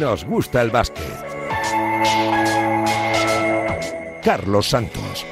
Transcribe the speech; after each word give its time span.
nos 0.00 0.24
gusta 0.24 0.62
el 0.62 0.70
básquet. 0.70 1.04
Carlos 4.22 4.66
Santos 4.66 5.26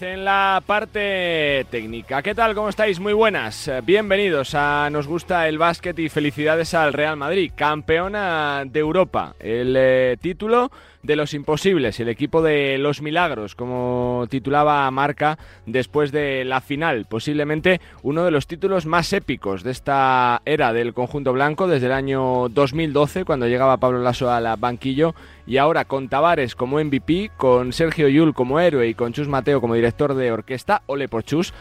en 0.00 0.24
la 0.24 0.62
parte 0.64 1.66
técnica. 1.70 2.22
¿Qué 2.22 2.34
tal? 2.34 2.54
¿Cómo 2.54 2.68
estáis? 2.68 3.00
Muy 3.00 3.12
buenas. 3.12 3.70
Bienvenidos 3.84 4.54
a 4.54 4.88
Nos 4.90 5.06
gusta 5.06 5.48
el 5.48 5.58
básquet 5.58 5.98
y 5.98 6.08
felicidades 6.08 6.74
al 6.74 6.92
Real 6.92 7.16
Madrid, 7.16 7.52
campeona 7.54 8.64
de 8.64 8.80
Europa. 8.80 9.34
El 9.40 9.74
eh, 9.76 10.16
título 10.20 10.70
de 11.08 11.16
los 11.16 11.32
imposibles, 11.32 11.98
el 12.00 12.10
equipo 12.10 12.42
de 12.42 12.76
los 12.76 13.00
milagros, 13.00 13.54
como 13.54 14.26
titulaba 14.28 14.90
Marca 14.90 15.38
después 15.64 16.12
de 16.12 16.44
la 16.44 16.60
final, 16.60 17.06
posiblemente 17.06 17.80
uno 18.02 18.24
de 18.24 18.30
los 18.30 18.46
títulos 18.46 18.84
más 18.84 19.14
épicos 19.14 19.62
de 19.62 19.70
esta 19.70 20.42
era 20.44 20.74
del 20.74 20.92
conjunto 20.92 21.32
blanco 21.32 21.66
desde 21.66 21.86
el 21.86 21.92
año 21.92 22.50
2012 22.50 23.24
cuando 23.24 23.48
llegaba 23.48 23.78
Pablo 23.78 24.02
Lasso 24.02 24.30
al 24.30 24.54
banquillo 24.58 25.14
y 25.46 25.56
ahora 25.56 25.86
con 25.86 26.10
Tavares 26.10 26.54
como 26.54 26.78
MVP, 26.78 27.30
con 27.38 27.72
Sergio 27.72 28.08
Yul 28.08 28.34
como 28.34 28.60
héroe 28.60 28.86
y 28.86 28.92
con 28.94 29.14
Chus 29.14 29.28
Mateo 29.28 29.62
como 29.62 29.76
director 29.76 30.12
de 30.12 30.30
orquesta, 30.30 30.82
ole 30.84 31.08
por 31.08 31.24
Chus, 31.24 31.54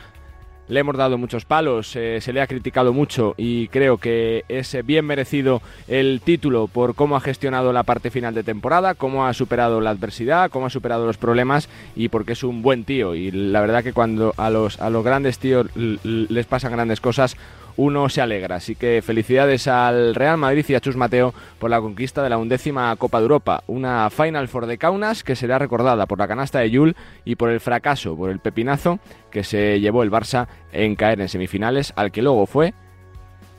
le 0.68 0.80
hemos 0.80 0.98
dado 0.98 1.18
muchos 1.18 1.46
palos, 1.46 1.96
eh, 1.96 2.20
se 2.22 2.34
le 2.34 2.42
ha 2.42 2.48
criticado 2.48 2.94
mucho 2.94 3.34
y 3.38 3.68
creo 3.70 3.98
que 3.98 4.44
es 4.50 4.76
bien 4.86 5.06
merecido 5.06 5.62
el 5.88 6.22
título 6.24 6.68
por 6.68 6.96
cómo 6.96 7.16
ha 7.16 7.22
gestionado 7.22 7.74
la 7.74 7.84
parte 7.84 8.12
final 8.12 8.34
de 8.34 8.44
temporada, 8.44 8.96
cómo 8.96 9.26
ha 9.26 9.34
superado 9.34 9.82
la 9.82 9.92
adversidad, 9.92 10.50
cómo 10.50 10.66
ha 10.66 10.70
superado 10.70 11.06
los 11.06 11.18
problemas 11.18 11.70
y 11.96 12.10
porque 12.10 12.34
es 12.34 12.44
un 12.44 12.62
buen 12.62 12.84
tío. 12.84 13.16
Y 13.16 13.32
la 13.32 13.62
verdad 13.62 13.84
que 13.84 13.94
cuando 13.94 14.34
a 14.38 14.50
los, 14.50 14.80
a 14.82 14.90
los 14.90 15.04
grandes 15.04 15.40
tíos 15.40 15.68
les 15.76 16.46
pasan 16.46 16.72
grandes 16.72 17.02
cosas, 17.02 17.38
uno 17.78 18.10
se 18.10 18.22
alegra. 18.22 18.58
Así 18.58 18.76
que 18.76 19.02
felicidades 19.02 19.68
al 19.68 20.14
Real 20.16 20.38
Madrid 20.38 20.66
y 20.68 20.76
a 20.76 20.82
Chus 20.82 20.98
Mateo 20.98 21.34
por 21.60 21.70
la 21.70 21.80
conquista 21.80 22.22
de 22.22 22.30
la 22.30 22.38
undécima 22.38 22.96
Copa 22.98 23.20
de 23.20 23.24
Europa. 23.24 23.64
Una 23.68 24.10
Final 24.10 24.48
Four 24.48 24.66
de 24.66 24.78
Kaunas 24.78 25.24
que 25.24 25.36
será 25.36 25.58
recordada 25.60 26.06
por 26.06 26.20
la 26.20 26.28
canasta 26.28 26.60
de 26.60 26.72
Yul 26.72 26.96
y 27.24 27.36
por 27.36 27.50
el 27.50 27.60
fracaso, 27.60 28.16
por 28.16 28.30
el 28.30 28.40
pepinazo 28.40 29.00
que 29.32 29.44
se 29.44 29.80
llevó 29.80 30.04
el 30.04 30.12
Barça 30.12 30.48
en 30.72 30.96
caer 30.96 31.22
en 31.22 31.30
semifinales, 31.30 31.94
al 31.96 32.12
que 32.12 32.22
luego 32.22 32.46
fue 32.46 32.74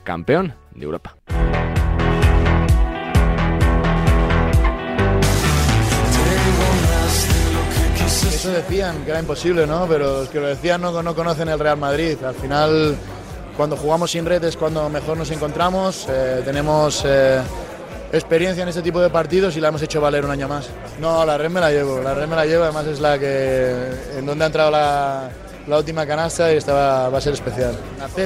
campeón 0.03 0.53
de 0.75 0.85
Europa. 0.85 1.15
Eso 8.39 8.51
decían 8.51 9.03
que 9.03 9.11
era 9.11 9.19
imposible, 9.19 9.67
¿no? 9.67 9.85
Pero 9.85 10.21
los 10.21 10.29
que 10.29 10.39
lo 10.39 10.47
decían 10.47 10.81
no, 10.81 11.03
no 11.03 11.13
conocen 11.13 11.49
el 11.49 11.59
Real 11.59 11.77
Madrid. 11.77 12.15
Al 12.23 12.35
final 12.35 12.95
cuando 13.59 13.75
jugamos 13.75 14.11
sin 14.11 14.25
red 14.25 14.41
es 14.45 14.55
cuando 14.55 14.87
mejor 14.87 15.17
nos 15.17 15.31
encontramos, 15.31 16.07
eh, 16.09 16.41
tenemos 16.45 17.03
eh, 17.05 17.41
experiencia 18.13 18.63
en 18.63 18.69
este 18.69 18.81
tipo 18.81 19.01
de 19.01 19.09
partidos 19.09 19.57
y 19.57 19.59
la 19.59 19.67
hemos 19.67 19.81
hecho 19.81 19.99
valer 19.99 20.23
un 20.23 20.31
año 20.31 20.47
más. 20.47 20.69
No, 21.01 21.25
la 21.25 21.37
red 21.37 21.49
me 21.49 21.59
la 21.59 21.69
llevo, 21.69 21.99
la 21.99 22.13
red 22.13 22.25
me 22.25 22.37
la 22.37 22.45
llevo, 22.45 22.63
además 22.63 22.87
es 22.87 23.01
la 23.01 23.19
que 23.19 23.75
en 24.17 24.25
donde 24.25 24.45
ha 24.45 24.47
entrado 24.47 24.71
la, 24.71 25.29
la 25.67 25.77
última 25.77 26.07
canasta 26.07 26.53
y 26.53 26.55
esta 26.55 27.09
va, 27.09 27.17
a 27.17 27.19
ser 27.19 27.33
especial. 27.33 27.75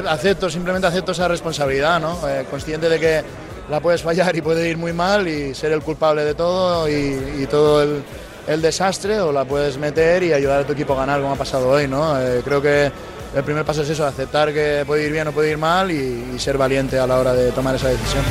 Acepto, 0.08 0.52
simplemente 0.52 0.86
acepto 0.86 1.14
esa 1.14 1.28
responsabilidad, 1.28 2.00
¿no? 2.00 2.30
Eh, 2.30 2.46
consciente 2.48 2.88
de 2.88 3.00
que 3.00 3.24
la 3.72 3.80
puedes 3.80 4.04
fallar 4.04 4.36
y 4.36 4.42
puede 4.44 4.70
ir 4.70 4.78
muy 4.78 4.94
mal 4.94 5.28
y 5.28 5.56
ser 5.56 5.72
el 5.72 5.82
culpable 5.82 6.26
de 6.26 6.36
todo 6.36 6.88
y, 6.88 7.48
todo 7.50 7.82
el, 7.82 8.04
el, 8.46 8.62
desastre 8.62 9.20
o 9.20 9.32
la 9.32 9.46
puedes 9.46 9.80
meter 9.80 10.22
y 10.22 10.32
ayudar 10.32 10.60
a 10.60 10.64
tu 10.64 10.74
equipo 10.74 10.94
a 10.94 10.98
ganar 10.98 11.22
como 11.22 11.34
ha 11.34 11.38
pasado 11.38 11.70
hoy, 11.70 11.88
¿no? 11.88 12.20
creo 12.46 12.62
que 12.62 12.92
el 13.36 13.44
primer 13.44 13.66
paso 13.66 13.82
es 13.82 13.90
eso, 13.90 14.06
aceptar 14.06 14.54
que 14.54 14.84
puede 14.86 15.06
ir 15.06 15.12
bien 15.12 15.28
o 15.28 15.32
puede 15.32 15.52
ir 15.52 15.58
mal 15.58 15.90
y, 15.92 16.38
ser 16.38 16.58
valiente 16.58 17.00
a 17.00 17.08
la 17.08 17.20
hora 17.20 17.34
de 17.34 17.52
tomar 17.52 17.76
esa 17.76 17.90
decisión. 17.90 18.24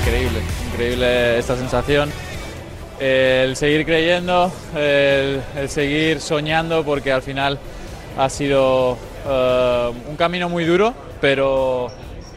Increíble, 0.00 0.40
increíble 0.72 1.38
esta 1.38 1.56
sensación. 1.56 2.10
El 3.00 3.56
seguir 3.56 3.84
creyendo, 3.84 4.52
el, 4.76 5.42
seguir 5.68 6.20
soñando, 6.20 6.84
porque 6.84 7.12
al 7.12 7.22
final 7.22 7.58
ha 8.18 8.28
sido 8.28 8.96
eh, 9.26 9.92
un 10.08 10.16
camino 10.16 10.48
muy 10.48 10.64
duro, 10.64 10.94
pero 11.20 11.88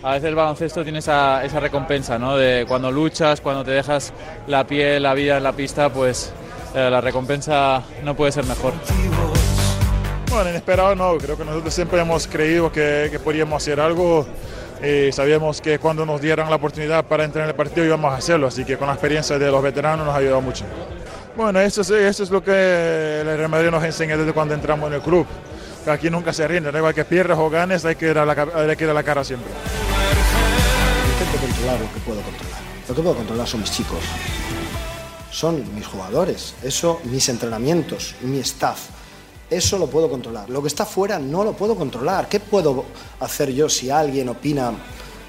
a 0.03 0.13
veces 0.13 0.29
el 0.29 0.35
baloncesto 0.35 0.83
tiene 0.83 0.99
esa, 0.99 1.41
recompensa, 1.59 2.17
¿no? 2.17 2.37
De 2.37 2.65
cuando 2.67 2.91
luchas, 2.91 3.41
cuando 3.41 3.63
te 3.63 3.71
dejas 3.71 4.13
la 4.47 4.65
piel, 4.65 5.03
la 5.03 5.13
vida 5.13 5.37
en 5.37 5.43
la 5.43 5.53
pista, 5.53 5.89
pues 5.89 6.31
eh, 6.73 6.89
la 6.89 7.01
recompensa 7.01 7.83
no 8.03 8.15
puede 8.15 8.31
ser 8.31 8.45
mejor. 8.45 8.73
Bueno, 10.37 10.51
inesperado 10.51 10.93
no, 10.93 11.17
creo 11.17 11.35
que 11.35 11.43
nosotros 11.43 11.73
siempre 11.73 11.99
hemos 11.99 12.27
creído 12.27 12.71
que, 12.71 13.07
que 13.09 13.17
podíamos 13.17 13.59
hacer 13.59 13.79
algo 13.79 14.23
y 14.83 15.11
sabíamos 15.11 15.59
que 15.61 15.79
cuando 15.79 16.05
nos 16.05 16.21
dieran 16.21 16.47
la 16.47 16.57
oportunidad 16.57 17.03
para 17.05 17.23
entrar 17.23 17.45
en 17.45 17.49
el 17.49 17.55
partido 17.55 17.83
íbamos 17.83 18.13
a 18.13 18.17
hacerlo, 18.17 18.45
así 18.45 18.63
que 18.63 18.77
con 18.77 18.85
la 18.85 18.93
experiencia 18.93 19.39
de 19.39 19.49
los 19.49 19.63
veteranos 19.63 20.05
nos 20.05 20.13
ha 20.13 20.19
ayudado 20.19 20.41
mucho. 20.41 20.63
Bueno, 21.35 21.59
eso 21.59 21.81
es, 21.81 21.89
eso 21.89 22.21
es 22.21 22.29
lo 22.29 22.43
que 22.43 22.51
el 22.51 23.35
Real 23.35 23.49
Madrid 23.49 23.71
nos 23.71 23.83
enseña 23.83 24.15
desde 24.15 24.31
cuando 24.31 24.53
entramos 24.53 24.87
en 24.89 24.93
el 24.93 25.01
club. 25.01 25.25
Aquí 25.87 26.11
nunca 26.11 26.31
se 26.31 26.47
rinde, 26.47 26.71
da 26.71 26.77
igual 26.77 26.93
que 26.93 27.03
pierdas 27.03 27.39
o 27.39 27.49
ganes, 27.49 27.83
hay 27.83 27.95
que, 27.95 28.09
ir 28.09 28.15
la, 28.15 28.47
hay 28.53 28.75
que 28.75 28.85
la 28.85 29.01
cara 29.01 29.23
siempre. 29.23 29.49
Intento 31.13 31.47
controlar 31.47 31.79
lo 31.79 31.91
que 31.91 31.99
puedo 32.01 32.21
controlar. 32.21 32.61
Lo 32.87 32.93
que 32.93 33.01
puedo 33.01 33.15
controlar 33.15 33.47
son 33.47 33.61
mis 33.61 33.71
chicos, 33.71 34.03
son 35.31 35.73
mis 35.73 35.87
jugadores, 35.87 36.53
eso, 36.61 37.01
mis 37.05 37.27
entrenamientos, 37.27 38.13
mi 38.21 38.37
staff 38.37 38.96
eso 39.49 39.77
lo 39.77 39.87
puedo 39.87 40.09
controlar. 40.09 40.49
Lo 40.49 40.61
que 40.61 40.67
está 40.67 40.85
fuera 40.85 41.19
no 41.19 41.43
lo 41.43 41.53
puedo 41.53 41.75
controlar. 41.75 42.27
¿Qué 42.27 42.39
puedo 42.39 42.85
hacer 43.19 43.51
yo 43.51 43.69
si 43.69 43.89
alguien 43.89 44.29
opina 44.29 44.73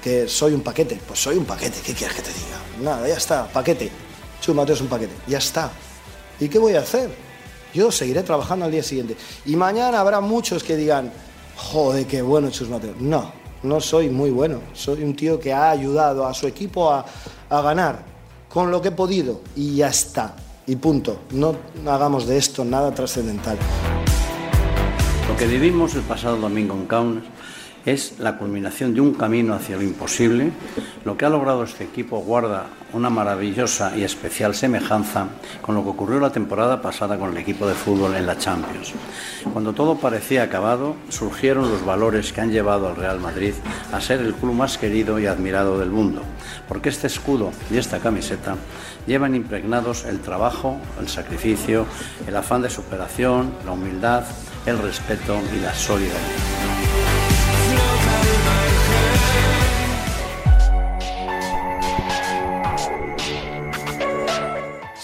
que 0.03 0.27
soy 0.27 0.53
un 0.53 0.61
paquete? 0.61 0.99
Pues 1.07 1.19
soy 1.21 1.37
un 1.37 1.45
paquete. 1.45 1.79
¿Qué 1.85 1.93
quieres 1.93 2.15
que 2.15 2.23
te 2.23 2.29
diga? 2.33 2.91
Nada, 2.91 3.07
ya 3.07 3.15
está, 3.15 3.47
paquete. 3.47 3.89
Chus 4.41 4.55
Mateo 4.55 4.75
es 4.75 4.81
un 4.81 4.87
paquete. 4.87 5.13
Ya 5.27 5.37
está. 5.37 5.71
¿Y 6.39 6.49
qué 6.49 6.59
voy 6.59 6.75
a 6.75 6.79
hacer? 6.79 7.09
Yo 7.73 7.91
seguiré 7.91 8.23
trabajando 8.23 8.65
al 8.65 8.71
día 8.71 8.83
siguiente. 8.83 9.15
Y 9.45 9.55
mañana 9.55 9.99
habrá 9.99 10.19
muchos 10.19 10.63
que 10.63 10.75
digan, 10.75 11.11
joder, 11.55 12.05
qué 12.05 12.21
bueno 12.21 12.49
Chus 12.49 12.67
Mateo. 12.67 12.95
No, 12.99 13.31
no 13.63 13.79
soy 13.79 14.09
muy 14.09 14.31
bueno. 14.31 14.59
Soy 14.73 15.03
un 15.03 15.15
tío 15.15 15.39
que 15.39 15.53
ha 15.53 15.69
ayudado 15.69 16.25
a 16.25 16.33
su 16.33 16.47
equipo 16.47 16.91
a, 16.91 17.05
a 17.49 17.61
ganar 17.61 18.03
con 18.49 18.69
lo 18.69 18.81
que 18.81 18.89
he 18.89 18.91
podido. 18.91 19.41
Y 19.55 19.77
ya 19.77 19.89
está. 19.89 20.35
Y 20.69 20.75
punto. 20.75 21.21
No 21.31 21.55
hagamos 21.87 22.27
de 22.27 22.37
esto 22.37 22.63
nada 22.63 22.93
trascendental. 22.93 23.57
Lo 25.27 25.35
que 25.35 25.47
vivimos 25.47 25.95
el 25.95 26.01
pasado 26.01 26.37
domingo 26.37 26.75
en 26.75 26.85
Kaunas 26.85 27.23
es 27.87 28.19
la 28.19 28.37
culminación 28.37 28.93
de 28.93 29.01
un 29.01 29.15
camino 29.15 29.55
hacia 29.55 29.77
lo 29.77 29.81
imposible. 29.81 30.51
Lo 31.05 31.17
que 31.17 31.25
ha 31.25 31.29
logrado 31.29 31.63
este 31.63 31.85
equipo 31.85 32.19
guarda 32.19 32.67
una 32.93 33.09
maravillosa 33.09 33.95
y 33.97 34.03
especial 34.03 34.53
semejanza 34.53 35.27
con 35.61 35.75
lo 35.75 35.83
que 35.83 35.89
ocurrió 35.89 36.19
la 36.19 36.31
temporada 36.31 36.81
pasada 36.81 37.17
con 37.17 37.31
el 37.31 37.37
equipo 37.37 37.67
de 37.67 37.73
fútbol 37.73 38.15
en 38.15 38.25
la 38.25 38.37
Champions. 38.37 38.93
Cuando 39.51 39.73
todo 39.73 39.95
parecía 39.95 40.43
acabado, 40.43 40.95
surgieron 41.09 41.71
los 41.71 41.85
valores 41.85 42.33
que 42.33 42.41
han 42.41 42.51
llevado 42.51 42.87
al 42.87 42.95
Real 42.95 43.19
Madrid 43.19 43.53
a 43.91 44.01
ser 44.01 44.19
el 44.21 44.33
club 44.33 44.53
más 44.53 44.77
querido 44.77 45.19
y 45.19 45.25
admirado 45.25 45.79
del 45.79 45.89
mundo, 45.89 46.21
porque 46.67 46.89
este 46.89 47.07
escudo 47.07 47.51
y 47.71 47.77
esta 47.77 47.99
camiseta 47.99 48.55
llevan 49.09 49.33
impregnados 49.33 50.05
el 50.05 50.19
trabajo, 50.19 50.77
el 51.01 51.07
sacrificio, 51.07 51.87
el 52.27 52.35
afán 52.35 52.61
de 52.61 52.69
superación, 52.69 53.51
la 53.65 53.71
humildad, 53.71 54.23
el 54.67 54.77
respeto 54.77 55.41
y 55.51 55.59
la 55.59 55.73
solidaridad. 55.73 56.69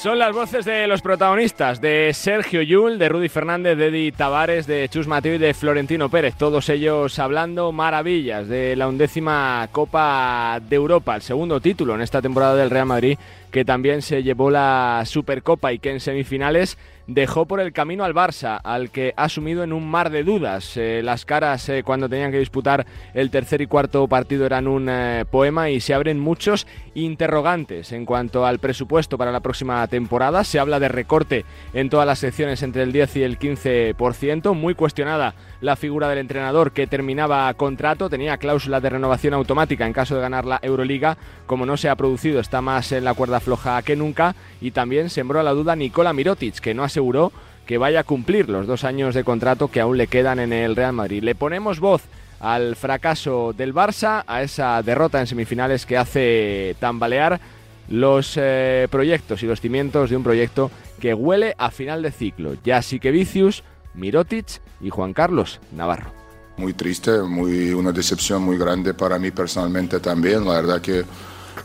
Son 0.06 0.20
las 0.20 0.36
voces 0.36 0.66
de 0.66 0.86
los 0.86 1.02
protagonistas, 1.02 1.82
de 1.82 2.12
Sergio 2.14 2.62
Yul, 2.62 3.00
de 3.00 3.10
Rudy 3.10 3.28
Fernández, 3.28 3.76
de 3.76 3.88
Eddie 3.88 4.12
Tavares, 4.12 4.68
de 4.68 4.88
Chus 4.88 5.08
Mateo 5.08 5.34
y 5.34 5.40
de 5.40 5.56
Florentino 5.56 6.10
Pérez. 6.10 6.36
Todos 6.36 6.70
ellos 6.70 7.18
hablando 7.18 7.72
maravillas 7.72 8.48
de 8.48 8.76
la 8.76 8.88
undécima 8.88 9.68
Copa 9.72 10.60
de 10.62 10.76
Europa, 10.76 11.16
el 11.16 11.24
segundo 11.24 11.60
título 11.60 11.96
en 11.96 12.02
esta 12.02 12.22
temporada 12.22 12.56
del 12.56 12.70
Real 12.70 12.86
Madrid, 12.86 13.18
que 13.56 13.64
también 13.64 14.02
se 14.02 14.22
llevó 14.22 14.52
la 14.52 15.04
Supercopa 15.06 15.72
y 15.72 15.80
que 15.80 15.90
en 15.90 16.02
semifinales 16.02 16.78
dejó 17.08 17.46
por 17.46 17.60
el 17.60 17.74
camino 17.74 18.04
al 18.04 18.14
Barça, 18.14 18.60
al 18.64 18.90
que 18.90 19.14
ha 19.16 19.30
sumido 19.30 19.64
en 19.64 19.74
un 19.74 19.88
mar 19.90 20.10
de 20.10 20.24
dudas. 20.24 20.76
Eh, 20.78 21.02
las 21.04 21.26
caras 21.26 21.70
eh, 21.70 21.84
cuando 21.84 22.10
tenían 22.10 22.32
que 22.32 22.40
disputar 22.40 22.86
el 23.14 23.30
tercer 23.30 23.62
y 23.62 23.68
cuarto 23.68 24.08
partido 24.08 24.46
eran 24.46 24.68
un 24.68 24.88
eh, 24.90 25.26
poema 25.30 25.70
y 25.70 25.80
se 25.80 25.94
abren 25.94 26.20
muchos 26.20 26.68
interrogantes 26.94 27.92
en 27.92 28.06
cuanto 28.06 28.46
al 28.46 28.60
presupuesto 28.60 29.18
para 29.18 29.32
la 29.32 29.42
próxima 29.42 29.86
temporada. 29.88 30.44
Se 30.44 30.60
habla 30.60 30.80
de 30.80 30.88
recorte 30.88 31.46
en 31.74 31.90
todas 31.90 32.08
las 32.08 32.20
secciones 32.20 32.64
entre 32.64 32.84
el 32.84 32.92
10 32.92 33.18
y 33.18 33.24
el 33.24 33.40
15%, 33.40 34.54
muy 34.54 34.74
cuestionada 34.76 35.36
la 35.62 35.76
figura 35.76 36.10
del 36.10 36.20
entrenador 36.20 36.72
que 36.72 36.88
terminaba 36.88 37.54
contrato, 37.54 38.10
tenía 38.10 38.38
cláusula 38.38 38.80
de 38.80 38.90
renovación 38.90 39.34
automática 39.34 39.86
en 39.86 39.94
caso 39.94 40.16
de 40.16 40.22
ganar 40.22 40.46
la 40.46 40.60
Euroliga, 40.62 41.18
como 41.46 41.66
no 41.66 41.78
se 41.78 41.90
ha 41.90 41.96
producido 41.96 42.40
está 42.40 42.62
más 42.62 42.92
en 42.92 43.04
la 43.04 43.14
cuerda 43.14 43.40
floja 43.40 43.82
que 43.82 43.96
nunca 43.96 44.36
y 44.62 44.72
también 44.72 45.10
sembró 45.10 45.42
la 45.44 45.52
duda 45.52 45.76
Nicola 45.76 46.14
Mirotic, 46.14 46.60
que 46.60 46.74
no 46.74 46.84
aseguró 46.96 47.34
que 47.66 47.78
vaya 47.78 48.02
a 48.02 48.04
cumplir 48.06 48.48
los 48.50 48.68
dos 48.68 48.86
años 48.86 49.16
de 49.16 49.26
contrato 49.26 49.68
que 49.68 49.82
aún 49.82 49.98
le 49.98 50.08
quedan 50.08 50.40
en 50.40 50.54
el 50.54 50.78
Real 50.78 50.94
Madrid. 50.94 51.24
Le 51.24 51.36
ponemos 51.36 51.82
voz 51.82 52.04
al 52.40 52.78
fracaso 52.78 53.52
del 53.52 53.74
Barça, 53.74 54.24
a 54.28 54.44
esa 54.44 54.82
derrota 54.82 55.20
en 55.20 55.28
semifinales 55.28 55.86
que 55.86 55.98
hace 55.98 56.76
tambalear 56.80 57.42
los 57.90 58.36
eh, 58.38 58.88
proyectos 58.90 59.44
y 59.44 59.46
los 59.46 59.60
cimientos 59.60 60.10
de 60.10 60.16
un 60.16 60.24
proyecto 60.24 60.72
que 61.02 61.14
huele 61.14 61.54
a 61.58 61.70
final 61.70 62.02
de 62.02 62.12
ciclo. 62.12 62.54
Ya 62.64 62.82
sí 62.82 63.02
que 63.02 63.12
Vicius, 63.12 63.64
Mirotic 63.94 64.62
y 64.80 64.90
Juan 64.90 65.12
Carlos 65.12 65.60
Navarro. 65.76 66.12
Muy 66.56 66.74
triste, 66.74 67.20
muy, 67.24 67.74
una 67.74 67.92
decepción 67.92 68.42
muy 68.42 68.58
grande 68.58 68.94
para 68.94 69.20
mí 69.20 69.32
personalmente 69.32 70.00
también. 70.00 70.46
La 70.46 70.62
verdad 70.62 70.80
que 70.80 71.04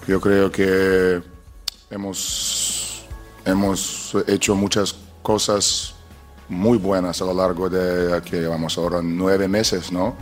yo 0.09 0.21
creo 0.21 0.51
que 0.51 1.23
hemos, 1.89 3.05
hemos 3.45 4.17
hecho 4.27 4.57
muchas 4.57 5.00
cosas 5.23 5.95
muy 6.49 6.79
buenas 6.79 7.23
a 7.23 7.25
lo 7.25 7.35
largo 7.35 7.69
de, 7.69 8.21
que 8.23 8.47
vamos 8.47 8.77
ahora, 8.77 9.01
nueve 9.03 9.49
meses, 9.49 9.93
¿no? 9.93 10.17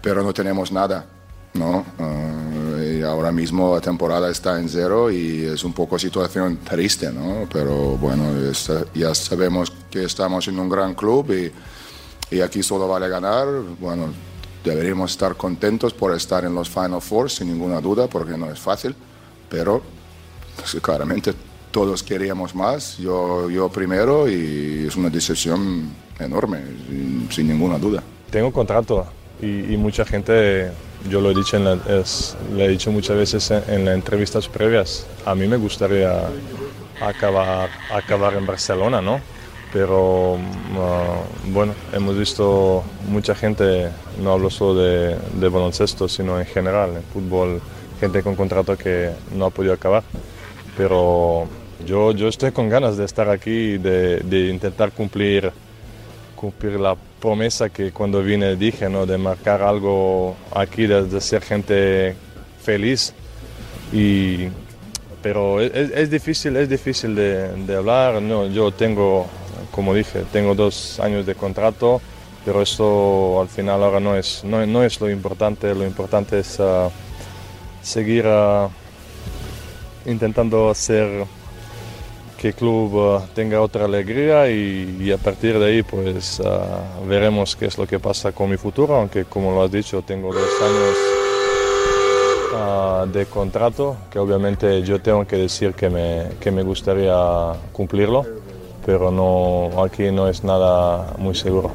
Pero 0.00 0.22
no 0.22 0.32
tenemos 0.32 0.70
nada, 0.70 1.06
¿no? 1.54 1.84
Uh, 1.98 2.80
y 2.80 3.02
ahora 3.02 3.32
mismo 3.32 3.74
la 3.74 3.80
temporada 3.80 4.30
está 4.30 4.58
en 4.58 4.68
cero 4.68 5.10
y 5.10 5.44
es 5.44 5.64
un 5.64 5.72
poco 5.72 5.98
situación 5.98 6.58
triste, 6.58 7.10
¿no? 7.10 7.48
Pero 7.52 7.96
bueno, 7.96 8.32
ya 8.94 9.14
sabemos 9.14 9.72
que 9.90 10.04
estamos 10.04 10.46
en 10.48 10.58
un 10.58 10.68
gran 10.68 10.94
club 10.94 11.32
y, 11.32 12.36
y 12.36 12.40
aquí 12.40 12.62
solo 12.62 12.86
vale 12.88 13.08
ganar. 13.08 13.46
Bueno, 13.80 14.06
deberíamos 14.64 15.12
estar 15.12 15.36
contentos 15.36 15.92
por 15.92 16.14
estar 16.14 16.44
en 16.44 16.54
los 16.54 16.68
Final 16.68 17.00
Four, 17.00 17.30
sin 17.30 17.48
ninguna 17.48 17.80
duda, 17.80 18.06
porque 18.06 18.36
no 18.36 18.50
es 18.50 18.60
fácil, 18.60 18.94
pero 19.48 19.82
pues, 20.56 20.76
claramente 20.80 21.34
todos 21.72 22.02
queríamos 22.02 22.54
más, 22.54 22.98
yo, 22.98 23.50
yo 23.50 23.68
primero, 23.70 24.28
y 24.28 24.84
es 24.86 24.94
una 24.94 25.08
decisión 25.08 25.90
enorme, 26.20 26.58
sin, 27.30 27.48
ninguna 27.48 27.78
duda. 27.78 28.02
Tengo 28.30 28.52
contrato 28.52 29.06
y, 29.40 29.76
mucha 29.76 30.04
gente, 30.04 30.70
yo 31.08 31.20
lo 31.20 31.30
he 31.30 31.34
dicho, 31.34 31.56
en 31.56 32.60
he 32.60 32.68
dicho 32.68 32.92
muchas 32.92 33.16
veces 33.16 33.50
en, 33.50 33.86
las 33.86 33.94
entrevistas 33.94 34.46
previas, 34.48 35.06
a 35.24 35.34
mí 35.34 35.48
me 35.48 35.56
gustaría 35.56 36.28
acabar, 37.00 37.70
acabar 37.92 38.34
en 38.34 38.46
Barcelona, 38.46 39.00
¿no? 39.00 39.20
Pero 39.72 40.34
uh, 40.34 40.38
bueno, 41.50 41.74
hemos 41.94 42.16
visto 42.18 42.84
mucha 43.08 43.34
gente, 43.34 43.88
no 44.22 44.32
hablo 44.32 44.50
solo 44.50 44.82
de, 44.82 45.16
de 45.34 45.48
baloncesto, 45.48 46.06
sino 46.08 46.38
en 46.38 46.44
general, 46.44 46.90
en 46.96 47.02
fútbol, 47.02 47.62
gente 47.98 48.22
con 48.22 48.36
contrato 48.36 48.76
que 48.76 49.10
no 49.34 49.46
ha 49.46 49.50
podido 49.50 49.72
acabar. 49.72 50.02
Pero 50.76 51.48
yo, 51.84 52.12
yo 52.12 52.28
estoy 52.28 52.52
con 52.52 52.68
ganas 52.68 52.96
de 52.96 53.04
estar 53.04 53.28
aquí, 53.28 53.78
de, 53.78 54.18
de 54.18 54.48
intentar 54.48 54.92
cumplir, 54.92 55.52
cumplir 56.36 56.78
la 56.78 56.96
promesa 57.20 57.68
que 57.68 57.92
cuando 57.92 58.22
vine 58.22 58.56
dije, 58.56 58.88
¿no? 58.88 59.06
de 59.06 59.16
marcar 59.16 59.62
algo 59.62 60.36
aquí, 60.54 60.86
de, 60.86 61.20
ser 61.20 61.42
gente 61.42 62.16
feliz. 62.60 63.14
Y, 63.92 64.48
pero 65.22 65.60
es, 65.60 65.72
es, 65.72 66.10
difícil, 66.10 66.56
es 66.56 66.68
difícil 66.68 67.14
de, 67.14 67.48
de, 67.64 67.76
hablar. 67.76 68.20
No, 68.20 68.46
yo 68.46 68.72
tengo, 68.72 69.26
como 69.70 69.94
dije, 69.94 70.24
tengo 70.32 70.54
dos 70.54 70.98
años 71.00 71.24
de 71.26 71.34
contrato, 71.34 72.00
pero 72.44 72.60
esto 72.60 73.40
al 73.40 73.48
final 73.48 73.82
ahora 73.82 74.00
no 74.00 74.16
es, 74.16 74.42
no, 74.44 74.66
no 74.66 74.82
es 74.82 75.00
lo 75.00 75.08
importante. 75.08 75.74
Lo 75.74 75.84
importante 75.84 76.40
es 76.40 76.58
uh, 76.58 76.90
seguir 77.82 78.26
uh, 78.26 78.68
intentando 80.06 80.70
hacer 80.70 81.24
que 82.42 82.48
el 82.48 82.54
club 82.56 82.94
uh, 82.94 83.22
tenga 83.34 83.60
otra 83.60 83.84
alegría 83.84 84.50
y, 84.50 85.12
a 85.12 85.16
partir 85.16 85.60
de 85.60 85.64
ahí 85.64 85.82
pues 85.84 86.40
uh, 86.40 87.06
veremos 87.06 87.54
qué 87.54 87.66
es 87.66 87.78
lo 87.78 87.86
que 87.86 88.00
pasa 88.00 88.32
con 88.32 88.50
mi 88.50 88.56
futuro, 88.56 88.96
aunque 88.96 89.26
como 89.26 89.52
lo 89.52 89.62
has 89.62 89.70
dicho 89.70 90.02
tengo 90.02 90.34
dos 90.34 90.50
años 90.60 90.96
uh, 92.52 93.06
de 93.06 93.26
contrato, 93.26 93.96
que 94.10 94.18
obviamente 94.18 94.82
yo 94.82 95.00
tengo 95.00 95.24
que 95.24 95.36
decir 95.36 95.74
que 95.74 95.88
me, 95.88 96.30
que 96.40 96.50
me 96.50 96.64
gustaría 96.64 97.14
cumplirlo, 97.70 98.26
pero 98.84 99.12
no, 99.12 99.80
aquí 99.80 100.10
no 100.10 100.26
es 100.26 100.42
nada 100.42 101.14
muy 101.18 101.36
seguro. 101.36 101.70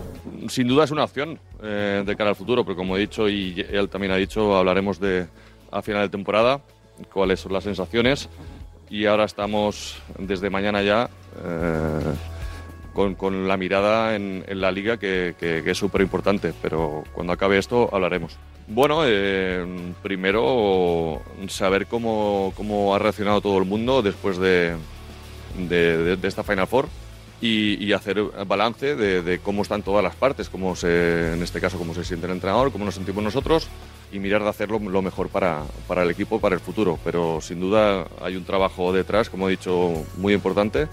Sin 0.50 0.68
duda 0.68 0.84
es 0.84 0.92
una 0.92 1.06
opción 1.06 1.40
eh, 1.64 2.04
de 2.06 2.16
cara 2.18 2.32
al 2.32 2.36
futuro, 2.36 2.66
pero 2.66 2.76
como 2.76 2.98
he 2.98 3.00
dicho 3.00 3.30
y 3.30 3.66
él 3.72 3.88
también 3.88 4.12
ha 4.12 4.18
dicho, 4.18 4.58
hablaremos 4.58 5.00
de 5.00 5.28
a 5.72 5.82
final 5.82 6.02
de 6.02 6.10
temporada, 6.10 6.60
cuáles 7.14 7.40
son 7.40 7.54
las 7.54 7.64
sensaciones 7.64 8.28
y 8.90 9.06
ahora 9.06 9.26
estamos 9.26 9.98
desde 10.18 10.50
mañana 10.50 10.82
ya 10.82 11.10
eh, 11.44 12.04
con, 12.94 13.48
la 13.48 13.58
mirada 13.58 14.16
en, 14.16 14.44
la 14.48 14.72
liga 14.72 14.98
que, 14.98 15.36
es 15.40 15.78
súper 15.78 16.02
importante, 16.02 16.54
pero 16.62 17.04
cuando 17.14 17.34
acabe 17.34 17.58
esto 17.58 17.90
hablaremos. 17.94 18.38
Bueno, 18.68 19.04
eh, 19.06 19.94
primero 20.02 21.22
saber 21.48 21.86
cómo, 21.86 22.54
ha 22.96 23.00
reaccionado 23.00 23.42
todo 23.42 23.60
el 23.60 23.66
mundo 23.66 24.02
después 24.02 24.38
de, 24.38 24.76
de, 25.58 26.18
esta 26.24 26.44
Final 26.44 26.68
Four 26.68 26.88
y, 27.40 27.94
hacer 27.94 28.20
balance 28.48 28.96
de, 28.96 29.40
cómo 29.40 29.62
están 29.62 29.84
todas 29.84 30.04
las 30.04 30.16
partes, 30.16 30.50
cómo 30.50 30.76
se, 30.76 31.34
en 31.34 31.44
este 31.44 31.62
caso 31.62 31.78
cómo 31.78 31.94
se 31.94 32.04
siente 32.04 32.26
el 32.26 32.34
entrenador, 32.34 32.72
cómo 32.72 32.86
nos 32.86 32.96
sentimos 32.96 33.24
nosotros 33.24 33.70
y 34.12 34.20
mirar 34.20 34.44
de 34.44 34.50
hacerlo 34.50 34.80
lo 34.80 35.02
mejor 35.02 35.30
para, 35.30 35.64
para, 35.88 36.04
el 36.04 36.12
equipo, 36.12 36.40
para 36.40 36.56
el 36.56 36.62
futuro. 36.62 37.00
Pero 37.04 37.42
sin 37.42 37.60
duda 37.60 38.08
hay 38.22 38.36
un 38.36 38.46
trabajo 38.46 38.94
detrás, 38.94 39.30
como 39.30 39.48
he 39.48 39.52
dicho, 39.52 40.06
muy 40.18 40.34
importante. 40.34 40.88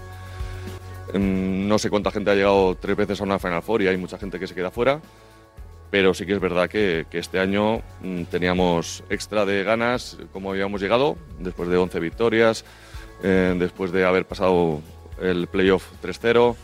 Mm, 1.13 1.67
no 1.67 1.79
sé 1.79 1.89
cuánta 1.89 2.11
gente 2.11 2.31
ha 2.31 2.35
llegado 2.35 2.75
tres 2.75 2.95
veces 2.97 3.21
a 3.21 3.23
una 3.23 3.39
Final 3.39 3.61
Four 3.61 3.81
y 3.81 3.87
hay 3.87 3.97
mucha 3.97 4.17
gente 4.17 4.39
que 4.39 4.47
se 4.47 4.55
queda 4.55 4.71
fuera. 4.71 4.99
Pero 5.91 6.13
sí 6.13 6.25
que 6.25 6.33
es 6.33 6.39
verdad 6.39 6.69
que, 6.69 7.05
este 7.11 7.39
año 7.39 7.81
mm, 8.01 8.23
teníamos 8.23 9.03
extra 9.09 9.45
de 9.45 9.63
ganas, 9.63 10.17
como 10.33 10.51
habíamos 10.51 10.81
llegado, 10.81 11.17
después 11.39 11.69
de 11.69 11.77
11 11.77 11.99
victorias, 11.99 12.65
eh, 13.23 13.55
después 13.57 13.91
de 13.91 14.03
haber 14.03 14.25
pasado 14.25 14.81
el 15.21 15.47
playoff 15.47 15.85
3-0, 16.03 16.55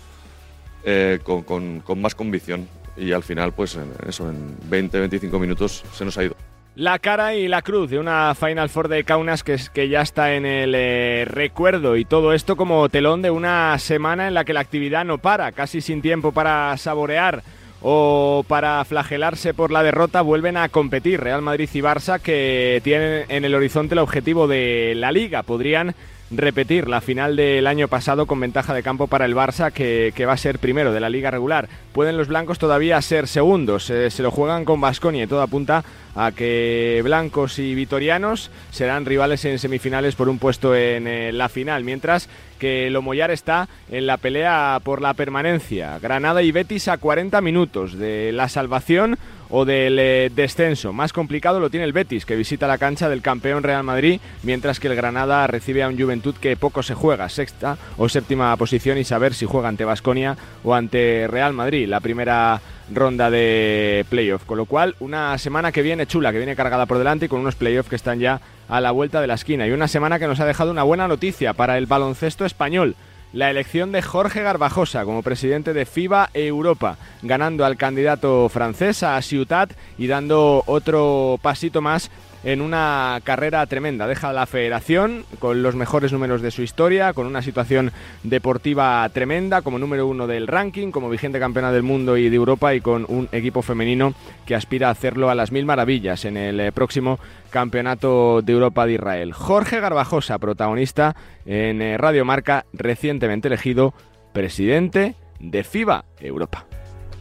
eh, 0.84 1.20
con, 1.24 1.44
con 1.80 2.02
más 2.02 2.16
convicción 2.16 2.68
y 2.98 3.12
al 3.12 3.24
final, 3.24 3.54
pues 3.54 3.78
eso, 4.08 4.30
en 4.30 4.58
20-25 4.70 5.40
minutos 5.40 5.84
se 5.94 6.06
nos 6.06 6.18
ha 6.18 6.24
ido. 6.24 6.36
La 6.76 7.00
cara 7.00 7.36
y 7.36 7.50
la 7.50 7.62
cruz 7.62 7.90
de 7.90 8.00
una 8.00 8.34
Final 8.34 8.70
Four 8.70 8.88
de 8.88 9.04
Kaunas 9.04 9.44
que, 9.44 9.58
que 9.74 9.90
ya 9.90 10.02
está 10.02 10.36
en 10.36 10.46
el 10.46 10.74
eh, 10.74 11.26
recuerdo 11.28 11.98
y 11.98 12.06
todo 12.06 12.32
esto 12.32 12.56
como 12.56 12.88
telón 12.88 13.22
de 13.22 13.30
una 13.30 13.78
semana 13.78 14.30
en 14.30 14.34
la 14.34 14.46
que 14.46 14.54
la 14.54 14.62
actividad 14.62 15.04
no 15.04 15.18
para, 15.18 15.52
casi 15.52 15.82
sin 15.82 16.02
tiempo 16.02 16.32
para 16.32 16.78
saborear 16.78 17.44
o 17.82 18.46
para 18.48 18.86
flagelarse 18.86 19.54
por 19.54 19.72
la 19.72 19.84
derrota 19.84 20.22
vuelven 20.22 20.56
a 20.56 20.70
competir 20.70 21.20
Real 21.20 21.42
Madrid 21.42 21.70
y 21.74 21.80
Barça 21.80 22.22
que 22.22 22.80
tienen 22.84 23.26
en 23.28 23.44
el 23.44 23.56
horizonte 23.56 23.96
el 23.96 24.00
objetivo 24.00 24.48
de 24.48 24.94
la 24.96 25.12
liga. 25.12 25.44
Podrían 25.44 25.94
repetir 26.32 26.88
la 26.88 27.02
final 27.02 27.36
del 27.36 27.68
año 27.68 27.88
pasado 27.88 28.26
con 28.26 28.40
ventaja 28.40 28.74
de 28.74 28.84
campo 28.84 29.08
para 29.08 29.26
el 29.26 29.36
Barça, 29.36 29.72
que, 29.72 30.26
va 30.26 30.34
a 30.34 30.38
ser 30.38 30.60
primero 30.60 30.94
de 30.94 31.00
la 31.00 31.10
liga 31.10 31.32
regular. 31.32 31.68
Pueden 31.94 32.18
los 32.18 32.28
blancos 32.28 32.60
todavía 32.60 33.02
ser 33.02 33.28
segundos, 33.28 33.90
eh, 33.90 34.10
se 34.10 34.24
lo 34.24 34.32
juegan 34.32 34.66
con 34.66 34.80
Basconia 34.80 35.24
y 35.24 35.28
todo 35.28 35.42
apunta 35.42 35.84
a 36.16 36.32
que 36.32 37.02
blancos 37.04 37.60
y 37.60 37.76
vitorianos 37.76 38.52
serán 38.72 39.06
rivales 39.06 39.46
en 39.46 39.60
semifinales 39.60 40.16
por 40.16 40.30
un 40.30 40.40
puesto 40.40 40.76
en 40.76 41.08
eh, 41.08 41.32
la 41.32 41.50
final, 41.50 41.84
mientras 41.84 42.30
que 42.60 42.90
Lomoyar 42.90 43.32
está 43.32 43.68
en 43.90 44.06
la 44.06 44.18
pelea 44.18 44.80
por 44.84 45.02
la 45.02 45.14
permanencia. 45.14 46.00
Granada 46.00 46.44
y 46.44 46.52
Betis 46.52 46.88
a 46.88 46.98
40 46.98 47.42
minutos 47.42 47.98
de 47.98 48.32
la 48.32 48.50
salvación 48.50 49.18
o 49.52 49.66
del 49.66 50.00
eh, 50.00 50.32
descenso. 50.34 50.94
Más 50.94 51.14
complicado 51.14 51.60
lo 51.60 51.70
tiene 51.70 51.86
el 51.86 51.94
Betis, 51.94 52.26
que 52.26 52.36
visita 52.36 52.68
la 52.68 52.78
cancha 52.78 53.10
del 53.10 53.22
campeón 53.22 53.64
Real 53.64 53.84
Madrid, 53.84 54.20
mientras 54.44 54.80
que 54.80 54.88
el 54.88 54.96
Granada 54.96 55.46
recibe 55.48 55.84
a 55.84 55.90
un 55.90 56.00
Juventud 56.00 56.36
que 56.36 56.56
poco 56.56 56.82
se 56.82 56.96
juega, 56.96 57.30
sexta 57.30 57.78
o 57.98 58.10
séptima 58.10 58.56
posición, 58.58 58.98
y 58.98 59.04
saber 59.04 59.34
si 59.34 59.46
juega 59.46 59.68
ante 59.68 59.86
Basconia 59.86 60.38
o 60.64 60.74
ante 60.74 61.28
Real 61.28 61.54
Madrid, 61.54 61.88
la 61.88 62.00
primera 62.00 62.62
ronda 62.94 63.30
de 63.30 64.06
playoff. 64.10 64.46
Con 64.46 64.58
lo 64.58 64.66
cual, 64.66 64.96
una 65.00 65.38
semana 65.38 65.72
que 65.72 65.82
viene 65.82 66.08
chula, 66.08 66.32
que 66.32 66.38
viene 66.38 66.56
cargada 66.56 66.86
por 66.86 66.98
delante 66.98 67.26
y 67.26 67.30
con 67.30 67.42
unos 67.42 67.56
playoffs 67.56 67.90
que 67.90 67.96
están 67.96 68.20
ya 68.20 68.42
a 68.70 68.82
la 68.82 68.92
vuelta 68.92 69.22
de 69.22 69.28
la 69.28 69.36
esquina. 69.36 69.68
Y 69.68 69.72
una 69.72 69.88
semana 69.88 70.20
que 70.20 70.28
nos 70.28 70.40
ha 70.40 70.46
dejado 70.46 70.72
una 70.72 70.84
buena 70.84 71.08
noticia 71.08 71.54
para 71.54 71.78
el 71.78 71.86
baloncesto 71.86 72.46
español 72.46 72.96
la 73.34 73.50
elección 73.50 73.92
de 73.92 74.02
Jorge 74.02 74.42
Garbajosa 74.42 75.06
como 75.06 75.24
presidente 75.24 75.74
de 75.74 75.86
FIBA 75.86 76.30
Europa, 76.34 76.98
ganando 77.22 77.66
al 77.66 77.78
candidato 77.78 78.50
francés 78.50 79.04
a 79.04 79.22
Ciutat 79.22 79.72
y 79.98 80.08
dando 80.08 80.64
otro 80.66 81.40
pasito 81.42 81.82
más 81.82 82.12
en 82.44 82.62
una 82.62 83.20
carrera 83.24 83.66
tremenda. 83.66 84.08
Deja 84.08 84.34
la 84.34 84.46
federación 84.46 85.26
con 85.40 85.64
los 85.64 85.76
mejores 85.76 86.12
números 86.12 86.42
de 86.42 86.52
su 86.52 86.62
historia, 86.62 87.14
con 87.14 87.28
una 87.28 87.42
situación 87.42 87.92
deportiva 88.24 89.08
tremenda, 89.10 89.62
como 89.62 89.80
número 89.80 90.08
uno 90.08 90.28
del 90.28 90.48
ranking, 90.48 90.92
como 90.92 91.10
vigente 91.10 91.40
campeona 91.40 91.72
del 91.72 91.84
mundo 91.84 92.18
y 92.18 92.30
de 92.30 92.36
Europa 92.36 92.74
y 92.74 92.82
con 92.82 93.06
un 93.08 93.30
equipo 93.32 93.62
femenino 93.62 94.14
que 94.46 94.56
aspira 94.56 94.88
a 94.88 94.92
hacerlo 94.92 95.30
a 95.30 95.36
las 95.36 95.52
mil 95.52 95.66
maravillas 95.66 96.26
en 96.26 96.38
el 96.38 96.60
eh, 96.60 96.72
próximo 96.72 97.20
Campeonato 97.50 98.42
de 98.42 98.54
Europa 98.54 98.86
de 98.86 98.94
Israel. 98.94 99.34
Jorge 99.34 99.82
Garbajosa, 99.82 100.40
protagonista 100.40 101.16
en 101.46 101.82
eh, 101.82 101.98
Radio 101.98 102.24
Marca, 102.24 102.66
recientemente 102.72 103.50
elegido 103.50 103.94
presidente 104.34 105.16
de 105.40 105.64
FIBA 105.64 106.06
Europa. 106.20 106.66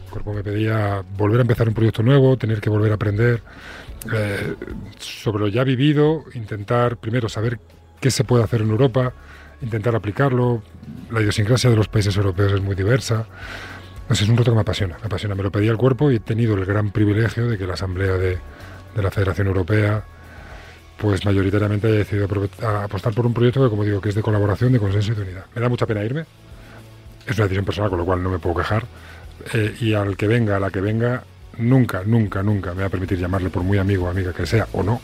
El 0.05 0.11
cuerpo 0.11 0.33
me 0.33 0.43
pedía 0.43 1.03
volver 1.17 1.39
a 1.39 1.41
empezar 1.41 1.67
un 1.67 1.73
proyecto 1.73 2.03
nuevo, 2.03 2.37
tener 2.37 2.61
que 2.61 2.69
volver 2.69 2.91
a 2.91 2.95
aprender 2.95 3.41
eh, 4.11 4.55
sobre 4.99 5.43
lo 5.43 5.47
ya 5.47 5.63
vivido, 5.63 6.23
intentar 6.33 6.97
primero 6.97 7.29
saber 7.29 7.59
qué 7.99 8.09
se 8.09 8.23
puede 8.23 8.43
hacer 8.43 8.61
en 8.61 8.69
Europa, 8.69 9.13
intentar 9.61 9.95
aplicarlo. 9.95 10.63
La 11.11 11.21
idiosincrasia 11.21 11.69
de 11.69 11.75
los 11.75 11.87
países 11.87 12.15
europeos 12.17 12.53
es 12.53 12.61
muy 12.61 12.75
diversa. 12.75 13.27
es 14.09 14.21
un 14.27 14.37
reto 14.37 14.51
que 14.51 14.55
me 14.55 14.61
apasiona, 14.61 14.97
me 14.99 15.05
apasiona. 15.05 15.35
Me 15.35 15.43
lo 15.43 15.51
pedía 15.51 15.71
el 15.71 15.77
cuerpo 15.77 16.11
y 16.11 16.15
he 16.15 16.19
tenido 16.19 16.55
el 16.55 16.65
gran 16.65 16.91
privilegio 16.91 17.47
de 17.47 17.57
que 17.57 17.67
la 17.67 17.73
Asamblea 17.73 18.13
de, 18.13 18.39
la 18.95 19.11
Federación 19.11 19.47
Europea 19.47 20.03
pues 20.97 21.25
mayoritariamente 21.25 21.87
haya 21.87 21.97
decidido 21.97 22.27
apostar 22.63 23.13
por 23.13 23.25
un 23.25 23.33
proyecto 23.33 23.63
que, 23.63 23.69
como 23.71 23.83
digo, 23.83 24.01
que 24.01 24.09
es 24.09 24.15
de 24.15 24.21
colaboración, 24.21 24.71
de 24.71 24.79
consenso 24.79 25.13
y 25.13 25.15
de 25.15 25.21
unidad. 25.23 25.45
Me 25.55 25.61
da 25.61 25.67
mucha 25.67 25.87
pena 25.87 26.03
irme, 26.03 26.25
es 27.25 27.37
una 27.37 27.45
decisión 27.45 27.65
personal, 27.65 27.89
con 27.89 27.97
lo 27.97 28.05
cual 28.05 28.21
no 28.21 28.29
me 28.29 28.37
puedo 28.37 28.57
quejar, 28.57 28.85
eh, 29.53 29.75
y 29.79 29.95
al 29.95 30.15
que 30.15 30.27
venga, 30.27 30.57
a 30.57 30.59
la 30.59 30.69
que 30.69 30.79
venga, 30.79 31.23
nunca, 31.57 32.03
nunca, 32.05 32.43
nunca 32.43 32.73
me 32.73 32.81
va 32.81 32.87
a 32.87 32.89
permitir 32.89 33.19
llamarle 33.19 33.49
por 33.49 33.63
muy 33.63 33.77
amigo 33.77 34.05
o 34.05 34.09
amiga 34.09 34.33
que 34.33 34.45
sea 34.45 34.67
o 34.73 34.83
no, 34.83 35.01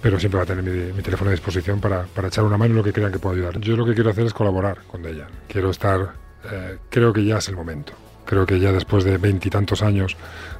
pero 0.00 0.18
siempre 0.18 0.38
va 0.38 0.44
a 0.44 0.46
tener 0.46 0.62
mi, 0.94 1.02
teléfono 1.02 1.30
a 1.30 1.32
disposición 1.32 1.80
para, 1.80 2.04
para, 2.04 2.28
echar 2.28 2.44
una 2.44 2.56
mano 2.56 2.72
en 2.72 2.76
lo 2.76 2.84
que 2.84 2.92
crean 2.92 3.12
que 3.12 3.18
pueda 3.18 3.36
ayudar. 3.36 3.60
Yo 3.60 3.76
lo 3.76 3.84
que 3.84 3.94
quiero 3.94 4.10
hacer 4.10 4.26
es 4.26 4.32
colaborar 4.32 4.78
con 4.86 5.04
ella. 5.04 5.26
Quiero 5.48 5.70
estar, 5.70 6.14
eh, 6.50 6.78
creo 6.88 7.12
que 7.12 7.24
ya 7.24 7.38
es 7.38 7.48
el 7.48 7.56
momento. 7.56 7.92
Creo 8.24 8.44
que 8.44 8.60
ya 8.60 8.72
después 8.72 9.04
de 9.04 9.16
veintitantos 9.16 9.82
años 9.82 10.16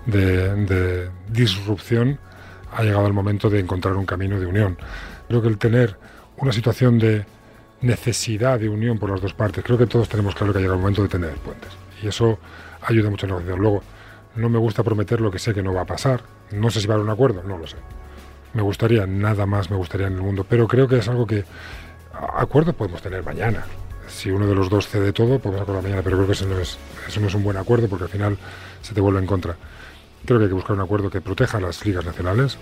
de, 0.06 1.10
disrupción, 1.30 2.18
ha 2.72 2.82
llegado 2.82 3.06
el 3.06 3.12
momento 3.12 3.50
de 3.50 3.60
encontrar 3.60 3.94
un 3.96 4.06
camino 4.06 4.40
de 4.40 4.46
unión. 4.46 4.78
Creo 5.28 5.42
que 5.42 5.48
el 5.48 5.58
tener 5.58 5.96
una 6.38 6.52
situación 6.52 6.98
de 6.98 7.26
necesidad 7.82 8.58
de 8.58 8.68
unión 8.68 8.98
por 8.98 9.10
las 9.10 9.20
dos 9.20 9.34
partes, 9.34 9.62
creo 9.62 9.76
que 9.76 9.86
todos 9.86 10.08
tenemos 10.08 10.34
claro 10.34 10.52
que 10.52 10.58
ha 10.58 10.62
llegado 10.62 10.76
el 10.76 10.80
momento 10.80 11.02
de 11.02 11.08
tener 11.08 11.34
puentes. 11.34 11.70
Y 12.02 12.08
eso 12.08 12.38
ayuda 12.82 13.10
mucho 13.10 13.26
a 13.26 13.28
la 13.28 13.34
negociación. 13.34 13.60
Luego, 13.60 13.82
no 14.38 14.48
me 14.48 14.58
gusta 14.58 14.82
prometer 14.82 15.20
lo 15.20 15.30
que 15.30 15.38
sé 15.38 15.52
que 15.52 15.62
no 15.62 15.74
va 15.74 15.82
a 15.82 15.86
pasar. 15.86 16.22
No 16.52 16.70
sé 16.70 16.80
si 16.80 16.86
va 16.86 16.94
a 16.94 16.96
haber 16.96 17.06
un 17.06 17.12
acuerdo, 17.12 17.42
no 17.42 17.58
lo 17.58 17.66
sé. 17.66 17.76
Me 18.54 18.62
gustaría, 18.62 19.06
nada 19.06 19.44
más 19.46 19.70
me 19.70 19.76
gustaría 19.76 20.06
en 20.06 20.14
el 20.14 20.22
mundo, 20.22 20.46
pero 20.48 20.66
creo 20.66 20.88
que 20.88 20.98
es 20.98 21.08
algo 21.08 21.26
que 21.26 21.44
acuerdo 22.12 22.72
podemos 22.72 23.02
tener 23.02 23.24
mañana. 23.24 23.64
Si 24.06 24.30
uno 24.30 24.46
de 24.46 24.54
los 24.54 24.70
dos 24.70 24.88
cede 24.88 25.12
todo, 25.12 25.38
podemos 25.38 25.62
acordar 25.62 25.82
mañana, 25.82 26.02
pero 26.02 26.16
creo 26.16 26.26
que 26.26 26.32
eso 26.32 26.46
no, 26.46 26.58
es, 26.58 26.78
un 27.34 27.44
buen 27.44 27.56
acuerdo 27.56 27.88
porque 27.88 28.04
al 28.04 28.10
final 28.10 28.38
se 28.80 28.94
te 28.94 29.00
vuelve 29.00 29.18
en 29.18 29.26
contra. 29.26 29.56
Creo 30.24 30.38
que 30.38 30.44
hay 30.44 30.48
que 30.48 30.54
buscar 30.54 30.76
un 30.76 30.82
acuerdo 30.82 31.10
que 31.10 31.20
proteja 31.20 31.58
a 31.58 31.60
las 31.60 31.84
ligas 31.84 32.04
nacionales 32.04 32.56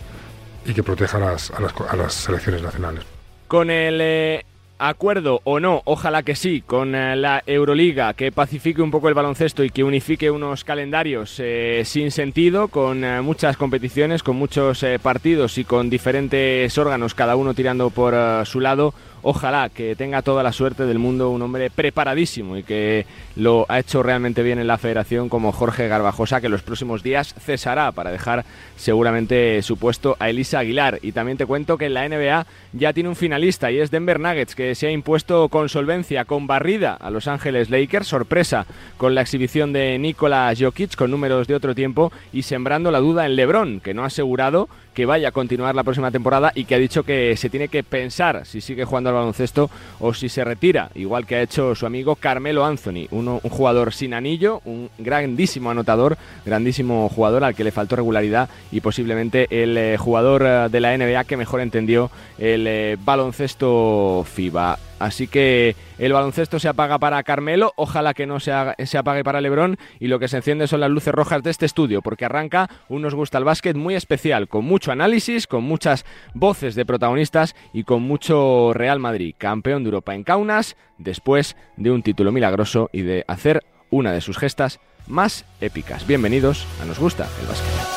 y 0.65 0.75
que 0.75 0.83
proteja 0.83 1.19
a 1.19 1.21
las, 1.21 1.51
a 1.53 1.97
las, 1.97 2.15
selecciones 2.15 2.63
nacionales. 2.63 3.05
Con 3.47 3.71
el 3.71 4.01
eh, 4.01 4.45
acuerdo 4.79 5.41
o 5.45 5.61
no, 5.61 5.83
ojalá 5.85 6.23
que 6.23 6.37
sí, 6.37 6.61
con 6.61 6.95
eh, 6.95 7.17
la 7.17 7.43
Euroliga, 7.47 8.15
que 8.15 8.33
pacifique 8.33 8.83
un 8.83 8.91
poco 8.91 9.09
el 9.09 9.15
baloncesto 9.15 9.65
y 9.65 9.71
que 9.71 9.85
unifique 9.85 10.31
unos 10.31 10.65
calendarios 10.65 11.37
eh, 11.39 11.83
sin 11.85 12.11
sentido, 12.11 12.69
con 12.69 13.01
muchas 13.25 13.57
competiciones, 13.57 14.23
con 14.23 14.37
muchos 14.37 14.85
partidos 15.03 15.59
y 15.59 15.65
con 15.65 15.91
diferentes 15.91 16.77
órganos, 16.79 17.15
cada 17.15 17.37
uno 17.37 17.55
tirando 17.55 17.91
por 17.91 18.15
su 18.47 18.61
lado 18.61 18.95
ojalá 19.29 19.71
que 19.71 19.97
tenga 19.97 20.23
toda 20.23 20.45
la 20.45 20.53
suerte 20.53 20.87
del 20.87 21.01
mundo 21.01 21.31
un 21.31 21.43
hombre 21.43 21.69
preparadísimo 21.69 22.57
y 22.57 22.63
que 22.63 23.07
lo 23.35 23.67
ha 23.69 23.81
hecho 23.81 24.01
realmente 24.01 24.45
bien 24.45 24.61
en 24.61 24.69
la 24.69 24.79
federación 24.79 25.29
como 25.29 25.51
Jorge 25.51 25.89
Garbajosa, 25.89 26.41
que 26.41 26.49
los 26.49 26.63
próximos 26.63 27.03
días 27.03 27.35
cesará 27.41 27.91
para 27.91 28.13
dejar 28.13 28.45
seguramente 28.77 29.61
su 29.63 29.79
puesto 29.79 30.17
a 30.21 30.31
Elisa 30.31 30.61
Aguilar. 30.61 31.01
Y 31.03 31.11
también 31.11 31.39
te 31.39 31.45
cuento 31.45 31.77
que 31.77 31.87
en 31.87 31.95
la 31.95 32.09
NBA 32.09 32.47
ya 32.73 32.93
tiene 32.93 33.09
un 33.09 33.17
finalista 33.17 33.73
y 33.73 33.81
es 33.81 33.91
Denver 33.91 34.21
Nuggets, 34.21 34.55
que 34.55 34.77
se 34.77 34.87
ha 34.87 34.93
impuesto 34.93 35.49
con 35.49 35.69
solvencia, 35.69 36.25
con 36.25 36.47
barrida 36.47 36.95
a 36.95 37.11
Los 37.11 37.27
Ángeles 37.27 37.69
Lakers, 37.69 38.07
sorpresa 38.07 38.65
con 38.97 39.17
la 39.17 39.23
exhibición 39.23 39.73
de 39.73 39.99
Nikola 39.99 40.55
Jokic 40.57 40.95
con 40.95 41.11
números 41.11 41.49
de 41.49 41.57
otro 41.57 41.75
tiempo 41.75 42.13
y 42.33 42.43
sembrando 42.43 42.93
la 42.93 43.01
duda 43.01 43.27
en 43.27 43.35
LeBron, 43.35 43.81
que 43.81 43.93
no 43.93 44.05
ha 44.05 44.07
asegurado 44.07 44.69
que 44.97 45.05
vaya 45.05 45.29
a 45.29 45.31
continuar 45.33 45.75
la 45.75 45.85
próxima 45.85 46.11
temporada 46.11 46.53
y 46.55 46.65
que 46.65 46.75
ha 46.75 46.79
dicho 46.79 47.03
que 47.03 47.37
se 47.37 47.51
tiene 47.51 47.69
que 47.69 47.83
pensar 47.83 48.47
si 48.47 48.63
sigue 48.63 48.87
jugando 48.87 49.11
al 49.11 49.17
baloncesto 49.17 49.69
o 50.01 50.15
si 50.15 50.31
se 50.31 50.43
retira, 50.43 50.91
igual 50.95 51.27
que 51.27 51.37
ha 51.37 51.43
hecho 51.43 51.75
su 51.75 51.85
amigo 51.85 52.17
Carmelo 52.17 52.65
Anthony, 52.65 53.07
un 53.11 53.39
jugador 53.41 53.93
sin 53.93 54.15
anillo, 54.15 54.63
un 54.65 54.89
grandísimo 54.97 55.71
anotador, 55.71 56.17
grandísimo 56.47 57.11
jugador 57.11 57.45
al 57.45 57.55
que 57.55 57.63
le 57.63 57.73
faltó 57.73 57.97
regularidad 57.97 58.49
y 58.73 58.81
posiblemente 58.81 59.47
el 59.51 59.77
eh, 59.77 59.99
jugador 59.99 60.43
eh, 60.47 60.69
de 60.71 60.81
la 60.81 60.97
NBA 60.97 61.25
que 61.25 61.37
mejor 61.37 61.61
entendió 61.61 62.11
el 62.39 62.67
eh, 62.67 62.97
baloncesto 62.99 64.25
FIBA. 64.25 64.79
Así 64.99 65.27
que 65.27 65.77
el 65.99 66.13
baloncesto 66.13 66.59
se 66.59 66.69
apaga 66.69 66.99
para 66.99 67.23
Carmelo, 67.23 67.73
ojalá 67.77 68.15
que 68.15 68.27
no 68.27 68.41
se, 68.41 68.53
se, 68.85 68.99
apague 68.99 69.25
para 69.25 69.41
Lebrón 69.41 69.77
y 70.01 70.09
lo 70.09 70.19
que 70.19 70.29
se 70.29 70.39
enciende 70.39 70.67
son 70.67 70.81
las 70.81 70.91
luces 70.91 71.15
rojas 71.15 71.43
de 71.43 71.51
este 71.51 71.67
estudio, 71.67 72.03
porque 72.03 72.25
arranca 72.25 72.71
un 72.89 73.03
nos 73.03 73.15
gusta 73.15 73.39
el 73.39 73.45
básquet 73.45 73.77
muy 73.77 73.95
especial, 73.95 74.49
con 74.49 74.65
mucho 74.65 74.93
análisis, 74.93 75.47
con 75.47 75.65
muchas 75.65 76.05
voces 76.35 76.75
de 76.75 76.87
protagonistas 76.87 77.55
y 77.73 77.85
con 77.85 78.03
mucho 78.03 78.73
Real 78.73 78.99
Madrid, 78.99 79.35
campeón 79.37 79.85
de 79.85 79.89
Europa 79.89 80.15
en 80.15 80.25
Kaunas, 80.25 80.77
después 80.99 81.57
de 81.77 81.91
un 81.91 82.03
título 82.03 82.33
milagroso 82.33 82.89
y 82.93 83.03
de 83.03 83.25
hacer 83.29 83.65
una 83.91 84.13
de 84.13 84.21
sus 84.21 84.39
gestas 84.39 84.81
más 85.07 85.45
épicas. 85.61 86.07
Bienvenidos 86.07 86.67
a 86.83 86.85
Nos 86.85 86.99
gusta 86.99 87.29
el 87.41 87.47
básquet. 87.47 87.96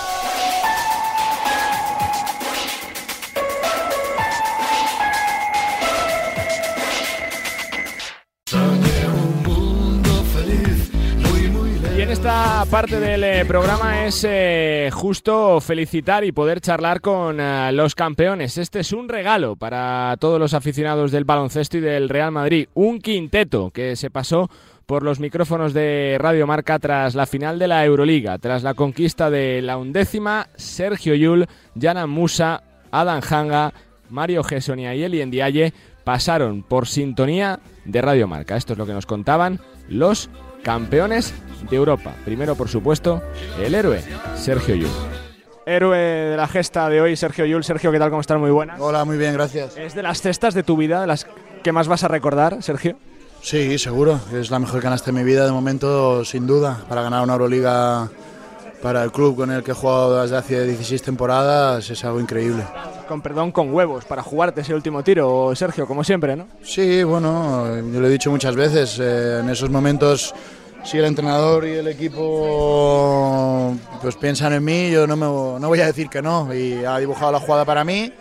Esta 12.12 12.66
parte 12.72 13.00
del 13.00 13.24
eh, 13.24 13.46
programa 13.46 14.06
es 14.06 14.26
eh, 14.28 14.90
justo 14.92 15.62
felicitar 15.62 16.24
y 16.24 16.32
poder 16.32 16.60
charlar 16.60 17.02
con 17.02 17.40
eh, 17.40 17.72
los 17.72 17.94
campeones. 17.94 18.58
Este 18.58 18.80
es 18.80 18.94
un 18.94 19.08
regalo 19.08 19.56
para 19.56 20.16
todos 20.20 20.40
los 20.40 20.56
aficionados 20.56 21.12
del 21.12 21.26
baloncesto 21.26 21.78
y 21.78 21.82
del 21.82 22.10
Real 22.10 22.32
Madrid. 22.32 22.68
Un 22.74 23.00
quinteto 23.00 23.70
que 23.70 23.96
se 23.96 24.10
pasó 24.10 24.50
por 24.88 25.04
los 25.04 25.20
micrófonos 25.20 25.74
de 25.74 26.18
Radio 26.20 26.48
Marca 26.48 26.80
tras 26.80 27.14
la 27.14 27.28
final 27.28 27.60
de 27.60 27.68
la 27.68 27.86
Euroliga, 27.86 28.40
tras 28.40 28.64
la 28.64 28.74
conquista 28.74 29.30
de 29.30 29.62
la 29.62 29.78
undécima, 29.78 30.48
Sergio 30.56 31.14
Yul, 31.14 31.48
Jana 31.80 32.08
Musa, 32.08 32.64
Adam 32.90 33.22
Hanga, 33.30 33.74
Mario 34.10 34.44
Gesonia 34.44 34.96
y 34.96 35.04
Eli 35.04 35.74
pasaron 36.04 36.64
por 36.64 36.88
sintonía 36.88 37.60
de 37.86 38.02
Radio 38.02 38.28
Marca. 38.28 38.58
Esto 38.58 38.74
es 38.74 38.80
lo 38.80 38.88
que 38.88 38.94
nos 38.94 39.06
contaban 39.06 39.60
los 39.88 40.30
campeones 40.64 41.34
de 41.70 41.76
Europa. 41.76 42.14
Primero, 42.26 42.56
por 42.56 42.70
supuesto, 42.70 43.22
el 43.62 43.76
héroe, 43.76 44.02
Sergio 44.36 44.76
Yul. 44.76 44.90
Héroe 45.66 45.98
de 45.98 46.38
la 46.38 46.48
gesta 46.48 46.90
de 46.90 47.02
hoy, 47.02 47.16
Sergio 47.16 47.46
Yul. 47.46 47.64
Sergio, 47.64 47.92
¿qué 47.92 48.00
tal? 48.00 48.10
¿Cómo 48.10 48.22
estás? 48.22 48.40
Muy 48.40 48.52
buenas. 48.52 48.80
Hola, 48.80 49.06
muy 49.06 49.18
bien, 49.18 49.34
gracias. 49.34 49.78
¿Es 49.78 49.94
de 49.94 50.02
las 50.02 50.22
cestas 50.22 50.54
de 50.54 50.64
tu 50.64 50.78
vida, 50.78 51.02
de 51.02 51.08
las 51.08 51.28
que 51.64 51.72
más 51.72 51.88
vas 51.88 52.04
a 52.04 52.08
recordar, 52.08 52.64
Sergio? 52.64 52.98
Sí, 53.42 53.78
seguro. 53.78 54.20
Es 54.34 54.50
la 54.50 54.60
mejor 54.60 54.82
canasta 54.82 55.12
de 55.12 55.18
mi 55.18 55.24
vida 55.24 55.46
de 55.46 55.52
momento, 55.52 56.26
sin 56.26 56.48
duda. 56.48 56.84
Para 56.90 57.04
ganar 57.04 57.24
una 57.24 57.34
Euroliga 57.34 58.10
para 58.82 59.04
el 59.04 59.12
club 59.12 59.36
con 59.36 59.52
el 59.52 59.64
que 59.64 59.72
he 59.72 59.74
jugado 59.74 60.22
desde 60.22 60.38
hace 60.38 60.66
16 60.66 61.02
temporadas 61.02 61.90
es 61.90 62.04
algo 62.06 62.20
increíble. 62.20 62.64
Con 63.08 63.22
perdón, 63.22 63.52
con 63.52 63.74
huevos 63.74 64.06
para 64.06 64.24
jugarte 64.24 64.62
ese 64.62 64.74
último 64.74 65.04
tiro, 65.04 65.54
Sergio, 65.56 65.88
como 65.88 66.04
siempre, 66.04 66.36
¿no? 66.36 66.48
Sí, 66.62 67.04
bueno, 67.04 67.66
yo 67.92 68.00
lo 68.00 68.08
he 68.08 68.12
dicho 68.12 68.30
muchas 68.32 68.56
veces. 68.56 69.00
Eh, 69.00 69.40
en 69.40 69.50
esos 69.50 69.70
momentos 69.70 70.34
si 70.84 70.98
el 70.98 71.06
entrenador 71.06 71.66
y 71.66 71.72
el 71.72 71.88
equipo 71.88 73.76
pues 74.02 74.16
piensan 74.16 74.54
en 74.54 74.64
mí, 74.64 74.90
yo 74.90 75.06
no, 75.06 75.16
me, 75.16 75.26
no 75.26 75.68
voy 75.68 75.82
a 75.82 75.86
decir 75.86 76.10
que 76.10 76.22
no. 76.22 76.54
Y 76.54 76.86
ha 76.86 76.98
dibujado 76.98 77.32
la 77.32 77.40
jugada 77.40 77.66
para 77.66 77.84
mí 77.84 78.12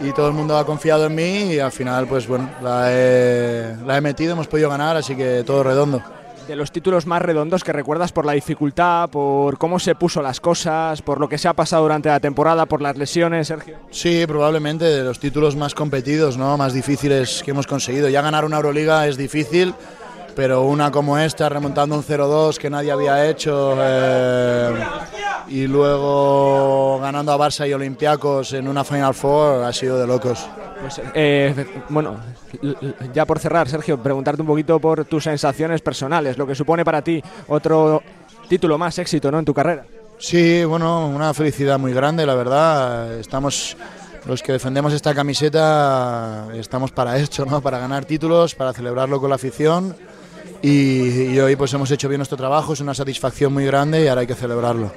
y 0.00 0.12
todo 0.12 0.28
el 0.28 0.34
mundo 0.34 0.56
ha 0.56 0.66
confiado 0.66 1.06
en 1.06 1.14
mí 1.14 1.54
y 1.54 1.58
al 1.58 1.72
final 1.72 2.06
pues 2.06 2.26
bueno, 2.26 2.50
la 2.62 2.92
he, 2.92 3.76
la 3.84 3.96
he 3.96 4.00
metido, 4.00 4.32
hemos 4.32 4.46
podido 4.46 4.68
ganar, 4.68 4.96
así 4.96 5.16
que 5.16 5.42
todo 5.44 5.62
redondo. 5.62 6.02
De 6.46 6.56
los 6.56 6.70
títulos 6.70 7.06
más 7.06 7.22
redondos 7.22 7.64
que 7.64 7.72
recuerdas 7.72 8.12
por 8.12 8.26
la 8.26 8.32
dificultad, 8.32 9.08
por 9.08 9.56
cómo 9.56 9.78
se 9.78 9.94
puso 9.94 10.20
las 10.20 10.40
cosas, 10.40 11.00
por 11.00 11.18
lo 11.18 11.28
que 11.28 11.38
se 11.38 11.48
ha 11.48 11.54
pasado 11.54 11.82
durante 11.82 12.10
la 12.10 12.20
temporada, 12.20 12.66
por 12.66 12.82
las 12.82 12.98
lesiones, 12.98 13.48
Sergio. 13.48 13.78
Sí, 13.90 14.24
probablemente 14.26 14.84
de 14.84 15.02
los 15.02 15.18
títulos 15.18 15.56
más 15.56 15.74
competidos, 15.74 16.36
¿no? 16.36 16.58
más 16.58 16.74
difíciles 16.74 17.42
que 17.42 17.52
hemos 17.52 17.66
conseguido. 17.66 18.10
Ya 18.10 18.20
ganar 18.20 18.44
una 18.44 18.56
Euroliga 18.56 19.06
es 19.06 19.16
difícil 19.16 19.74
pero 20.34 20.62
una 20.62 20.90
como 20.90 21.18
esta, 21.18 21.48
remontando 21.48 21.94
un 21.94 22.02
0-2 22.02 22.56
que 22.56 22.68
nadie 22.68 22.90
había 22.90 23.28
hecho, 23.28 23.76
eh, 23.80 24.72
y 25.48 25.66
luego 25.66 26.98
ganando 27.00 27.32
a 27.32 27.38
Barça 27.38 27.68
y 27.68 27.72
Olympiacos 27.72 28.52
en 28.52 28.68
una 28.68 28.84
Final 28.84 29.14
Four, 29.14 29.64
ha 29.64 29.72
sido 29.72 29.98
de 29.98 30.06
locos. 30.06 30.46
Pues, 30.80 31.00
eh, 31.14 31.82
bueno, 31.88 32.16
ya 33.12 33.24
por 33.24 33.38
cerrar, 33.38 33.68
Sergio, 33.68 34.02
preguntarte 34.02 34.42
un 34.42 34.48
poquito 34.48 34.78
por 34.78 35.04
tus 35.04 35.24
sensaciones 35.24 35.80
personales, 35.80 36.36
lo 36.38 36.46
que 36.46 36.54
supone 36.54 36.84
para 36.84 37.02
ti 37.02 37.22
otro 37.48 38.02
título 38.48 38.78
más 38.78 38.98
éxito 38.98 39.30
¿no? 39.30 39.38
en 39.38 39.44
tu 39.44 39.54
carrera. 39.54 39.84
Sí, 40.18 40.64
bueno, 40.64 41.08
una 41.08 41.34
felicidad 41.34 41.78
muy 41.78 41.92
grande, 41.92 42.24
la 42.24 42.34
verdad. 42.34 43.18
Estamos 43.18 43.76
los 44.26 44.42
que 44.42 44.52
defendemos 44.52 44.92
esta 44.92 45.14
camiseta 45.14 46.48
estamos 46.54 46.92
para 46.92 47.18
esto, 47.18 47.44
¿no? 47.44 47.60
Para 47.60 47.78
ganar 47.78 48.04
títulos, 48.04 48.54
para 48.54 48.72
celebrarlo 48.72 49.20
con 49.20 49.28
la 49.28 49.36
afición 49.36 49.94
y, 50.62 51.32
y 51.32 51.40
hoy 51.40 51.56
pues 51.56 51.74
hemos 51.74 51.90
hecho 51.90 52.08
bien 52.08 52.20
nuestro 52.20 52.38
trabajo, 52.38 52.72
es 52.72 52.80
una 52.80 52.94
satisfacción 52.94 53.52
muy 53.52 53.66
grande 53.66 54.02
y 54.02 54.08
ahora 54.08 54.22
hay 54.22 54.26
que 54.26 54.34
celebrarlo. 54.34 54.92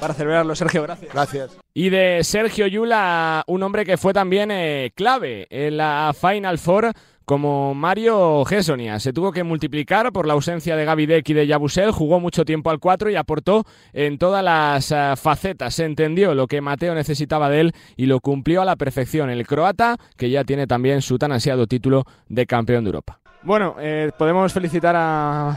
Para 0.00 0.14
celebrarlo, 0.14 0.54
Sergio, 0.54 0.82
gracias. 0.82 1.12
Gracias. 1.12 1.58
Y 1.74 1.90
de 1.90 2.22
Sergio 2.24 2.66
Yula, 2.66 3.44
un 3.46 3.62
hombre 3.62 3.84
que 3.84 3.96
fue 3.96 4.12
también 4.12 4.50
eh, 4.50 4.92
clave 4.94 5.46
en 5.50 5.76
la 5.76 6.14
Final 6.18 6.58
Four 6.58 6.92
como 7.28 7.74
Mario 7.74 8.42
Gessonia. 8.46 8.98
Se 9.00 9.12
tuvo 9.12 9.32
que 9.32 9.44
multiplicar 9.44 10.10
por 10.12 10.26
la 10.26 10.32
ausencia 10.32 10.76
de 10.76 10.86
Gaby 10.86 11.04
Deck 11.04 11.28
y 11.28 11.34
de 11.34 11.46
Yabusel, 11.46 11.90
jugó 11.90 12.20
mucho 12.20 12.46
tiempo 12.46 12.70
al 12.70 12.78
4 12.78 13.10
y 13.10 13.16
aportó 13.16 13.66
en 13.92 14.16
todas 14.16 14.42
las 14.42 14.90
uh, 14.90 15.14
facetas. 15.14 15.74
Se 15.74 15.84
entendió 15.84 16.34
lo 16.34 16.46
que 16.46 16.62
Mateo 16.62 16.94
necesitaba 16.94 17.50
de 17.50 17.60
él 17.60 17.72
y 17.96 18.06
lo 18.06 18.20
cumplió 18.20 18.62
a 18.62 18.64
la 18.64 18.76
perfección. 18.76 19.28
El 19.28 19.46
croata, 19.46 19.98
que 20.16 20.30
ya 20.30 20.42
tiene 20.44 20.66
también 20.66 21.02
su 21.02 21.18
tan 21.18 21.30
ansiado 21.32 21.66
título 21.66 22.06
de 22.30 22.46
campeón 22.46 22.84
de 22.84 22.88
Europa. 22.88 23.20
Bueno, 23.42 23.76
eh, 23.78 24.10
podemos 24.16 24.50
felicitar 24.50 24.96
a 24.96 25.54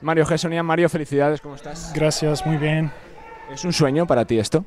Mario 0.00 0.26
Gessonia. 0.26 0.62
Mario, 0.62 0.88
felicidades, 0.88 1.40
¿cómo 1.40 1.56
estás? 1.56 1.92
Gracias, 1.92 2.46
muy 2.46 2.56
bien. 2.56 2.92
¿Es 3.52 3.64
un 3.64 3.72
sueño 3.72 4.06
para 4.06 4.24
ti 4.24 4.38
esto? 4.38 4.64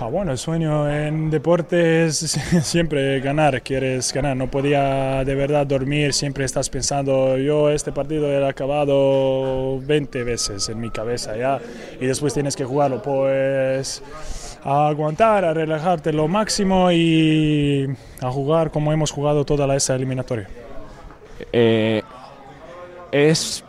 Ah, 0.00 0.06
bueno, 0.06 0.32
el 0.32 0.38
sueño 0.38 0.90
en 0.90 1.30
deporte 1.30 2.06
es 2.06 2.16
siempre 2.62 3.20
ganar, 3.20 3.62
quieres 3.62 4.12
ganar, 4.12 4.36
no 4.36 4.50
podía 4.50 5.24
de 5.24 5.34
verdad 5.34 5.66
dormir, 5.66 6.12
siempre 6.12 6.44
estás 6.44 6.68
pensando, 6.68 7.36
yo 7.38 7.70
este 7.70 7.92
partido 7.92 8.28
he 8.28 8.46
acabado 8.46 9.80
20 9.80 10.24
veces 10.24 10.68
en 10.68 10.80
mi 10.80 10.90
cabeza 10.90 11.36
ya 11.36 11.60
y 12.00 12.06
después 12.06 12.34
tienes 12.34 12.56
que 12.56 12.64
jugarlo, 12.64 13.02
pues 13.02 14.02
a 14.64 14.88
aguantar, 14.88 15.44
a 15.44 15.54
relajarte 15.54 16.12
lo 16.12 16.26
máximo 16.26 16.90
y 16.90 17.88
a 18.20 18.30
jugar 18.30 18.70
como 18.70 18.92
hemos 18.92 19.10
jugado 19.10 19.44
toda 19.44 19.66
la 19.66 19.76
esa 19.76 19.94
eliminatoria. 19.94 20.48
Eh, 21.52 22.02
es 23.12 23.64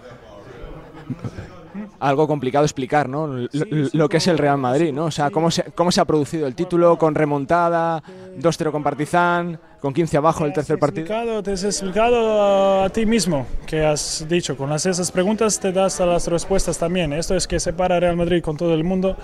algo 1.99 2.27
complicado 2.27 2.65
explicar, 2.65 3.09
¿no? 3.09 3.27
Lo, 3.27 3.47
lo, 3.93 4.09
que 4.09 4.17
es 4.17 4.27
el 4.27 4.37
Real 4.37 4.57
Madrid, 4.57 4.91
¿no? 4.93 5.05
O 5.05 5.11
sea, 5.11 5.29
cómo 5.29 5.51
se, 5.51 5.63
cómo 5.73 5.91
se 5.91 6.01
ha 6.01 6.05
producido 6.05 6.47
el 6.47 6.55
título 6.55 6.97
con 6.97 7.15
remontada, 7.15 8.03
2-0 8.39 8.71
con 8.71 8.83
Partizan, 8.83 9.59
con 9.79 9.93
15 9.93 10.17
abajo 10.17 10.45
el 10.45 10.53
tercer 10.53 10.79
partido. 10.79 11.05
Explicado, 11.05 11.43
te 11.43 11.51
has 11.51 11.63
explicado 11.63 12.41
a, 12.41 12.85
a, 12.85 12.89
ti 12.89 13.05
mismo, 13.05 13.45
que 13.65 13.85
has 13.85 14.25
dicho, 14.27 14.57
con 14.57 14.69
las, 14.69 14.85
esas 14.85 15.11
preguntas 15.11 15.59
te 15.59 15.71
das 15.71 16.01
a 16.01 16.05
las 16.05 16.27
respuestas 16.27 16.77
también. 16.77 17.13
Esto 17.13 17.35
es 17.35 17.47
que 17.47 17.59
separa 17.59 17.99
Real 17.99 18.15
Madrid 18.15 18.41
con 18.41 18.57
todo 18.57 18.73
el 18.73 18.83
mundo, 18.83 19.15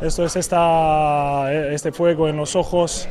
esto 0.00 0.24
es 0.24 0.36
esta, 0.36 1.52
este 1.52 1.92
fuego 1.92 2.28
en 2.28 2.36
los 2.36 2.56
ojos, 2.56 3.08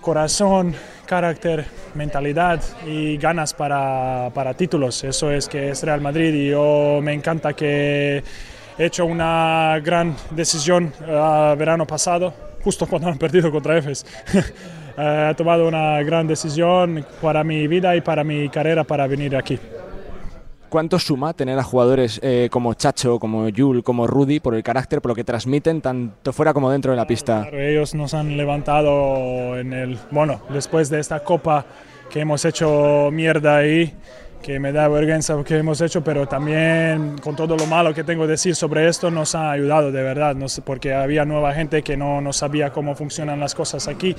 corazón, 0.00 0.74
carácter, 1.06 1.64
mentalidad 1.94 2.62
y 2.86 3.16
ganas 3.16 3.54
para, 3.54 4.30
para, 4.34 4.54
títulos. 4.54 5.04
Eso 5.04 5.30
es 5.30 5.48
que 5.48 5.70
es 5.70 5.82
Real 5.82 6.00
Madrid 6.00 6.34
y 6.34 6.50
yo 6.50 7.00
me 7.02 7.12
encanta 7.12 7.54
que 7.54 8.22
he 8.78 8.84
hecho 8.84 9.06
una 9.06 9.80
gran 9.82 10.14
decisión 10.30 10.92
uh, 11.00 11.56
verano 11.56 11.86
pasado, 11.86 12.34
justo 12.62 12.86
cuando 12.90 13.08
han 13.08 13.18
perdido 13.18 13.50
contra 13.50 13.78
Efes. 13.78 14.04
he 14.98 15.34
tomado 15.36 15.68
una 15.68 16.02
gran 16.02 16.26
decisión 16.26 17.04
para 17.22 17.44
mi 17.44 17.66
vida 17.68 17.96
y 17.96 18.00
para 18.00 18.24
mi 18.24 18.48
carrera 18.48 18.84
para 18.84 19.06
venir 19.06 19.36
aquí. 19.36 19.58
¿Cuánto 20.68 20.98
suma 20.98 21.32
tener 21.32 21.58
a 21.58 21.62
jugadores 21.62 22.20
eh, 22.22 22.48
como 22.50 22.74
Chacho, 22.74 23.18
como 23.18 23.48
Yul, 23.48 23.82
como 23.82 24.06
Rudy, 24.06 24.40
por 24.40 24.54
el 24.54 24.62
carácter, 24.62 25.00
por 25.00 25.10
lo 25.10 25.14
que 25.14 25.24
transmiten 25.24 25.80
tanto 25.80 26.32
fuera 26.32 26.52
como 26.52 26.70
dentro 26.70 26.90
de 26.92 26.96
la 26.96 27.06
pista? 27.06 27.42
Claro, 27.42 27.60
ellos 27.60 27.94
nos 27.94 28.14
han 28.14 28.36
levantado 28.36 29.58
en 29.58 29.72
el, 29.72 29.98
bueno, 30.10 30.40
después 30.50 30.90
de 30.90 31.00
esta 31.00 31.20
copa 31.20 31.64
que 32.10 32.20
hemos 32.20 32.44
hecho 32.44 33.10
mierda 33.12 33.56
ahí, 33.56 33.94
que 34.42 34.60
me 34.60 34.72
da 34.72 34.88
vergüenza 34.88 35.36
que 35.44 35.58
hemos 35.58 35.80
hecho, 35.80 36.02
pero 36.02 36.26
también 36.26 37.16
con 37.18 37.34
todo 37.34 37.56
lo 37.56 37.66
malo 37.66 37.92
que 37.92 38.04
tengo 38.04 38.22
que 38.22 38.32
decir 38.32 38.54
sobre 38.54 38.88
esto 38.88 39.10
nos 39.10 39.34
ha 39.34 39.50
ayudado 39.50 39.90
de 39.90 40.02
verdad, 40.02 40.36
porque 40.64 40.94
había 40.94 41.24
nueva 41.24 41.52
gente 41.52 41.82
que 41.82 41.96
no, 41.96 42.20
no 42.20 42.32
sabía 42.32 42.70
cómo 42.70 42.94
funcionan 42.94 43.40
las 43.40 43.54
cosas 43.54 43.88
aquí 43.88 44.14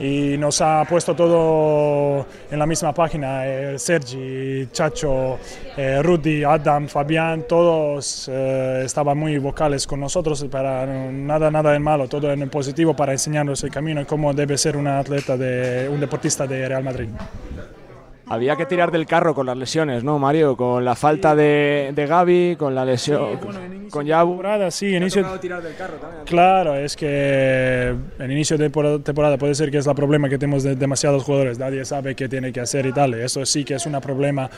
y 0.00 0.38
nos 0.38 0.62
ha 0.62 0.84
puesto 0.88 1.14
todo 1.14 2.26
en 2.50 2.58
la 2.58 2.66
misma 2.66 2.94
página, 2.94 3.46
eh, 3.46 3.78
Sergi, 3.78 4.66
Chacho, 4.72 5.38
eh, 5.76 6.02
Rudy, 6.02 6.42
Adam, 6.42 6.88
Fabián, 6.88 7.44
todos 7.46 8.28
eh, 8.32 8.82
estaban 8.84 9.18
muy 9.18 9.36
vocales 9.38 9.86
con 9.86 10.00
nosotros 10.00 10.42
para 10.50 10.86
nada, 10.86 11.50
nada 11.50 11.76
en 11.76 11.82
malo, 11.82 12.08
todo 12.08 12.32
en 12.32 12.48
positivo 12.48 12.96
para 12.96 13.12
enseñarnos 13.12 13.62
el 13.62 13.70
camino 13.70 14.00
y 14.00 14.06
cómo 14.06 14.32
debe 14.32 14.56
ser 14.56 14.76
un 14.78 14.86
atleta, 14.86 15.36
de, 15.36 15.86
un 15.88 16.00
deportista 16.00 16.46
de 16.46 16.66
Real 16.66 16.82
Madrid. 16.82 17.08
Había 18.30 18.54
que 18.54 18.64
tirar 18.64 18.92
del 18.92 19.06
carro 19.06 19.34
con 19.34 19.44
las 19.44 19.56
lesiones, 19.56 20.04
¿no, 20.04 20.20
Mario? 20.20 20.56
Con 20.56 20.84
la 20.84 20.94
falta 20.94 21.34
de, 21.34 21.90
de 21.92 22.06
Gaby, 22.06 22.54
con 22.56 22.76
la 22.76 22.84
lesión, 22.84 23.32
sí, 23.32 23.44
bueno, 23.44 23.60
con 23.90 24.06
Yabu. 24.06 24.40
Sí, 24.70 24.94
inicio. 24.94 25.26
Tirar 25.40 25.60
del 25.60 25.74
carro 25.74 25.94
también, 25.94 26.24
claro, 26.26 26.76
es 26.76 26.94
que 26.94 27.92
en 28.20 28.30
inicio 28.30 28.56
de 28.56 28.70
temporada 28.70 29.36
puede 29.36 29.56
ser 29.56 29.72
que 29.72 29.78
es 29.78 29.86
el 29.88 29.96
problema 29.96 30.28
que 30.28 30.38
tenemos 30.38 30.62
de 30.62 30.76
demasiados 30.76 31.24
jugadores. 31.24 31.58
Nadie 31.58 31.84
sabe 31.84 32.14
qué 32.14 32.28
tiene 32.28 32.52
que 32.52 32.60
hacer 32.60 32.86
y 32.86 32.92
tal. 32.92 33.14
Eso 33.14 33.44
sí 33.44 33.64
que 33.64 33.74
es 33.74 33.86
un 33.86 34.00
problema 34.00 34.48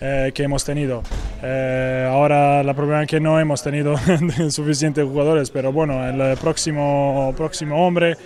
eh, 0.00 0.32
que 0.34 0.44
hemos 0.44 0.64
tenido. 0.64 1.02
Eh, 1.42 2.08
ahora, 2.10 2.62
el 2.62 2.74
problema 2.74 3.02
es 3.02 3.08
que 3.08 3.20
no 3.20 3.38
hemos 3.38 3.62
tenido 3.62 3.94
suficientes 4.48 5.04
jugadores, 5.04 5.50
pero 5.50 5.70
bueno, 5.70 6.02
el 6.08 6.38
próximo, 6.38 7.34
próximo 7.36 7.86
hombre. 7.86 8.16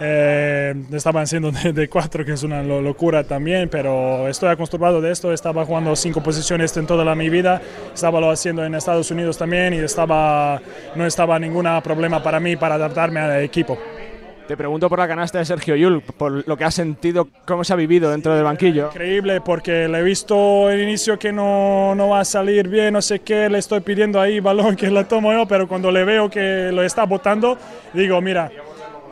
Eh, 0.00 0.74
estaban 0.92 1.26
siendo 1.26 1.50
de, 1.50 1.72
de, 1.72 1.88
cuatro, 1.88 2.24
que 2.24 2.32
es 2.32 2.42
una 2.42 2.62
locura 2.62 3.24
también, 3.24 3.68
pero 3.68 4.28
estoy 4.28 4.50
acostumbrado 4.50 5.00
de 5.00 5.10
esto. 5.10 5.32
Estaba 5.32 5.64
jugando 5.64 5.94
cinco 5.96 6.22
posiciones 6.22 6.76
en 6.76 6.86
toda 6.86 7.04
la, 7.04 7.14
mi 7.14 7.28
vida, 7.28 7.60
estaba 7.92 8.20
lo 8.20 8.30
haciendo 8.30 8.64
en 8.64 8.74
Estados 8.74 9.10
Unidos 9.10 9.38
también 9.38 9.74
y 9.74 9.78
estaba, 9.78 10.60
no 10.94 11.06
estaba 11.06 11.38
ningún 11.38 11.66
problema 11.82 12.22
para 12.22 12.40
mí 12.40 12.56
para 12.56 12.76
adaptarme 12.76 13.20
al 13.20 13.42
equipo. 13.42 13.78
Te 14.48 14.56
pregunto 14.56 14.88
por 14.88 14.98
la 14.98 15.06
canasta 15.06 15.38
de 15.38 15.44
Sergio 15.44 15.76
Yul, 15.76 16.00
por 16.00 16.48
lo 16.48 16.56
que 16.56 16.64
ha 16.64 16.70
sentido, 16.70 17.28
cómo 17.46 17.64
se 17.64 17.74
ha 17.74 17.76
vivido 17.76 18.10
dentro 18.10 18.34
del 18.34 18.44
banquillo. 18.44 18.86
Increíble, 18.86 19.42
porque 19.42 19.86
le 19.88 19.98
he 19.98 20.02
visto 20.02 20.68
al 20.68 20.80
inicio 20.80 21.18
que 21.18 21.32
no, 21.32 21.94
no 21.94 22.08
va 22.08 22.20
a 22.20 22.24
salir 22.24 22.66
bien, 22.66 22.94
no 22.94 23.02
sé 23.02 23.18
qué, 23.18 23.50
le 23.50 23.58
estoy 23.58 23.80
pidiendo 23.80 24.18
ahí 24.18 24.40
balón 24.40 24.74
que 24.74 24.90
la 24.90 25.06
tomo 25.06 25.34
yo, 25.34 25.46
pero 25.46 25.68
cuando 25.68 25.90
le 25.90 26.02
veo 26.04 26.30
que 26.30 26.70
lo 26.72 26.82
está 26.82 27.04
botando, 27.04 27.58
digo, 27.92 28.22
mira, 28.22 28.50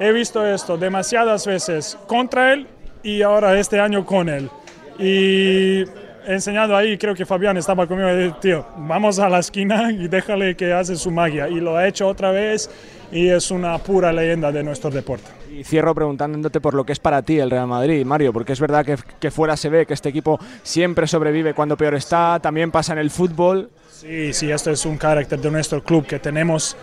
he 0.01 0.13
visto 0.13 0.47
esto 0.47 0.77
demasiadas 0.77 1.47
veces 1.47 1.99
contra 2.07 2.53
él 2.53 2.67
y 3.03 3.23
ahora 3.23 3.59
este 3.59 3.81
año 3.81 4.05
con 4.05 4.29
él. 4.29 4.51
Y 4.99 5.83
he 5.83 6.35
enseñado 6.35 6.77
ahí, 6.77 6.99
creo 6.99 7.15
que 7.15 7.25
Fabián 7.25 7.57
estaba 7.57 7.87
conmigo 7.87 8.37
tío, 8.41 8.67
vamos 8.79 9.19
a 9.19 9.29
la 9.29 9.39
esquina 9.39 9.93
y 9.93 10.09
déjale 10.09 10.57
que 10.57 10.73
hace 10.73 10.97
su 10.97 11.11
magia. 11.11 11.49
Y 11.49 11.61
lo 11.61 11.77
ha 11.77 11.87
hecho 11.87 12.09
otra 12.09 12.31
vez 12.31 12.71
y 13.13 13.29
es 13.29 13.51
una 13.51 13.79
pura 13.79 14.13
leyenda 14.13 14.51
de 14.51 14.63
nuestro 14.63 14.91
deporte. 14.91 15.31
Y 15.51 15.65
cierro 15.65 15.95
preguntándote 15.95 16.61
por 16.61 16.75
lo 16.75 16.85
que 16.85 16.93
es 16.93 16.99
para 16.99 17.23
ti 17.23 17.39
el 17.39 17.51
Real 17.51 17.67
Madrid, 17.67 18.05
Mario, 18.05 18.33
porque 18.33 18.53
es 18.53 18.61
verdad 18.61 18.85
que, 18.85 18.97
que 19.19 19.31
fuera 19.31 19.57
se 19.57 19.69
ve 19.69 19.87
que 19.87 19.95
este 19.95 20.09
equipo 20.09 20.39
siempre 20.63 21.07
sobrevive 21.07 21.55
cuando 21.55 21.77
peor 21.77 21.95
está, 21.95 22.39
también 22.43 22.71
pasa 22.71 22.93
en 22.93 22.99
el 22.99 23.11
fútbol. 23.11 23.71
Sí, 23.91 24.33
sí, 24.33 24.51
esto 24.51 24.71
es 24.71 24.85
un 24.85 24.99
carácter 24.99 25.39
de 25.39 25.51
nuestro 25.51 25.83
club 25.83 26.07
que 26.07 26.19
tenemos 26.19 26.77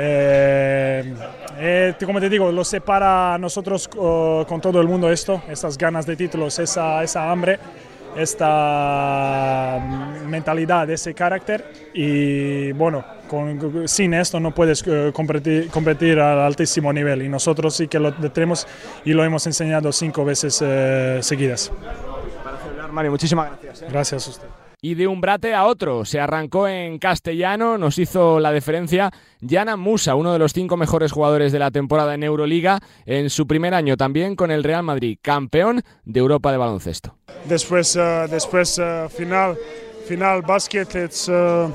eh, 0.00 1.14
eh, 1.58 1.94
como 2.06 2.20
te 2.20 2.28
digo, 2.28 2.52
lo 2.52 2.64
separa 2.64 3.34
a 3.34 3.38
nosotros 3.38 3.90
uh, 3.96 4.44
con 4.46 4.60
todo 4.60 4.80
el 4.80 4.86
mundo 4.86 5.10
esto, 5.10 5.42
estas 5.48 5.76
ganas 5.76 6.06
de 6.06 6.14
títulos, 6.14 6.56
esa, 6.60 7.02
esa 7.02 7.28
hambre, 7.28 7.58
esta 8.16 9.80
mentalidad, 10.28 10.88
ese 10.88 11.14
carácter 11.14 11.90
y 11.92 12.70
bueno, 12.72 13.04
con, 13.28 13.88
sin 13.88 14.14
esto 14.14 14.38
no 14.38 14.54
puedes 14.54 14.86
uh, 14.86 15.12
competir, 15.12 15.68
competir, 15.68 16.20
al 16.20 16.40
altísimo 16.40 16.92
nivel 16.92 17.22
y 17.22 17.28
nosotros 17.28 17.74
sí 17.74 17.88
que 17.88 17.98
lo 17.98 18.14
tenemos 18.30 18.68
y 19.04 19.12
lo 19.14 19.24
hemos 19.24 19.44
enseñado 19.48 19.90
cinco 19.90 20.24
veces 20.24 20.62
uh, 20.62 21.20
seguidas. 21.22 21.72
Para 22.44 22.58
celebrar, 22.58 22.92
Mario, 22.92 23.10
muchísimas 23.10 23.50
gracias. 23.50 23.82
¿eh? 23.82 23.86
Gracias 23.90 24.26
a 24.28 24.30
usted 24.30 24.67
y 24.80 24.94
de 24.94 25.06
un 25.06 25.20
brate 25.20 25.54
a 25.54 25.66
otro. 25.66 26.04
Se 26.04 26.20
arrancó 26.20 26.68
en 26.68 26.98
castellano, 26.98 27.78
nos 27.78 27.98
hizo 27.98 28.40
la 28.40 28.52
diferencia 28.52 29.10
Yana 29.40 29.76
Musa, 29.76 30.14
uno 30.14 30.32
de 30.32 30.38
los 30.38 30.52
cinco 30.52 30.76
mejores 30.76 31.12
jugadores 31.12 31.52
de 31.52 31.58
la 31.58 31.70
temporada 31.70 32.14
en 32.14 32.22
Euroliga, 32.22 32.80
en 33.06 33.30
su 33.30 33.46
primer 33.46 33.74
año 33.74 33.96
también 33.96 34.36
con 34.36 34.50
el 34.50 34.64
Real 34.64 34.82
Madrid, 34.82 35.18
campeón 35.20 35.82
de 36.04 36.20
Europa 36.20 36.52
de 36.52 36.58
baloncesto. 36.58 37.16
Después, 37.44 37.96
uh, 37.96 38.28
después 38.30 38.78
uh, 38.78 39.08
final, 39.08 39.56
final 40.06 40.42
básquet, 40.42 40.94
es, 40.94 41.28
uh, 41.28 41.72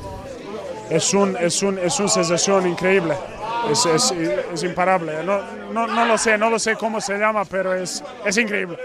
es, 0.90 1.14
un, 1.14 1.36
es, 1.38 1.62
un, 1.64 1.78
es 1.78 2.00
una 2.00 2.10
sensación 2.10 2.68
increíble. 2.68 3.16
Es, 3.72 3.86
es, 3.86 4.12
es 4.12 4.64
imparable. 4.64 5.24
No, 5.24 5.40
no, 5.72 5.88
no, 5.88 6.06
lo 6.06 6.18
sé, 6.18 6.38
no 6.38 6.50
lo 6.50 6.60
sé 6.60 6.76
cómo 6.76 7.00
se 7.00 7.18
llama, 7.18 7.46
pero 7.46 7.74
es, 7.74 8.04
es 8.26 8.38
increíble. 8.38 8.78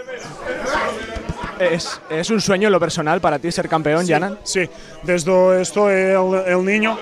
¿Es, 1.59 2.01
¿Es, 2.09 2.29
un 2.29 2.39
sueño 2.39 2.69
lo 2.69 2.79
personal 2.79 3.19
para 3.19 3.37
ti 3.37 3.51
ser 3.51 3.67
campeón, 3.67 4.05
sí, 4.05 4.11
Yana? 4.11 4.37
Sí, 4.43 4.69
desde 5.03 5.61
estoy 5.61 5.93
el, 5.93 6.43
el 6.47 6.65
niño 6.65 6.97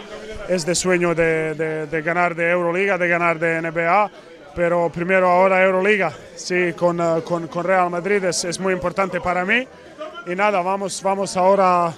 es 0.50 0.66
de 0.66 0.74
sueño 0.74 1.14
de, 1.14 1.54
de, 1.54 1.86
de, 1.88 2.02
ganar 2.02 2.34
de 2.36 2.50
Euroliga, 2.50 2.98
de 2.98 3.08
ganar 3.08 3.38
de 3.38 3.62
NBA, 3.62 4.12
pero 4.56 4.90
primero 4.90 5.30
ahora 5.30 5.64
Euroliga, 5.64 6.12
sí, 6.36 6.74
con, 6.74 7.00
uh, 7.00 7.22
con, 7.24 7.48
con 7.48 7.64
Real 7.64 7.90
Madrid 7.90 8.24
es, 8.24 8.46
es, 8.46 8.60
muy 8.60 8.74
importante 8.74 9.22
para 9.22 9.46
mí. 9.46 9.68
Y 10.26 10.36
nada, 10.36 10.62
vamos, 10.62 11.02
vamos 11.04 11.38
ahora 11.38 11.94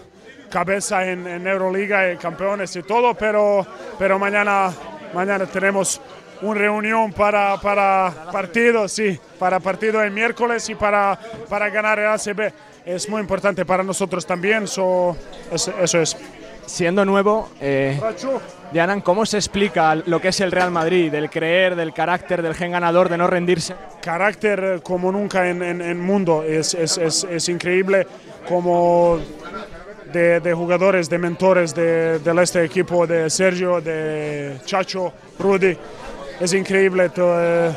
cabeza 0.50 1.10
en, 1.10 1.26
en 1.28 1.48
Euroliga 1.48 2.12
y 2.12 2.18
campeones 2.18 2.76
y 2.76 2.84
todo, 2.84 3.14
pero, 3.14 3.66
pero 3.98 4.20
mañana, 4.20 4.72
mañana 5.14 5.46
tenemos 5.46 6.02
una 6.42 6.60
reunión 6.60 7.12
para, 7.14 7.58
para 7.62 8.12
partido, 8.32 8.88
sí, 8.88 9.20
para 9.38 9.60
partido 9.60 10.02
el 10.04 10.12
miércoles 10.12 10.70
y 10.70 10.76
para, 10.76 11.20
para 11.50 11.70
ganar 11.70 12.00
el 12.00 12.08
ACB. 12.08 12.52
Es 12.86 13.08
muy 13.10 13.22
importante 13.22 13.66
para 13.66 13.84
nosotros 13.84 14.26
también, 14.26 14.68
so, 14.68 15.16
es- 15.52 15.68
eso 15.82 16.02
es. 16.02 16.18
Siendo 16.66 17.04
nuevo, 17.04 17.50
eh, 17.60 18.00
Dianan, 18.72 19.02
¿cómo 19.02 19.26
se 19.26 19.38
explica 19.38 19.96
lo 19.96 20.22
que 20.22 20.28
es 20.28 20.40
el 20.40 20.52
Real 20.52 20.70
Madrid? 20.70 21.12
Del 21.12 21.28
creer, 21.32 21.76
del 21.76 21.94
carácter, 21.94 22.44
del 22.44 22.54
gen 22.54 22.72
ganador, 22.74 23.10
de 23.10 23.18
no 23.18 23.26
rendirse. 23.26 23.74
carácter 24.04 24.64
eh, 24.64 24.80
como 24.84 25.12
nunca 25.12 25.50
en 25.50 25.64
el 25.64 25.96
mundo. 25.96 26.44
Es, 26.44 26.76
es, 26.76 27.00
es, 27.00 27.24
es 27.24 27.50
increíble 27.50 28.06
como 28.48 29.20
de, 30.14 30.40
de 30.40 30.54
jugadores, 30.54 31.10
de 31.10 31.18
mentores 31.18 31.74
de, 31.74 32.20
de 32.20 32.44
este 32.44 32.64
equipo, 32.64 33.08
de 33.08 33.32
Sergio, 33.32 33.82
de 33.82 34.58
Chacho, 34.64 35.12
Rudy. 35.40 35.76
Es 36.40 36.54
increíble. 36.54 37.10
to- 37.10 37.36
eh, 37.40 37.72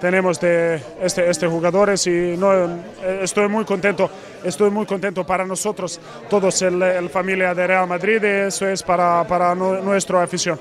tenemos 0.00 0.38
de 0.40 0.80
este, 1.00 1.30
este 1.30 1.46
jugadores 1.46 2.06
y 2.06 2.36
no, 2.36 2.52
eh, 2.52 3.20
estoy 3.22 3.48
muy 3.48 3.64
contento. 3.64 4.10
Estoy 4.44 4.70
muy 4.70 4.84
contento 4.84 5.24
para 5.24 5.44
nosotros, 5.46 5.98
todos, 6.28 6.60
el, 6.62 6.80
el 6.82 7.08
familia 7.08 7.54
de 7.54 7.66
Real 7.66 7.88
Madrid, 7.88 8.22
y 8.22 8.26
eso 8.46 8.68
es 8.68 8.82
para, 8.82 9.24
para 9.26 9.54
nu- 9.54 9.82
nuestra 9.82 10.22
afición. 10.22 10.60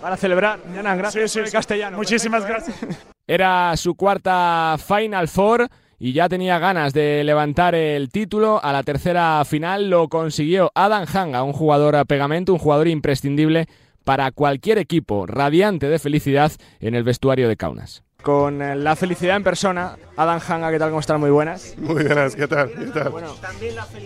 Para 0.00 0.16
celebrar, 0.16 0.58
Dianan, 0.72 0.98
gracias 0.98 1.30
Sí, 1.30 1.40
sí, 1.40 1.46
sí. 1.46 1.52
castellano. 1.52 1.96
Muchísimas 1.98 2.42
Perfecto, 2.44 2.70
¿eh? 2.70 2.74
gracias. 2.80 3.06
Era 3.26 3.76
su 3.76 3.94
cuarta 3.94 4.76
Final 4.84 5.28
Four 5.28 5.68
y 6.00 6.12
ya 6.14 6.28
tenía 6.28 6.58
ganas 6.58 6.92
de 6.92 7.22
levantar 7.22 7.74
el 7.76 8.08
título. 8.08 8.58
A 8.64 8.72
la 8.72 8.82
tercera 8.82 9.44
final 9.44 9.90
lo 9.90 10.08
consiguió 10.08 10.72
Adam 10.74 11.06
Hanga, 11.12 11.44
un 11.44 11.52
jugador 11.52 11.94
a 11.94 12.04
pegamento, 12.04 12.52
un 12.52 12.58
jugador 12.58 12.88
imprescindible 12.88 13.68
para 14.04 14.30
cualquier 14.30 14.78
equipo, 14.78 15.26
radiante 15.26 15.88
de 15.88 15.98
felicidad 15.98 16.52
en 16.80 16.94
el 16.94 17.04
vestuario 17.04 17.48
de 17.48 17.56
Kaunas. 17.56 18.02
Con 18.22 18.62
eh, 18.62 18.76
la 18.76 18.94
felicidad 18.94 19.36
en 19.36 19.42
persona, 19.42 19.96
Adam 20.16 20.40
Hanga, 20.46 20.70
¿qué 20.70 20.78
tal? 20.78 20.90
¿Cómo 20.90 21.00
están? 21.00 21.18
Muy 21.18 21.30
buenas. 21.30 21.74
Muy 21.76 22.04
buenas, 22.04 22.36
¿qué 22.36 22.46
tal? 22.46 22.70
¿Qué 22.70 22.86
tal? 22.86 23.12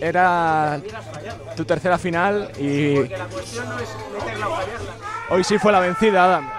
Era 0.01 0.81
tu 1.55 1.65
tercera 1.65 1.99
final 1.99 2.51
y 2.59 2.97
hoy 5.29 5.43
sí 5.43 5.59
fue 5.59 5.71
la 5.71 5.79
vencida, 5.79 6.25
Adam. 6.25 6.49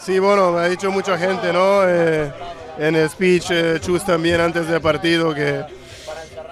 Sí, 0.00 0.20
bueno, 0.20 0.52
me 0.52 0.60
ha 0.60 0.68
dicho 0.68 0.92
mucha 0.92 1.18
gente, 1.18 1.52
¿no? 1.52 1.82
Eh, 1.84 2.32
en 2.78 2.94
el 2.94 3.10
speech, 3.10 3.50
eh, 3.50 3.78
Chus 3.80 4.04
también 4.04 4.40
antes 4.40 4.68
del 4.68 4.80
partido, 4.80 5.34
que, 5.34 5.64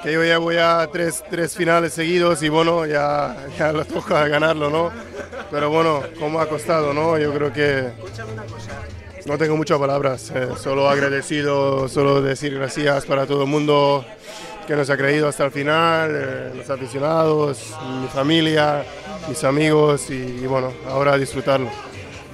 que 0.07 0.13
yo 0.13 0.25
ya 0.25 0.39
voy 0.39 0.57
a 0.57 0.89
tres, 0.93 1.25
tres 1.29 1.57
finales 1.57 1.93
seguidos 1.93 2.41
y 2.45 2.49
bueno, 2.49 2.87
ya, 2.87 3.37
ya 3.59 3.73
lo 3.73 3.85
toca 3.85 4.29
ganarlo, 4.29 4.71
¿no? 4.71 4.93
Pero 5.51 5.69
bueno, 5.69 6.01
como 6.21 6.39
ha 6.39 6.49
costado, 6.49 6.95
¿no? 6.95 7.19
Yo 7.19 7.35
creo 7.35 7.53
que 7.53 7.91
no 9.25 9.37
tengo 9.37 9.57
muchas 9.57 9.81
palabras, 9.81 10.31
eh, 10.33 10.51
solo 10.63 10.89
agradecido, 10.89 11.89
solo 11.89 12.23
decir 12.23 12.55
gracias 12.55 13.05
para 13.05 13.27
todo 13.27 13.43
el 13.43 13.49
mundo 13.49 14.05
que 14.69 14.77
nos 14.77 14.89
ha 14.91 14.97
creído 14.97 15.27
hasta 15.27 15.45
el 15.45 15.51
final, 15.51 16.13
eh, 16.15 16.53
los 16.55 16.71
aficionados, 16.71 17.75
mi 18.01 18.07
familia, 18.07 18.85
mis 19.29 19.43
amigos 19.43 20.09
y, 20.11 20.47
bueno, 20.47 20.73
ahora 20.89 21.19
disfrutarlo. 21.19 21.69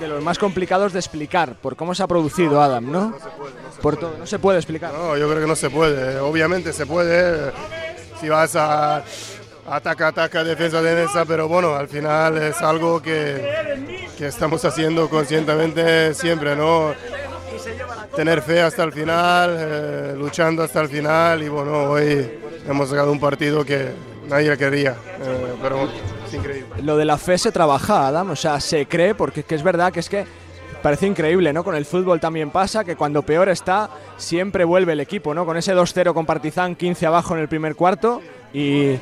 De 0.03 0.09
los 0.09 0.21
más 0.21 0.37
complicados 0.37 0.93
de 0.93 0.99
explicar 0.99 1.55
por 1.55 1.77
cómo 1.77 1.95
se 1.95 2.03
ha 2.03 2.09
producido 2.09 2.61
Adam, 2.61 2.91
¿no? 2.91 3.17
Por 3.81 3.97
todo, 3.97 4.17
no 4.19 4.27
se 4.27 4.41
puede 4.41 4.59
explicar. 4.59 4.93
No, 4.93 5.17
yo 5.17 5.29
creo 5.29 5.41
que 5.41 5.47
no 5.47 5.55
se 5.55 5.71
puede. 5.71 6.19
Obviamente 6.19 6.73
se 6.73 6.87
puede 6.87 7.53
si 8.21 8.29
vas 8.29 8.57
a 8.57 9.05
ataca, 9.65 10.09
ataca, 10.09 10.43
defensa, 10.43 10.83
defensa, 10.83 11.25
pero 11.25 11.47
bueno, 11.47 11.77
al 11.77 11.87
final 11.87 12.37
es 12.37 12.61
algo 12.62 13.01
que, 13.01 14.09
que 14.19 14.27
estamos 14.27 14.65
haciendo 14.65 15.09
conscientemente 15.09 16.15
siempre, 16.15 16.57
¿no? 16.57 16.95
Tener 18.17 18.43
fe 18.43 18.61
hasta 18.61 18.83
el 18.83 18.93
final, 18.93 19.57
eh, 19.57 20.15
luchando 20.19 20.65
hasta 20.65 20.81
el 20.81 20.88
final 20.88 21.45
y 21.45 21.49
bueno, 21.49 21.85
hoy 21.85 22.41
hemos 22.69 22.88
sacado 22.88 23.12
un 23.12 23.21
partido 23.21 23.65
que 23.65 23.93
nadie 24.29 24.57
quería, 24.59 24.97
eh, 25.21 25.55
pero 25.62 25.88
increíble. 26.37 26.83
Lo 26.83 26.97
de 26.97 27.05
la 27.05 27.18
fe 27.18 27.38
se 27.38 27.53
trabaja, 27.53 28.07
Adam, 28.07 28.31
o 28.31 28.37
sea, 28.37 28.61
se 28.61 28.87
cree, 28.87 29.14
porque 29.14 29.40
es 29.40 29.47
que 29.47 29.55
es 29.55 29.62
verdad 29.62 29.92
que 29.92 30.01
es 30.01 30.09
que 30.09 30.25
parece 30.83 31.07
increíble, 31.07 31.53
¿no? 31.53 31.64
Con 31.64 31.75
el 31.75 31.85
fútbol 31.85 32.21
también 32.21 32.51
pasa 32.51 32.85
que 32.85 32.97
cuando 32.97 33.23
peor 33.23 33.49
está, 33.49 33.88
siempre 34.16 34.64
vuelve 34.64 34.92
el 34.92 35.01
equipo, 35.01 35.33
¿no? 35.33 35.47
Con 35.47 35.57
ese 35.57 35.75
2-0 35.75 36.12
con 36.12 36.27
Partizan, 36.27 36.75
15 36.75 37.07
abajo 37.07 37.35
en 37.35 37.40
el 37.40 37.49
primer 37.49 37.77
cuarto 37.77 38.21
y 38.53 38.97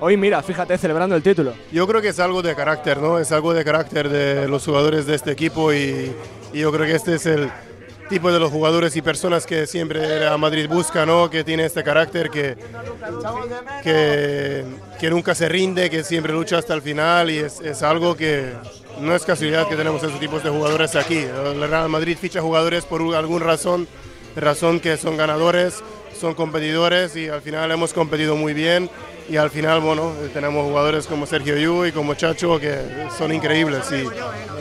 hoy, 0.00 0.16
mira, 0.16 0.42
fíjate, 0.42 0.76
celebrando 0.76 1.14
el 1.14 1.22
título. 1.22 1.54
Yo 1.70 1.86
creo 1.86 2.02
que 2.02 2.08
es 2.08 2.18
algo 2.18 2.42
de 2.42 2.54
carácter, 2.54 2.98
¿no? 2.98 3.18
Es 3.18 3.30
algo 3.32 3.54
de 3.54 3.64
carácter 3.64 4.08
de 4.08 4.48
los 4.48 4.64
jugadores 4.64 5.06
de 5.06 5.14
este 5.14 5.30
equipo 5.30 5.72
y, 5.72 6.12
y 6.52 6.58
yo 6.58 6.72
creo 6.72 6.86
que 6.86 6.96
este 6.96 7.14
es 7.14 7.26
el 7.26 7.50
tipo 8.08 8.32
de 8.32 8.38
los 8.38 8.50
jugadores 8.50 8.94
y 8.96 9.02
personas 9.02 9.46
que 9.46 9.66
siempre 9.66 10.18
Real 10.18 10.38
Madrid 10.38 10.68
busca, 10.68 11.06
¿no? 11.06 11.30
Que 11.30 11.44
tiene 11.44 11.64
este 11.64 11.82
carácter 11.82 12.30
que, 12.30 12.56
que, 13.82 15.10
nunca 15.10 15.34
se 15.34 15.48
rinde, 15.48 15.90
que 15.90 16.04
siempre 16.04 16.32
lucha 16.32 16.58
hasta 16.58 16.74
el 16.74 16.82
final 16.82 17.30
y 17.30 17.38
es, 17.38 17.60
es 17.60 17.82
algo 17.82 18.14
que 18.16 18.52
no 19.00 19.14
es 19.14 19.24
casualidad 19.24 19.68
que 19.68 19.76
tenemos 19.76 20.02
esos 20.02 20.20
tipos 20.20 20.42
de 20.42 20.50
jugadores 20.50 20.94
aquí. 20.96 21.18
El 21.18 21.68
Real 21.68 21.88
Madrid 21.88 22.16
ficha 22.20 22.40
jugadores 22.40 22.84
por 22.84 23.00
alguna 23.14 23.44
razón, 23.44 23.88
razón 24.36 24.80
que 24.80 24.96
son 24.96 25.16
ganadores, 25.16 25.82
son 26.18 26.34
competidores 26.34 27.16
y 27.16 27.28
al 27.28 27.40
final 27.40 27.70
hemos 27.70 27.92
competido 27.92 28.36
muy 28.36 28.54
bien 28.54 28.90
y 29.28 29.36
al 29.36 29.50
final, 29.50 29.80
bueno, 29.80 30.12
tenemos 30.32 30.64
jugadores 30.64 31.06
como 31.06 31.26
Sergio 31.26 31.56
Yu 31.56 31.86
y 31.86 31.92
como 31.92 32.14
Chacho 32.14 32.58
que 32.58 33.06
son 33.16 33.32
increíbles. 33.32 33.90
Y, 33.92 34.08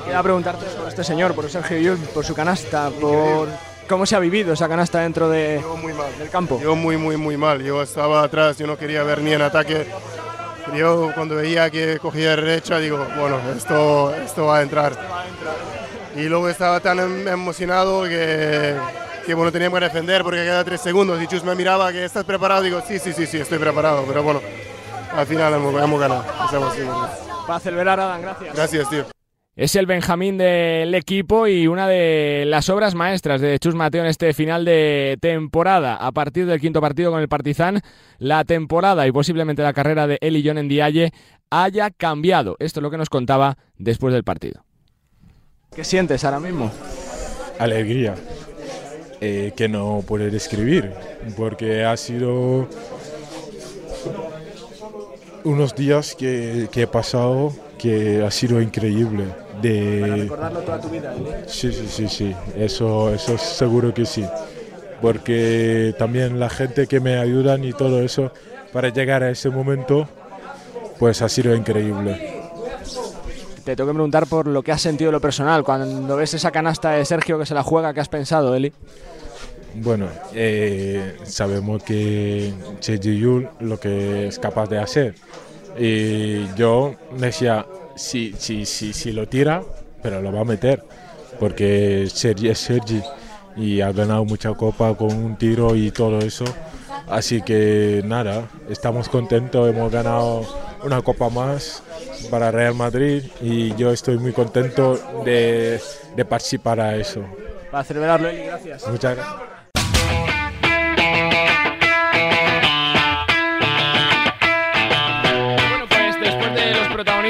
Quería 0.03 0.23
preguntarte 0.23 0.65
por 0.65 0.87
este 0.87 1.03
señor, 1.03 1.33
por 1.33 1.49
Sergio 1.49 1.77
Llull, 1.77 1.97
por 2.13 2.25
su 2.25 2.33
canasta, 2.33 2.89
por 2.89 3.47
cómo 3.87 4.05
se 4.05 4.15
ha 4.15 4.19
vivido 4.19 4.53
esa 4.53 4.67
canasta 4.67 4.99
dentro 4.99 5.29
de, 5.29 5.63
del 6.17 6.29
campo. 6.29 6.59
Yo 6.61 6.75
muy, 6.75 6.97
muy, 6.97 7.17
muy 7.17 7.37
mal. 7.37 7.61
Yo 7.63 7.81
estaba 7.81 8.23
atrás, 8.23 8.57
yo 8.57 8.67
no 8.67 8.77
quería 8.77 9.03
ver 9.03 9.21
ni 9.21 9.33
en 9.33 9.41
ataque. 9.41 9.87
Yo 10.75 11.11
cuando 11.13 11.35
veía 11.35 11.69
que 11.69 11.99
cogía 11.99 12.35
derecha, 12.35 12.77
digo, 12.79 13.05
bueno, 13.17 13.37
esto, 13.55 14.13
esto 14.15 14.45
va 14.45 14.59
a 14.59 14.61
entrar. 14.61 14.93
Y 16.15 16.23
luego 16.23 16.49
estaba 16.49 16.79
tan 16.79 16.99
em- 16.99 17.27
emocionado 17.27 18.03
que, 18.03 18.75
que 19.25 19.33
bueno, 19.33 19.51
teníamos 19.51 19.79
que 19.79 19.85
defender 19.85 20.23
porque 20.23 20.43
queda 20.43 20.63
tres 20.63 20.81
segundos. 20.81 21.21
Y 21.21 21.27
Chus 21.27 21.43
me 21.43 21.55
miraba 21.55 21.91
que 21.91 22.05
estás 22.05 22.23
preparado. 22.23 22.61
Digo, 22.61 22.81
sí, 22.87 22.99
sí, 22.99 23.13
sí, 23.13 23.25
sí, 23.25 23.37
estoy 23.37 23.59
preparado. 23.59 24.03
Pero 24.07 24.23
bueno, 24.23 24.41
al 25.13 25.25
final 25.25 25.53
hemos, 25.53 25.81
hemos 25.81 25.99
ganado. 25.99 26.25
Estamos 26.45 26.73
así. 26.73 26.81
Para 27.47 27.59
celebrar, 27.59 27.99
Adam, 27.99 28.21
gracias. 28.21 28.55
Gracias, 28.55 28.89
tío. 28.89 29.05
Es 29.55 29.75
el 29.75 29.85
Benjamín 29.85 30.37
del 30.37 30.95
equipo 30.95 31.45
y 31.45 31.67
una 31.67 31.87
de 31.87 32.45
las 32.47 32.69
obras 32.69 32.95
maestras 32.95 33.41
de 33.41 33.59
Chus 33.59 33.75
Mateo 33.75 34.01
en 34.01 34.09
este 34.09 34.33
final 34.33 34.63
de 34.63 35.17
temporada. 35.19 35.95
A 35.97 36.11
partir 36.13 36.45
del 36.45 36.61
quinto 36.61 36.79
partido 36.79 37.11
con 37.11 37.19
el 37.19 37.27
Partizan, 37.27 37.81
la 38.17 38.45
temporada 38.45 39.05
y 39.07 39.11
posiblemente 39.11 39.61
la 39.61 39.73
carrera 39.73 40.07
de 40.07 40.17
Eli 40.21 40.41
John 40.45 40.57
en 40.57 40.69
Dialle 40.69 41.11
haya 41.49 41.91
cambiado. 41.91 42.55
Esto 42.59 42.79
es 42.79 42.83
lo 42.83 42.91
que 42.91 42.97
nos 42.97 43.09
contaba 43.09 43.57
después 43.77 44.13
del 44.13 44.23
partido. 44.23 44.63
¿Qué 45.75 45.83
sientes 45.83 46.23
ahora 46.23 46.39
mismo? 46.39 46.71
alegría 47.61 48.15
eh, 49.21 49.53
que 49.55 49.69
no 49.69 50.03
puedo 50.05 50.29
describir 50.31 50.91
porque 51.37 51.85
ha 51.85 51.95
sido 51.95 52.67
unos 55.43 55.75
días 55.75 56.15
que, 56.15 56.69
que 56.71 56.81
he 56.83 56.87
pasado 56.87 57.53
que 57.77 58.23
ha 58.23 58.31
sido 58.31 58.59
increíble 58.61 59.25
de 59.61 60.23
recordarlo 60.23 60.59
toda 60.61 60.81
tu 60.81 60.89
vida. 60.89 61.13
sí 61.45 61.71
sí 61.71 61.85
sí 61.87 62.07
sí 62.07 62.35
eso 62.57 63.13
eso 63.13 63.37
seguro 63.37 63.93
que 63.93 64.05
sí 64.07 64.25
porque 65.01 65.93
también 65.99 66.39
la 66.39 66.49
gente 66.49 66.87
que 66.87 66.99
me 66.99 67.17
ayudan 67.17 67.63
y 67.63 67.73
todo 67.73 68.01
eso 68.01 68.31
para 68.73 68.89
llegar 68.89 69.21
a 69.21 69.29
ese 69.29 69.49
momento 69.49 70.07
pues 70.97 71.21
ha 71.21 71.29
sido 71.29 71.55
increíble 71.55 72.41
Te 73.63 73.75
tengo 73.75 73.89
que 73.89 73.93
preguntar 73.93 74.25
por 74.25 74.47
lo 74.47 74.63
que 74.63 74.71
has 74.71 74.81
sentido 74.81 75.09
en 75.09 75.13
lo 75.13 75.21
personal. 75.21 75.63
Cuando 75.63 76.15
ves 76.15 76.33
esa 76.33 76.49
canasta 76.49 76.91
de 76.91 77.05
Sergio 77.05 77.37
que 77.37 77.45
se 77.45 77.53
la 77.53 77.61
juega, 77.61 77.93
¿qué 77.93 77.99
has 77.99 78.09
pensado, 78.09 78.55
Eli? 78.55 78.73
Bueno, 79.75 80.07
eh, 80.33 81.17
sabemos 81.23 81.83
que 81.83 82.53
Sergio 82.79 83.13
Yul 83.13 83.49
lo 83.59 83.79
que 83.79 84.27
es 84.27 84.39
capaz 84.39 84.67
de 84.69 84.79
hacer. 84.79 85.15
Y 85.79 86.53
yo 86.55 86.95
decía, 87.17 87.65
si, 87.95 88.33
si, 88.37 88.65
si, 88.65 88.93
si 88.93 89.11
lo 89.11 89.27
tira, 89.27 89.63
pero 90.01 90.21
lo 90.21 90.31
va 90.31 90.41
a 90.41 90.45
meter, 90.45 90.83
porque 91.39 92.07
Sergi 92.13 92.49
es 92.49 92.59
Sergi 92.59 93.01
y 93.55 93.81
ha 93.81 93.91
ganado 93.91 94.25
mucha 94.25 94.53
copa 94.53 94.95
con 94.95 95.13
un 95.13 95.37
tiro 95.37 95.75
y 95.75 95.91
todo 95.91 96.19
eso. 96.19 96.45
Así 97.07 97.41
que 97.41 98.01
nada, 98.05 98.47
estamos 98.69 99.09
contentos, 99.09 99.69
hemos 99.69 99.91
ganado 99.91 100.45
una 100.83 101.01
copa 101.01 101.29
más 101.29 101.83
para 102.29 102.51
Real 102.51 102.75
Madrid 102.75 103.23
y 103.41 103.75
yo 103.75 103.91
estoy 103.91 104.17
muy 104.17 104.31
contento 104.31 104.99
de, 105.25 105.81
de 106.15 106.25
participar 106.25 106.79
a 106.79 106.95
eso. 106.95 107.21
Para 107.71 107.83
celebrarlo, 107.83 108.29
Eli, 108.29 108.43
gracias. 108.43 108.87
Muchas 108.87 109.15
gracias. 109.15 109.60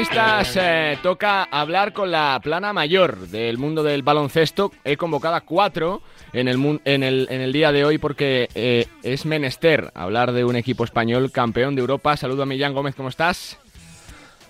Protagonistas, 0.08 0.56
eh, 0.56 0.98
toca 1.02 1.44
hablar 1.44 1.92
con 1.92 2.10
la 2.10 2.38
plana 2.42 2.72
mayor 2.72 3.28
del 3.28 3.58
mundo 3.58 3.82
del 3.82 4.02
baloncesto. 4.02 4.70
He 4.84 4.96
convocado 4.96 5.34
a 5.34 5.42
cuatro 5.42 6.02
en 6.32 6.48
el, 6.48 6.80
en 6.84 7.02
el, 7.02 7.26
en 7.30 7.40
el 7.40 7.52
día 7.52 7.72
de 7.72 7.84
hoy 7.84 7.98
porque 7.98 8.48
eh, 8.54 8.86
es 9.02 9.26
menester 9.26 9.90
hablar 9.94 10.32
de 10.32 10.44
un 10.44 10.56
equipo 10.56 10.84
español 10.84 11.30
campeón 11.30 11.74
de 11.74 11.80
Europa. 11.80 12.16
Saludo 12.16 12.42
a 12.42 12.46
Millán 12.46 12.74
Gómez, 12.74 12.94
¿cómo 12.94 13.08
estás? 13.08 13.58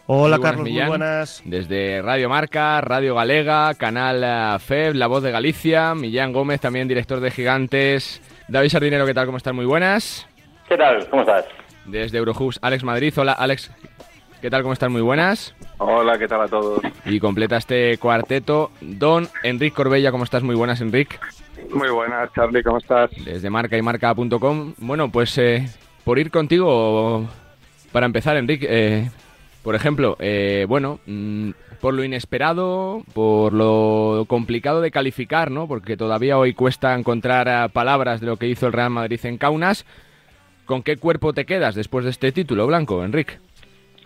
Hola 0.07 0.39
Carlos, 0.41 0.69
muy 0.69 0.85
buenas. 0.85 1.43
Desde 1.45 2.03
Radio 2.03 2.29
Marca, 2.29 2.81
Radio 2.81 3.15
Galega, 3.15 3.75
Canal 3.75 4.23
eh, 4.25 4.59
FEB, 4.59 4.95
La 4.95 5.07
Voz 5.07 5.23
de 5.23 5.31
Galicia, 5.31 5.95
Millán 5.95 6.33
Gómez, 6.33 6.61
también 6.61 6.89
director 6.89 7.21
de 7.21 7.31
Gigantes. 7.31 8.21
David 8.49 8.69
Sardinero, 8.69 9.07
¿qué 9.07 9.15
tal? 9.15 9.27
¿Cómo 9.27 9.39
estás? 9.39 9.55
Muy 9.55 9.67
buenas. 9.67 10.27
¿Qué 10.69 10.77
tal? 10.77 11.09
¿Cómo 11.09 11.23
estás? 11.23 11.45
Desde 11.85 12.19
Eurohubs, 12.19 12.59
Alex 12.63 12.85
Madrid. 12.85 13.13
Hola, 13.17 13.33
Alex. 13.33 13.71
¿Qué 14.43 14.51
tal? 14.51 14.63
¿Cómo 14.63 14.73
están? 14.73 14.91
Muy 14.91 15.03
buenas. 15.03 15.55
Hola, 15.79 16.19
¿qué 16.19 16.27
tal 16.27 16.41
a 16.41 16.49
todos? 16.49 16.83
Y 17.05 17.21
completa 17.21 17.57
este 17.59 17.97
cuarteto 17.99 18.73
Don 18.81 19.29
Enrique 19.45 19.73
Corbella. 19.73 20.11
¿Cómo 20.11 20.25
estás? 20.25 20.43
Muy 20.43 20.57
buenas, 20.57 20.81
Enrique. 20.81 21.17
Muy 21.73 21.89
buenas, 21.91 22.29
Charlie. 22.35 22.65
¿Cómo 22.65 22.79
estás? 22.79 23.13
Desde 23.25 23.51
marca 23.51 23.79
y 23.79 23.83
marca.com. 23.83 24.75
Bueno, 24.79 25.13
pues 25.13 25.39
eh, 25.39 25.69
por 26.03 26.19
ir 26.19 26.33
contigo, 26.33 27.25
para 27.93 28.07
empezar, 28.07 28.37
Enrique, 28.37 28.67
eh, 28.69 29.11
por 29.63 29.77
ejemplo, 29.77 30.17
eh, 30.19 30.67
bueno, 30.69 30.99
mm, 31.07 31.51
por 31.81 31.95
lo 31.95 32.03
inesperado, 32.03 33.05
por 33.15 33.53
lo 33.53 34.25
complicado 34.27 34.81
de 34.81 34.91
calificar, 34.91 35.53
¿no? 35.53 35.69
Porque 35.69 35.97
todavía 35.97 36.37
hoy 36.37 36.53
cuesta 36.53 36.95
encontrar 36.95 37.71
palabras 37.71 38.21
de 38.21 38.27
lo 38.27 38.39
que 38.39 38.49
hizo 38.49 38.67
el 38.67 38.73
Real 38.73 38.91
Madrid 38.91 39.21
en 39.23 39.39
Kaunas. 39.39 39.87
¿Con 40.65 40.83
qué 40.83 40.97
cuerpo 40.97 41.33
te 41.33 41.45
quedas 41.45 41.77
después 41.77 42.05
de 42.05 42.11
este 42.11 42.33
título, 42.33 42.67
Blanco, 42.67 43.05
Enrique? 43.05 43.39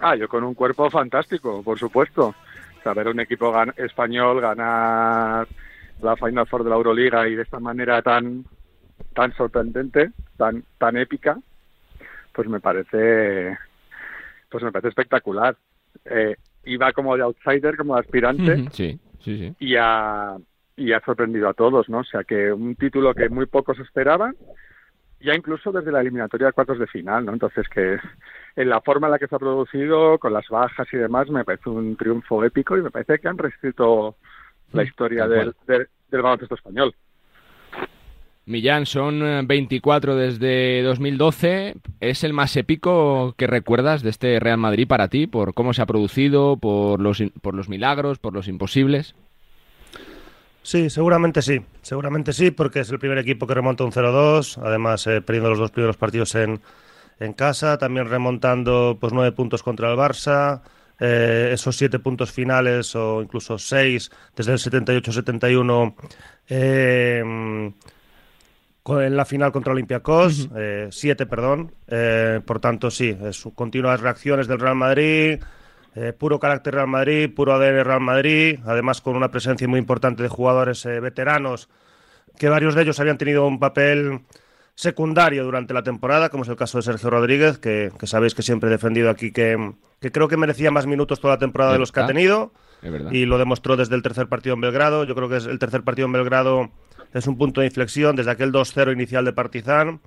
Ah, 0.01 0.17
yo 0.17 0.29
con 0.29 0.45
un 0.45 0.55
cuerpo 0.55 0.91
fantástico, 0.91 1.63
por 1.63 1.79
supuesto. 1.79 2.35
Saber 2.83 3.09
un 3.09 3.21
equipo 3.21 3.53
español 3.77 4.41
ganar 4.41 5.47
la 6.01 6.17
Final 6.17 6.47
Four 6.47 6.65
de 6.65 6.71
la 6.71 6.77
Euroliga 6.77 7.29
y 7.29 7.35
de 7.35 7.43
esta 7.43 7.59
manera 7.59 8.03
tan 8.03 8.45
tan 9.15 9.33
sorprendente, 9.35 10.11
tan 10.37 10.63
tan 10.79 10.97
épica, 10.97 11.39
pues 12.33 12.49
me 12.49 12.61
parece 12.61 13.57
pues 14.51 14.63
me 14.63 14.73
parece 14.73 14.89
espectacular. 14.89 15.57
Eh, 16.05 16.37
iba 16.65 16.93
como 16.93 17.17
de 17.17 17.23
outsider, 17.23 17.77
como 17.77 17.95
de 17.95 18.01
aspirante. 18.01 18.57
Sí, 18.73 18.99
sí, 19.21 19.39
sí. 19.39 19.55
Y 19.59 19.77
ha, 19.77 20.37
y 20.77 20.93
ha 20.93 21.01
sorprendido 21.01 21.49
a 21.49 21.55
todos, 21.55 21.89
¿no? 21.89 21.99
O 21.99 22.05
sea, 22.05 22.25
que 22.25 22.53
un 22.53 22.77
título 22.77 23.15
que 23.15 23.29
muy 23.29 23.47
pocos 23.47 23.79
esperaban, 23.79 24.37
ya 25.21 25.35
incluso 25.35 25.73
desde 25.73 25.93
la 25.93 26.01
eliminatoria 26.01 26.49
de 26.49 26.53
cuartos 26.53 26.79
de 26.79 26.87
final, 26.87 27.25
¿no? 27.25 27.33
Entonces, 27.33 27.69
que 27.69 27.99
en 28.57 28.69
la 28.69 28.81
forma 28.81 29.07
en 29.07 29.13
la 29.13 29.19
que 29.19 29.27
se 29.27 29.35
ha 29.35 29.39
producido, 29.39 30.19
con 30.19 30.33
las 30.33 30.49
bajas 30.49 30.87
y 30.93 30.97
demás, 30.97 31.29
me 31.31 31.45
parece 31.45 31.71
un 31.71 31.97
triunfo 31.97 32.45
épico 32.45 32.77
y 32.77 32.83
me 32.83 32.91
parece 32.91 33.19
que 33.19 33.29
han 33.29 33.39
reescrito 33.39 34.17
la 34.73 34.83
mm, 34.83 34.87
historia 34.87 35.27
del, 35.27 35.55
del, 35.67 35.89
baloncesto 36.23 36.55
español. 36.55 36.95
Millán, 38.45 38.87
son 38.87 39.47
24 39.47 40.13
eh, 40.13 40.27
desde 40.27 40.83
2012. 40.83 41.75
¿Es 42.01 42.23
el 42.23 42.33
más 42.33 42.57
épico 42.57 43.35
que 43.37 43.49
recuerdas 43.49 44.03
de 44.03 44.11
este 44.11 44.39
Real 44.39 44.59
Madrid 44.59 44.87
para 44.87 45.09
ti? 45.09 45.27
¿Por 45.27 45.53
cómo 45.53 45.73
se 45.75 45.83
ha 45.83 45.87
producido? 45.87 46.57
¿Por 46.57 47.01
los, 47.01 47.23
por 47.43 47.55
los 47.55 47.69
milagros? 47.69 48.19
¿Por 48.19 48.35
los 48.35 48.47
imposibles? 48.47 49.17
Sí, 50.67 50.91
seguramente 50.91 51.43
sí. 51.43 51.65
Seguramente 51.81 52.33
sí, 52.33 52.51
porque 52.51 52.81
es 52.81 52.91
el 52.91 52.99
primer 52.99 53.19
equipo 53.19 53.47
que 53.47 53.55
remonta 53.55 53.85
un 53.85 53.93
0-2. 53.93 54.59
Además, 54.61 55.07
eh, 55.07 55.21
perdiendo 55.21 55.51
los 55.51 55.61
dos 55.61 55.71
primeros 55.71 55.97
partidos 55.97 56.35
en, 56.35 56.61
en 57.21 57.33
casa, 57.35 57.79
también 57.79 58.09
remontando 58.09 58.99
pues 59.01 59.13
nueve 59.13 59.31
puntos 59.31 59.63
contra 59.63 59.89
el 59.93 59.97
Barça, 59.97 60.63
eh, 60.99 61.51
esos 61.53 61.77
siete 61.77 62.01
puntos 62.01 62.33
finales 62.33 62.97
o 62.97 63.23
incluso 63.23 63.59
seis 63.59 64.11
desde 64.35 64.55
el 64.55 64.59
78-71 64.59 65.95
eh, 66.49 67.23
en 68.89 69.17
la 69.17 69.25
final 69.25 69.53
contra 69.53 69.73
Olympiacos, 69.73 70.49
eh, 70.57 70.89
siete, 70.91 71.27
perdón. 71.27 71.75
Eh, 71.87 72.41
por 72.45 72.59
tanto, 72.59 72.91
sí, 72.91 73.17
es 73.23 73.45
continuas 73.55 74.01
reacciones 74.01 74.49
del 74.49 74.59
Real 74.59 74.75
Madrid, 74.75 75.41
puro 76.19 76.39
carácter 76.39 76.75
Real 76.75 76.89
Madrid, 76.89 77.35
puro 77.35 77.55
ADN 77.55 77.85
Real 77.85 78.01
Madrid, 78.01 78.59
además 78.67 79.01
con 79.01 79.17
una 79.17 79.31
presencia 79.31 79.67
muy 79.67 79.79
importante 79.79 80.23
de 80.23 80.29
jugadores 80.29 80.85
veteranos, 80.85 81.69
que 82.39 82.49
varios 82.49 82.75
de 82.75 82.83
ellos 82.83 83.01
habían 83.01 83.19
tenido 83.19 83.47
un 83.47 83.59
papel 83.59 84.21
secundario 84.75 85.43
durante 85.43 85.73
la 85.73 85.83
temporada, 85.83 86.29
como 86.29 86.43
es 86.43 86.49
el 86.51 86.57
caso 86.57 86.79
de 86.79 86.83
Sergio 86.83 87.11
Rodríguez, 87.11 87.59
que, 87.59 87.91
sabéis 88.05 88.35
que 88.35 88.43
siempre 88.43 88.69
he 88.69 88.73
defendido 88.73 89.09
aquí 89.09 89.33
que, 89.33 89.75
creo 90.13 90.29
que 90.29 90.37
merecía 90.37 90.71
más 90.71 90.87
minutos 90.87 91.19
toda 91.19 91.35
la 91.35 91.39
temporada 91.39 91.73
de 91.73 91.79
los 91.79 91.93
que 91.93 92.01
ha 92.01 92.07
tenido. 92.07 92.53
Y 93.11 93.25
lo 93.25 93.39
demostró 93.39 93.77
desde 93.77 93.97
el 93.97 94.03
tercer 94.03 94.29
partido 94.29 94.55
en 94.55 94.61
Belgrado. 94.61 95.05
Yo 95.05 95.15
creo 95.15 95.29
que 95.29 95.39
es 95.39 95.47
el 95.47 95.59
tercer 95.59 95.83
partido 95.83 96.07
en 96.07 96.13
Belgrado 96.13 96.71
es 97.13 97.27
un 97.27 97.39
punto 97.39 97.61
de 97.61 97.67
inflexión 97.67 98.15
desde 98.17 98.31
aquel 98.31 98.53
2-0 98.53 98.93
inicial 98.93 99.25
de 99.25 99.33
Partizan, 99.33 100.01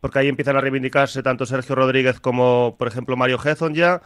porque 0.00 0.20
ahí 0.20 0.28
empiezan 0.28 0.56
a 0.56 0.60
reivindicarse 0.60 1.22
tanto 1.22 1.44
Sergio 1.44 1.74
Rodríguez 1.74 2.20
como, 2.20 2.76
por 2.78 2.88
ejemplo, 2.88 3.16
Mario 3.16 3.38
Gezon 3.38 3.74
ya. 3.74 4.02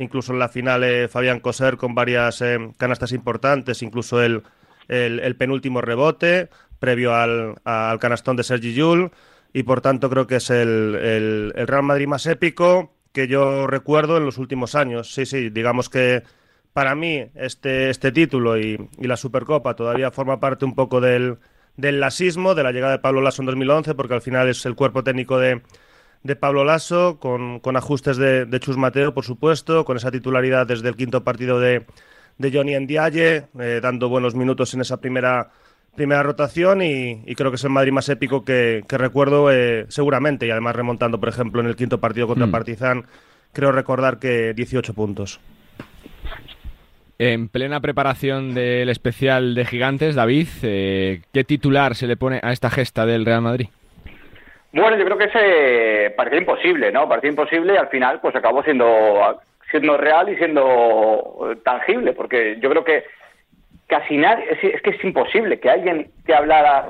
Incluso 0.00 0.32
en 0.32 0.38
la 0.38 0.48
final 0.48 0.82
eh, 0.82 1.08
Fabián 1.08 1.40
Coser 1.40 1.76
con 1.76 1.94
varias 1.94 2.40
eh, 2.40 2.58
canastas 2.78 3.12
importantes, 3.12 3.82
incluso 3.82 4.22
el, 4.22 4.42
el, 4.88 5.36
penúltimo 5.36 5.82
rebote 5.82 6.48
previo 6.78 7.14
al, 7.14 7.56
al 7.64 7.98
canastón 7.98 8.34
de 8.36 8.42
Sergi 8.42 8.72
Yul 8.72 9.10
y 9.52 9.62
por 9.64 9.82
tanto 9.82 10.08
creo 10.08 10.26
que 10.26 10.36
es 10.36 10.48
el, 10.48 11.52
Real 11.54 11.82
Madrid 11.82 12.06
más 12.06 12.24
épico 12.24 12.94
que 13.12 13.28
yo 13.28 13.66
recuerdo 13.66 14.16
en 14.16 14.24
los 14.24 14.38
últimos 14.38 14.74
años. 14.74 15.12
Sí, 15.12 15.26
sí, 15.26 15.50
digamos 15.50 15.90
que 15.90 16.22
para 16.72 16.94
mí 16.94 17.26
este, 17.34 17.90
este 17.90 18.10
título 18.10 18.58
y, 18.58 18.78
la 18.98 19.18
Supercopa 19.18 19.76
todavía 19.76 20.10
forma 20.10 20.40
parte 20.40 20.64
un 20.64 20.74
poco 20.74 21.02
del, 21.02 21.36
del 21.76 22.00
lasismo, 22.00 22.54
de 22.54 22.62
la 22.62 22.72
llegada 22.72 22.92
de 22.92 23.00
Pablo 23.00 23.20
Lasso 23.20 23.42
en 23.42 23.46
2011, 23.46 23.94
porque 23.94 24.14
al 24.14 24.22
final 24.22 24.48
es 24.48 24.64
el 24.64 24.76
cuerpo 24.76 25.04
técnico 25.04 25.38
de, 25.38 25.60
de 26.22 26.36
Pablo 26.36 26.64
Lasso, 26.64 27.18
con, 27.18 27.60
ajustes 27.76 28.16
de, 28.16 28.60
Chus 28.60 28.76
Mateo, 28.76 29.14
por 29.14 29.24
supuesto, 29.24 29.84
con 29.84 29.96
esa 29.96 30.10
titularidad 30.10 30.66
desde 30.66 30.88
el 30.88 30.96
quinto 30.96 31.24
partido 31.24 31.60
de, 31.60 31.86
de 32.38 32.52
Johnny 32.52 32.78
Ndiaye, 32.78 33.46
eh, 33.58 33.80
dando 33.82 34.08
buenos 34.08 34.34
minutos 34.34 34.74
en 34.74 34.82
esa 34.82 34.98
primera 34.98 35.50
primera 35.94 36.22
rotación 36.22 36.82
y, 36.82 37.34
creo 37.34 37.50
que 37.50 37.56
es 37.56 37.64
el 37.64 37.70
Madrid 37.70 37.92
más 37.92 38.08
épico 38.08 38.44
que, 38.44 38.84
recuerdo 38.88 39.50
eh, 39.50 39.86
seguramente 39.88 40.46
y 40.46 40.50
además 40.50 40.76
remontando, 40.76 41.18
por 41.18 41.28
ejemplo, 41.28 41.60
en 41.60 41.66
el 41.66 41.76
quinto 41.76 41.98
partido 42.00 42.26
contra 42.26 42.46
mm. 42.46 42.50
Partizan, 42.50 43.04
creo 43.52 43.72
recordar 43.72 44.18
que 44.18 44.54
18 44.54 44.94
puntos. 44.94 45.40
En 47.18 47.48
plena 47.48 47.80
preparación 47.80 48.54
del 48.54 48.88
especial 48.88 49.54
de 49.54 49.66
Gigantes, 49.66 50.14
David, 50.14 50.48
eh, 50.62 51.22
¿qué 51.32 51.44
titular 51.44 51.94
se 51.94 52.06
le 52.06 52.16
pone 52.16 52.40
a 52.42 52.52
esta 52.52 52.70
gesta 52.70 53.04
del 53.04 53.26
Real 53.26 53.42
Madrid? 53.42 53.68
Bueno, 54.72 54.96
yo 54.96 55.04
creo 55.04 55.18
que 55.18 55.30
se 55.30 56.10
parecía 56.16 56.40
imposible, 56.40 56.92
¿no? 56.92 57.08
Parecía 57.08 57.30
imposible 57.30 57.74
y 57.74 57.76
al 57.76 57.88
final 57.88 58.20
pues 58.20 58.36
acabó 58.36 58.62
siendo, 58.62 59.40
siendo 59.70 59.96
real 59.96 60.28
y 60.28 60.36
siendo 60.36 61.56
tangible, 61.64 62.12
porque 62.12 62.58
yo 62.60 62.70
creo 62.70 62.84
que 62.84 63.04
casi 63.90 64.16
nadie, 64.16 64.44
es, 64.50 64.80
que 64.82 64.90
es 64.90 65.04
imposible 65.04 65.58
que 65.58 65.68
alguien 65.68 66.10
que 66.24 66.32
hablara, 66.32 66.86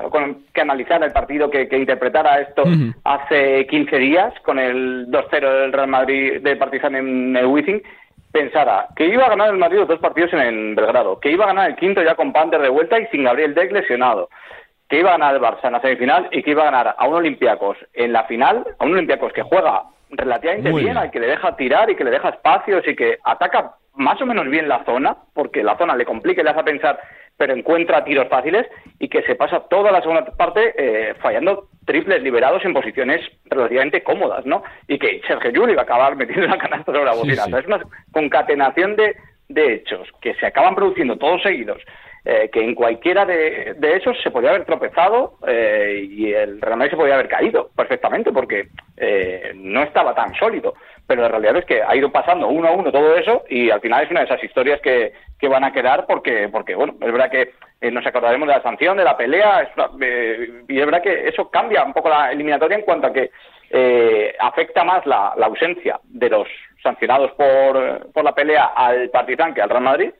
que 0.53 0.61
analizara 0.61 1.07
el 1.07 1.11
partido, 1.11 1.49
que, 1.49 1.67
interpretara 1.71 2.41
esto 2.41 2.63
hace 3.03 3.65
15 3.65 3.97
días 3.97 4.33
con 4.43 4.59
el 4.59 5.07
2-0 5.07 5.61
del 5.61 5.73
Real 5.73 5.87
Madrid 5.87 6.41
de 6.41 6.55
Partizan 6.55 6.95
en 6.95 7.35
el 7.35 7.47
Wizzing, 7.47 7.81
pensara 8.31 8.87
que 8.95 9.07
iba 9.07 9.25
a 9.25 9.29
ganar 9.29 9.49
el 9.49 9.57
Madrid 9.57 9.79
los 9.79 9.87
dos 9.87 9.99
partidos 9.99 10.31
en 10.33 10.75
Belgrado, 10.75 11.19
que 11.19 11.31
iba 11.31 11.45
a 11.45 11.47
ganar 11.47 11.71
el 11.71 11.75
quinto 11.75 12.03
ya 12.03 12.15
con 12.15 12.31
Panther 12.31 12.61
de 12.61 12.69
vuelta 12.69 12.99
y 12.99 13.07
sin 13.07 13.23
Gabriel 13.23 13.55
Deck 13.55 13.71
lesionado, 13.71 14.29
que 14.91 14.99
iba 14.99 15.07
a 15.07 15.17
ganar 15.17 15.33
el 15.33 15.41
Barça 15.41 15.67
en 15.67 15.71
la 15.71 15.79
semifinal 15.79 16.27
y 16.33 16.43
que 16.43 16.51
iba 16.51 16.63
a 16.63 16.65
ganar 16.65 16.95
a 16.97 17.07
un 17.07 17.15
Olympiacos 17.15 17.77
en 17.93 18.11
la 18.11 18.25
final, 18.25 18.65
a 18.77 18.85
un 18.85 18.91
Olympiacos 18.91 19.31
que 19.31 19.41
juega 19.41 19.83
relativamente 20.09 20.69
bien, 20.73 20.97
al 20.97 21.09
que 21.09 21.21
le 21.21 21.27
deja 21.27 21.55
tirar 21.55 21.89
y 21.89 21.95
que 21.95 22.03
le 22.03 22.11
deja 22.11 22.27
espacios 22.27 22.85
y 22.85 22.93
que 22.93 23.17
ataca 23.23 23.75
más 23.95 24.21
o 24.21 24.25
menos 24.25 24.49
bien 24.49 24.67
la 24.67 24.83
zona, 24.83 25.15
porque 25.33 25.63
la 25.63 25.77
zona 25.77 25.95
le 25.95 26.03
complica 26.03 26.41
y 26.41 26.43
le 26.43 26.49
hace 26.49 26.63
pensar, 26.65 26.99
pero 27.37 27.53
encuentra 27.53 28.03
tiros 28.03 28.27
fáciles 28.27 28.67
y 28.99 29.07
que 29.07 29.21
se 29.21 29.35
pasa 29.35 29.61
toda 29.69 29.93
la 29.93 30.01
segunda 30.01 30.25
parte 30.25 30.73
eh, 30.77 31.13
fallando 31.21 31.69
triples 31.85 32.21
liberados 32.21 32.65
en 32.65 32.73
posiciones 32.73 33.21
relativamente 33.45 34.03
cómodas, 34.03 34.45
¿no? 34.45 34.61
Y 34.89 34.99
que 34.99 35.21
Sergio 35.25 35.51
Llull 35.51 35.71
iba 35.71 35.83
a 35.83 35.85
acabar 35.85 36.17
metiendo 36.17 36.47
la 36.47 36.57
canasta 36.57 36.91
sobre 36.91 37.05
la 37.05 37.13
bocina. 37.13 37.45
es 37.57 37.65
una 37.65 37.79
concatenación 38.11 38.97
de, 38.97 39.15
de 39.47 39.73
hechos 39.75 40.09
que 40.19 40.33
se 40.33 40.47
acaban 40.47 40.75
produciendo 40.75 41.17
todos 41.17 41.41
seguidos 41.43 41.81
eh, 42.23 42.49
que 42.51 42.63
en 42.63 42.75
cualquiera 42.75 43.25
de, 43.25 43.75
esos 43.81 44.15
se 44.21 44.29
podía 44.29 44.51
haber 44.51 44.65
tropezado 44.65 45.37
eh, 45.47 46.05
y 46.07 46.31
el 46.33 46.61
Real 46.61 46.77
Madrid 46.77 46.91
se 46.91 46.97
podía 46.97 47.15
haber 47.15 47.27
caído 47.27 47.69
perfectamente 47.75 48.31
porque 48.31 48.67
eh, 48.97 49.53
no 49.55 49.81
estaba 49.83 50.13
tan 50.13 50.33
sólido. 50.35 50.75
Pero 51.07 51.23
la 51.23 51.29
realidad 51.29 51.57
es 51.57 51.65
que 51.65 51.81
ha 51.81 51.95
ido 51.95 52.11
pasando 52.11 52.47
uno 52.47 52.67
a 52.67 52.71
uno 52.71 52.91
todo 52.91 53.15
eso 53.15 53.43
y 53.49 53.69
al 53.69 53.81
final 53.81 54.03
es 54.03 54.11
una 54.11 54.19
de 54.21 54.27
esas 54.27 54.43
historias 54.43 54.79
que, 54.81 55.13
que 55.39 55.47
van 55.47 55.63
a 55.63 55.73
quedar 55.73 56.05
porque, 56.05 56.47
porque 56.49 56.75
bueno, 56.75 56.93
es 57.01 57.11
verdad 57.11 57.31
que 57.31 57.53
nos 57.91 58.05
acordaremos 58.05 58.47
de 58.47 58.53
la 58.53 58.61
sanción, 58.61 58.97
de 58.97 59.03
la 59.03 59.17
pelea 59.17 59.71
y 60.69 60.79
es 60.79 60.85
verdad 60.85 61.01
que 61.01 61.27
eso 61.27 61.49
cambia 61.49 61.83
un 61.83 61.93
poco 61.93 62.09
la 62.09 62.31
eliminatoria 62.31 62.77
en 62.77 62.83
cuanto 62.83 63.07
a 63.07 63.13
que 63.13 63.31
eh, 63.71 64.35
afecta 64.37 64.83
más 64.83 65.05
la, 65.05 65.33
la, 65.37 65.45
ausencia 65.45 65.99
de 66.03 66.29
los 66.29 66.47
sancionados 66.83 67.31
por, 67.31 68.11
por 68.11 68.23
la 68.23 68.35
pelea 68.35 68.65
al 68.75 69.09
Partizan 69.09 69.53
que 69.53 69.61
al 69.61 69.69
Real 69.69 69.83
Madrid. 69.83 70.11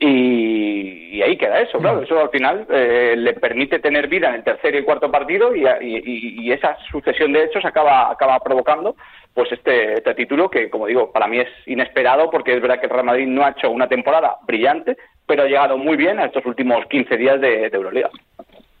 Y, 0.00 1.22
ahí 1.22 1.36
queda 1.36 1.60
eso, 1.60 1.78
claro. 1.78 2.02
Eso 2.02 2.20
al 2.20 2.30
final 2.30 2.66
eh, 2.68 3.14
le 3.16 3.34
permite 3.34 3.78
tener 3.78 4.08
vida 4.08 4.28
en 4.28 4.36
el 4.36 4.44
tercer 4.44 4.74
y 4.74 4.78
el 4.78 4.84
cuarto 4.84 5.10
partido 5.10 5.54
y, 5.54 5.64
y, 5.80 6.52
esa 6.52 6.76
sucesión 6.90 7.32
de 7.32 7.44
hechos 7.44 7.64
acaba, 7.64 8.10
acaba 8.10 8.38
provocando 8.40 8.96
pues 9.32 9.50
este, 9.50 9.94
este, 9.94 10.14
título 10.14 10.48
que, 10.48 10.70
como 10.70 10.86
digo, 10.86 11.10
para 11.10 11.26
mí 11.26 11.38
es 11.38 11.48
inesperado 11.66 12.30
porque 12.30 12.54
es 12.54 12.62
verdad 12.62 12.78
que 12.78 12.86
el 12.86 12.92
Real 12.92 13.06
Madrid 13.06 13.26
no 13.26 13.44
ha 13.44 13.50
hecho 13.50 13.70
una 13.70 13.88
temporada 13.88 14.36
brillante, 14.46 14.96
pero 15.26 15.42
ha 15.42 15.46
llegado 15.46 15.76
muy 15.76 15.96
bien 15.96 16.18
a 16.18 16.26
estos 16.26 16.46
últimos 16.46 16.86
15 16.86 17.16
días 17.16 17.40
de, 17.40 17.68
de 17.68 17.76
Euroliga. 17.76 18.10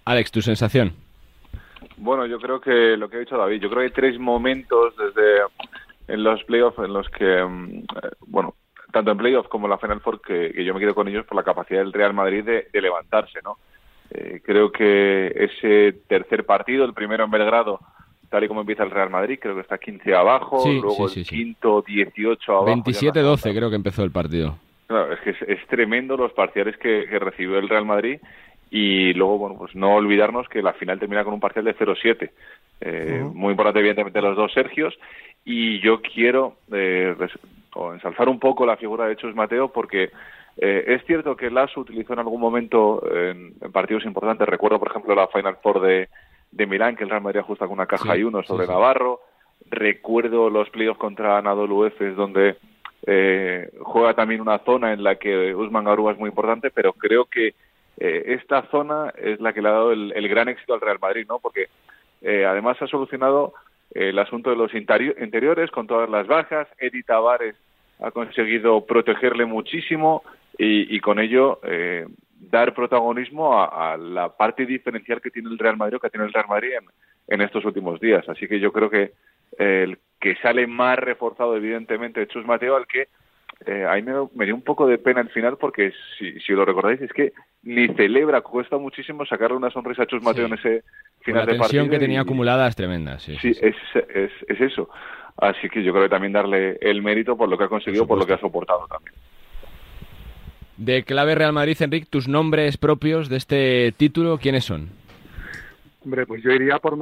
Alex, 0.04 0.30
tu 0.30 0.42
sensación. 0.42 0.92
Bueno, 1.96 2.26
yo 2.26 2.38
creo 2.38 2.60
que 2.60 2.96
lo 2.96 3.08
que 3.08 3.16
ha 3.16 3.20
dicho 3.20 3.36
David, 3.36 3.60
yo 3.60 3.68
creo 3.68 3.80
que 3.80 3.86
hay 3.86 3.92
tres 3.92 4.18
momentos 4.18 4.94
desde 4.96 5.42
en 6.08 6.22
los 6.22 6.42
playoffs 6.44 6.78
en 6.78 6.92
los 6.92 7.08
que, 7.08 7.44
mm, 7.44 7.78
eh, 7.78 8.10
bueno, 8.26 8.54
tanto 8.94 9.10
en 9.10 9.18
playoffs 9.18 9.48
como 9.48 9.66
en 9.66 9.72
la 9.72 9.78
Final 9.78 10.00
Four, 10.00 10.20
que, 10.20 10.64
yo 10.64 10.72
me 10.72 10.78
quedo 10.78 10.94
con 10.94 11.08
ellos 11.08 11.26
por 11.26 11.36
la 11.36 11.42
capacidad 11.42 11.80
del 11.80 11.92
Real 11.92 12.14
Madrid 12.14 12.44
de, 12.44 12.80
levantarse, 12.80 13.40
¿no? 13.42 13.58
Eh, 14.10 14.40
creo 14.44 14.70
que 14.70 15.32
ese 15.34 15.98
tercer 16.06 16.46
partido, 16.46 16.84
el 16.84 16.94
primero 16.94 17.24
en 17.24 17.30
Belgrado, 17.30 17.80
tal 18.30 18.44
y 18.44 18.48
como 18.48 18.60
empieza 18.60 18.84
el 18.84 18.92
Real 18.92 19.10
Madrid, 19.10 19.40
creo 19.42 19.56
que 19.56 19.62
está 19.62 19.78
15 19.78 20.14
abajo, 20.14 20.62
luego 20.64 21.08
el 21.08 21.26
quinto 21.26 21.82
18 21.84 22.52
abajo. 22.52 22.82
27-12 22.84 23.56
creo 23.56 23.68
que 23.68 23.76
empezó 23.76 24.04
el 24.04 24.12
partido. 24.12 24.56
Claro, 24.86 25.12
es 25.12 25.20
que 25.20 25.30
es, 25.30 25.66
tremendo 25.66 26.16
los 26.16 26.32
parciales 26.32 26.76
que, 26.76 27.04
recibió 27.18 27.58
el 27.58 27.68
Real 27.68 27.84
Madrid 27.84 28.20
y 28.70 29.12
luego, 29.14 29.38
bueno, 29.38 29.56
pues 29.58 29.74
no 29.74 29.94
olvidarnos 29.94 30.48
que 30.48 30.62
la 30.62 30.74
final 30.74 31.00
termina 31.00 31.24
con 31.24 31.34
un 31.34 31.40
parcial 31.40 31.64
de 31.64 31.76
0-7. 31.76 32.30
Eh, 32.80 33.24
Muy 33.32 33.50
importante, 33.50 33.80
evidentemente, 33.80 34.20
los 34.20 34.36
dos 34.36 34.52
Sergios. 34.52 34.94
Y 35.44 35.80
yo 35.80 36.00
quiero 36.00 36.58
eh, 36.72 37.14
ensalzar 37.92 38.28
un 38.28 38.38
poco 38.38 38.66
la 38.66 38.76
figura 38.76 39.06
de 39.06 39.16
Chus 39.16 39.34
Mateo 39.34 39.68
porque 39.68 40.10
eh, 40.56 40.84
es 40.86 41.04
cierto 41.06 41.36
que 41.36 41.50
Lasso 41.50 41.80
utilizó 41.80 42.12
en 42.12 42.20
algún 42.20 42.40
momento 42.40 43.02
en, 43.12 43.54
partidos 43.72 44.04
importantes. 44.04 44.48
Recuerdo, 44.48 44.78
por 44.78 44.90
ejemplo, 44.90 45.14
la 45.14 45.28
Final 45.28 45.56
Four 45.62 45.80
de, 45.80 46.08
de 46.50 46.66
Milán, 46.66 46.96
que 46.96 47.04
el 47.04 47.10
Real 47.10 47.22
Madrid 47.22 47.40
ajusta 47.40 47.66
con 47.66 47.74
una 47.74 47.86
caja 47.86 48.16
y 48.16 48.22
uno 48.22 48.42
sobre 48.42 48.66
Navarro. 48.66 49.20
Recuerdo 49.70 50.50
los 50.50 50.70
playoffs 50.70 51.00
contra 51.00 51.38
Anadolu 51.38 51.84
Efes, 51.84 52.16
donde 52.16 52.56
eh, 53.06 53.70
juega 53.80 54.14
también 54.14 54.40
una 54.40 54.58
zona 54.60 54.92
en 54.92 55.02
la 55.02 55.16
que 55.16 55.54
Usman 55.54 55.84
Garúa 55.84 56.12
es 56.12 56.18
muy 56.18 56.28
importante, 56.28 56.70
pero 56.70 56.92
creo 56.92 57.26
que 57.26 57.54
eh, 57.98 58.24
esta 58.38 58.62
zona 58.70 59.12
es 59.16 59.40
la 59.40 59.52
que 59.52 59.60
le 59.60 59.68
ha 59.68 59.72
dado 59.72 59.92
el, 59.92 60.28
gran 60.28 60.48
éxito 60.48 60.74
al 60.74 60.80
Real 60.80 60.98
Madrid, 61.00 61.26
¿no? 61.28 61.38
Porque 61.38 61.68
eh, 62.22 62.46
además 62.46 62.80
ha 62.80 62.86
solucionado 62.86 63.54
el 63.90 64.18
asunto 64.18 64.50
de 64.50 64.56
los 64.56 64.74
interiores 64.74 65.70
con 65.70 65.86
todas 65.86 66.08
las 66.10 66.26
bajas. 66.26 66.68
Eddie 66.78 67.02
Tavares 67.02 67.56
ha 68.00 68.10
conseguido 68.10 68.84
protegerle 68.84 69.44
muchísimo 69.44 70.22
y, 70.58 70.98
con 71.00 71.18
ello 71.18 71.60
dar 72.50 72.74
protagonismo 72.74 73.60
a, 73.62 73.96
la 73.96 74.28
parte 74.36 74.66
diferencial 74.66 75.20
que 75.20 75.30
tiene 75.30 75.48
el 75.48 75.58
Real 75.58 75.76
Madrid 75.76 75.96
o 75.96 76.00
que 76.00 76.10
tiene 76.10 76.26
el 76.26 76.32
Real 76.32 76.46
Madrid 76.48 76.70
en, 77.28 77.40
estos 77.40 77.64
últimos 77.64 78.00
días. 78.00 78.28
Así 78.28 78.46
que 78.46 78.60
yo 78.60 78.72
creo 78.72 78.90
que 78.90 79.12
el 79.58 79.98
que 80.20 80.36
sale 80.36 80.66
más 80.66 80.98
reforzado, 80.98 81.56
evidentemente, 81.56 82.26
Chus 82.26 82.44
Mateo, 82.44 82.76
al 82.76 82.86
que 82.86 83.08
eh, 83.66 83.86
ahí 83.88 84.02
me, 84.02 84.44
dio 84.44 84.54
un 84.54 84.62
poco 84.62 84.86
de 84.86 84.98
pena 84.98 85.20
al 85.20 85.30
final 85.30 85.56
porque, 85.56 85.92
si, 86.18 86.38
si 86.40 86.52
lo 86.52 86.64
recordáis, 86.64 87.00
es 87.00 87.12
que 87.12 87.32
ni 87.62 87.88
celebra, 87.88 88.42
cuesta 88.42 88.76
muchísimo 88.76 89.24
sacarle 89.24 89.56
una 89.56 89.70
sonrisa 89.70 90.02
a 90.02 90.06
Chus 90.06 90.22
Mateo 90.22 90.46
en 90.46 90.54
ese 90.54 90.84
final 91.20 91.46
de 91.46 91.52
partido. 91.52 91.54
La 91.54 91.58
tensión 91.58 91.90
que 91.90 91.98
tenía 91.98 92.20
acumulada 92.20 92.68
es 92.68 92.76
tremenda. 92.76 93.18
Sí, 93.18 93.36
sí, 93.40 93.50
es, 93.50 93.76
es, 94.14 94.30
es, 94.48 94.60
eso. 94.60 94.90
Así 95.36 95.68
que 95.68 95.82
yo 95.82 95.92
creo 95.92 96.04
que 96.04 96.10
también 96.10 96.32
darle 96.32 96.76
el 96.80 97.02
mérito 97.02 97.36
por 97.36 97.48
lo 97.48 97.56
que 97.56 97.64
ha 97.64 97.68
conseguido, 97.68 98.06
por, 98.06 98.18
por 98.18 98.18
lo 98.18 98.26
que 98.26 98.34
ha 98.34 98.40
soportado 98.40 98.86
también. 98.86 99.14
De 100.76 101.04
clave 101.04 101.34
Real 101.34 101.52
Madrid, 101.52 101.76
Enrique, 101.80 102.06
tus 102.10 102.28
nombres 102.28 102.76
propios 102.76 103.28
de 103.28 103.36
este 103.36 103.92
título, 103.96 104.38
¿quiénes 104.38 104.64
son? 104.64 104.90
Hombre, 106.04 106.26
pues 106.26 106.42
yo 106.42 106.50
iría 106.50 106.78
por 106.78 106.96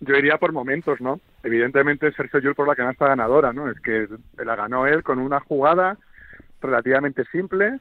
yo 0.00 0.16
iría 0.16 0.38
por 0.38 0.52
momentos, 0.52 1.00
¿no? 1.00 1.20
Evidentemente 1.42 2.12
Sergio 2.12 2.40
Llull 2.40 2.54
por 2.54 2.68
la 2.68 2.76
canasta 2.76 3.08
ganadora, 3.08 3.52
¿no? 3.52 3.70
Es 3.70 3.80
que 3.80 4.08
la 4.36 4.56
ganó 4.56 4.86
él 4.86 5.02
con 5.02 5.18
una 5.18 5.40
jugada 5.40 5.96
relativamente 6.60 7.24
simple 7.32 7.78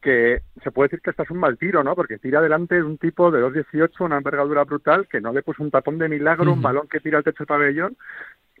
que 0.00 0.42
se 0.62 0.70
puede 0.70 0.88
decir 0.88 1.00
que 1.02 1.10
esta 1.10 1.24
es 1.24 1.30
un 1.30 1.38
mal 1.38 1.58
tiro, 1.58 1.82
¿no? 1.82 1.94
Porque 1.96 2.18
tira 2.18 2.38
adelante 2.38 2.82
un 2.82 2.98
tipo 2.98 3.30
de 3.30 3.42
2.18, 3.42 4.04
una 4.04 4.18
envergadura 4.18 4.64
brutal, 4.64 5.08
que 5.08 5.20
no 5.20 5.32
le 5.32 5.42
puso 5.42 5.62
un 5.62 5.70
tapón 5.70 5.98
de 5.98 6.08
milagro, 6.08 6.52
un 6.52 6.62
balón 6.62 6.86
que 6.86 7.00
tira 7.00 7.18
al 7.18 7.24
techo 7.24 7.38
del 7.38 7.48
pabellón, 7.48 7.96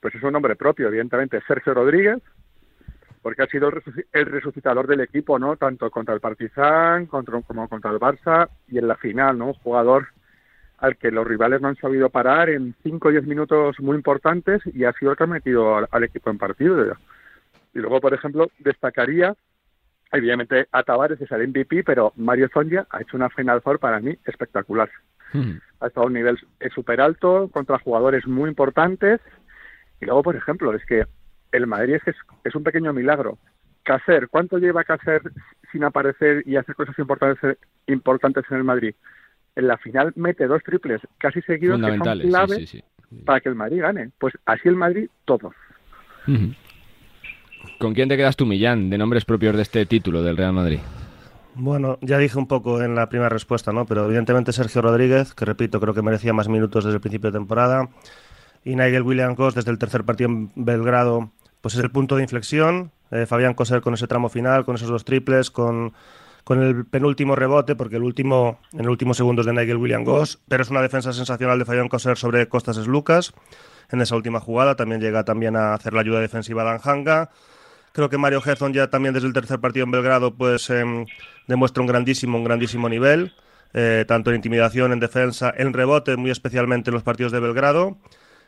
pues 0.02 0.14
es 0.14 0.22
un 0.22 0.32
nombre 0.32 0.56
propio, 0.56 0.88
evidentemente, 0.88 1.40
Sergio 1.46 1.74
Rodríguez, 1.74 2.18
porque 3.22 3.42
ha 3.42 3.46
sido 3.46 3.70
el 4.12 4.26
resucitador 4.26 4.86
del 4.86 5.00
equipo, 5.00 5.38
¿no? 5.38 5.56
Tanto 5.56 5.90
contra 5.90 6.14
el 6.14 6.20
Partizan 6.20 7.06
contra, 7.06 7.40
como 7.42 7.68
contra 7.68 7.90
el 7.90 7.98
Barça 7.98 8.48
y 8.66 8.78
en 8.78 8.88
la 8.88 8.96
final, 8.96 9.38
¿no? 9.38 9.46
Un 9.48 9.54
jugador 9.54 10.08
al 10.78 10.96
que 10.96 11.10
los 11.10 11.26
rivales 11.26 11.60
no 11.60 11.68
han 11.68 11.76
sabido 11.76 12.08
parar 12.08 12.48
en 12.50 12.74
5 12.82 13.08
o 13.08 13.10
10 13.10 13.26
minutos 13.26 13.76
muy 13.80 13.96
importantes 13.96 14.62
y 14.72 14.84
ha 14.84 14.92
sido 14.92 15.10
el 15.10 15.16
que 15.16 15.24
ha 15.24 15.28
metido 15.28 15.86
al, 15.90 16.04
equipo 16.04 16.30
en 16.30 16.38
partido. 16.38 16.96
Y 17.74 17.78
luego, 17.80 18.00
por 18.00 18.14
ejemplo, 18.14 18.48
destacaría, 18.60 19.34
evidentemente, 20.12 20.68
a 20.70 20.84
Tavares 20.84 21.20
es 21.20 21.30
el 21.32 21.48
MVP, 21.48 21.82
pero 21.82 22.12
Mario 22.16 22.48
Zonja 22.52 22.86
ha 22.90 23.02
hecho 23.02 23.16
una 23.16 23.28
Final 23.28 23.60
Four 23.60 23.80
para 23.80 24.00
mí 24.00 24.16
espectacular. 24.24 24.88
Hmm. 25.32 25.58
Ha 25.80 25.88
estado 25.88 26.04
a 26.04 26.06
un 26.06 26.14
nivel 26.14 26.38
súper 26.74 27.00
alto 27.00 27.48
contra 27.52 27.78
jugadores 27.78 28.26
muy 28.26 28.48
importantes. 28.48 29.20
Y 30.00 30.06
luego, 30.06 30.22
por 30.22 30.36
ejemplo, 30.36 30.72
es 30.74 30.84
que 30.86 31.06
el 31.50 31.66
Madrid 31.66 31.96
es 31.96 32.02
que 32.04 32.14
es, 32.44 32.54
un 32.54 32.62
pequeño 32.62 32.92
milagro. 32.92 33.38
Cacer, 33.82 34.28
¿cuánto 34.28 34.58
lleva 34.58 34.84
Cacer 34.84 35.22
sin 35.72 35.82
aparecer 35.82 36.42
y 36.46 36.56
hacer 36.56 36.74
cosas 36.74 36.98
importantes, 36.98 37.58
importantes 37.86 38.44
en 38.50 38.58
el 38.58 38.64
Madrid? 38.64 38.94
En 39.56 39.66
la 39.66 39.76
final 39.78 40.12
mete 40.16 40.46
dos 40.46 40.62
triples 40.62 41.00
casi 41.18 41.40
seguidos 41.42 41.80
que 41.80 41.96
son 41.98 42.20
clave 42.20 42.66
para 43.24 43.40
que 43.40 43.48
el 43.48 43.54
Madrid 43.54 43.80
gane. 43.80 44.10
Pues 44.18 44.34
así 44.46 44.68
el 44.68 44.76
Madrid, 44.76 45.08
todos. 45.24 45.54
¿Con 47.78 47.94
quién 47.94 48.08
te 48.08 48.16
quedas 48.16 48.36
tú, 48.36 48.46
Millán, 48.46 48.90
de 48.90 48.98
nombres 48.98 49.24
propios 49.24 49.56
de 49.56 49.62
este 49.62 49.86
título 49.86 50.22
del 50.22 50.36
Real 50.36 50.52
Madrid? 50.52 50.78
Bueno, 51.54 51.98
ya 52.02 52.18
dije 52.18 52.38
un 52.38 52.46
poco 52.46 52.82
en 52.82 52.94
la 52.94 53.08
primera 53.08 53.28
respuesta, 53.28 53.72
¿no? 53.72 53.84
Pero 53.84 54.04
evidentemente 54.04 54.52
Sergio 54.52 54.82
Rodríguez, 54.82 55.34
que 55.34 55.44
repito, 55.44 55.80
creo 55.80 55.94
que 55.94 56.02
merecía 56.02 56.32
más 56.32 56.48
minutos 56.48 56.84
desde 56.84 56.96
el 56.96 57.00
principio 57.00 57.30
de 57.30 57.38
temporada. 57.38 57.88
Y 58.64 58.76
Nigel 58.76 59.02
Williams 59.02 59.36
Goss 59.36 59.54
desde 59.54 59.70
el 59.70 59.78
tercer 59.78 60.04
partido 60.04 60.30
en 60.30 60.52
Belgrado 60.54 61.32
pues 61.60 61.74
es 61.74 61.80
el 61.80 61.90
punto 61.90 62.16
de 62.16 62.22
inflexión. 62.22 62.92
Eh, 63.10 63.26
Fabián 63.26 63.54
Coser 63.54 63.80
con 63.80 63.94
ese 63.94 64.06
tramo 64.06 64.28
final, 64.28 64.64
con 64.64 64.76
esos 64.76 64.88
dos 64.88 65.04
triples, 65.04 65.50
con, 65.50 65.92
con 66.48 66.62
el 66.62 66.86
penúltimo 66.86 67.36
rebote, 67.36 67.76
porque 67.76 67.96
el 67.96 68.02
último, 68.02 68.58
en 68.72 68.80
el 68.80 68.88
último 68.88 69.12
segundo 69.12 69.42
es 69.42 69.46
de 69.46 69.52
Nigel 69.52 69.76
William 69.76 70.02
Goss, 70.02 70.38
pero 70.48 70.62
es 70.62 70.70
una 70.70 70.80
defensa 70.80 71.12
sensacional 71.12 71.58
de 71.58 71.66
Fabián 71.66 71.90
Coser 71.90 72.16
sobre 72.16 72.48
Costas 72.48 72.78
Lucas. 72.86 73.34
En 73.90 74.00
esa 74.00 74.16
última 74.16 74.40
jugada 74.40 74.74
también 74.74 74.98
llega 74.98 75.26
también 75.26 75.56
a 75.56 75.74
hacer 75.74 75.92
la 75.92 76.00
ayuda 76.00 76.20
defensiva 76.20 76.62
a 76.62 76.64
Danjanga. 76.64 77.28
Creo 77.92 78.08
que 78.08 78.16
Mario 78.16 78.40
Hezon 78.42 78.72
ya 78.72 78.88
también 78.88 79.12
desde 79.12 79.26
el 79.26 79.34
tercer 79.34 79.60
partido 79.60 79.84
en 79.84 79.90
Belgrado 79.90 80.36
pues 80.36 80.70
em, 80.70 81.04
demuestra 81.48 81.82
un 81.82 81.86
grandísimo, 81.86 82.38
un 82.38 82.44
grandísimo 82.44 82.88
nivel, 82.88 83.34
eh, 83.74 84.06
tanto 84.08 84.30
en 84.30 84.36
intimidación, 84.36 84.92
en 84.92 85.00
defensa, 85.00 85.52
en 85.54 85.74
rebote, 85.74 86.16
muy 86.16 86.30
especialmente 86.30 86.88
en 86.88 86.94
los 86.94 87.02
partidos 87.02 87.30
de 87.30 87.40
Belgrado. 87.40 87.98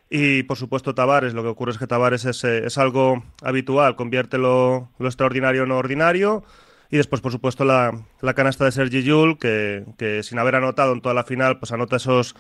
Y 0.09 0.45
por 0.45 0.57
supuesto 0.57 0.95
Tavares, 0.95 1.35
lo 1.35 1.43
que 1.43 1.51
ocurre 1.51 1.73
es 1.73 1.79
que 1.79 1.87
Tavares 1.87 2.25
es, 2.25 2.45
eh, 2.45 2.65
es 2.65 2.79
algo 2.79 3.23
habitual, 3.43 3.95
convierte 3.95 4.39
lo, 4.39 4.89
extraordinario 5.01 5.65
en 5.65 5.69
lo 5.69 5.77
ordinario. 5.77 6.45
Y 6.91 6.97
después, 6.97 7.21
por 7.21 7.31
supuesto, 7.31 7.65
la, 7.65 8.05
la 8.21 8.35
canasta 8.35 8.65
de 8.65 8.73
Sergi 8.73 9.03
Yul, 9.03 9.39
que, 9.39 9.85
que, 9.97 10.23
sin 10.23 10.39
haber 10.39 10.57
anotado 10.57 10.93
en 10.93 11.01
toda 11.01 11.15
la 11.15 11.23
final, 11.23 11.59
pues 11.59 11.71
anota 11.71 11.97
esos, 11.97 12.35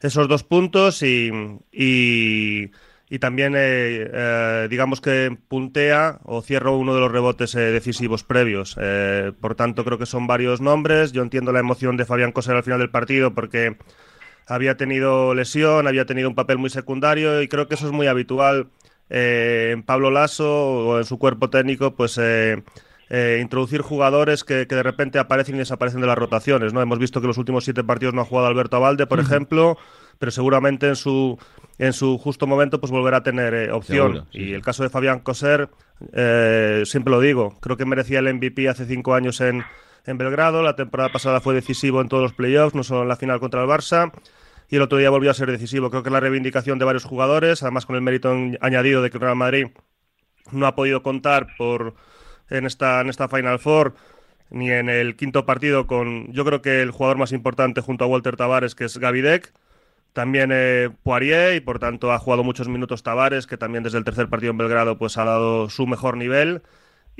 esos 0.00 0.28
dos 0.28 0.44
puntos 0.44 1.02
y, 1.02 1.30
y, 1.72 3.18
también, 3.18 3.54
eh, 3.56 4.08
eh, 4.12 4.68
digamos 4.70 5.00
que 5.00 5.36
puntea 5.48 6.20
o 6.24 6.42
cierra 6.42 6.70
uno 6.70 6.94
de 6.94 7.00
los 7.00 7.10
rebotes 7.10 7.52
decisivos 7.52 8.22
previos. 8.22 8.76
por 9.40 9.56
tanto, 9.56 9.84
creo 9.84 9.98
que 9.98 10.06
son 10.06 10.28
varios 10.28 10.60
nombres. 10.60 11.10
Yo 11.10 11.22
entiendo 11.22 11.52
la 11.52 11.60
emoción 11.60 11.96
de 11.96 12.04
Fabián 12.04 12.30
Coser 12.32 12.54
al 12.54 12.62
final 12.62 12.78
del 12.78 12.90
partido 12.90 13.34
porque 13.34 13.76
había 14.48 14.76
tenido 14.76 15.34
lesión, 15.34 15.86
había 15.86 16.06
tenido 16.06 16.28
un 16.28 16.34
papel 16.34 16.58
muy 16.58 16.70
secundario 16.70 17.42
y 17.42 17.48
creo 17.48 17.68
que 17.68 17.74
eso 17.74 17.86
es 17.86 17.92
muy 17.92 18.06
habitual 18.06 18.68
eh, 19.10 19.70
en 19.72 19.82
Pablo 19.82 20.10
Lasso 20.10 20.88
o 20.88 20.98
en 20.98 21.04
su 21.04 21.18
cuerpo 21.18 21.50
técnico, 21.50 21.94
pues 21.94 22.18
eh, 23.10 23.36
eh, 23.36 23.40
introducir 23.40 23.80
jugadores 23.82 24.44
que, 24.44 24.66
de 24.66 24.82
repente 24.82 25.18
aparecen 25.18 25.56
y 25.56 25.58
desaparecen 25.58 26.00
de 26.00 26.06
las 26.06 26.18
rotaciones. 26.18 26.72
¿no? 26.72 26.80
Hemos 26.80 26.98
visto 26.98 27.20
que 27.20 27.26
los 27.26 27.38
últimos 27.38 27.64
siete 27.64 27.84
partidos 27.84 28.14
no 28.14 28.22
ha 28.22 28.24
jugado 28.24 28.48
Alberto 28.48 28.76
Avalde, 28.76 29.06
por 29.06 29.20
ejemplo, 29.20 29.76
pero 30.18 30.30
seguramente 30.30 30.88
en 30.88 30.96
su, 30.96 31.38
en 31.78 31.92
su 31.92 32.18
justo 32.18 32.46
momento 32.46 32.80
pues 32.80 32.92
volverá 32.92 33.18
a 33.18 33.22
tener 33.22 33.70
opción. 33.72 34.26
y 34.32 34.52
el 34.52 34.62
caso 34.62 34.82
de 34.82 34.90
Fabián 34.90 35.20
Coser, 35.20 35.68
siempre 36.84 37.10
lo 37.10 37.20
digo, 37.20 37.56
creo 37.60 37.76
que 37.76 37.84
merecía 37.84 38.18
el 38.18 38.32
MVP 38.34 38.68
hace 38.68 38.84
cinco 38.86 39.14
años 39.14 39.40
en, 39.40 39.64
en 40.08 40.18
Belgrado. 40.18 40.62
La 40.62 40.76
temporada 40.76 41.10
pasada 41.10 41.40
fue 41.40 41.54
decisivo 41.54 42.00
en 42.00 42.08
todos 42.08 42.22
los 42.22 42.32
playoffs, 42.32 42.74
no 42.74 42.82
solo 42.82 43.02
en 43.02 43.08
la 43.08 43.16
final 43.16 43.40
contra 43.40 43.62
el 43.62 43.68
Barça. 43.68 44.12
y 44.70 44.76
el 44.76 44.82
otro 44.82 44.98
día 44.98 45.10
volvió 45.10 45.30
a 45.30 45.34
ser 45.34 45.50
decisivo. 45.50 45.90
Creo 45.90 46.02
que 46.02 46.10
la 46.10 46.20
reivindicación 46.20 46.78
de 46.78 46.84
varios 46.84 47.04
jugadores, 47.04 47.62
además 47.62 47.86
con 47.86 47.96
el 47.96 48.02
mérito 48.02 48.34
añadido 48.60 49.02
de 49.02 49.10
que 49.10 49.16
el 49.16 49.22
Real 49.22 49.36
Madrid 49.36 49.68
no 50.52 50.66
ha 50.66 50.74
podido 50.74 51.02
contar 51.02 51.48
por 51.56 51.94
en 52.50 52.66
esta, 52.66 53.00
en 53.00 53.08
esta 53.08 53.28
Final 53.28 53.58
Four 53.58 53.94
ni 54.50 54.70
en 54.70 54.88
el 54.88 55.16
quinto 55.16 55.44
partido 55.46 55.86
con 55.86 56.32
yo 56.32 56.44
creo 56.44 56.62
que 56.62 56.82
el 56.82 56.90
jugador 56.90 57.18
más 57.18 57.32
importante 57.32 57.80
junto 57.80 58.04
a 58.04 58.06
Walter 58.06 58.36
Tavares, 58.36 58.74
que 58.74 58.84
es 58.84 58.98
Gavidec. 58.98 59.52
También 60.12 60.50
eh, 60.52 60.90
Poirier 61.02 61.54
y 61.54 61.60
por 61.60 61.78
tanto 61.78 62.12
ha 62.12 62.18
jugado 62.18 62.42
muchos 62.44 62.68
minutos 62.68 63.02
Tavares, 63.02 63.46
que 63.46 63.56
también 63.56 63.84
desde 63.84 63.98
el 63.98 64.04
tercer 64.04 64.28
partido 64.28 64.50
en 64.50 64.58
Belgrado 64.58 64.98
pues 64.98 65.18
ha 65.18 65.24
dado 65.24 65.68
su 65.70 65.86
mejor 65.86 66.16
nivel. 66.16 66.62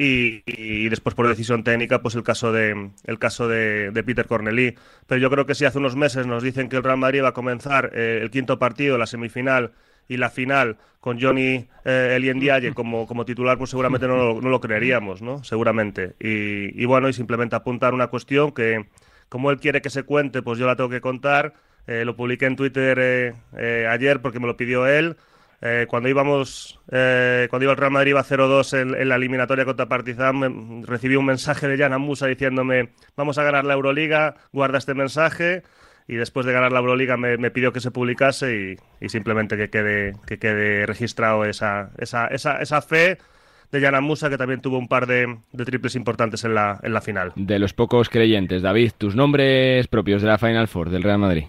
Y, 0.00 0.88
después 0.88 1.16
por 1.16 1.26
decisión 1.26 1.64
técnica, 1.64 2.02
pues 2.02 2.14
el 2.14 2.22
caso 2.22 2.52
de 2.52 2.92
el 3.04 3.18
caso 3.18 3.48
de, 3.48 3.90
Peter 4.06 4.26
Cornelí. 4.28 4.76
Pero 5.08 5.20
yo 5.20 5.28
creo 5.28 5.44
que 5.44 5.56
si 5.56 5.64
hace 5.64 5.78
unos 5.78 5.96
meses 5.96 6.26
nos 6.26 6.42
dicen 6.44 6.68
que 6.68 6.76
el 6.76 6.84
Real 6.84 6.98
Madrid 6.98 7.22
va 7.24 7.30
a 7.30 7.32
comenzar 7.32 7.90
eh, 7.94 8.20
el 8.22 8.30
quinto 8.30 8.60
partido, 8.60 8.96
la 8.96 9.06
semifinal 9.06 9.72
y 10.08 10.16
la 10.16 10.30
final 10.30 10.78
con 11.00 11.20
Johnny 11.20 11.68
eh, 11.84 12.14
Eliendiaye 12.16 12.74
como, 12.74 13.06
como 13.06 13.24
titular, 13.24 13.56
pues 13.56 13.70
seguramente 13.70 14.08
no 14.08 14.16
lo, 14.16 14.40
no 14.40 14.48
lo 14.48 14.60
creeríamos, 14.60 15.22
¿no? 15.22 15.44
Seguramente. 15.44 16.14
Y, 16.18 16.84
bueno, 16.86 17.08
y 17.08 17.12
simplemente 17.12 17.54
apuntar 17.54 17.94
una 17.94 18.08
cuestión 18.08 18.52
que, 18.52 18.86
como 19.28 19.50
él 19.50 19.58
quiere 19.58 19.80
que 19.80 19.90
se 19.90 20.02
cuente, 20.02 20.42
pues 20.42 20.58
yo 20.58 20.66
la 20.66 20.76
tengo 20.76 20.90
que 20.90 21.00
contar. 21.00 21.54
Eh, 21.86 22.04
lo 22.04 22.16
publiqué 22.16 22.46
en 22.46 22.56
Twitter 22.56 22.98
eh, 23.00 23.34
eh, 23.56 23.86
ayer 23.88 24.20
porque 24.20 24.40
me 24.40 24.46
lo 24.46 24.56
pidió 24.56 24.86
él. 24.86 25.16
Cuando 25.88 26.08
íbamos, 26.08 26.78
cuando 26.86 27.62
iba 27.62 27.72
el 27.72 27.76
Real 27.76 27.90
Madrid 27.90 28.10
iba 28.10 28.22
0-2 28.22 28.78
en, 28.78 29.08
la 29.08 29.16
eliminatoria 29.16 29.64
contra 29.64 29.88
Partizan, 29.88 30.84
recibí 30.86 31.16
un 31.16 31.24
mensaje 31.24 31.66
de 31.66 31.76
Jan 31.76 32.00
Musa 32.00 32.28
diciéndome 32.28 32.90
vamos 33.16 33.38
a 33.38 33.42
ganar 33.42 33.64
la 33.64 33.74
Euroliga, 33.74 34.36
guarda 34.52 34.78
este 34.78 34.94
mensaje 34.94 35.64
y 36.08 36.16
después 36.16 36.46
de 36.46 36.52
ganar 36.52 36.72
la 36.72 36.80
Euroliga 36.80 37.18
me, 37.18 37.50
pidió 37.50 37.72
que 37.72 37.80
se 37.80 37.90
publicase 37.90 38.78
y, 39.00 39.08
simplemente 39.08 39.56
que 39.58 39.68
quede, 39.68 40.14
que 40.26 40.38
quede 40.38 40.86
registrado 40.86 41.44
esa, 41.44 41.90
esa, 41.98 42.26
esa, 42.28 42.60
esa 42.62 42.80
fe 42.80 43.18
de 43.70 43.80
Jan 43.82 44.02
Musa, 44.02 44.30
que 44.30 44.38
también 44.38 44.62
tuvo 44.62 44.78
un 44.78 44.88
par 44.88 45.06
de, 45.06 45.36
de, 45.52 45.64
triples 45.66 45.94
importantes 45.94 46.42
en 46.44 46.54
la, 46.54 46.80
en 46.82 46.94
la 46.94 47.02
final. 47.02 47.32
De 47.36 47.58
los 47.58 47.74
pocos 47.74 48.08
creyentes, 48.08 48.62
David, 48.62 48.92
tus 48.96 49.14
nombres 49.14 49.86
propios 49.88 50.22
de 50.22 50.28
la 50.28 50.38
Final 50.38 50.66
Four 50.66 50.88
del 50.88 51.02
Real 51.02 51.18
Madrid. 51.18 51.44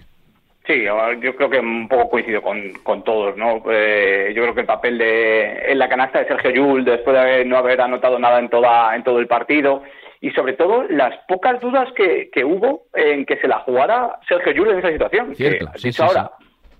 Sí, 0.67 0.83
yo 0.83 1.35
creo 1.35 1.49
que 1.49 1.59
un 1.59 1.87
poco 1.87 2.11
coincido 2.11 2.41
con, 2.43 2.73
con 2.83 3.03
todos, 3.03 3.35
¿no? 3.37 3.63
Eh, 3.71 4.33
yo 4.35 4.43
creo 4.43 4.53
que 4.53 4.61
el 4.61 4.67
papel 4.67 4.99
de, 4.99 5.71
en 5.71 5.79
la 5.79 5.89
canasta 5.89 6.19
de 6.19 6.27
Sergio 6.27 6.51
Llull, 6.51 6.85
después 6.85 7.19
de 7.19 7.43
no 7.45 7.57
haber 7.57 7.81
anotado 7.81 8.19
nada 8.19 8.37
en, 8.37 8.49
toda, 8.49 8.95
en 8.95 9.03
todo 9.03 9.17
el 9.17 9.25
partido, 9.25 9.81
y 10.21 10.31
sobre 10.31 10.53
todo 10.53 10.83
las 10.83 11.17
pocas 11.27 11.59
dudas 11.61 11.89
que, 11.95 12.29
que 12.31 12.43
hubo 12.43 12.83
en 12.93 13.25
que 13.25 13.37
se 13.37 13.47
la 13.47 13.59
jugara 13.59 14.19
Sergio 14.27 14.51
Llull 14.51 14.71
en 14.71 14.79
esa 14.79 14.91
situación. 14.91 15.35
Cierto, 15.35 15.71
que, 15.71 15.79
dicho, 15.81 16.03
ahora, 16.03 16.31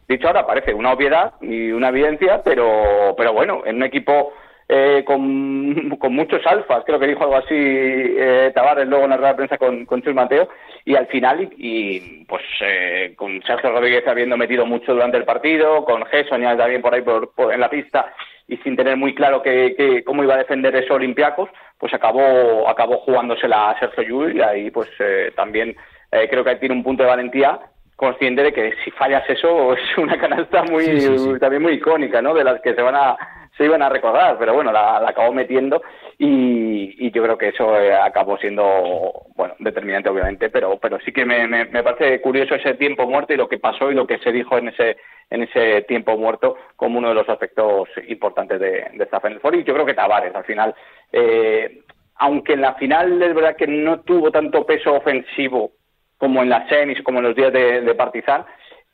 dicho 0.08 0.28
ahora 0.28 0.46
parece 0.46 0.74
una 0.74 0.92
obviedad 0.92 1.34
y 1.42 1.72
una 1.72 1.90
evidencia, 1.90 2.42
pero, 2.44 3.14
pero 3.18 3.34
bueno, 3.34 3.62
en 3.66 3.78
un 3.78 3.84
equipo 3.84 4.34
eh, 4.72 5.04
con, 5.04 5.98
con, 5.98 6.14
muchos 6.14 6.46
alfas, 6.46 6.84
creo 6.86 7.00
que 7.00 7.08
dijo 7.08 7.24
algo 7.24 7.38
así 7.38 7.56
eh, 7.56 8.52
Tavares 8.54 8.88
luego 8.88 9.06
en 9.06 9.10
la 9.10 9.18
rueda 9.18 9.32
de 9.32 9.38
prensa 9.38 9.58
con, 9.58 9.86
con 9.88 10.04
Chus 10.04 10.14
Mateo, 10.14 10.48
y 10.86 10.96
al 10.96 11.08
final, 11.08 11.50
y, 11.58 12.24
pues 12.26 12.44
eh, 12.62 13.14
con 13.16 13.42
Sergio 13.42 13.72
Rodríguez 13.72 14.08
habiendo 14.08 14.38
metido 14.38 14.68
mucho 14.68 14.94
durante 14.94 15.18
el 15.18 15.26
partido, 15.26 15.84
con 15.86 16.06
Gerson 16.06 16.42
ya 16.42 16.56
también 16.56 16.84
por 16.84 16.94
ahí 16.94 17.02
por, 17.02 17.32
en 17.52 17.60
la 17.60 17.70
pista 17.70 18.14
y 18.48 18.58
sin 18.58 18.76
tener 18.76 18.96
muy 18.96 19.14
claro 19.16 19.42
que, 19.42 20.04
cómo 20.06 20.24
iba 20.24 20.34
a 20.36 20.40
defender 20.40 20.76
eso 20.76 20.96
Olympiacos, 20.96 21.50
pues 21.78 21.94
acabó, 21.94 22.68
acabó 22.68 22.98
jugándosela 22.98 23.72
a 23.72 23.80
Sergio 23.80 24.04
Llull 24.04 24.38
y 24.38 24.42
ahí 24.42 24.72
pues 24.72 24.90
eh, 25.00 25.32
también 25.36 25.76
eh, 26.12 26.28
creo 26.30 26.44
que 26.44 26.56
tiene 26.56 26.76
un 26.76 26.84
punto 26.84 27.04
de 27.04 27.10
valentía 27.10 27.60
consciente 27.96 28.44
de 28.44 28.54
que 28.54 28.74
si 28.84 28.92
fallas 28.92 29.24
eso 29.30 29.74
es 29.78 29.98
una 29.98 30.18
canasta 30.20 30.64
muy 30.64 31.40
también 31.40 31.62
muy 31.62 31.74
icónica, 31.74 32.22
¿no? 32.22 32.34
De 32.34 32.44
las 32.44 32.60
que 32.62 32.74
se 32.74 32.82
van 32.82 32.96
a 32.96 33.18
se 33.60 33.66
iban 33.66 33.82
a 33.82 33.90
recordar, 33.90 34.38
pero 34.40 34.54
bueno, 34.54 34.72
la, 34.72 35.06
acabó 35.06 35.34
metiendo 35.34 35.82
y, 36.18 37.12
yo 37.12 37.24
creo 37.24 37.38
que 37.38 37.50
eso 37.50 37.78
eh, 37.78 37.94
acabó 37.94 38.38
siendo, 38.38 39.26
bueno, 39.36 39.56
determinante 39.60 40.10
obviamente, 40.10 40.50
pero, 40.50 40.80
pero 40.80 40.98
sí 41.02 41.12
que 41.12 41.26
me, 41.26 41.46
me, 41.46 41.84
parece 41.84 42.22
curioso 42.22 42.56
ese 42.56 42.76
tiempo 42.76 43.06
muerto 43.06 43.34
y 43.34 43.38
lo 43.38 43.50
que 43.50 43.60
pasó 43.60 43.92
y 43.92 43.96
lo 43.96 44.08
que 44.08 44.18
se 44.20 44.32
dijo 44.32 44.58
en 44.58 44.70
ese, 44.70 44.96
en 45.30 45.44
ese 45.44 45.82
tiempo 45.82 46.18
muerto 46.18 46.56
como 46.78 47.00
uno 47.00 47.10
de 47.10 47.16
los 47.16 47.28
aspectos 47.28 47.90
importantes 48.08 48.62
de, 48.62 48.92
de 48.94 49.04
esta 49.04 49.20
Final 49.20 49.42
Y 49.54 49.64
yo 49.66 49.74
creo 49.74 49.86
que 49.86 49.94
Tavares, 49.94 50.34
al 50.34 50.46
final, 50.46 50.74
eh, 51.12 51.82
aunque 52.16 52.54
en 52.54 52.62
la 52.62 52.76
final 52.76 53.22
es 53.22 53.36
verdad 53.36 53.58
que 53.58 53.68
no 53.68 54.00
tuvo 54.00 54.32
tanto 54.32 54.66
peso 54.66 54.94
ofensivo 54.94 55.72
como 56.18 56.42
en 56.44 56.50
las 56.50 56.70
semis, 56.70 57.02
como 57.04 57.20
en 57.20 57.26
los 57.26 57.36
días 57.36 57.52
de, 57.52 57.82
de 57.82 57.96
Partizan, 57.96 58.46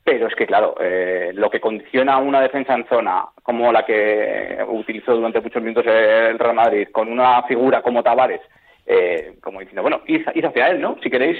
pero 0.05 0.27
es 0.27 0.35
que, 0.35 0.45
claro, 0.45 0.75
eh, 0.79 1.31
lo 1.33 1.49
que 1.49 1.59
condiciona 1.59 2.19
una 2.19 2.39
defensa 2.39 2.75
en 2.75 2.87
zona 2.87 3.25
como 3.41 3.71
la 3.71 3.83
que 3.83 4.63
utilizó 4.69 5.15
durante 5.15 5.41
muchos 5.41 5.63
minutos 5.63 5.83
el 5.87 6.37
Real 6.37 6.53
Madrid, 6.53 6.89
con 6.91 7.11
una 7.11 7.41
figura 7.43 7.81
como 7.81 8.03
Tavares, 8.03 8.41
eh, 8.85 9.33
como 9.41 9.61
diciendo, 9.61 9.81
bueno, 9.81 10.01
id, 10.05 10.27
hacia 10.45 10.69
él, 10.69 10.79
¿no? 10.79 10.95
Si 11.01 11.09
queréis 11.09 11.39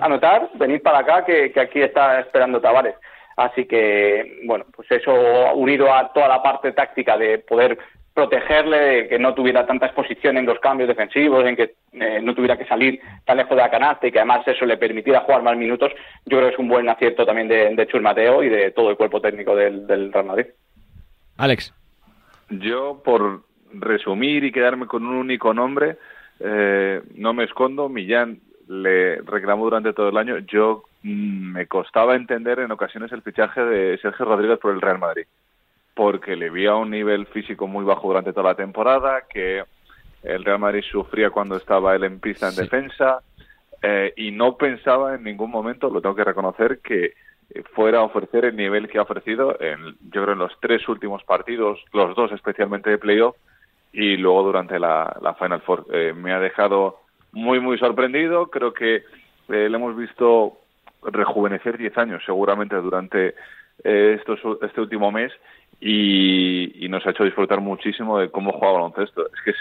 anotar, 0.00 0.48
venid 0.54 0.80
para 0.80 1.00
acá, 1.00 1.26
que, 1.26 1.52
que 1.52 1.60
aquí 1.60 1.82
está 1.82 2.20
esperando 2.20 2.62
Tavares. 2.62 2.94
Así 3.36 3.66
que, 3.66 4.40
bueno, 4.46 4.64
pues 4.74 4.90
eso 4.90 5.12
unido 5.54 5.92
a 5.92 6.10
toda 6.14 6.28
la 6.28 6.42
parte 6.42 6.72
táctica 6.72 7.18
de 7.18 7.38
poder 7.40 7.78
protegerle, 8.18 9.06
que 9.06 9.16
no 9.16 9.32
tuviera 9.32 9.64
tanta 9.64 9.86
exposición 9.86 10.36
en 10.38 10.44
los 10.44 10.58
cambios 10.58 10.88
defensivos, 10.88 11.44
en 11.44 11.54
que 11.54 11.76
eh, 11.92 12.20
no 12.20 12.34
tuviera 12.34 12.58
que 12.58 12.66
salir 12.66 13.00
tan 13.24 13.36
lejos 13.36 13.50
de 13.50 13.62
la 13.62 13.70
canasta 13.70 14.08
y 14.08 14.10
que 14.10 14.18
además 14.18 14.40
eso 14.44 14.66
le 14.66 14.76
permitiera 14.76 15.20
jugar 15.20 15.44
más 15.44 15.56
minutos, 15.56 15.92
yo 16.26 16.38
creo 16.38 16.48
que 16.48 16.54
es 16.54 16.58
un 16.58 16.66
buen 16.66 16.88
acierto 16.88 17.24
también 17.24 17.46
de, 17.46 17.76
de 17.76 17.86
Chur 17.86 18.00
Mateo 18.00 18.42
y 18.42 18.48
de 18.48 18.72
todo 18.72 18.90
el 18.90 18.96
cuerpo 18.96 19.20
técnico 19.20 19.54
del, 19.54 19.86
del 19.86 20.12
Real 20.12 20.26
Madrid. 20.26 20.46
Alex. 21.36 21.72
Yo, 22.50 23.00
por 23.04 23.44
resumir 23.72 24.42
y 24.42 24.50
quedarme 24.50 24.86
con 24.86 25.06
un 25.06 25.14
único 25.14 25.54
nombre, 25.54 25.96
eh, 26.40 27.00
no 27.14 27.34
me 27.34 27.44
escondo, 27.44 27.88
Millán 27.88 28.40
le 28.66 29.20
reclamó 29.20 29.62
durante 29.62 29.92
todo 29.92 30.08
el 30.08 30.16
año, 30.16 30.38
yo 30.38 30.82
mm, 31.04 31.52
me 31.52 31.66
costaba 31.68 32.16
entender 32.16 32.58
en 32.58 32.72
ocasiones 32.72 33.12
el 33.12 33.22
fichaje 33.22 33.60
de 33.64 33.96
Sergio 33.98 34.24
Rodríguez 34.24 34.58
por 34.58 34.74
el 34.74 34.80
Real 34.80 34.98
Madrid 34.98 35.26
porque 35.98 36.36
le 36.36 36.48
vi 36.48 36.64
a 36.66 36.76
un 36.76 36.90
nivel 36.90 37.26
físico 37.26 37.66
muy 37.66 37.84
bajo 37.84 38.06
durante 38.06 38.32
toda 38.32 38.50
la 38.50 38.54
temporada, 38.54 39.22
que 39.28 39.64
el 40.22 40.44
Real 40.44 40.60
Madrid 40.60 40.84
sufría 40.88 41.30
cuando 41.30 41.56
estaba 41.56 41.96
él 41.96 42.04
en 42.04 42.20
pista 42.20 42.50
en 42.50 42.54
defensa 42.54 43.18
eh, 43.82 44.12
y 44.16 44.30
no 44.30 44.56
pensaba 44.56 45.16
en 45.16 45.24
ningún 45.24 45.50
momento, 45.50 45.90
lo 45.90 46.00
tengo 46.00 46.14
que 46.14 46.22
reconocer, 46.22 46.78
que 46.84 47.14
fuera 47.74 47.98
a 47.98 48.02
ofrecer 48.04 48.44
el 48.44 48.54
nivel 48.54 48.86
que 48.86 48.98
ha 48.98 49.02
ofrecido 49.02 49.60
en, 49.60 49.96
yo 50.12 50.22
creo 50.22 50.34
en 50.34 50.38
los 50.38 50.52
tres 50.60 50.88
últimos 50.88 51.24
partidos, 51.24 51.84
los 51.92 52.14
dos 52.14 52.30
especialmente 52.30 52.90
de 52.90 52.98
playoff 52.98 53.34
y 53.92 54.18
luego 54.18 54.44
durante 54.44 54.78
la, 54.78 55.36
Final 55.36 55.62
Four. 55.62 55.86
Eh, 55.92 56.12
me 56.14 56.32
ha 56.32 56.38
dejado 56.38 57.00
muy 57.32 57.58
muy 57.58 57.76
sorprendido, 57.76 58.50
creo 58.50 58.72
que 58.72 58.94
eh, 58.98 59.02
le 59.48 59.76
hemos 59.76 59.96
visto 59.96 60.58
rejuvenecer 61.02 61.76
10 61.76 61.98
años 61.98 62.22
seguramente 62.24 62.76
durante 62.76 63.34
estos, 63.82 64.40
este 64.60 64.80
último 64.80 65.12
mes 65.12 65.32
y, 65.80 66.86
nos 66.88 67.06
ha 67.06 67.10
hecho 67.10 67.24
disfrutar 67.24 67.60
muchísimo 67.60 68.18
de 68.18 68.30
cómo 68.30 68.52
juega 68.52 68.72
baloncesto. 68.72 69.26
Es 69.26 69.42
que 69.44 69.50
es 69.50 69.56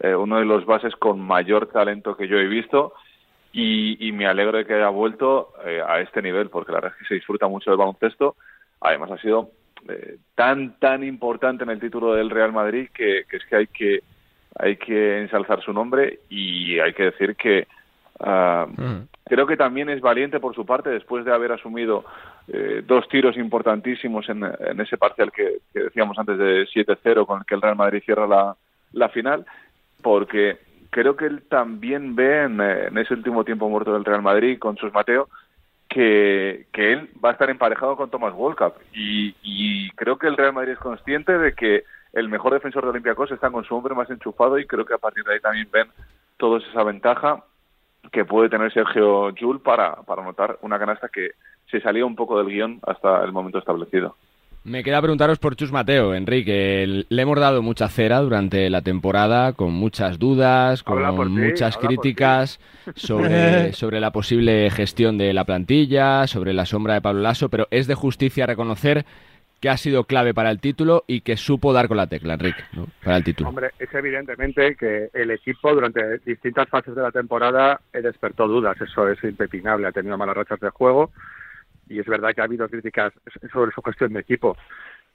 eh, 0.00 0.14
uno 0.14 0.38
de 0.38 0.44
los 0.44 0.64
bases 0.64 0.94
con 0.96 1.20
mayor 1.20 1.66
talento 1.66 2.16
que 2.16 2.28
yo 2.28 2.38
he 2.38 2.46
visto 2.46 2.94
y, 3.52 4.12
me 4.12 4.26
alegro 4.26 4.58
de 4.58 4.64
que 4.64 4.74
haya 4.74 4.88
vuelto 4.88 5.52
eh, 5.64 5.82
a 5.86 6.00
este 6.00 6.22
nivel 6.22 6.48
porque 6.50 6.72
la 6.72 6.78
verdad 6.78 6.92
es 6.94 7.00
que 7.00 7.08
se 7.08 7.14
disfruta 7.14 7.48
mucho 7.48 7.70
del 7.70 7.78
baloncesto. 7.78 8.36
Además 8.80 9.10
ha 9.10 9.18
sido 9.18 9.50
eh, 9.88 10.16
tan 10.34 10.78
tan 10.78 11.04
importante 11.04 11.64
en 11.64 11.70
el 11.70 11.80
título 11.80 12.14
del 12.14 12.30
Real 12.30 12.52
Madrid 12.52 12.88
que, 12.94 13.20
es 13.30 13.44
que 13.48 13.56
hay 13.56 13.66
que 13.66 14.00
hay 14.58 14.76
que 14.76 15.20
ensalzar 15.20 15.62
su 15.62 15.72
nombre 15.72 16.20
y 16.28 16.78
hay 16.78 16.92
que 16.92 17.04
decir 17.04 17.36
que 17.36 17.66
mm. 18.18 19.09
Creo 19.30 19.46
que 19.46 19.56
también 19.56 19.88
es 19.88 20.00
valiente 20.00 20.40
por 20.40 20.56
su 20.56 20.66
parte 20.66 20.90
después 20.90 21.24
de 21.24 21.32
haber 21.32 21.52
asumido 21.52 22.04
eh, 22.48 22.82
dos 22.84 23.08
tiros 23.08 23.36
importantísimos 23.36 24.28
en, 24.28 24.42
ese 24.80 24.98
parcial 24.98 25.30
que, 25.30 25.58
decíamos 25.72 26.18
antes 26.18 26.36
de 26.36 26.66
7-0 26.66 27.26
con 27.26 27.38
el 27.38 27.46
que 27.46 27.54
el 27.54 27.62
Real 27.62 27.76
Madrid 27.76 28.02
cierra 28.04 28.26
la, 28.92 29.08
final, 29.10 29.46
porque 30.02 30.58
creo 30.90 31.14
que 31.16 31.26
él 31.26 31.42
también 31.48 32.16
ve 32.16 32.42
en, 32.42 32.98
ese 32.98 33.14
último 33.14 33.44
tiempo 33.44 33.68
muerto 33.68 33.92
del 33.92 34.04
Real 34.04 34.20
Madrid 34.20 34.58
con 34.58 34.76
sus 34.76 34.92
Mateo 34.92 35.28
que, 35.88 36.66
él 36.74 37.08
va 37.24 37.28
a 37.28 37.32
estar 37.32 37.50
emparejado 37.50 37.96
con 37.96 38.10
Thomas 38.10 38.34
Wolcap 38.34 38.78
y, 38.92 39.36
y 39.44 39.90
creo 39.90 40.18
que 40.18 40.26
el 40.26 40.36
Real 40.36 40.52
Madrid 40.52 40.72
es 40.72 40.78
consciente 40.80 41.38
de 41.38 41.54
que 41.54 41.84
el 42.14 42.28
mejor 42.28 42.52
defensor 42.52 42.82
de 42.82 42.90
Olympiacos 42.90 43.30
está 43.30 43.48
con 43.48 43.62
su 43.64 43.76
hombre 43.76 43.94
más 43.94 44.10
enchufado 44.10 44.58
y 44.58 44.66
creo 44.66 44.84
que 44.84 44.94
a 44.94 44.98
partir 44.98 45.22
de 45.22 45.34
ahí 45.34 45.40
también 45.40 45.68
ven 45.70 45.86
todos 46.36 46.66
esa 46.68 46.82
ventaja 46.82 47.44
que 48.12 48.24
puede 48.24 48.48
tener 48.48 48.72
Sergio 48.72 49.32
Jul 49.38 49.60
para, 49.60 49.96
para 50.02 50.22
anotar 50.22 50.58
una 50.62 50.78
canasta 50.78 51.08
que 51.08 51.32
se 51.70 51.80
salía 51.80 52.04
un 52.04 52.16
poco 52.16 52.38
del 52.38 52.48
guion 52.48 52.80
hasta 52.86 53.22
el 53.24 53.32
momento 53.32 53.58
establecido. 53.58 54.16
Me 54.62 54.84
queda 54.84 55.00
preguntaros 55.00 55.38
por 55.38 55.56
Chus 55.56 55.72
Mateo, 55.72 56.14
Enrique. 56.14 57.06
Le 57.08 57.22
hemos 57.22 57.40
dado 57.40 57.62
mucha 57.62 57.88
cera 57.88 58.20
durante 58.20 58.68
la 58.68 58.82
temporada, 58.82 59.54
con 59.54 59.72
muchas 59.72 60.18
dudas, 60.18 60.82
con 60.82 61.32
muchas 61.32 61.78
críticas 61.78 62.60
sobre, 62.94 63.72
sobre 63.72 64.00
la 64.00 64.10
posible 64.10 64.68
gestión 64.70 65.16
de 65.16 65.32
la 65.32 65.44
plantilla, 65.44 66.26
sobre 66.26 66.52
la 66.52 66.66
sombra 66.66 66.92
de 66.92 67.00
Pablo 67.00 67.22
Lasso, 67.22 67.48
pero 67.48 67.68
es 67.70 67.86
de 67.86 67.94
justicia 67.94 68.44
reconocer 68.44 69.06
que 69.60 69.68
ha 69.68 69.76
sido 69.76 70.04
clave 70.04 70.32
para 70.32 70.50
el 70.50 70.58
título 70.58 71.04
y 71.06 71.20
que 71.20 71.36
supo 71.36 71.72
dar 71.72 71.86
con 71.86 71.98
la 71.98 72.06
tecla, 72.06 72.34
Enrique, 72.34 72.62
para 73.04 73.18
el 73.18 73.24
título. 73.24 73.50
Hombre, 73.50 73.70
es 73.78 73.92
evidentemente 73.92 74.74
que 74.74 75.10
el 75.12 75.30
equipo 75.30 75.74
durante 75.74 76.18
distintas 76.18 76.68
fases 76.68 76.94
de 76.94 77.02
la 77.02 77.10
temporada 77.12 77.80
despertó 77.92 78.48
dudas, 78.48 78.80
eso 78.80 79.08
es 79.08 79.22
impepinable, 79.22 79.86
ha 79.86 79.92
tenido 79.92 80.16
malas 80.16 80.36
rachas 80.36 80.60
de 80.60 80.70
juego 80.70 81.12
y 81.88 81.98
es 81.98 82.06
verdad 82.06 82.34
que 82.34 82.40
ha 82.40 82.44
habido 82.44 82.68
críticas 82.68 83.12
sobre 83.52 83.72
su 83.72 83.82
gestión 83.82 84.14
de 84.14 84.20
equipo. 84.20 84.56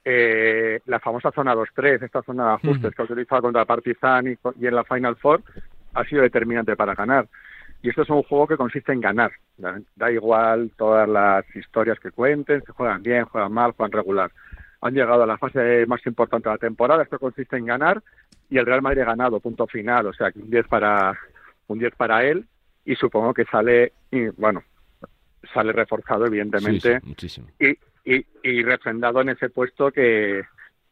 Eh, 0.04 0.80
la 0.86 1.00
famosa 1.00 1.32
zona 1.32 1.52
2-3, 1.52 2.04
esta 2.04 2.22
zona 2.22 2.44
de 2.44 2.54
ajustes 2.54 2.94
que 2.94 3.02
ha 3.02 3.06
utilizado 3.06 3.42
contra 3.42 3.64
Partizan 3.64 4.28
y, 4.28 4.38
y 4.60 4.66
en 4.68 4.74
la 4.76 4.84
Final 4.84 5.16
Four, 5.16 5.42
ha 5.94 6.04
sido 6.04 6.22
determinante 6.22 6.76
para 6.76 6.94
ganar. 6.94 7.26
Y 7.82 7.90
esto 7.90 8.02
es 8.02 8.10
un 8.10 8.22
juego 8.22 8.46
que 8.46 8.56
consiste 8.56 8.92
en 8.92 9.00
ganar. 9.00 9.32
Da, 9.56 10.10
igual 10.10 10.70
todas 10.76 11.08
las 11.08 11.44
historias 11.54 11.98
que 12.00 12.10
cuenten, 12.10 12.62
se 12.62 12.72
juegan 12.72 13.02
bien, 13.02 13.24
juegan 13.24 13.52
mal, 13.52 13.72
juegan 13.72 13.92
regular. 13.92 14.30
Han 14.80 14.94
llegado 14.94 15.22
a 15.22 15.26
la 15.26 15.38
fase 15.38 15.86
más 15.86 16.04
importante 16.06 16.48
de 16.48 16.54
la 16.54 16.58
temporada, 16.58 17.02
esto 17.02 17.18
consiste 17.18 17.56
en 17.56 17.66
ganar 17.66 18.02
y 18.50 18.58
el 18.58 18.66
Real 18.66 18.82
Madrid 18.82 19.02
ha 19.02 19.06
ganado, 19.06 19.40
punto 19.40 19.66
final, 19.66 20.06
o 20.06 20.12
sea, 20.12 20.30
un 20.34 20.50
10 20.50 20.68
para 20.68 21.18
un 21.68 21.78
10 21.78 21.94
para 21.96 22.24
él 22.24 22.46
y 22.84 22.94
supongo 22.94 23.34
que 23.34 23.44
sale 23.44 23.92
y 24.10 24.28
bueno, 24.28 24.62
sale 25.52 25.72
reforzado 25.72 26.26
evidentemente 26.26 27.00
y, 27.58 27.78
y, 28.04 28.26
y 28.42 28.62
refrendado 28.62 29.20
en 29.20 29.30
ese 29.30 29.48
puesto 29.48 29.90
que, 29.90 30.44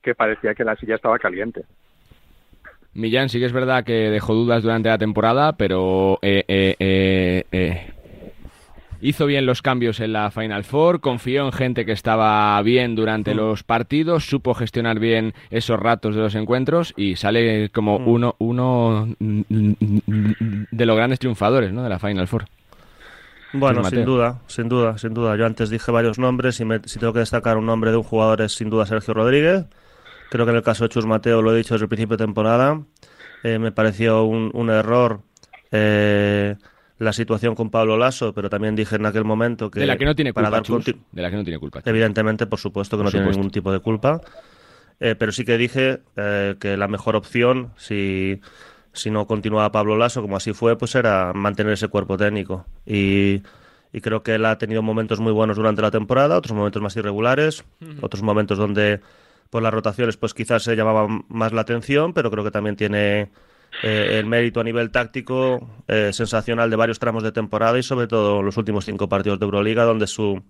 que 0.02 0.14
parecía 0.14 0.54
que 0.54 0.64
la 0.64 0.76
silla 0.76 0.96
estaba 0.96 1.18
caliente. 1.18 1.64
Millán 2.94 3.28
sí 3.28 3.40
que 3.40 3.46
es 3.46 3.52
verdad 3.52 3.84
que 3.84 4.10
dejó 4.10 4.34
dudas 4.34 4.62
durante 4.62 4.88
la 4.88 4.98
temporada, 4.98 5.56
pero 5.56 6.20
eh, 6.22 6.44
eh, 6.46 7.44
eh, 7.50 7.92
hizo 9.00 9.26
bien 9.26 9.46
los 9.46 9.62
cambios 9.62 9.98
en 9.98 10.12
la 10.12 10.30
Final 10.30 10.62
Four, 10.62 11.00
confió 11.00 11.44
en 11.44 11.52
gente 11.52 11.84
que 11.84 11.90
estaba 11.90 12.60
bien 12.62 12.94
durante 12.94 13.34
mm. 13.34 13.36
los 13.36 13.64
partidos, 13.64 14.26
supo 14.26 14.54
gestionar 14.54 15.00
bien 15.00 15.34
esos 15.50 15.78
ratos 15.78 16.14
de 16.14 16.22
los 16.22 16.36
encuentros 16.36 16.94
y 16.96 17.16
sale 17.16 17.68
como 17.70 17.98
mm. 17.98 18.08
uno, 18.08 18.36
uno 18.38 19.08
de 19.18 20.86
los 20.86 20.96
grandes 20.96 21.18
triunfadores 21.18 21.72
¿no? 21.72 21.82
de 21.82 21.88
la 21.88 21.98
Final 21.98 22.28
Four. 22.28 22.44
Bueno, 23.52 23.84
sin 23.84 24.04
duda, 24.04 24.40
sin 24.46 24.68
duda, 24.68 24.98
sin 24.98 25.14
duda. 25.14 25.36
Yo 25.36 25.46
antes 25.46 25.70
dije 25.70 25.90
varios 25.92 26.18
nombres 26.18 26.60
y 26.60 26.64
si 26.86 26.98
tengo 26.98 27.12
que 27.12 27.20
destacar 27.20 27.56
un 27.56 27.66
nombre 27.66 27.90
de 27.90 27.96
un 27.96 28.02
jugador 28.02 28.40
es 28.40 28.52
sin 28.52 28.70
duda 28.70 28.86
Sergio 28.86 29.14
Rodríguez 29.14 29.66
Creo 30.30 30.46
que 30.46 30.50
en 30.50 30.56
el 30.56 30.62
caso 30.62 30.84
de 30.84 30.88
Chus 30.88 31.06
Mateo, 31.06 31.42
lo 31.42 31.54
he 31.54 31.56
dicho 31.56 31.74
desde 31.74 31.84
el 31.84 31.88
principio 31.88 32.16
de 32.16 32.24
temporada, 32.24 32.82
eh, 33.42 33.58
me 33.58 33.72
pareció 33.72 34.24
un, 34.24 34.70
error 34.70 35.20
eh, 35.70 36.56
la 36.98 37.12
situación 37.12 37.54
con 37.54 37.70
Pablo 37.70 37.96
Lasso, 37.96 38.32
pero 38.32 38.48
también 38.48 38.74
dije 38.74 38.96
en 38.96 39.06
aquel 39.06 39.24
momento 39.24 39.70
que... 39.70 39.80
De 39.80 39.86
la 39.86 39.96
que 39.96 40.04
no 40.04 40.14
tiene 40.14 40.32
culpa, 40.32 40.50
De 41.12 41.22
la 41.22 41.30
que 41.30 41.36
no 41.36 41.44
tiene 41.44 41.58
culpa. 41.58 41.82
Evidentemente, 41.84 42.46
por 42.46 42.58
supuesto 42.58 42.96
que 42.96 43.04
no 43.04 43.10
tiene 43.10 43.30
ningún 43.30 43.50
tipo 43.50 43.70
de 43.72 43.80
culpa. 43.80 44.20
Eh, 45.00 45.14
pero 45.16 45.32
sí 45.32 45.44
que 45.44 45.58
dije 45.58 46.00
que 46.14 46.76
la 46.76 46.88
mejor 46.88 47.16
opción, 47.16 47.72
si, 47.76 48.40
si 48.92 49.10
no 49.10 49.26
continuaba 49.26 49.70
Pablo 49.72 49.96
Lasso, 49.96 50.22
como 50.22 50.36
así 50.36 50.52
fue, 50.52 50.78
pues 50.78 50.94
era 50.94 51.32
mantener 51.34 51.74
ese 51.74 51.88
cuerpo 51.88 52.16
técnico. 52.16 52.64
Y, 52.86 53.42
y 53.94 54.00
creo 54.00 54.24
que 54.24 54.34
él 54.34 54.44
ha 54.44 54.58
tenido 54.58 54.82
momentos 54.82 55.20
muy 55.20 55.32
buenos 55.32 55.56
durante 55.56 55.80
la 55.80 55.92
temporada, 55.92 56.36
otros 56.36 56.56
momentos 56.56 56.82
más 56.82 56.96
irregulares, 56.96 57.64
otros 58.00 58.24
momentos 58.24 58.58
donde 58.58 59.00
por 59.54 59.62
las 59.62 59.72
rotaciones, 59.72 60.16
pues 60.16 60.34
quizás 60.34 60.64
se 60.64 60.74
llamaba 60.74 61.06
más 61.28 61.52
la 61.52 61.60
atención, 61.60 62.12
pero 62.12 62.28
creo 62.28 62.42
que 62.42 62.50
también 62.50 62.74
tiene 62.74 63.30
eh, 63.84 64.18
el 64.18 64.26
mérito 64.26 64.58
a 64.58 64.64
nivel 64.64 64.90
táctico 64.90 65.70
eh, 65.86 66.10
sensacional 66.12 66.70
de 66.70 66.74
varios 66.74 66.98
tramos 66.98 67.22
de 67.22 67.30
temporada 67.30 67.78
y 67.78 67.84
sobre 67.84 68.08
todo 68.08 68.42
los 68.42 68.56
últimos 68.56 68.84
cinco 68.84 69.08
partidos 69.08 69.38
de 69.38 69.44
Euroliga, 69.44 69.84
donde, 69.84 70.08
su, 70.08 70.42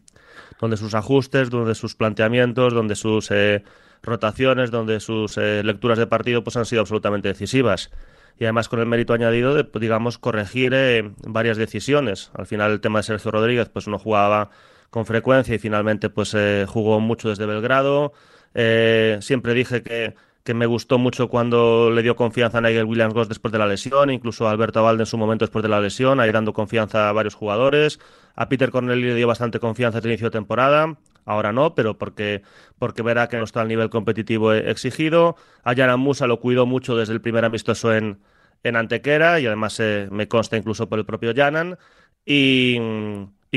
donde 0.59 0.78
sus 0.78 0.94
ajustes, 0.94 1.50
donde 1.50 1.74
sus 1.74 1.94
planteamientos, 1.94 2.72
donde 2.72 2.94
sus 2.94 3.30
eh, 3.30 3.62
rotaciones, 4.02 4.70
donde 4.70 5.00
sus 5.00 5.36
lecturas 5.36 5.98
de 5.98 6.07
partido 6.07 6.42
pues 6.42 6.57
han 6.57 6.64
sido 6.64 6.80
absolutamente 6.80 7.28
decisivas. 7.28 7.90
Y 8.38 8.44
además 8.44 8.70
con 8.70 8.80
el 8.80 8.86
mérito 8.86 9.12
añadido 9.12 9.52
de, 9.52 9.64
pues, 9.64 9.82
digamos, 9.82 10.16
corregir 10.16 11.12
varias 11.26 11.59
decisiones. 11.59 12.30
Al 12.32 12.46
final 12.46 12.72
el 12.72 12.80
tema 12.80 13.00
de 13.00 13.02
Sergio 13.02 13.32
Rodríguez 13.32 13.68
pues 13.68 13.86
no 13.86 13.98
jugaba 13.98 14.48
con 14.88 15.05
frecuencia 15.05 15.55
y 15.55 15.59
finalmente 15.59 16.09
pues 16.09 16.34
jugó 16.68 17.00
mucho 17.00 17.28
desde 17.28 17.44
Belgrado. 17.44 18.14
Eh, 18.55 19.18
siempre 19.20 19.55
dije 19.55 19.82
que, 19.82 20.14
me 20.55 20.66
gustó 20.66 20.98
mucho 20.98 21.28
cuando 21.28 21.90
le 21.90 22.02
dio 22.02 22.16
confianza 22.16 22.59
a 22.59 22.61
Nigel 22.61 22.84
Williams-Goss 22.84 23.28
después 23.28 23.50
de 23.50 23.59
la 23.59 23.66
lesión, 23.66 24.11
incluso 24.11 24.46
a 24.46 24.50
Alberto 24.50 24.82
Valde 24.82 25.02
en 25.02 25.07
su 25.07 25.16
momento 25.16 25.44
después 25.44 25.62
de 25.62 25.68
la 25.68 25.80
lesión, 25.80 26.20
ahí 26.20 26.30
dando 26.32 26.52
confianza 26.52 27.09
a 27.09 27.12
varios 27.12 27.34
jugadores. 27.34 27.98
A 28.36 28.48
Peter 28.48 28.70
Corneli 28.70 29.02
le 29.02 29.14
dio 29.14 29.26
bastante 29.26 29.59
confianza 29.59 29.98
al 29.98 30.07
inicio 30.07 30.26
de 30.26 30.32
temporada, 30.32 30.96
ahora 31.24 31.52
no, 31.52 31.74
pero 31.74 31.96
porque, 31.96 32.42
porque 32.78 33.02
verá 33.02 33.28
que 33.28 33.38
no 33.38 33.44
está 33.44 33.62
al 33.62 33.68
nivel 33.68 33.90
competitivo 33.90 34.52
exigido. 34.52 35.36
A 35.62 35.74
Janan 35.74 36.00
Musa 36.00 36.26
lo 36.26 36.40
cuidó 36.40 36.66
mucho 36.66 36.96
desde 36.96 37.14
el 37.14 37.20
primer 37.22 37.44
amistoso 37.44 37.94
en, 37.94 38.18
en 38.64 38.76
Antequera 38.76 39.38
y 39.40 39.46
además 39.46 39.78
eh, 39.80 40.09
me 40.11 40.26
consta 40.28 40.57
incluso 40.57 40.88
por 40.88 40.98
el 40.98 41.07
propio 41.07 41.32
Janan. 41.34 41.78
Y, 42.24 42.78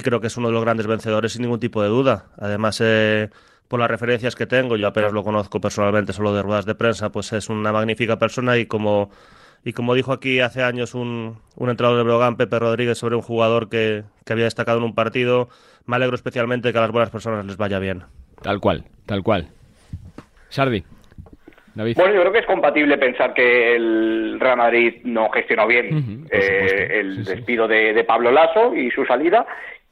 creo 0.04 0.22
que 0.22 0.28
es 0.28 0.38
uno 0.38 0.48
de 0.48 0.54
los 0.54 0.64
grandes 0.64 0.88
vencedores 0.88 1.34
sin 1.34 1.42
ningún 1.42 1.60
tipo 1.60 1.82
de 1.82 1.90
duda. 1.90 2.28
Además, 2.38 2.80
eh, 2.82 3.30
por 3.68 3.80
las 3.80 3.90
referencias 3.90 4.36
que 4.36 4.46
tengo, 4.46 4.78
yo 4.78 4.88
apenas 4.88 5.12
lo 5.14 5.24
conozco 5.24 5.60
personalmente, 5.60 6.14
solo 6.14 6.34
de 6.34 6.42
ruedas 6.42 6.66
de 6.66 6.76
prensa, 6.76 7.12
pues 7.12 7.34
es 7.34 7.50
una 7.50 7.72
magnífica 7.72 8.18
persona 8.18 8.58
y 8.58 8.66
como, 8.66 9.10
y 9.64 9.74
como 9.74 9.94
dijo 9.94 10.14
aquí 10.14 10.40
hace 10.40 10.64
años 10.64 10.96
un, 10.96 11.38
un 11.56 11.70
entrenador 11.70 11.98
de 11.98 12.04
Brogan, 12.04 12.38
Pepe 12.38 12.60
Rodríguez, 12.60 12.98
sobre 12.98 13.16
un 13.16 13.22
jugador 13.22 13.70
que, 13.70 14.04
que 14.26 14.34
había 14.34 14.46
destacado 14.46 14.78
en 14.78 14.86
un 14.86 14.96
partido, 14.96 15.50
me 15.86 15.96
alegro 15.96 16.16
especialmente 16.16 16.72
que 16.72 16.78
a 16.78 16.82
las 16.82 16.92
buenas 16.92 17.10
personas 17.10 17.46
les 17.46 17.58
vaya 17.58 17.80
bien. 17.80 18.04
Tal 18.42 18.60
cual, 18.60 18.84
tal 19.06 19.24
cual. 19.24 19.48
Sardi. 20.50 20.84
David. 21.76 21.96
Bueno, 21.96 22.16
yo 22.16 22.22
creo 22.22 22.34
que 22.34 22.40
es 22.40 22.46
compatible 22.48 22.98
pensar 22.98 23.36
que 23.36 23.76
el 23.76 24.40
Real 24.40 24.58
Madrid 24.58 24.96
no 25.04 25.30
gestionó 25.30 25.68
bien 25.68 26.26
eh, 26.32 26.88
el 26.92 27.24
despido 27.24 27.68
de, 27.68 27.94
de, 27.94 28.04
Pablo 28.04 28.32
Lasso 28.32 28.74
y 28.74 28.90
su 28.90 29.06
salida 29.06 29.46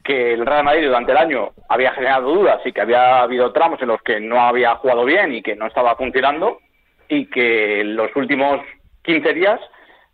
que 0.06 0.34
el 0.34 0.46
Real 0.46 0.62
Madrid 0.62 0.86
durante 0.86 1.10
el 1.10 1.18
año 1.18 1.50
había 1.68 1.92
generado 1.92 2.32
dudas 2.32 2.60
y 2.64 2.72
que 2.72 2.80
había 2.80 3.22
habido 3.22 3.52
tramos 3.52 3.82
en 3.82 3.88
los 3.88 4.00
que 4.02 4.20
no 4.20 4.40
había 4.40 4.76
jugado 4.76 5.04
bien 5.04 5.34
y 5.34 5.42
que 5.42 5.56
no 5.56 5.66
estaba 5.66 5.96
funcionando 5.96 6.60
y 7.08 7.26
que 7.26 7.80
en 7.80 7.96
los 7.96 8.14
últimos 8.14 8.60
15 9.02 9.34
días 9.34 9.60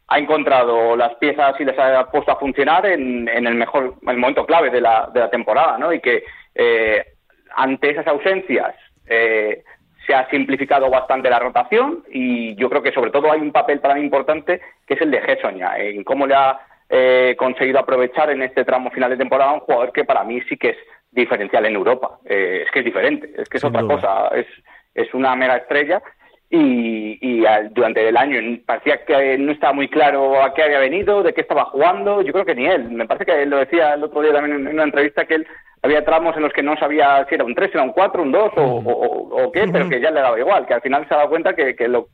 ha 0.08 0.18
encontrado 0.18 0.96
las 0.96 1.14
piezas 1.16 1.54
y 1.60 1.64
les 1.64 1.78
ha 1.78 2.10
puesto 2.10 2.32
a 2.32 2.38
funcionar 2.38 2.86
en, 2.86 3.28
el 3.28 3.54
mejor 3.54 3.96
el 4.06 4.16
momento 4.16 4.46
clave 4.46 4.70
de 4.70 4.80
la, 4.80 5.10
de 5.12 5.20
la 5.20 5.30
temporada, 5.30 5.76
¿no? 5.76 5.92
Y 5.92 6.00
que 6.00 6.24
eh, 6.54 7.04
ante 7.54 7.90
esas 7.90 8.06
ausencias 8.06 8.74
eh, 9.06 9.62
se 10.06 10.14
ha 10.14 10.28
simplificado 10.30 10.88
bastante 10.88 11.28
la 11.28 11.38
rotación 11.38 12.02
y 12.10 12.54
yo 12.54 12.70
creo 12.70 12.82
que 12.82 12.92
sobre 12.92 13.10
todo 13.10 13.30
hay 13.30 13.40
un 13.40 13.52
papel 13.52 13.80
para 13.80 13.94
mí 13.94 14.00
importante 14.00 14.60
que 14.86 14.94
es 14.94 15.00
el 15.02 15.10
de 15.10 15.20
Gessoña, 15.20 15.76
en 15.78 16.02
cómo 16.02 16.26
le 16.26 16.34
ha 16.34 16.60
eh, 16.94 17.34
conseguido 17.38 17.78
aprovechar 17.78 18.28
en 18.28 18.42
este 18.42 18.66
tramo 18.66 18.90
final 18.90 19.08
de 19.08 19.16
temporada 19.16 19.54
un 19.54 19.60
jugador 19.60 19.92
que 19.92 20.04
para 20.04 20.24
mí 20.24 20.42
sí 20.42 20.58
que 20.58 20.70
es 20.70 20.76
diferencial 21.10 21.64
en 21.64 21.74
Europa. 21.74 22.18
Eh, 22.26 22.64
es 22.66 22.70
que 22.70 22.80
es 22.80 22.84
diferente, 22.84 23.32
es 23.34 23.48
que 23.48 23.56
es 23.56 23.64
otra 23.64 23.82
cosa, 23.82 24.28
es, 24.34 24.46
es 24.94 25.12
una 25.14 25.34
mega 25.34 25.56
estrella. 25.56 26.02
Y, 26.50 27.16
y 27.22 27.44
durante 27.70 28.06
el 28.06 28.14
año 28.14 28.38
parecía 28.66 29.06
que 29.06 29.38
no 29.38 29.52
estaba 29.52 29.72
muy 29.72 29.88
claro 29.88 30.42
a 30.42 30.52
qué 30.52 30.64
había 30.64 30.80
venido, 30.80 31.22
de 31.22 31.32
qué 31.32 31.40
estaba 31.40 31.64
jugando, 31.64 32.20
yo 32.20 32.30
creo 32.30 32.44
que 32.44 32.54
ni 32.54 32.66
él, 32.66 32.90
me 32.90 33.06
parece 33.06 33.24
que 33.24 33.42
él 33.42 33.48
lo 33.48 33.56
decía 33.56 33.94
el 33.94 34.04
otro 34.04 34.20
día 34.20 34.34
también 34.34 34.66
en 34.66 34.74
una 34.74 34.82
entrevista 34.82 35.24
que 35.24 35.36
él 35.36 35.46
había 35.80 36.04
tramos 36.04 36.36
en 36.36 36.42
los 36.42 36.52
que 36.52 36.62
no 36.62 36.76
sabía 36.76 37.24
si 37.26 37.36
era 37.36 37.44
un 37.44 37.54
3, 37.54 37.70
si 37.70 37.78
era 37.78 37.84
un 37.84 37.92
4, 37.92 38.22
un 38.22 38.32
2 38.32 38.52
o, 38.56 38.60
o, 38.60 39.50
qué, 39.50 39.66
pero 39.72 39.88
que 39.88 39.98
ya 39.98 40.10
le 40.10 40.20
daba 40.20 40.38
igual, 40.38 40.66
que 40.66 40.74
al 40.74 40.82
final 40.82 41.08
se 41.08 41.14
ha 41.14 41.16
dado 41.16 41.30
cuenta 41.30 41.54
que, 41.54 41.74
que 41.74 41.88
lo 41.88 42.08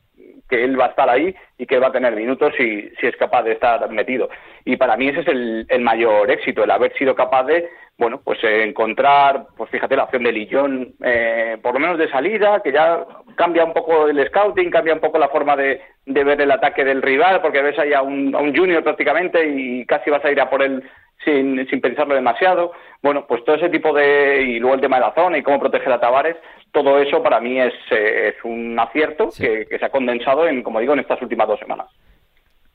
que 0.49 0.63
él 0.63 0.79
va 0.79 0.85
a 0.85 0.89
estar 0.89 1.09
ahí 1.09 1.33
y 1.57 1.65
que 1.65 1.79
va 1.79 1.87
a 1.87 1.91
tener 1.91 2.15
minutos 2.15 2.53
si, 2.57 2.89
si 2.99 3.07
es 3.07 3.15
capaz 3.15 3.43
de 3.43 3.53
estar 3.53 3.89
metido. 3.89 4.29
Y 4.65 4.77
para 4.77 4.97
mí 4.97 5.07
ese 5.07 5.21
es 5.21 5.27
el, 5.27 5.65
el 5.69 5.81
mayor 5.81 6.29
éxito, 6.31 6.63
el 6.63 6.71
haber 6.71 6.93
sido 6.97 7.15
capaz 7.15 7.43
de, 7.43 7.69
bueno, 7.97 8.21
pues 8.23 8.43
eh, 8.43 8.63
encontrar, 8.63 9.47
pues 9.55 9.69
fíjate, 9.69 9.95
la 9.95 10.05
opción 10.05 10.23
de 10.23 10.31
Lillón, 10.31 10.93
eh, 11.03 11.57
por 11.61 11.73
lo 11.73 11.79
menos 11.79 11.97
de 11.97 12.09
salida, 12.09 12.61
que 12.63 12.71
ya 12.71 13.05
cambia 13.35 13.63
un 13.63 13.73
poco 13.73 14.07
el 14.07 14.25
scouting, 14.27 14.71
cambia 14.71 14.93
un 14.93 14.99
poco 14.99 15.19
la 15.19 15.29
forma 15.29 15.55
de, 15.55 15.81
de 16.05 16.23
ver 16.23 16.41
el 16.41 16.51
ataque 16.51 16.83
del 16.83 17.01
rival, 17.01 17.41
porque 17.41 17.61
ves 17.61 17.77
ahí 17.77 17.93
a 17.93 18.01
un, 18.01 18.33
a 18.35 18.39
un 18.39 18.55
junior 18.55 18.83
prácticamente 18.83 19.47
y 19.47 19.85
casi 19.85 20.09
vas 20.09 20.23
a 20.25 20.31
ir 20.31 20.41
a 20.41 20.49
por 20.49 20.63
él 20.63 20.83
sin, 21.23 21.67
sin 21.67 21.81
pensarlo 21.81 22.15
demasiado. 22.15 22.71
Bueno, 23.01 23.25
pues 23.27 23.43
todo 23.45 23.55
ese 23.55 23.69
tipo 23.69 23.93
de. 23.93 24.41
Y 24.41 24.59
luego 24.59 24.75
el 24.75 24.81
tema 24.81 24.97
de 24.97 25.03
la 25.03 25.13
zona 25.13 25.37
y 25.37 25.43
cómo 25.43 25.59
proteger 25.59 25.91
a 25.91 25.99
Tavares, 25.99 26.37
todo 26.71 26.99
eso 26.99 27.23
para 27.23 27.39
mí 27.39 27.59
es, 27.59 27.73
eh, 27.91 28.29
es 28.29 28.43
un 28.43 28.77
acierto 28.79 29.29
que, 29.35 29.65
se 29.69 29.85
ha 29.85 29.89
condensado, 29.89 30.47
en, 30.47 30.63
como 30.63 30.79
digo, 30.79 30.93
en 30.93 30.99
estas 30.99 31.21
últimas 31.21 31.47
dos 31.47 31.59
semanas. 31.59 31.87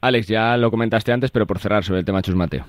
Alex, 0.01 0.29
ya 0.29 0.57
lo 0.57 0.71
comentaste 0.71 1.13
antes, 1.13 1.31
pero 1.31 1.47
por 1.47 1.59
cerrar 1.59 1.83
sobre 1.83 2.01
el 2.01 2.07
tema 2.07 2.23
Chus 2.23 2.35
Mateo. 2.35 2.65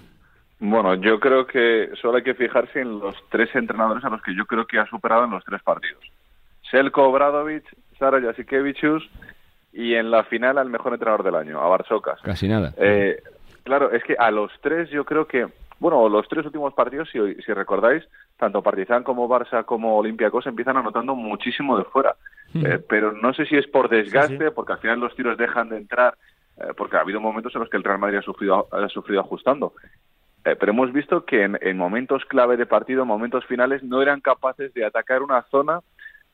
Bueno, 0.59 0.95
yo 0.95 1.19
creo 1.19 1.45
que 1.45 1.89
solo 2.01 2.17
hay 2.17 2.23
que 2.23 2.33
fijarse 2.33 2.79
en 2.79 2.99
los 2.99 3.15
tres 3.29 3.53
entrenadores 3.55 4.03
a 4.05 4.09
los 4.09 4.21
que 4.21 4.33
yo 4.35 4.45
creo 4.45 4.65
que 4.65 4.79
ha 4.79 4.85
superado 4.85 5.25
en 5.25 5.31
los 5.31 5.43
tres 5.43 5.61
partidos. 5.61 6.01
Selko 6.71 7.03
Obradovic, 7.03 7.65
Sara 7.99 8.21
Jasikevicius 8.21 9.07
y 9.73 9.95
en 9.95 10.09
la 10.09 10.23
final 10.23 10.57
al 10.57 10.69
mejor 10.69 10.93
entrenador 10.93 11.23
del 11.23 11.35
año, 11.35 11.59
a 11.59 11.67
Barsocas. 11.67 12.21
Casi 12.21 12.47
nada. 12.47 12.73
Eh, 12.77 13.21
claro, 13.63 13.91
es 13.91 14.03
que 14.03 14.15
a 14.17 14.31
los 14.31 14.51
tres 14.61 14.89
yo 14.89 15.03
creo 15.03 15.27
que, 15.27 15.45
bueno, 15.79 16.07
los 16.09 16.27
tres 16.27 16.45
últimos 16.45 16.73
partidos, 16.73 17.09
si, 17.11 17.19
si 17.41 17.53
recordáis, 17.53 18.03
tanto 18.37 18.61
Partizan 18.61 19.03
como 19.03 19.27
Barça 19.27 19.65
como 19.65 19.97
Olympiacos 19.97 20.47
empiezan 20.47 20.77
anotando 20.77 21.15
muchísimo 21.15 21.77
de 21.77 21.83
fuera. 21.85 22.15
Eh, 22.53 22.79
pero 22.87 23.11
no 23.11 23.33
sé 23.33 23.45
si 23.45 23.57
es 23.57 23.67
por 23.67 23.89
desgaste, 23.89 24.51
porque 24.51 24.73
al 24.73 24.79
final 24.79 24.99
los 24.99 25.15
tiros 25.15 25.37
dejan 25.37 25.67
de 25.69 25.77
entrar, 25.77 26.15
eh, 26.57 26.67
porque 26.77 26.95
ha 26.95 27.01
habido 27.01 27.19
momentos 27.19 27.53
en 27.53 27.61
los 27.61 27.69
que 27.69 27.75
el 27.75 27.83
Real 27.83 27.99
Madrid 27.99 28.19
ha 28.19 28.21
sufrido, 28.21 28.67
ha 28.71 28.87
sufrido 28.87 29.19
ajustando. 29.19 29.73
Eh, 30.45 30.55
pero 30.57 30.71
hemos 30.71 30.93
visto 30.93 31.25
que 31.25 31.43
en, 31.43 31.57
en 31.59 31.77
momentos 31.77 32.23
clave 32.25 32.55
de 32.55 32.65
partido, 32.65 33.01
en 33.01 33.09
momentos 33.09 33.45
finales, 33.45 33.83
no 33.83 34.01
eran 34.01 34.21
capaces 34.21 34.73
de 34.73 34.85
atacar 34.85 35.21
una 35.21 35.41
zona 35.51 35.81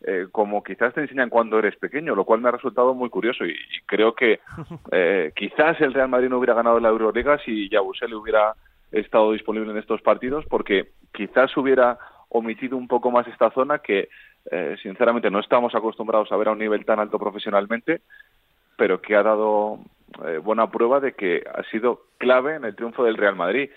eh, 0.04 0.28
como 0.32 0.64
quizás 0.64 0.96
te 0.96 1.02
enseñan 1.02 1.30
cuando 1.30 1.60
eres 1.60 1.76
pequeño, 1.76 2.16
lo 2.16 2.26
cual 2.26 2.42
me 2.42 2.50
ha 2.50 2.54
resultado 2.54 2.96
muy 2.96 3.10
curioso 3.10 3.46
y, 3.46 3.52
y 3.52 3.82
creo 3.86 4.16
que 4.16 4.40
eh, 4.92 5.32
quizás 5.36 5.80
el 5.80 5.94
Real 5.94 6.10
Madrid 6.10 6.30
no 6.30 6.40
hubiera 6.40 6.56
ganado 6.56 6.80
la 6.80 6.90
Euroliga 6.90 7.38
si 7.38 7.70
Yabusele 7.70 8.16
hubiera 8.16 8.56
estado 8.92 9.32
disponible 9.32 9.72
en 9.72 9.78
estos 9.78 10.02
partidos, 10.02 10.46
porque 10.50 10.92
quizás 11.14 11.56
hubiera 11.58 11.98
omitido 12.30 12.78
un 12.78 12.88
poco 12.88 13.12
más 13.12 13.28
esta 13.28 13.52
zona 13.52 13.80
que 13.80 14.10
eh, 14.52 14.76
sinceramente 14.82 15.30
no 15.30 15.40
estamos 15.40 15.76
acostumbrados 15.76 16.32
a 16.32 16.38
ver 16.38 16.48
a 16.48 16.52
un 16.52 16.60
nivel 16.60 16.86
tan 16.86 17.00
alto 17.00 17.20
profesionalmente, 17.20 18.02
pero 18.78 19.02
que 19.02 19.16
ha 19.16 19.24
dado 19.24 19.80
eh, 20.26 20.38
buena 20.38 20.70
prueba 20.72 21.00
de 21.00 21.14
que 21.14 21.44
ha 21.54 21.64
sido 21.70 22.06
clave 22.18 22.56
en 22.56 22.66
el 22.66 22.76
triunfo 22.76 23.04
del 23.04 23.18
Real 23.18 23.36
Madrid. 23.36 23.70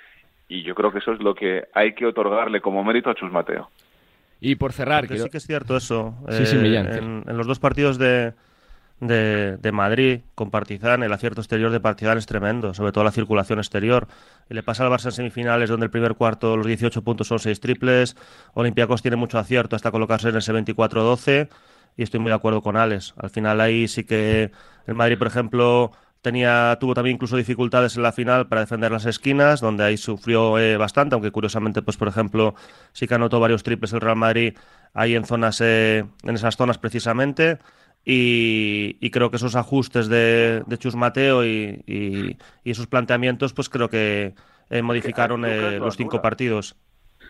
Y 0.49 0.63
yo 0.63 0.75
creo 0.75 0.93
que 0.93 0.99
eso 0.99 1.13
es 1.13 1.21
lo 1.21 1.35
que 1.35 1.65
hay 1.75 1.95
que 1.95 2.07
otorgarle 2.07 2.61
como 2.61 2.85
mérito 2.85 3.11
a 3.11 3.15
Chus 3.15 3.33
Mateo. 3.33 3.71
Y 4.41 4.57
por 4.57 4.73
cerrar, 4.73 5.07
quiero- 5.07 5.25
sí 5.25 5.31
que 5.31 5.39
es 5.39 5.47
cierto 5.47 5.77
eso. 5.77 6.15
Sí, 6.29 6.45
sí, 6.47 6.57
Eh, 6.57 6.61
Millán. 6.61 6.93
en, 6.93 7.25
en 7.27 7.37
los 7.37 7.47
dos 7.47 7.59
partidos 7.59 7.99
de, 7.99 8.35
de, 9.01 9.71
Madrid 9.73 10.21
con 10.35 10.51
Partizan, 10.51 11.03
el 11.03 11.13
acierto 11.13 11.41
exterior 11.41 11.71
de 11.71 11.81
Partizan 11.81 12.19
es 12.19 12.27
tremendo, 12.27 12.75
sobre 12.75 12.93
todo 12.93 13.05
la 13.05 13.11
circulación 13.13 13.59
exterior. 13.59 14.09
Y 14.49 14.55
le 14.55 14.63
pasa 14.63 14.85
al 14.85 14.93
Barça 14.93 15.07
en 15.07 15.13
semifinales, 15.13 15.71
donde 15.71 15.85
el 15.87 15.91
primer 15.91 16.15
cuarto, 16.15 16.57
los 16.57 16.67
18 16.67 17.03
puntos 17.03 17.29
son 17.29 17.39
6 17.39 17.61
triples. 17.61 18.17
Olympiacos 18.55 19.03
tiene 19.03 19.17
mucho 19.17 19.39
acierto 19.39 19.77
hasta 19.77 19.91
colocarse 19.91 20.29
en 20.29 20.37
ese 20.37 20.53
24-12. 20.53 21.49
Y 21.97 22.03
estoy 22.03 22.21
muy 22.21 22.31
de 22.31 22.37
acuerdo 22.37 22.63
con 22.63 22.77
Alex. 22.77 23.15
Al 23.17 23.31
final 23.31 23.61
ahí 23.61 23.89
sí 23.89 24.05
que 24.05 24.51
el 24.87 24.95
Madrid, 24.95 25.19
por 25.19 25.29
ejemplo, 25.29 25.93
tenía 26.25 26.77
tuvo 26.81 26.95
también 26.95 27.17
incluso 27.17 27.37
dificultades 27.37 27.97
en 27.97 28.03
la 28.03 28.11
final 28.11 28.49
para 28.49 28.63
defender 28.63 28.91
las 28.91 29.05
esquinas, 29.05 29.61
donde 29.61 29.85
ahí 29.85 29.97
sufrió 29.99 30.59
eh, 30.59 30.77
bastante, 30.79 31.15
aunque 31.15 31.31
curiosamente, 31.31 31.83
pues 31.83 31.99
por 31.99 32.09
ejemplo, 32.09 32.55
sí 32.93 33.07
que 33.07 33.15
anotó 33.15 33.41
varios 33.41 33.63
triples 33.63 33.93
el 33.93 34.01
Real 34.01 34.17
Madrid 34.17 34.55
ahí 34.95 35.15
en 35.15 35.25
zonas, 35.27 35.61
eh, 35.61 36.07
en 36.23 36.35
esas 36.35 36.57
zonas 36.57 36.79
precisamente. 36.79 37.59
Y, 38.05 38.97
y 39.01 39.11
creo 39.11 39.31
que 39.31 39.37
esos 39.37 39.57
ajustes 39.57 40.09
de, 40.09 40.63
de 40.67 40.79
Chus 40.79 40.95
Mateo 40.95 41.45
y, 41.45 41.83
y- 41.87 42.37
y 42.63 42.71
esos 42.71 42.87
planteamientos, 42.87 43.53
pues 43.55 43.69
creo 43.69 43.89
que 43.89 44.35
eh, 44.71 44.83
modificaron 44.83 45.45
eh, 45.47 45.79
lo 45.79 45.87
los 45.87 45.97
cinco 45.97 46.21
partidos. 46.21 46.77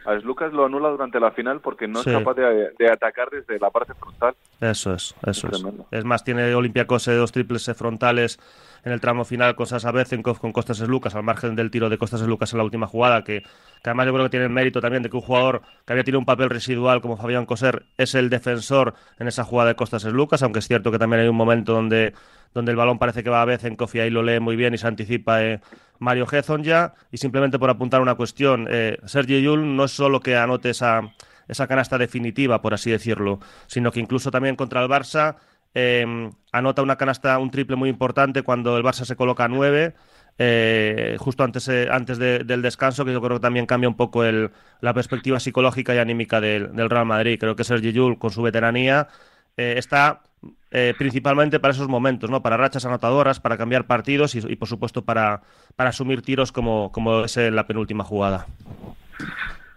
A 0.04 0.12
Lucas 0.14 0.52
lo 0.52 0.66
anula 0.66 0.90
durante 0.90 1.18
la 1.18 1.30
final 1.30 1.60
porque 1.60 1.88
no 1.88 2.02
Sí. 2.02 2.10
es 2.10 2.16
capaz 2.18 2.34
de, 2.34 2.70
de 2.78 2.90
atacar 2.92 3.30
desde 3.30 3.58
la 3.58 3.70
parte 3.70 3.94
frontal. 3.94 4.34
Eso 4.60 4.92
es, 4.94 5.14
eso 5.26 5.48
es. 5.48 5.64
Es 5.90 6.04
más, 6.04 6.24
tiene 6.24 6.54
Olympiacos 6.54 7.08
eh, 7.08 7.14
dos 7.14 7.32
triples 7.32 7.70
frontales 7.74 8.38
en 8.84 8.92
el 8.92 9.00
tramo 9.00 9.24
final 9.24 9.54
con 9.56 9.66
Sasa 9.66 9.90
Bezenkov, 9.90 10.38
con 10.38 10.52
Costas 10.52 10.80
Lucas, 10.80 11.14
al 11.14 11.22
margen 11.22 11.56
del 11.56 11.70
tiro 11.70 11.88
de 11.88 11.98
Costas 11.98 12.20
Lucas 12.22 12.52
en 12.52 12.58
la 12.58 12.64
última 12.64 12.86
jugada, 12.86 13.24
que, 13.24 13.42
que 13.42 13.90
además 13.90 14.06
yo 14.06 14.12
creo 14.12 14.24
que 14.26 14.30
tiene 14.30 14.46
el 14.46 14.52
mérito 14.52 14.80
también 14.80 15.02
de 15.02 15.10
que 15.10 15.16
un 15.16 15.22
jugador 15.22 15.62
que 15.86 15.92
había 15.92 16.04
tenido 16.04 16.18
un 16.18 16.26
papel 16.26 16.50
residual 16.50 17.00
como 17.00 17.16
Fabián 17.16 17.46
Coser 17.46 17.86
es 17.96 18.14
el 18.14 18.28
defensor 18.28 18.94
en 19.18 19.26
esa 19.26 19.44
jugada 19.44 19.68
de 19.70 19.76
Costas 19.76 20.04
Lucas, 20.04 20.42
aunque 20.42 20.58
es 20.58 20.68
cierto 20.68 20.92
que 20.92 20.98
también 20.98 21.22
hay 21.22 21.28
un 21.28 21.36
momento 21.36 21.72
donde, 21.72 22.12
donde 22.52 22.72
el 22.72 22.76
balón 22.76 22.98
parece 22.98 23.24
que 23.24 23.30
va 23.30 23.40
a 23.40 23.44
Bezenkov 23.46 23.88
y 23.94 24.00
ahí 24.00 24.10
lo 24.10 24.22
lee 24.22 24.40
muy 24.40 24.56
bien 24.56 24.74
y 24.74 24.78
se 24.78 24.86
anticipa 24.86 25.42
eh, 25.42 25.60
Mario 25.98 26.26
Gezon 26.26 26.62
ya. 26.62 26.94
Y 27.10 27.16
simplemente 27.16 27.58
por 27.58 27.70
apuntar 27.70 28.02
una 28.02 28.14
cuestión, 28.16 28.66
eh, 28.70 28.98
Sergio 29.06 29.38
Yul 29.38 29.76
no 29.76 29.84
es 29.84 29.92
solo 29.92 30.20
que 30.20 30.36
anote 30.36 30.70
esa, 30.70 31.14
esa 31.48 31.66
canasta 31.66 31.98
definitiva, 31.98 32.60
por 32.60 32.74
así 32.74 32.90
decirlo, 32.90 33.40
sino 33.66 33.90
que 33.90 34.00
incluso 34.00 34.30
también 34.30 34.56
contra 34.56 34.82
el 34.82 34.88
Barça 34.88 35.36
eh, 35.74 36.30
anota 36.52 36.82
una 36.82 36.96
canasta, 36.96 37.38
un 37.38 37.50
triple 37.50 37.76
muy 37.76 37.88
importante 37.88 38.42
cuando 38.42 38.76
el 38.76 38.84
Barça 38.84 39.04
se 39.04 39.16
coloca 39.16 39.44
a 39.44 39.48
9, 39.48 39.94
eh, 40.38 41.16
justo 41.18 41.44
antes, 41.44 41.68
eh, 41.68 41.88
antes 41.90 42.18
de- 42.18 42.40
del 42.44 42.62
descanso, 42.62 43.04
que 43.04 43.12
yo 43.12 43.20
creo 43.20 43.38
que 43.38 43.42
también 43.42 43.66
cambia 43.66 43.88
un 43.88 43.96
poco 43.96 44.22
la 44.24 44.94
perspectiva 44.94 45.38
psicológica 45.40 45.94
y 45.94 45.98
anímica 45.98 46.40
del, 46.40 46.70
Real 46.90 47.06
Madrid. 47.06 47.38
Creo 47.38 47.56
que 47.56 47.64
Sergi 47.64 47.92
Yul, 47.92 48.18
con 48.18 48.30
su 48.30 48.42
veteranía, 48.42 49.08
eh, 49.56 49.74
está 49.76 50.22
eh, 50.70 50.94
principalmente 50.98 51.60
para 51.60 51.72
esos 51.72 51.88
momentos, 51.88 52.30
¿no? 52.30 52.42
Para 52.42 52.56
rachas 52.56 52.84
anotadoras, 52.84 53.40
para 53.40 53.56
cambiar 53.56 53.86
partidos 53.86 54.34
y, 54.34 54.40
y, 54.40 54.56
por 54.56 54.68
supuesto, 54.68 55.04
para, 55.04 55.42
para 55.76 55.90
asumir 55.90 56.22
tiros 56.22 56.50
como, 56.52 56.90
como 56.92 57.24
es 57.24 57.36
en 57.36 57.54
la 57.54 57.66
penúltima 57.66 58.02
jugada. 58.04 58.46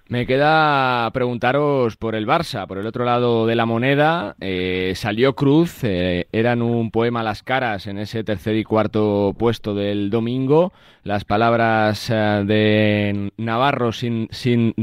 Me 0.09 0.25
queda 0.25 1.11
preguntaros 1.11 1.97
por 1.97 2.15
el 2.15 2.25
Barça, 2.25 2.65
por 2.65 2.77
el 2.77 2.87
otro 2.87 3.03
lado 3.03 3.45
de 3.45 3.55
la 3.55 3.65
moneda. 3.65 4.37
eh, 4.39 4.93
salió 4.95 5.35
Cruz, 5.35 5.83
eh, 5.83 6.27
eran 6.31 6.61
un 6.61 6.91
poema 6.91 7.23
las 7.23 7.43
caras 7.43 7.87
en 7.87 7.97
ese 7.97 8.23
tercer 8.23 8.55
y 8.55 8.63
cuarto 8.63 9.35
puesto 9.37 9.75
del 9.75 10.09
domingo. 10.09 10.71
Las 11.03 11.25
palabras 11.25 12.09
eh, 12.09 12.13
de 12.45 13.33
Navarro, 13.35 13.91
sin, 13.91 14.29
sin 14.31 14.73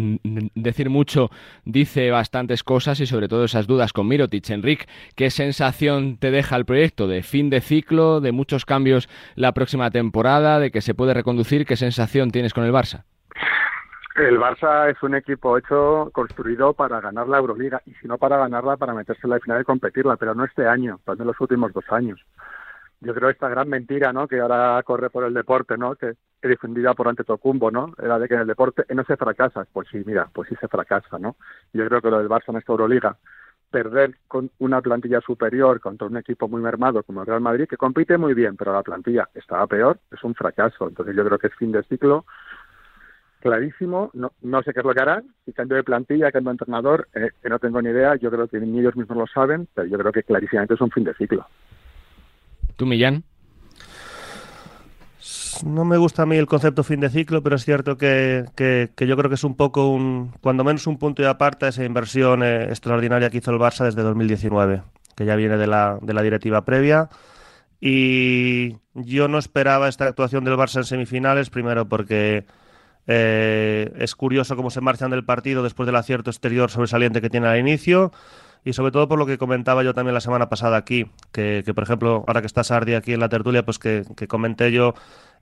decir 0.55 0.91
mucho, 0.91 1.31
dice 1.65 2.11
bastantes 2.11 2.63
cosas 2.63 3.01
y 3.01 3.07
sobre 3.07 3.29
todo 3.29 3.45
esas 3.45 3.67
dudas 3.67 3.95
con 3.95 4.07
Mirotic. 4.07 4.51
Enric, 4.51 4.87
¿qué 5.15 5.31
sensación 5.31 6.19
te 6.19 6.31
deja 6.33 6.57
el 6.57 6.67
proyecto 6.67 7.09
de 7.09 7.23
fin 7.23 7.49
de 7.49 7.63
ciclo, 7.63 8.21
de 8.21 8.33
muchos 8.33 8.67
cambios 8.67 9.09
la 9.37 9.53
próxima 9.53 9.91
temporada, 9.91 10.59
de 10.59 10.71
que 10.71 10.83
se 10.83 10.93
puede 10.93 11.15
reconducir? 11.15 11.65
¿Qué 11.65 11.77
sensación 11.77 12.31
tienes 12.31 12.53
con 12.53 12.65
el 12.65 12.73
Barça? 12.73 13.05
El 14.15 14.39
Barça 14.39 14.89
es 14.89 15.03
un 15.03 15.17
equipo 15.17 15.59
hecho, 15.59 16.09
construido 16.13 16.73
para 16.73 17.01
ganar 17.01 17.27
la 17.27 17.39
Euroliga 17.39 17.83
y 17.85 17.95
si 17.95 18.07
no 18.07 18.17
para 18.17 18.37
ganarla, 18.37 18.77
para 18.77 18.95
meterse 18.95 19.23
en 19.25 19.31
la 19.31 19.41
final 19.41 19.61
y 19.61 19.65
competirla, 19.65 20.17
pero 20.17 20.37
no 20.37 20.45
este 20.45 20.69
año, 20.69 21.01
pues 21.05 21.19
en 21.19 21.27
los 21.27 21.41
últimos 21.41 21.73
dos 21.73 21.85
años. 21.91 22.25
Yo 23.01 23.13
creo 23.13 23.29
esta 23.29 23.49
gran 23.49 23.69
mentira, 23.69 24.13
¿no? 24.13 24.29
Que 24.29 24.39
ahora 24.39 24.81
corre 24.85 25.11
por 25.11 25.25
el 25.25 25.35
deporte, 25.35 25.77
¿no? 25.77 25.97
Que 25.97 26.11
es 26.11 26.49
difundida 26.49 26.95
por 26.95 27.09
Antetokounmpo, 27.09 27.73
¿no? 27.73 27.93
Era 28.01 28.21
de 28.21 28.29
que 28.29 28.35
en 28.35 28.41
el 28.43 28.47
deporte 28.47 28.85
no 28.95 29.03
se 29.03 29.17
fracasa. 29.17 29.67
Pues 29.73 29.89
sí, 29.91 30.01
mira, 30.07 30.29
pues 30.33 30.49
sí 30.49 30.55
se 30.61 30.69
fracasa, 30.69 31.19
¿no? 31.19 31.35
Yo 31.73 31.85
creo 31.87 32.01
que 32.01 32.11
lo 32.11 32.19
del 32.19 32.29
Barça 32.29 32.51
en 32.51 32.59
esta 32.59 32.73
Euroliga, 32.73 33.17
perder 33.69 34.15
con 34.29 34.49
una 34.61 34.81
plantilla 34.81 35.21
superior 35.23 35.81
contra 35.81 36.07
un 36.07 36.17
equipo 36.17 36.47
muy 36.47 36.63
mermado 36.63 37.03
como 37.03 37.23
el 37.23 37.27
Real 37.27 37.41
Madrid, 37.41 37.67
que 37.69 37.77
compite 37.77 38.17
muy 38.17 38.33
bien, 38.33 38.57
pero 38.57 38.73
la 38.73 38.85
plantilla 38.85 39.29
estaba 39.35 39.67
peor, 39.67 39.99
es 40.13 40.23
un 40.23 40.37
fracaso. 40.37 40.87
Entonces 40.87 41.17
yo 41.17 41.25
creo 41.25 41.39
que 41.39 41.49
es 41.49 41.55
fin 41.57 41.73
de 41.73 41.83
ciclo 41.83 42.25
clarísimo. 43.45 44.11
No, 44.15 44.33
no 44.43 44.63
sé 44.63 44.73
qué 44.73 44.81
es 44.81 44.87
lo 44.87 44.95
que 44.95 45.01
harán. 45.03 45.25
Si 45.45 45.53
cambio 45.53 45.77
de 45.77 45.85
plantilla, 45.85 46.33
cambio 46.33 46.51
de 46.51 46.55
entrenador, 46.55 47.09
eh, 47.15 47.31
que 47.43 47.49
no 47.51 47.59
tengo 47.59 47.81
ni 47.83 47.91
idea. 47.91 48.17
Yo 48.17 48.31
creo 48.31 48.49
que 48.49 48.59
ni 48.59 48.81
ellos 48.81 48.97
mismos 48.97 49.17
lo 49.19 49.27
saben, 49.27 49.69
pero 49.75 49.87
yo 49.87 49.99
creo 49.99 50.11
que 50.13 50.23
clarísimamente 50.23 50.75
es 50.75 50.81
un 50.81 50.91
fin 50.91 51.05
de 51.05 51.15
ciclo. 51.15 51.47
¿Tú, 52.77 52.87
Millán? 52.87 53.23
No 55.65 55.85
me 55.85 55.97
gusta 55.99 56.23
a 56.23 56.27
mí 56.27 56.37
el 56.37 56.47
concepto 56.47 56.83
fin 56.83 57.01
de 57.01 57.09
ciclo, 57.11 57.43
pero 57.43 57.57
es 57.57 57.65
cierto 57.65 57.97
que, 57.97 58.45
que- 58.57 58.91
que 58.97 59.07
yo 59.07 59.17
creo 59.17 59.29
que 59.31 59.37
es 59.37 59.45
un 59.45 59.57
poco 59.57 59.89
un, 59.89 60.33
cuando 60.41 60.65
menos 60.65 60.87
un 60.87 60.99
punto 60.99 61.23
y 61.23 61.27
aparte 61.27 61.69
esa 61.69 61.85
inversión 61.85 62.43
eh, 62.43 62.65
extraordinaria 62.65 63.31
que 63.31 63.39
hizo 63.39 63.51
el 63.53 63.59
Barça 63.59 63.85
desde 63.85 64.03
2019, 64.03 64.83
que 65.17 65.25
ya 65.25 65.37
viene 65.37 65.57
de 65.57 65.67
la, 65.69 65.99
de 66.03 66.13
la 66.13 66.23
directiva 66.23 66.65
previa. 66.65 67.09
Y 67.81 68.77
yo 68.95 69.29
no 69.29 69.39
esperaba 69.39 69.89
esta 69.89 70.07
actuación 70.07 70.45
del 70.45 70.55
Barça 70.57 70.79
en 70.79 70.85
semifinales, 70.85 71.51
primero 71.51 71.87
porque 71.89 72.45
eh, 73.07 73.93
es 73.99 74.15
curioso 74.15 74.57
cómo 74.57 74.71
se 74.71 74.81
marchan 74.81 75.11
del 75.11 75.25
partido 75.25 75.63
después 75.63 75.87
del 75.87 75.97
acierto 75.97 76.31
exterior 76.31 76.71
sobresaliente 76.71 77.21
que 77.21 77.31
tiene 77.31 77.49
al 77.49 77.59
inicio. 77.59 78.13
Y 78.67 78.73
sobre 78.73 78.93
todo 78.93 79.09
por 79.09 79.19
lo 79.19 79.27
que 79.27 79.37
comentaba 79.37 79.83
yo 79.83 79.93
también 79.93 80.15
la 80.15 80.23
semana 80.23 80.49
pasada 80.49 80.79
aquí, 80.79 81.11
que, 81.33 81.63
por 81.75 81.85
ejemplo, 81.85 82.25
ahora 82.27 82.41
que 82.41 82.47
está 82.47 82.65
Sardi 82.65 82.95
aquí 82.95 83.13
en 83.13 83.21
la 83.21 83.29
tertulia, 83.29 83.63
pues 83.63 83.79
que, 83.79 84.05
que 84.17 84.27
comenté 84.27 84.73
yo 84.73 84.95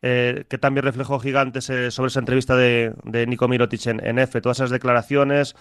eh, 0.02 0.44
que 0.48 0.58
también 0.58 0.84
reflejó 0.84 1.20
gigantes 1.20 1.70
eh, 1.70 1.92
sobre 1.92 2.08
esa 2.08 2.18
entrevista 2.18 2.56
de, 2.56 2.92
de 3.04 3.28
Nico 3.28 3.46
Mirotic 3.46 3.86
en, 3.86 4.04
en 4.04 4.18
F, 4.18 4.40
todas 4.40 4.58
esas 4.58 4.70
declaraciones, 4.70 5.54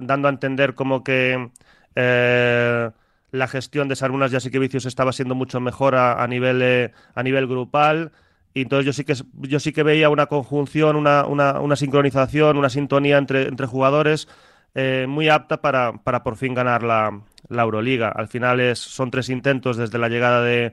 dando 0.00 0.26
a 0.26 0.32
entender 0.32 0.74
como 0.74 1.04
que 1.04 1.50
la 1.94 3.48
gestión 3.48 3.88
de 3.88 3.94
Sarunas 3.94 4.32
Jasikevicius 4.32 4.86
estaba 4.86 5.12
siendo 5.12 5.36
mucho 5.36 5.60
mejor 5.60 5.94
a, 5.94 6.20
a 6.20 6.26
nivel, 6.26 6.92
a 7.14 7.22
nivel 7.22 7.46
grupal. 7.46 8.10
Y 8.56 8.62
entonces 8.62 8.86
yo 8.86 8.92
sí 8.94 9.04
que 9.04 9.14
yo 9.46 9.60
sí 9.60 9.70
que 9.70 9.82
veía 9.82 10.08
una 10.08 10.28
conjunción, 10.28 10.96
una, 10.96 11.26
una, 11.26 11.60
una 11.60 11.76
sincronización, 11.76 12.56
una 12.56 12.70
sintonía 12.70 13.18
entre, 13.18 13.48
entre 13.48 13.66
jugadores 13.66 14.28
eh, 14.74 15.04
muy 15.06 15.28
apta 15.28 15.60
para, 15.60 15.92
para 16.02 16.22
por 16.22 16.36
fin 16.36 16.54
ganar 16.54 16.82
la, 16.82 17.20
la 17.50 17.62
Euroliga. 17.62 18.08
Al 18.08 18.28
final 18.28 18.60
es, 18.60 18.78
son 18.78 19.10
tres 19.10 19.28
intentos 19.28 19.76
desde 19.76 19.98
la 19.98 20.08
llegada 20.08 20.42
de, 20.42 20.72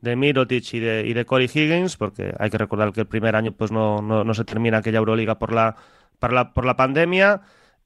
de 0.00 0.16
Mirotic 0.16 0.74
y 0.74 0.80
de, 0.80 1.06
y 1.06 1.12
de 1.12 1.24
Corey 1.24 1.46
Higgins, 1.46 1.96
porque 1.96 2.34
hay 2.36 2.50
que 2.50 2.58
recordar 2.58 2.92
que 2.92 3.02
el 3.02 3.06
primer 3.06 3.36
año 3.36 3.52
pues 3.52 3.70
no, 3.70 4.02
no, 4.02 4.24
no 4.24 4.34
se 4.34 4.44
termina 4.44 4.78
aquella 4.78 4.98
Euroliga 4.98 5.38
por 5.38 5.52
la, 5.52 5.76
por 6.18 6.32
la, 6.32 6.52
por 6.52 6.64
la 6.64 6.74
pandemia. 6.74 7.42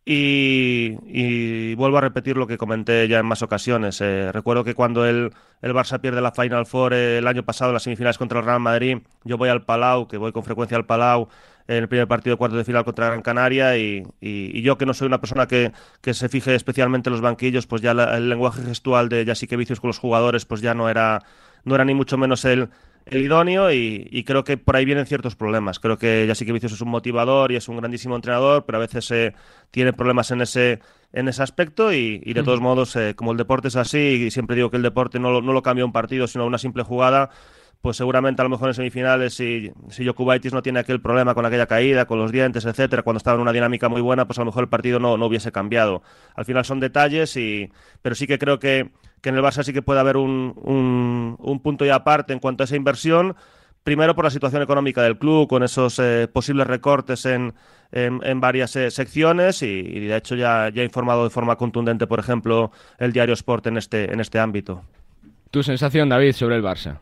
Y, 0.07 0.98
y, 1.07 1.74
vuelvo 1.76 1.96
a 1.96 2.02
repetir 2.02 2.36
lo 2.36 2.46
que 2.46 2.59
comenté 2.59 3.09
ya 3.09 3.20
en 3.20 3.26
más 3.26 3.40
ocasiones. 3.40 4.02
Eh, 4.02 4.30
recuerdo 4.32 4.62
que 4.62 4.74
cuando 4.74 5.07
el, 5.07 5.32
el, 5.62 5.72
Barça 5.72 5.98
pierde 5.98 6.20
la 6.20 6.32
Final 6.32 6.66
Four 6.66 6.92
eh, 6.92 7.18
el 7.18 7.26
año 7.26 7.42
pasado 7.42 7.72
las 7.72 7.84
semifinales 7.84 8.18
contra 8.18 8.40
el 8.40 8.44
Real 8.44 8.61
Madrid, 8.61 8.98
yo 9.24 9.38
voy 9.38 9.48
al 9.48 9.64
Palau, 9.64 10.07
que 10.07 10.18
voy 10.18 10.30
con 10.32 10.44
frecuencia 10.44 10.76
al 10.76 10.84
Palau, 10.84 11.28
en 11.68 11.76
el 11.76 11.88
primer 11.88 12.07
partido 12.07 12.34
de 12.34 12.38
cuartos 12.38 12.59
de 12.59 12.64
final 12.64 12.84
contra 12.84 13.07
Gran 13.07 13.22
Canaria 13.22 13.78
y, 13.78 14.02
y, 14.20 14.61
yo 14.61 14.76
que 14.76 14.84
no 14.84 14.92
soy 14.92 15.07
una 15.07 15.20
persona 15.20 15.46
que, 15.46 15.72
que, 16.02 16.12
se 16.12 16.28
fije 16.28 16.55
especialmente 16.55 17.09
en 17.09 17.12
los 17.12 17.22
banquillos, 17.22 17.66
pues 17.66 17.80
ya 17.80 17.94
la, 17.94 18.18
el 18.18 18.28
lenguaje 18.28 18.62
gestual 18.62 19.09
de 19.09 19.24
Jasique 19.24 19.57
Vicios 19.57 19.80
con 19.80 19.88
los 19.88 19.98
jugadores 19.98 20.44
pues 20.44 20.61
ya 20.61 20.74
no 20.74 20.90
era, 20.90 21.22
no 21.64 21.74
era 21.74 21.86
ni 21.86 21.94
mucho 21.94 22.18
menos 22.18 22.44
el, 22.44 22.68
el 23.07 23.22
idóneo 23.22 23.70
y, 23.72 24.09
y, 24.11 24.24
creo 24.24 24.44
que 24.44 24.57
por 24.57 24.76
ahí 24.76 24.84
vienen 24.84 25.07
ciertos 25.07 25.36
problemas. 25.36 25.78
Creo 25.78 25.98
que 25.98 26.24
Jasique 26.26 26.52
Vicios 26.52 26.72
es 26.72 26.80
un 26.80 26.88
motivador 26.88 27.52
y 27.52 27.57
es 27.57 27.68
un 27.68 27.76
grandísimo 27.76 28.16
entrenador, 28.16 28.64
pero 28.64 28.78
a 28.78 28.80
veces 28.80 29.11
eh, 29.11 29.34
tiene 29.70 29.92
problemas 29.92 30.30
en 30.30 30.40
ese, 30.40 30.80
en 31.12 31.28
ese 31.28 31.42
aspecto 31.42 31.92
y, 31.92 32.22
y 32.24 32.32
de 32.32 32.42
todos 32.42 32.61
modos, 32.61 32.96
eh, 32.96 33.14
como 33.14 33.32
el 33.32 33.38
deporte 33.38 33.68
es 33.68 33.76
así, 33.76 33.98
y 33.98 34.30
siempre 34.30 34.57
digo 34.57 34.70
que 34.70 34.78
el 34.78 34.82
deporte 34.82 35.18
no 35.18 35.30
lo, 35.30 35.42
no 35.42 35.52
lo 35.52 35.62
cambia 35.62 35.84
un 35.84 35.92
partido, 35.92 36.26
sino 36.26 36.46
una 36.46 36.59
simple 36.59 36.82
jugada, 36.82 37.30
pues 37.82 37.98
seguramente 37.98 38.40
a 38.40 38.44
lo 38.44 38.48
mejor 38.48 38.68
en 38.68 38.74
semifinales, 38.74 39.34
si, 39.34 39.70
si 39.90 40.07
Jokubaitis 40.07 40.55
no 40.55 40.62
tiene 40.62 40.80
aquel 40.80 41.02
problema 41.02 41.34
con 41.34 41.44
aquella 41.44 41.66
caída, 41.66 42.07
con 42.07 42.18
los 42.18 42.32
dientes, 42.32 42.64
etcétera, 42.64 43.02
cuando 43.02 43.18
estaba 43.18 43.34
en 43.34 43.42
una 43.42 43.52
dinámica 43.52 43.90
muy 43.90 44.00
buena, 44.00 44.26
pues 44.26 44.38
a 44.38 44.40
lo 44.40 44.46
mejor 44.46 44.64
el 44.64 44.70
partido 44.70 44.98
no, 44.98 45.18
no 45.18 45.26
hubiese 45.26 45.52
cambiado. 45.52 46.02
Al 46.34 46.46
final 46.46 46.64
son 46.64 46.80
detalles, 46.80 47.36
y, 47.36 47.70
pero 48.00 48.14
sí 48.14 48.26
que 48.26 48.38
creo 48.38 48.59
que, 48.59 48.90
que 49.24 49.30
en 49.30 49.36
el 49.36 49.42
Barça 49.42 49.62
sí 49.62 49.72
que 49.72 49.80
puede 49.80 50.00
haber 50.00 50.18
un, 50.18 50.52
un, 50.62 51.36
un 51.38 51.60
punto 51.60 51.86
y 51.86 51.88
aparte 51.88 52.34
en 52.34 52.40
cuanto 52.40 52.62
a 52.62 52.66
esa 52.66 52.76
inversión. 52.76 53.34
Primero 53.82 54.14
por 54.14 54.24
la 54.24 54.30
situación 54.30 54.62
económica 54.62 55.02
del 55.02 55.18
club, 55.18 55.48
con 55.48 55.62
esos 55.62 55.98
eh, 55.98 56.28
posibles 56.30 56.66
recortes 56.66 57.24
en, 57.24 57.54
en, 57.90 58.20
en 58.22 58.40
varias 58.40 58.76
eh, 58.76 58.90
secciones 58.90 59.62
y, 59.62 59.66
y, 59.66 60.06
de 60.06 60.16
hecho 60.16 60.36
ya, 60.36 60.68
ya 60.68 60.82
ha 60.82 60.84
informado 60.84 61.24
de 61.24 61.30
forma 61.30 61.56
contundente, 61.56 62.06
por 62.06 62.18
ejemplo, 62.18 62.70
el 62.98 63.12
diario 63.12 63.32
Sport 63.32 63.66
en 63.66 63.78
este, 63.78 64.12
en 64.12 64.20
este 64.20 64.38
ámbito. 64.38 64.82
¿Tu 65.50 65.62
sensación, 65.62 66.10
David, 66.10 66.32
sobre 66.32 66.56
el 66.56 66.62
Barça? 66.62 66.98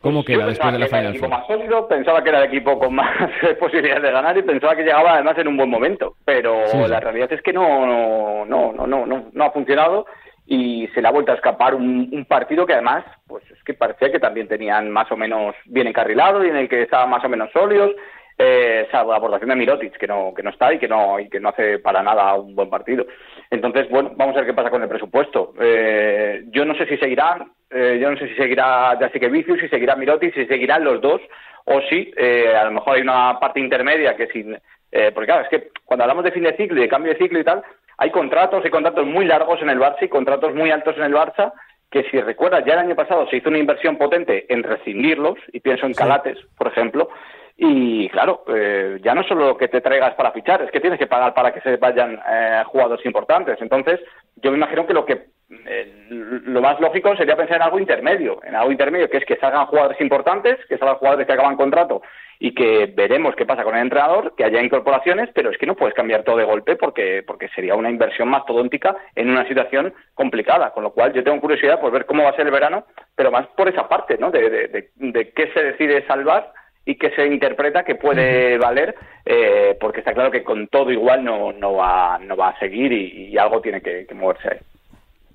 ¿Cómo 0.00 0.24
pues 0.24 0.36
queda 0.36 0.46
después 0.46 0.72
de 0.72 0.78
la 0.80 0.86
Final 0.86 1.06
equipo 1.06 1.28
más 1.28 1.46
sólido, 1.46 1.88
pensaba 1.88 2.22
que 2.22 2.28
era 2.30 2.38
el 2.42 2.48
equipo 2.48 2.78
con 2.78 2.94
más 2.94 3.30
posibilidades 3.60 4.02
de 4.02 4.10
ganar 4.10 4.36
y 4.36 4.42
pensaba 4.42 4.76
que 4.76 4.82
llegaba 4.82 5.14
además 5.14 5.38
en 5.38 5.48
un 5.48 5.56
buen 5.56 5.70
momento, 5.70 6.16
pero 6.24 6.66
sí, 6.66 6.76
sí. 6.82 6.90
la 6.90 7.00
realidad 7.00 7.32
es 7.32 7.40
que 7.42 7.52
no 7.52 7.86
no, 7.86 8.44
no, 8.44 8.72
no, 8.72 8.86
no, 8.86 9.06
no, 9.06 9.24
no 9.32 9.44
ha 9.44 9.50
funcionado 9.50 10.04
y 10.46 10.88
se 10.88 11.00
le 11.00 11.08
ha 11.08 11.12
vuelto 11.12 11.32
a 11.32 11.36
escapar 11.36 11.74
un, 11.74 12.10
un, 12.12 12.24
partido 12.26 12.66
que 12.66 12.74
además 12.74 13.04
pues 13.26 13.42
es 13.50 13.62
que 13.64 13.74
parecía 13.74 14.12
que 14.12 14.20
también 14.20 14.46
tenían 14.46 14.90
más 14.90 15.10
o 15.10 15.16
menos 15.16 15.54
bien 15.64 15.86
encarrilado 15.86 16.44
y 16.44 16.48
en 16.48 16.56
el 16.56 16.68
que 16.68 16.82
estaban 16.82 17.10
más 17.10 17.24
o 17.24 17.28
menos 17.28 17.50
sólidos. 17.52 17.92
Eh, 18.36 18.88
salvo 18.90 19.12
la 19.12 19.18
aportación 19.18 19.50
de 19.50 19.56
Mirotic 19.56 19.96
que 19.96 20.08
no 20.08 20.34
que 20.34 20.42
no 20.42 20.50
está 20.50 20.72
y 20.74 20.78
que 20.80 20.88
no 20.88 21.20
y 21.20 21.28
que 21.28 21.38
no 21.38 21.50
hace 21.50 21.78
para 21.78 22.02
nada 22.02 22.34
un 22.34 22.54
buen 22.54 22.68
partido. 22.68 23.06
Entonces 23.50 23.88
bueno 23.88 24.12
vamos 24.16 24.34
a 24.34 24.40
ver 24.40 24.46
qué 24.46 24.54
pasa 24.54 24.70
con 24.70 24.82
el 24.82 24.88
presupuesto. 24.88 25.54
Eh, 25.60 26.44
yo 26.50 26.64
no 26.64 26.74
sé 26.74 26.86
si 26.86 26.96
seguirán 26.98 27.52
eh, 27.70 27.98
yo 28.00 28.10
no 28.10 28.18
sé 28.18 28.28
si 28.28 28.34
seguirá 28.34 28.98
Vicius 29.30 29.60
si 29.60 29.68
seguirá 29.68 29.96
Mirotic 29.96 30.34
si 30.34 30.46
seguirán 30.46 30.84
los 30.84 31.00
dos 31.00 31.20
o 31.64 31.80
si 31.82 32.12
eh, 32.16 32.54
a 32.54 32.64
lo 32.64 32.72
mejor 32.72 32.96
hay 32.96 33.02
una 33.02 33.38
parte 33.40 33.60
intermedia 33.60 34.16
que 34.16 34.26
sin 34.26 34.58
eh, 34.94 35.10
porque 35.12 35.26
claro 35.26 35.42
es 35.42 35.48
que 35.48 35.70
cuando 35.84 36.04
hablamos 36.04 36.24
de 36.24 36.32
fin 36.32 36.44
de 36.44 36.56
ciclo 36.56 36.78
y 36.78 36.82
de 36.82 36.88
cambio 36.88 37.12
de 37.12 37.18
ciclo 37.18 37.38
y 37.38 37.44
tal 37.44 37.62
hay 37.98 38.10
contratos 38.10 38.64
hay 38.64 38.70
contratos 38.70 39.04
muy 39.06 39.24
largos 39.24 39.60
en 39.60 39.68
el 39.68 39.78
Barça 39.78 40.02
y 40.02 40.08
contratos 40.08 40.54
muy 40.54 40.70
altos 40.70 40.96
en 40.96 41.02
el 41.02 41.12
Barça 41.12 41.52
que 41.90 42.04
si 42.04 42.20
recuerdas 42.20 42.64
ya 42.64 42.74
el 42.74 42.78
año 42.80 42.94
pasado 42.94 43.28
se 43.28 43.36
hizo 43.36 43.48
una 43.48 43.58
inversión 43.58 43.98
potente 43.98 44.46
en 44.48 44.62
rescindirlos 44.62 45.36
y 45.52 45.60
pienso 45.60 45.86
en 45.86 45.94
Calates 45.94 46.38
sí. 46.38 46.46
por 46.56 46.68
ejemplo 46.68 47.08
y 47.56 48.08
claro, 48.08 48.44
eh, 48.48 48.98
ya 49.02 49.14
no 49.14 49.22
solo 49.22 49.56
que 49.56 49.68
te 49.68 49.80
traigas 49.80 50.14
para 50.14 50.32
fichar, 50.32 50.62
es 50.62 50.72
que 50.72 50.80
tienes 50.80 50.98
que 50.98 51.06
pagar 51.06 51.34
para 51.34 51.52
que 51.52 51.60
se 51.60 51.76
vayan 51.76 52.18
eh, 52.28 52.64
jugadores 52.66 53.06
importantes. 53.06 53.58
Entonces, 53.60 54.00
yo 54.36 54.50
me 54.50 54.56
imagino 54.56 54.86
que 54.86 54.92
lo 54.92 55.04
que 55.04 55.26
eh, 55.50 56.06
lo 56.08 56.60
más 56.60 56.80
lógico 56.80 57.14
sería 57.16 57.36
pensar 57.36 57.56
en 57.56 57.62
algo 57.62 57.78
intermedio, 57.78 58.40
en 58.44 58.54
algo 58.54 58.72
intermedio, 58.72 59.08
que 59.10 59.18
es 59.18 59.24
que 59.24 59.36
salgan 59.36 59.66
jugadores 59.66 60.00
importantes, 60.00 60.58
que 60.68 60.78
salgan 60.78 60.96
jugadores 60.96 61.26
que 61.26 61.32
acaban 61.32 61.56
contrato 61.56 62.02
y 62.38 62.54
que 62.54 62.92
veremos 62.94 63.34
qué 63.36 63.46
pasa 63.46 63.62
con 63.62 63.74
el 63.76 63.82
entrenador, 63.82 64.34
que 64.36 64.44
haya 64.44 64.62
incorporaciones, 64.62 65.30
pero 65.34 65.50
es 65.50 65.58
que 65.58 65.66
no 65.66 65.76
puedes 65.76 65.94
cambiar 65.94 66.24
todo 66.24 66.36
de 66.36 66.44
golpe 66.44 66.76
porque, 66.76 67.22
porque 67.26 67.48
sería 67.48 67.74
una 67.74 67.90
inversión 67.90 68.28
mastodóntica 68.28 68.96
en 69.14 69.30
una 69.30 69.46
situación 69.46 69.94
complicada. 70.14 70.72
Con 70.72 70.82
lo 70.82 70.92
cual, 70.92 71.12
yo 71.12 71.22
tengo 71.22 71.40
curiosidad 71.40 71.80
por 71.80 71.92
ver 71.92 72.06
cómo 72.06 72.24
va 72.24 72.30
a 72.30 72.36
ser 72.36 72.46
el 72.46 72.52
verano, 72.52 72.84
pero 73.14 73.30
más 73.30 73.46
por 73.56 73.68
esa 73.68 73.88
parte, 73.88 74.18
¿no? 74.18 74.30
De, 74.30 74.50
de, 74.50 74.68
de, 74.68 74.90
de 74.96 75.30
qué 75.30 75.52
se 75.52 75.62
decide 75.62 76.06
salvar 76.06 76.52
y 76.84 76.96
que 76.96 77.10
se 77.10 77.26
interpreta 77.26 77.84
que 77.84 77.94
puede 77.94 78.58
valer, 78.58 78.94
eh, 79.24 79.76
porque 79.80 80.00
está 80.00 80.12
claro 80.12 80.30
que 80.30 80.42
con 80.42 80.68
todo 80.68 80.90
igual 80.90 81.24
no, 81.24 81.52
no, 81.52 81.74
va, 81.74 82.18
no 82.18 82.36
va 82.36 82.50
a 82.50 82.58
seguir 82.58 82.92
y, 82.92 83.28
y 83.28 83.38
algo 83.38 83.60
tiene 83.60 83.80
que, 83.80 84.06
que, 84.06 84.14
moverse 84.14 84.48
ahí. 84.50 84.58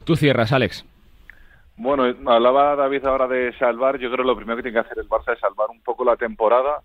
Tú 0.10 0.16
cierras, 0.16 0.52
Alex. 0.52 0.84
Bueno, 1.78 2.04
hablaba 2.26 2.76
David 2.76 3.06
ahora 3.06 3.28
de 3.28 3.56
salvar. 3.60 4.00
Yo 4.00 4.10
creo 4.10 4.24
que 4.24 4.28
lo 4.28 4.36
primero 4.36 4.58
que 4.58 4.64
tiene 4.64 4.82
que 4.82 4.88
hacer 4.88 4.98
el 4.98 5.08
Barça 5.08 5.34
es 5.34 5.40
salvar 5.40 5.70
un 5.70 5.84
poco 5.84 6.04
la 6.04 6.16
temporada 6.16 6.82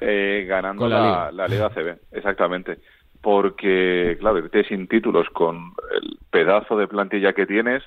eh, 0.00 0.46
ganando 0.48 0.88
la, 0.88 0.98
la, 0.98 1.02
Liga. 1.02 1.32
la 1.32 1.48
Liga 1.48 1.68
CB. 1.68 2.16
Exactamente. 2.16 2.78
Porque, 3.20 4.16
claro, 4.18 4.38
irte 4.38 4.64
sin 4.64 4.88
títulos 4.88 5.28
con 5.34 5.74
el 5.92 6.16
pedazo 6.30 6.78
de 6.78 6.88
plantilla 6.88 7.34
que 7.34 7.44
tienes 7.44 7.82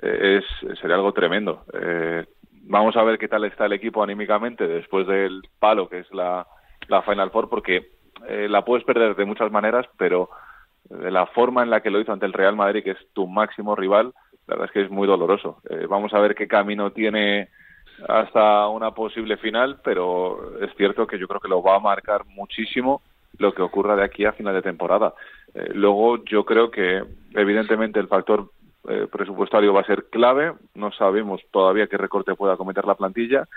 eh, 0.00 0.40
es 0.40 0.78
sería 0.80 0.96
algo 0.96 1.12
tremendo. 1.12 1.66
Eh, 1.74 2.24
vamos 2.62 2.96
a 2.96 3.02
ver 3.02 3.18
qué 3.18 3.28
tal 3.28 3.44
está 3.44 3.66
el 3.66 3.74
equipo 3.74 4.02
anímicamente 4.02 4.66
después 4.66 5.06
del 5.06 5.42
palo 5.58 5.90
que 5.90 5.98
es 5.98 6.10
la, 6.14 6.46
la 6.88 7.02
Final 7.02 7.30
Four, 7.30 7.50
porque 7.50 7.90
eh, 8.26 8.48
la 8.48 8.64
puedes 8.64 8.86
perder 8.86 9.16
de 9.16 9.26
muchas 9.26 9.52
maneras, 9.52 9.84
pero 9.98 10.30
de 10.90 11.10
la 11.10 11.26
forma 11.26 11.62
en 11.62 11.70
la 11.70 11.80
que 11.80 11.90
lo 11.90 12.00
hizo 12.00 12.12
ante 12.12 12.26
el 12.26 12.32
Real 12.32 12.56
Madrid, 12.56 12.84
que 12.84 12.92
es 12.92 13.12
tu 13.12 13.26
máximo 13.26 13.74
rival, 13.74 14.12
la 14.46 14.54
verdad 14.54 14.66
es 14.66 14.72
que 14.72 14.82
es 14.82 14.90
muy 14.90 15.06
doloroso. 15.06 15.58
Eh, 15.68 15.86
vamos 15.88 16.12
a 16.12 16.20
ver 16.20 16.34
qué 16.34 16.46
camino 16.46 16.90
tiene 16.90 17.48
hasta 18.08 18.68
una 18.68 18.90
posible 18.90 19.36
final, 19.36 19.78
pero 19.82 20.58
es 20.60 20.74
cierto 20.76 21.06
que 21.06 21.18
yo 21.18 21.28
creo 21.28 21.40
que 21.40 21.48
lo 21.48 21.62
va 21.62 21.76
a 21.76 21.80
marcar 21.80 22.26
muchísimo 22.26 23.00
lo 23.38 23.54
que 23.54 23.62
ocurra 23.62 23.96
de 23.96 24.04
aquí 24.04 24.24
a 24.24 24.32
final 24.32 24.54
de 24.54 24.62
temporada. 24.62 25.14
Eh, 25.54 25.70
luego 25.72 26.22
yo 26.24 26.44
creo 26.44 26.70
que 26.70 27.02
evidentemente 27.34 27.98
el 27.98 28.08
factor 28.08 28.50
eh, 28.88 29.06
presupuestario 29.10 29.72
va 29.72 29.80
a 29.80 29.86
ser 29.86 30.06
clave. 30.10 30.52
No 30.74 30.92
sabemos 30.92 31.40
todavía 31.50 31.86
qué 31.86 31.96
recorte 31.96 32.34
pueda 32.34 32.56
cometer 32.56 32.84
la 32.84 32.96
plantilla. 32.96 33.48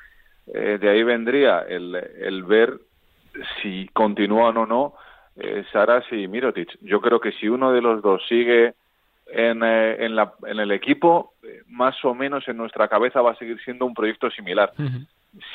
De 0.46 0.90
ahí 0.90 1.04
vendría 1.04 1.60
el, 1.60 1.94
el, 1.94 2.44
ver 2.44 2.80
si 3.62 3.90
continúan 3.92 4.56
o 4.56 4.66
no 4.66 4.94
eh, 5.40 5.64
Saras 5.72 6.06
y 6.12 6.28
Mirotic. 6.28 6.78
Yo 6.82 7.00
creo 7.02 7.20
que 7.20 7.32
si 7.34 7.48
uno 7.48 7.72
de 7.72 7.82
los 7.82 8.02
dos 8.02 8.22
sigue 8.28 8.74
en, 9.28 9.64
eh, 9.64 10.06
en, 10.06 10.16
la, 10.16 10.34
en 10.46 10.60
el 10.60 10.72
equipo, 10.72 11.34
más 11.68 12.04
o 12.06 12.14
menos 12.14 12.48
en 12.48 12.58
nuestra 12.58 12.88
cabeza 12.88 13.22
va 13.22 13.32
a 13.32 13.36
seguir 13.36 13.60
siendo 13.64 13.86
un 13.86 13.94
proyecto 13.94 14.30
similar. 14.32 14.72
Uh 14.78 14.84
-huh. 14.84 15.08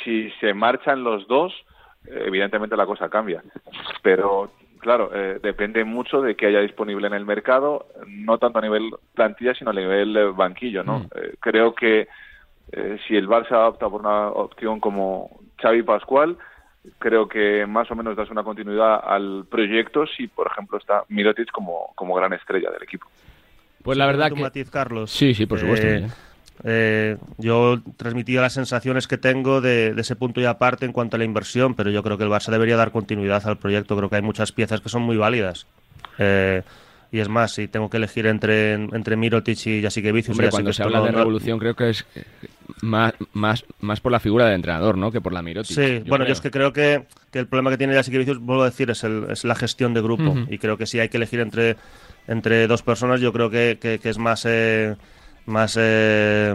Si 0.05 0.31
se 0.41 0.55
marchan 0.55 1.03
los 1.03 1.27
dos, 1.27 1.53
evidentemente 2.07 2.77
la 2.77 2.87
cosa 2.87 3.09
cambia. 3.09 3.43
Pero 4.03 4.53
claro, 4.79 5.11
eh, 5.15 5.39
depende 5.43 5.85
mucho 5.85 6.21
de 6.21 6.35
qué 6.35 6.47
haya 6.47 6.61
disponible 6.61 7.07
en 7.07 7.15
el 7.15 7.25
mercado, 7.25 7.87
no 8.07 8.39
tanto 8.39 8.59
a 8.59 8.63
nivel 8.63 8.91
plantilla, 9.15 9.55
sino 9.55 9.71
a 9.71 9.75
nivel 9.75 10.17
eh, 10.17 10.25
banquillo, 10.27 10.85
¿no? 10.85 11.07
Creo 11.41 11.75
que 11.75 12.09
si 13.07 13.17
el 13.17 13.29
Barça 13.29 13.69
opta 13.69 13.89
por 13.89 14.01
una 14.01 14.29
opción 14.29 14.81
como 14.81 15.41
Xavi 15.61 15.83
Pascual, 15.83 16.37
creo 16.99 17.29
que 17.29 17.67
más 17.67 17.91
o 17.91 17.95
menos 17.95 18.17
das 18.17 18.31
una 18.31 18.43
continuidad 18.43 19.01
al 19.05 19.45
proyecto 19.51 20.07
si, 20.07 20.27
por 20.29 20.49
ejemplo, 20.49 20.79
está 20.79 21.05
Mirotic 21.09 21.51
como, 21.51 21.93
como 21.95 22.15
gran 22.15 22.33
estrella 22.33 22.71
del 22.71 22.83
equipo. 22.83 23.07
Pues 23.83 23.99
la 23.99 24.07
verdad 24.07 24.33
que... 24.33 24.41
Matiz, 24.41 24.71
Carlos. 24.71 25.11
Sí, 25.11 25.35
sí, 25.35 25.47
por 25.47 25.59
supuesto. 25.59 25.87
Eh, 25.87 26.07
eh, 26.65 27.17
yo 27.39 27.81
transmitía 27.97 28.41
las 28.41 28.53
sensaciones 28.53 29.09
que 29.09 29.19
tengo 29.19 29.61
de, 29.61 29.95
de, 29.95 30.01
ese 30.01 30.15
punto 30.15 30.41
y 30.41 30.45
aparte 30.45 30.85
en 30.85 30.93
cuanto 30.93 31.17
a 31.17 31.19
la 31.19 31.25
inversión, 31.25 31.75
pero 31.75 31.91
yo 31.91 32.03
creo 32.03 32.19
que 32.19 32.25
el 32.25 32.31
Barça 32.31 32.51
debería 32.51 32.77
dar 32.77 32.93
continuidad 32.93 33.47
al 33.47 33.59
proyecto. 33.59 33.97
Creo 33.97 34.09
que 34.09 34.17
hay 34.17 34.23
muchas 34.23 34.53
piezas 34.53 34.81
que 34.81 34.89
son 34.89 35.03
muy 35.03 35.17
válidas. 35.17 35.67
Eh, 36.19 36.63
y 37.13 37.21
es 37.21 37.29
más, 37.29 37.53
si 37.53 37.69
tengo 37.69 37.91
que 37.91 37.99
elegir 37.99 38.27
entre, 38.27 38.73
entre 38.73 39.17
Mirotic 39.17 39.67
y 39.67 39.83
Jasikevic... 39.83 40.35
cuando 40.51 40.73
se 40.73 40.83
habla 40.83 40.99
no, 41.01 41.05
de 41.05 41.13
revolución 41.13 41.59
creo 41.59 41.77
que 41.77 41.91
es 41.91 42.07
más, 42.81 43.13
más, 43.35 43.65
más 43.81 44.01
por 44.01 44.11
la 44.11 44.19
figura 44.19 44.47
del 44.47 44.55
entrenador, 44.55 44.97
¿no? 44.97 45.13
Que 45.13 45.21
por 45.21 45.35
la 45.35 45.43
Mirotic. 45.43 45.77
Sí, 45.77 45.99
yo 45.99 46.05
bueno, 46.07 46.25
creo. 46.25 46.29
yo 46.29 46.33
es 46.33 46.41
que 46.41 46.51
creo 46.51 46.73
que, 46.73 47.05
que 47.31 47.39
el 47.39 47.47
problema 47.47 47.71
que 47.71 47.77
tiene 47.77 47.95
Jasikevic, 47.95 48.39
vuelvo 48.41 48.63
a 48.63 48.71
decir, 48.71 48.91
es, 48.91 49.05
el, 49.05 49.27
es 49.31 49.45
la 49.45 49.55
gestión 49.55 49.93
de 49.93 50.01
grupo. 50.01 50.31
Uh 50.31 50.35
-huh. 50.37 50.47
Y 50.51 50.57
creo 50.57 50.79
que 50.79 50.87
si 50.87 51.01
hay 51.01 51.11
que 51.11 51.19
elegir 51.19 51.41
entre, 51.41 51.77
entre 52.27 52.67
dos 52.67 52.83
personas, 52.83 53.21
yo 53.21 53.31
creo 53.31 53.51
que, 53.51 53.79
que, 53.81 53.99
que 53.99 54.09
es 54.09 54.19
más... 54.19 54.45
Eh, 54.47 54.97
más 55.45 55.77
eh, 55.77 56.55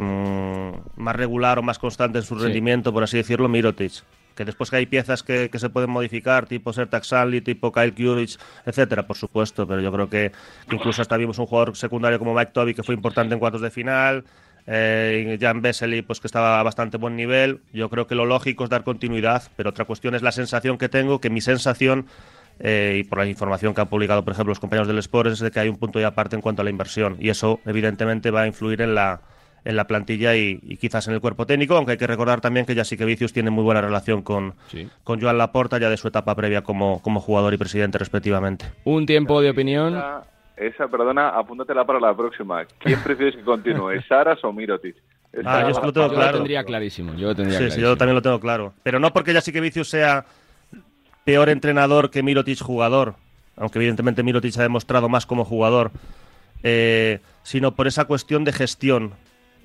más 0.96 1.16
regular 1.16 1.60
o 1.60 1.62
más 1.62 1.78
constante 1.78 2.20
en 2.20 2.24
su 2.24 2.38
sí. 2.38 2.46
rendimiento, 2.46 2.94
por 2.94 3.04
así 3.04 3.18
decirlo, 3.18 3.50
Mirotic. 3.50 3.92
Que 4.38 4.46
después 4.46 4.70
que 4.70 4.78
hay 4.78 4.86
piezas 4.86 5.24
que, 5.24 5.50
se 5.52 5.70
pueden 5.70 5.90
modificar, 5.90 6.46
tipo 6.46 6.72
Sertak 6.72 7.04
Sanli, 7.04 7.42
tipo 7.42 7.72
Kyle 7.72 7.94
Kuric, 7.94 8.40
etcétera, 8.66 9.08
por 9.08 9.18
supuesto, 9.18 9.68
pero 9.68 9.82
yo 9.82 9.92
creo 9.92 10.10
que, 10.10 10.32
que, 10.70 10.76
incluso 10.76 11.02
hasta 11.02 11.18
vimos 11.18 11.40
un 11.40 11.48
jugador 11.48 11.76
secundario 11.76 12.20
como 12.20 12.34
Mike 12.36 12.52
Toby 12.54 12.74
que 12.76 12.84
fue 12.84 12.94
importante 12.94 13.34
en 13.34 13.40
cuartos 13.40 13.62
de 13.62 13.72
final, 13.72 14.24
eh, 14.68 15.38
Jan 15.42 15.62
Vesely, 15.62 16.02
pues 16.02 16.20
que 16.20 16.28
estaba 16.28 16.60
a 16.60 16.64
bastante 16.64 16.98
buen 16.98 17.16
nivel. 17.16 17.62
Yo 17.74 17.90
creo 17.90 18.06
que 18.06 18.16
lo 18.16 18.26
lógico 18.26 18.66
es 18.66 18.70
dar 18.70 18.84
continuidad, 18.84 19.44
pero 19.56 19.70
otra 19.70 19.86
cuestión 19.86 20.14
es 20.14 20.22
la 20.22 20.34
sensación 20.34 20.78
que 20.78 20.90
tengo, 20.90 21.20
que 21.20 21.30
mi 21.30 21.42
sensación 21.42 22.06
eh, 22.60 22.98
y 23.00 23.04
por 23.06 23.20
la 23.20 23.26
información 23.26 23.74
que 23.74 23.82
han 23.82 23.88
publicado, 23.88 24.24
por 24.24 24.34
ejemplo, 24.34 24.52
los 24.52 24.60
compañeros 24.60 24.88
del 24.88 24.98
Sport, 25.00 25.32
es 25.32 25.40
de 25.40 25.52
que 25.52 25.62
hay 25.62 25.70
un 25.70 25.78
punto 25.78 26.00
y 26.00 26.04
aparte 26.04 26.36
en 26.36 26.42
cuanto 26.42 26.62
a 26.62 26.66
la 26.66 26.70
inversión. 26.70 27.16
Y 27.20 27.30
eso, 27.30 27.62
evidentemente, 27.66 28.30
va 28.30 28.42
a 28.42 28.48
influir 28.48 28.82
en 28.82 28.94
la, 28.94 29.22
en 29.68 29.76
la 29.76 29.86
plantilla 29.86 30.34
y, 30.36 30.60
y 30.64 30.78
quizás 30.78 31.08
en 31.10 31.14
el 31.14 31.20
cuerpo 31.20 31.46
técnico, 31.46 31.76
aunque 31.76 31.92
hay 31.92 31.98
que 31.98 32.08
recordar 32.08 32.40
también 32.40 32.66
que 32.66 32.74
Jasique 32.74 33.04
Vicius 33.04 33.34
tiene 33.34 33.50
muy 33.50 33.66
buena 33.66 33.82
relación 33.82 34.22
con, 34.22 34.54
con 35.04 35.20
Joan 35.20 35.38
Laporta, 35.38 35.78
ya 35.78 35.90
de 35.90 35.98
su 35.98 36.08
etapa 36.08 36.34
previa 36.36 36.62
como, 36.62 37.02
como 37.02 37.20
jugador 37.20 37.54
y 37.54 37.58
presidente, 37.58 37.98
respectivamente. 37.98 38.66
Un 38.86 39.06
tiempo 39.06 39.42
de 39.42 39.50
opinión. 39.50 40.02
Esa, 40.56 40.88
perdona, 40.88 41.30
apúntatela 41.30 41.84
para 41.86 42.00
la 42.00 42.16
próxima. 42.16 42.64
¿Quién 42.80 43.04
prefieres 43.04 43.36
que 43.36 43.42
continúe, 43.44 44.02
Saras 44.08 44.42
o 44.46 44.54
Mirotic? 44.54 44.96
Ah, 45.44 45.64
yo 45.64 45.68
es 45.72 45.80
que 45.80 45.86
lo 45.86 45.92
tengo 45.94 46.08
Yo 46.08 46.14
claro. 46.14 46.32
lo 46.32 46.38
tendría 46.38 46.64
clarísimo. 46.64 47.14
Yo 47.16 47.28
lo 47.28 47.36
tendría 47.36 47.58
Sí, 47.58 47.66
sí, 47.66 47.70
clarísimo. 47.72 47.88
yo 47.90 47.98
también 47.98 48.16
lo 48.16 48.22
tengo 48.22 48.40
claro. 48.40 48.74
Pero 48.84 49.00
no 49.00 49.12
porque 49.12 49.34
Jasique 49.34 49.60
Vicius 49.60 49.90
sea 49.90 50.26
peor 51.26 51.50
entrenador 51.50 52.10
que 52.10 52.24
Mirotic 52.24 52.62
jugador, 52.62 53.16
aunque 53.58 53.80
evidentemente 53.80 54.24
Mirotic 54.24 54.58
ha 54.58 54.62
demostrado 54.64 55.10
más 55.10 55.26
como 55.26 55.44
jugador, 55.44 55.92
eh, 56.64 57.20
sino 57.44 57.76
por 57.76 57.86
esa 57.88 58.06
cuestión 58.06 58.46
de 58.46 58.54
gestión. 58.54 59.12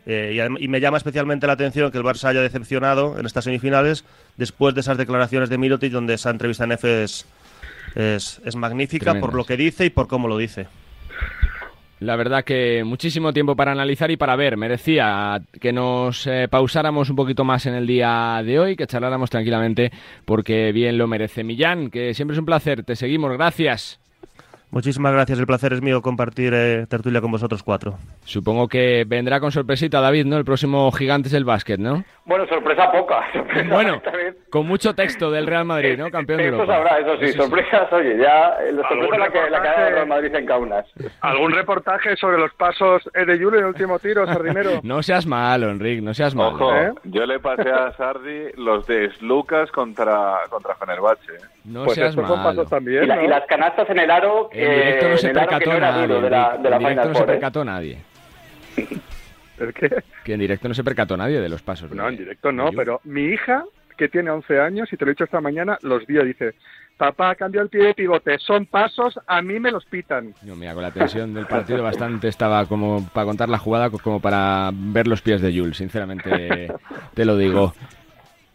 Eh, 0.07 0.49
y, 0.59 0.69
me 0.69 0.81
llama 0.81 0.97
especialmente 0.97 1.47
la 1.47 1.53
atención 1.53 1.91
que 1.93 1.99
el 1.99 2.05
Barça 2.05 2.29
haya 2.29 2.41
decepcionado 2.41 3.19
en 3.19 3.27
estas 3.27 3.45
semifinales 3.45 4.05
después 4.37 4.75
de 4.75 4.81
esas 4.81 4.99
declaraciones 4.99 5.49
de 5.49 5.59
Mirotic, 5.59 5.93
donde 5.93 6.15
esa 6.15 6.31
entrevista 6.31 6.65
en 6.65 6.73
F 6.73 7.05
es, 7.05 7.27
es, 7.95 8.41
es 8.45 8.57
magnífica 8.57 9.15
por 9.21 9.35
lo 9.35 9.45
que 9.45 9.57
dice 9.57 9.85
y 9.85 9.91
por 9.91 10.09
cómo 10.09 10.27
lo 10.27 10.39
dice. 10.39 10.67
La 12.03 12.17
verdad 12.17 12.43
que 12.43 12.83
muchísimo 12.83 13.33
tiempo 13.33 13.55
para 13.55 13.71
analizar 13.71 14.11
y 14.11 14.17
para 14.17 14.35
ver. 14.35 14.57
Merecía 14.57 15.41
que 15.61 15.73
nos 15.73 16.27
eh, 16.27 16.49
pausáramos 16.51 17.09
un 17.11 17.15
poquito 17.15 17.45
más 17.45 17.65
en 17.67 17.75
el 17.75 17.87
día 17.87 18.43
de 18.45 18.59
hoy, 18.59 18.75
que 18.75 18.89
charláramos 18.89 19.31
tranquilamente, 19.31 19.93
porque 20.25 20.73
bien 20.73 20.99
lo 20.99 21.07
merece. 21.07 21.45
Millán, 21.45 21.91
que 21.91 22.13
siempre 22.13 22.35
es 22.35 22.41
un 22.41 22.47
placer. 22.47 22.83
Te 22.83 22.97
seguimos. 22.97 23.31
Gracias. 23.35 24.02
Muchísimas 24.73 25.13
gracias, 25.13 25.39
el 25.39 25.47
placer 25.47 25.75
es 25.75 25.83
mío 25.83 26.01
compartir 26.01 26.55
eh, 26.55 26.87
tertulia 26.89 27.21
con 27.21 27.31
vosotros 27.31 27.63
cuatro. 27.63 27.99
Supongo 28.25 28.69
que 28.69 29.05
vendrá 29.07 29.39
con 29.39 29.53
sorpresita 29.53 30.01
David, 30.01 30.25
¿no? 30.25 30.39
El 30.39 30.47
próximo 30.47 30.91
Gigantes 30.93 31.33
del 31.33 31.45
Básquet, 31.45 31.79
¿no? 31.79 32.05
Bueno, 32.25 32.47
sorpresa 32.47 32.91
poca. 32.93 33.21
sorpresa 33.33 33.69
Bueno, 33.75 34.01
con 34.51 34.67
mucho 34.67 34.95
texto 34.95 35.31
del 35.31 35.47
Real 35.47 35.65
Madrid, 35.65 35.99
¿no? 35.99 36.09
Campeón 36.11 36.39
de 36.39 36.47
Eso 36.49 36.55
Europa. 36.57 36.75
sabrá, 36.75 36.99
eso 36.99 37.17
sí, 37.19 37.33
sorpresas, 37.33 37.93
oye, 37.93 38.17
ya 38.19 38.57
eh, 38.63 38.73
la 38.73 38.83
sorpresa 38.89 38.95
¿Algún 39.15 39.19
la 39.19 39.29
que, 39.31 39.51
la 39.51 39.63
que 39.63 39.69
ha 39.69 39.73
dado 39.73 39.81
reportaje? 39.81 39.87
el 39.89 39.95
Real 39.95 40.07
Madrid 40.07 40.35
en 40.37 40.47
Kaunas. 40.47 40.87
¿Algún 41.21 41.53
reportaje 41.53 42.17
sobre 42.17 42.39
los 42.39 42.55
pasos 42.55 43.03
eh, 43.15 43.25
de 43.25 43.35
Julio 43.35 43.59
en 43.59 43.65
el 43.65 43.71
último 43.71 43.99
tiro, 43.99 44.25
Sardinero? 44.27 44.71
No 44.85 45.03
seas 45.03 45.27
malo, 45.27 45.69
Enrique, 45.71 46.01
no 46.01 46.15
seas 46.15 46.35
malo. 46.35 46.51
Ojo, 46.55 46.77
¿Eh? 46.77 46.93
yo 47.05 47.27
le 47.27 47.41
pasé 47.41 47.71
a 47.71 47.93
Sardi 47.97 48.53
los 48.57 48.87
de 48.87 49.11
Lucas 49.21 49.71
contra, 49.73 50.35
contra 50.49 50.77
Fenerbahce. 50.77 51.33
¿eh? 51.33 51.39
No 51.65 51.85
Pues 51.85 51.97
seas 51.97 52.17
malo. 52.17 52.37
pasos 52.37 52.69
también, 52.71 53.03
Y, 53.05 53.07
la- 53.07 53.17
¿no? 53.17 53.23
y 53.25 53.27
las 53.29 53.45
canastas 53.47 53.89
en 53.91 53.99
el 53.99 54.11
aro, 54.11 54.49
En 54.53 54.71
directo 54.71 55.09
no 55.09 55.17
se 55.17 55.29
percató 55.31 55.73
no 55.73 55.81
nadie. 55.81 56.07
de 56.21 56.31
la, 56.31 56.57
de 56.57 56.95
no 56.95 57.15
se 57.15 57.25
percató 57.25 57.65
nadie. 57.65 57.99
Que 60.25 60.35
en 60.35 60.41
directo 60.41 60.69
no 60.69 60.75
se 60.75 60.85
percató 60.85 61.17
nadie 61.17 61.41
de 61.41 61.49
los 61.49 61.63
pasos. 61.63 61.91
No, 61.91 62.09
en 62.09 62.17
directo 62.17 62.53
no, 62.53 62.71
pero 62.77 63.01
mi 63.05 63.23
hija, 63.25 63.65
que 63.97 64.09
tiene 64.09 64.31
11 64.31 64.61
años, 64.61 64.93
y 64.93 64.97
te 64.97 65.05
lo 65.05 65.11
he 65.11 65.15
dicho 65.15 65.25
esta 65.25 65.41
mañana, 65.41 65.79
los 65.83 66.07
vio, 66.07 66.25
dice, 66.25 66.55
papá, 66.97 67.35
cambió 67.35 67.61
el 67.63 67.69
pie 67.69 67.85
de 67.87 67.95
pivote, 67.95 68.39
son 68.39 68.67
pasos, 68.67 69.19
a 69.27 69.43
mí 69.43 69.59
me 69.61 69.71
los 69.71 69.85
pitan. 69.87 70.35
Yo, 70.43 70.55
mira, 70.57 70.75
con 70.75 70.83
la 70.83 70.91
tensión 70.91 71.35
del 71.35 71.47
partido 71.47 71.83
bastante 71.83 72.29
estaba 72.29 72.67
como 72.67 73.07
para 73.13 73.27
contar 73.27 73.49
la 73.49 73.59
jugada, 73.59 73.91
co- 73.91 73.99
como 73.99 74.21
para 74.21 74.71
ver 74.73 75.07
los 75.09 75.21
pies 75.23 75.41
de 75.43 75.53
Jules, 75.57 75.77
sinceramente 75.77 76.73
te 77.15 77.25
lo 77.25 77.37
digo. 77.37 77.75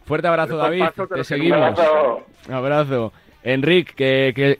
Fuerte 0.06 0.26
abrazo, 0.28 0.56
David, 0.56 0.80
pasos 0.86 1.08
te 1.10 1.24
seguimos. 1.24 1.78
Abrazo. 1.78 2.26
Abrazo. 2.50 3.12
Enric, 3.42 3.94
que, 3.94 4.32
que, 4.34 4.56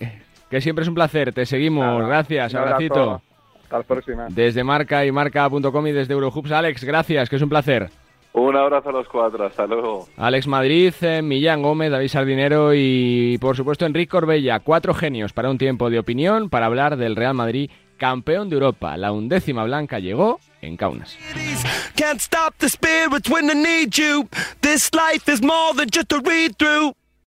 que 0.51 0.61
siempre 0.61 0.83
es 0.83 0.89
un 0.89 0.95
placer, 0.95 1.33
te 1.33 1.47
seguimos, 1.47 1.85
Nada, 2.01 2.07
gracias, 2.09 2.55
abracito. 2.55 3.23
Hasta 3.69 3.79
la 3.79 3.85
próxima. 3.85 4.27
Desde 4.31 4.65
Marca 4.65 5.05
y 5.05 5.13
Marca.com 5.13 5.87
y 5.87 5.93
desde 5.93 6.15
Eurohoops, 6.15 6.53
Alex, 6.53 6.85
gracias, 6.85 7.29
que 7.29 7.37
es 7.37 7.43
un 7.43 7.51
placer. 7.51 7.91
Un 8.33 8.57
abrazo 8.57 8.89
a 8.89 8.93
los 8.93 9.09
cuatro, 9.09 9.45
hasta 9.45 9.67
luego. 9.67 10.09
Alex 10.17 10.47
Madrid, 10.47 10.95
eh, 11.03 11.21
Millán 11.21 11.61
Gómez, 11.61 11.91
David 11.91 12.09
Sardinero 12.09 12.73
y 12.75 13.37
por 13.39 13.57
supuesto 13.57 13.85
Enrique 13.85 14.09
Corbella. 14.09 14.61
Cuatro 14.61 14.95
genios 14.95 15.35
para 15.35 15.51
un 15.51 15.59
tiempo 15.59 15.91
de 15.91 15.99
opinión 15.99 16.49
para 16.49 16.65
hablar 16.65 16.97
del 16.97 17.15
Real 17.15 17.35
Madrid, 17.35 17.71
campeón 17.99 18.49
de 18.49 18.55
Europa. 18.55 18.97
La 18.97 19.13
undécima 19.13 19.65
blanca 19.65 19.99
llegó 19.99 20.41
en 20.63 20.79
Kaunas. 20.79 21.19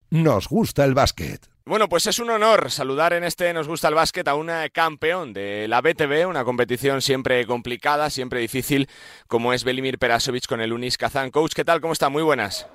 Nos 0.10 0.48
gusta 0.48 0.86
el 0.86 0.96
básquet. 0.96 1.52
Bueno, 1.64 1.88
pues 1.88 2.07
es 2.07 2.18
un 2.18 2.30
honor 2.32 2.72
saludar 2.72 3.14
en 3.14 3.24
este 3.24 3.53
Nos 3.53 3.68
gusta 3.68 3.88
el 3.88 3.93
básquet 3.93 4.28
a 4.28 4.34
un 4.34 4.49
eh, 4.49 4.72
campeón 4.74 5.32
de 5.32 5.68
la 5.68 5.80
BTV, 5.82 6.28
una 6.28 6.43
competición 6.43 7.01
siempre 7.01 7.45
complicada, 7.45 8.09
siempre 8.09 8.39
difícil, 8.39 8.89
como 9.28 9.53
es 9.53 9.64
Belimir 9.64 9.99
Perasovic 9.99 10.47
con 10.47 10.59
el 10.59 10.74
Unis 10.74 10.97
Kazán. 10.97 11.30
Coach, 11.30 11.53
¿qué 11.53 11.64
tal? 11.64 11.80
¿Cómo 11.80 11.93
está? 11.93 12.09
Muy 12.09 12.24
buenas. 12.24 12.68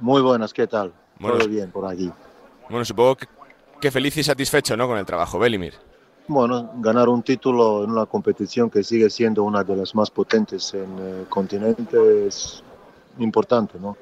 Muy 0.00 0.22
buenas, 0.22 0.54
¿qué 0.54 0.66
tal? 0.66 0.94
Bueno, 1.18 1.36
Todo 1.36 1.48
bien 1.48 1.70
por 1.70 1.86
aquí. 1.86 2.10
Bueno, 2.70 2.86
supongo 2.86 3.16
que, 3.16 3.26
que 3.80 3.90
feliz 3.90 4.16
y 4.16 4.24
satisfecho, 4.24 4.76
¿no? 4.78 4.88
Con 4.88 4.96
el 4.96 5.04
trabajo, 5.04 5.38
Belimir. 5.38 5.74
Bueno, 6.26 6.72
ganar 6.76 7.10
un 7.10 7.22
título 7.22 7.84
en 7.84 7.90
una 7.90 8.06
competición 8.06 8.70
que 8.70 8.82
sigue 8.82 9.10
siendo 9.10 9.42
una 9.42 9.62
de 9.62 9.76
las 9.76 9.94
más 9.94 10.10
potentes 10.10 10.72
en 10.72 10.98
el 10.98 11.26
continente 11.28 12.26
es 12.26 12.64
importante, 13.18 13.78
¿no? 13.78 13.94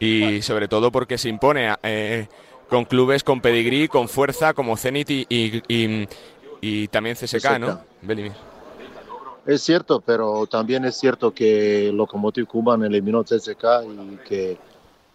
Y 0.00 0.42
sobre 0.42 0.66
todo 0.66 0.90
porque 0.90 1.18
se 1.18 1.28
impone 1.28 1.74
eh, 1.82 2.26
con 2.70 2.84
clubes 2.84 3.22
con 3.24 3.40
pedigrí, 3.40 3.88
con 3.88 4.08
fuerza, 4.08 4.54
como 4.54 4.76
Zenit 4.76 5.10
y, 5.10 5.26
y, 5.28 5.62
y- 5.68 6.08
y 6.62 6.88
también 6.88 7.16
CSK, 7.16 7.58
¿no? 7.58 7.80
Belimir. 8.02 8.32
Es 9.46 9.62
cierto, 9.62 10.00
pero 10.00 10.46
también 10.46 10.84
es 10.84 10.96
cierto 10.96 11.32
que 11.32 11.90
Lokomotiv 11.92 12.46
Kuban 12.46 12.84
eliminó 12.84 13.24
CSK 13.24 13.64
y 13.84 14.16
que 14.28 14.58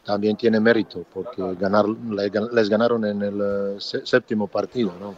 también 0.03 0.35
tiene 0.35 0.59
mérito 0.59 1.05
porque 1.13 1.41
ganar, 1.59 1.85
le- 1.87 2.31
les 2.51 2.69
ganaron 2.69 3.05
en 3.05 3.21
el 3.21 3.39
eh, 3.41 3.75
sé- 3.79 4.05
séptimo 4.05 4.47
partido, 4.47 4.91
¿no? 4.99 5.15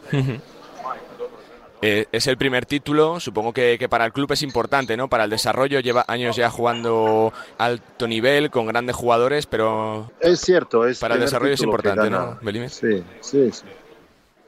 Eh, 1.82 2.07
es 2.11 2.25
el 2.25 2.38
primer 2.38 2.65
título, 2.65 3.19
supongo 3.19 3.53
que, 3.53 3.78
que 3.78 3.88
para 3.88 4.05
el 4.05 4.11
club 4.11 4.32
es 4.32 4.41
importante, 4.41 4.97
¿no? 4.97 5.09
Para 5.09 5.25
el 5.25 5.30
desarrollo, 5.30 5.80
lleva 5.80 6.05
años 6.07 6.36
ya 6.36 6.49
jugando 6.49 7.32
alto 7.59 8.07
nivel, 8.07 8.49
con 8.49 8.65
grandes 8.65 8.95
jugadores, 8.95 9.45
pero 9.45 10.11
Es 10.19 10.39
cierto, 10.41 10.88
es 10.88 10.99
para 10.99 11.15
el 11.15 11.21
desarrollo 11.21 11.53
es 11.53 11.61
importante. 11.61 12.09
¿no? 12.09 12.39
Sí, 12.69 13.03
sí, 13.21 13.51
sí. 13.51 13.65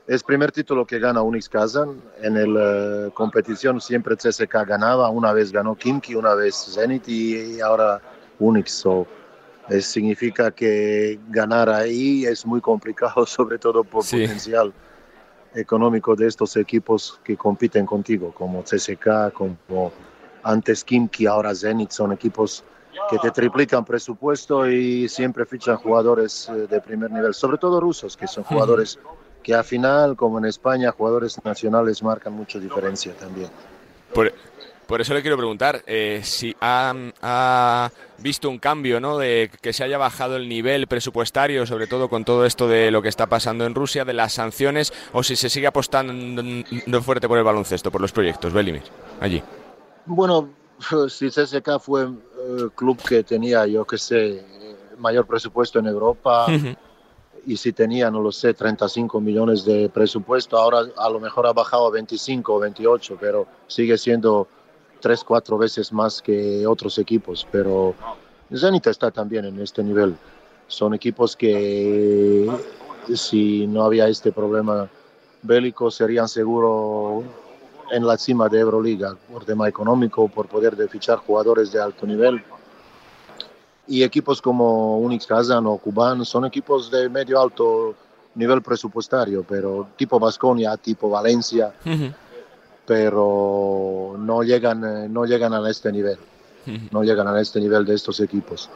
Es 0.07 0.23
primer 0.23 0.51
título 0.51 0.87
que 0.87 0.97
gana 0.97 1.21
Unix 1.21 1.47
Kazan. 1.47 2.01
En 2.19 2.53
la 2.55 3.11
competición 3.11 3.79
siempre 3.79 4.15
CSK 4.15 4.65
ganaba. 4.65 5.09
Una 5.11 5.31
vez 5.33 5.51
ganó 5.51 5.75
Kimki, 5.75 6.15
una 6.15 6.33
vez 6.33 6.55
Zenit 6.73 7.07
y, 7.07 7.57
y 7.57 7.61
ahora 7.61 8.01
Unix. 8.39 8.71
So, 8.71 9.05
eh, 9.69 9.81
significa 9.81 10.49
que 10.49 11.19
ganar 11.29 11.69
ahí 11.69 12.25
es 12.25 12.43
muy 12.43 12.59
complicado, 12.59 13.23
sobre 13.27 13.59
todo 13.59 13.83
por 13.83 14.03
Sí. 14.03 14.21
potencial 14.21 14.73
económico 15.55 16.15
de 16.15 16.27
estos 16.27 16.55
equipos 16.57 17.19
que 17.23 17.35
compiten 17.35 17.85
contigo, 17.85 18.31
como 18.31 18.63
CSK, 18.63 19.33
como 19.33 19.91
antes 20.43 20.83
Kimki, 20.83 21.25
ahora 21.25 21.53
Zenit. 21.53 21.91
Son 21.91 22.11
equipos 22.11 22.63
que 23.09 23.17
te 23.17 23.31
triplican 23.31 23.85
presupuesto 23.85 24.69
y 24.69 25.07
siempre 25.09 25.45
fichan 25.45 25.77
jugadores 25.77 26.49
eh, 26.49 26.67
de 26.67 26.81
primer 26.81 27.11
nivel, 27.11 27.33
sobre 27.33 27.57
todo 27.57 27.79
rusos, 27.79 28.15
que 28.15 28.27
son 28.27 28.43
jugadores 28.45 28.99
que 29.43 29.53
al 29.53 29.63
final, 29.63 30.15
como 30.15 30.37
en 30.37 30.45
España, 30.45 30.91
jugadores 30.91 31.43
nacionales 31.43 32.03
marcan 32.03 32.33
mucha 32.33 32.59
diferencia 32.59 33.13
también. 33.13 33.49
Por, 34.13 34.33
por 34.89 35.01
eso 35.01 35.13
le 35.13 35.21
quiero 35.21 35.37
preguntar 35.37 35.83
eh, 35.85 36.21
si 36.23 36.55
ha, 36.59 36.95
ha 37.21 37.91
visto 38.17 38.49
un 38.49 38.57
cambio, 38.57 38.99
¿no? 38.99 39.19
De 39.19 39.51
que 39.61 39.71
se 39.71 39.83
haya 39.83 39.99
bajado 39.99 40.35
el 40.35 40.49
nivel 40.49 40.87
presupuestario, 40.87 41.67
sobre 41.67 41.85
todo 41.85 42.09
con 42.09 42.25
todo 42.25 42.43
esto 42.43 42.67
de 42.67 42.89
lo 42.89 43.03
que 43.03 43.07
está 43.07 43.27
pasando 43.27 43.67
en 43.67 43.75
Rusia, 43.75 44.03
de 44.03 44.13
las 44.13 44.33
sanciones, 44.33 44.91
o 45.13 45.21
si 45.21 45.35
se 45.35 45.47
sigue 45.47 45.67
apostando 45.67 47.03
fuerte 47.03 47.27
por 47.27 47.37
el 47.37 47.43
baloncesto, 47.43 47.91
por 47.91 48.01
los 48.01 48.11
proyectos, 48.11 48.51
Belimir, 48.51 48.81
allí. 49.19 49.43
Bueno, 50.07 50.49
si 51.07 51.29
CSK 51.29 51.79
fue 51.79 52.05
el 52.05 52.71
club 52.73 52.99
que 53.07 53.23
tenía, 53.23 53.67
yo 53.67 53.85
que 53.85 53.99
sé, 53.99 54.43
mayor 54.97 55.27
presupuesto 55.27 55.77
en 55.77 55.85
Europa, 55.85 56.47
y 57.45 57.57
si 57.57 57.73
tenía, 57.73 58.09
no 58.09 58.21
lo 58.21 58.31
sé, 58.31 58.55
35 58.55 59.21
millones 59.21 59.63
de 59.65 59.87
presupuesto, 59.89 60.57
ahora 60.57 60.79
a 60.97 61.09
lo 61.11 61.19
mejor 61.19 61.45
ha 61.45 61.53
bajado 61.53 61.85
a 61.85 61.91
25 61.91 62.55
o 62.55 62.59
28, 62.59 63.17
pero 63.19 63.45
sigue 63.67 63.95
siendo 63.95 64.47
tres, 64.99 65.23
cuatro 65.23 65.57
veces 65.57 65.91
más 65.91 66.21
que 66.21 66.65
otros 66.67 66.97
equipos. 66.97 67.47
Pero 67.51 67.95
Zenit 68.53 68.87
está 68.87 69.11
también 69.11 69.45
en 69.45 69.59
este 69.59 69.83
nivel. 69.83 70.15
Son 70.67 70.93
equipos 70.93 71.35
que 71.35 72.49
si 73.13 73.65
no 73.67 73.83
había 73.83 74.07
este 74.07 74.31
problema 74.31 74.89
bélico 75.41 75.89
serían 75.89 76.27
seguro 76.27 77.23
en 77.91 78.05
la 78.05 78.17
cima 78.17 78.49
de 78.49 78.59
Euroliga 78.59 79.15
por 79.31 79.45
tema 79.45 79.67
económico, 79.67 80.27
por 80.27 80.47
poder 80.47 80.75
de 80.75 80.87
fichar 80.87 81.17
jugadores 81.19 81.71
de 81.71 81.81
alto 81.81 82.05
nivel. 82.05 82.43
Y 83.87 84.03
equipos 84.03 84.41
como 84.41 84.99
Unix 84.99 85.25
Kazan 85.25 85.65
o 85.65 85.77
Kuban 85.77 86.23
son 86.23 86.45
equipos 86.45 86.91
de 86.91 87.09
medio 87.09 87.41
alto 87.41 87.95
nivel 88.35 88.61
presupuestario, 88.61 89.43
pero 89.47 89.87
tipo 89.95 90.19
Basconia, 90.19 90.77
tipo 90.77 91.09
Valencia, 91.09 91.73
pero 92.89 94.15
no 94.17 94.41
llegan, 94.41 94.83
eh, 94.83 95.07
no 95.07 95.23
llegan 95.23 95.53
a 95.53 95.69
este 95.69 95.91
nivel, 95.91 96.17
no 96.89 97.03
llegan 97.03 97.27
a 97.27 97.39
este 97.39 97.59
nivel 97.59 97.85
de 97.85 97.93
estos 97.93 98.19
equipos. 98.19 98.67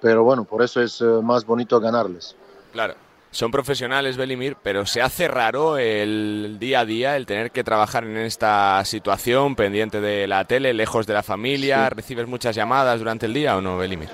Pero 0.00 0.24
bueno, 0.24 0.42
por 0.42 0.60
eso 0.60 0.82
es 0.82 1.00
eh, 1.00 1.04
más 1.22 1.46
bonito 1.46 1.78
ganarles. 1.78 2.34
Claro. 2.72 2.94
Son 3.30 3.52
profesionales, 3.52 4.16
Belimir, 4.16 4.56
pero 4.60 4.86
se 4.86 5.02
hace 5.02 5.28
raro 5.28 5.78
el 5.78 6.56
día 6.58 6.80
a 6.80 6.84
día 6.84 7.16
el 7.16 7.26
tener 7.26 7.52
que 7.52 7.62
trabajar 7.62 8.02
en 8.02 8.16
esta 8.16 8.84
situación, 8.84 9.54
pendiente 9.54 10.00
de 10.00 10.26
la 10.26 10.44
tele, 10.44 10.74
lejos 10.74 11.06
de 11.06 11.14
la 11.14 11.22
familia. 11.22 11.88
¿Recibes 11.90 12.26
muchas 12.26 12.56
llamadas 12.56 12.98
durante 12.98 13.26
el 13.26 13.34
día 13.34 13.56
o 13.56 13.60
no, 13.60 13.78
Belimir? 13.78 14.08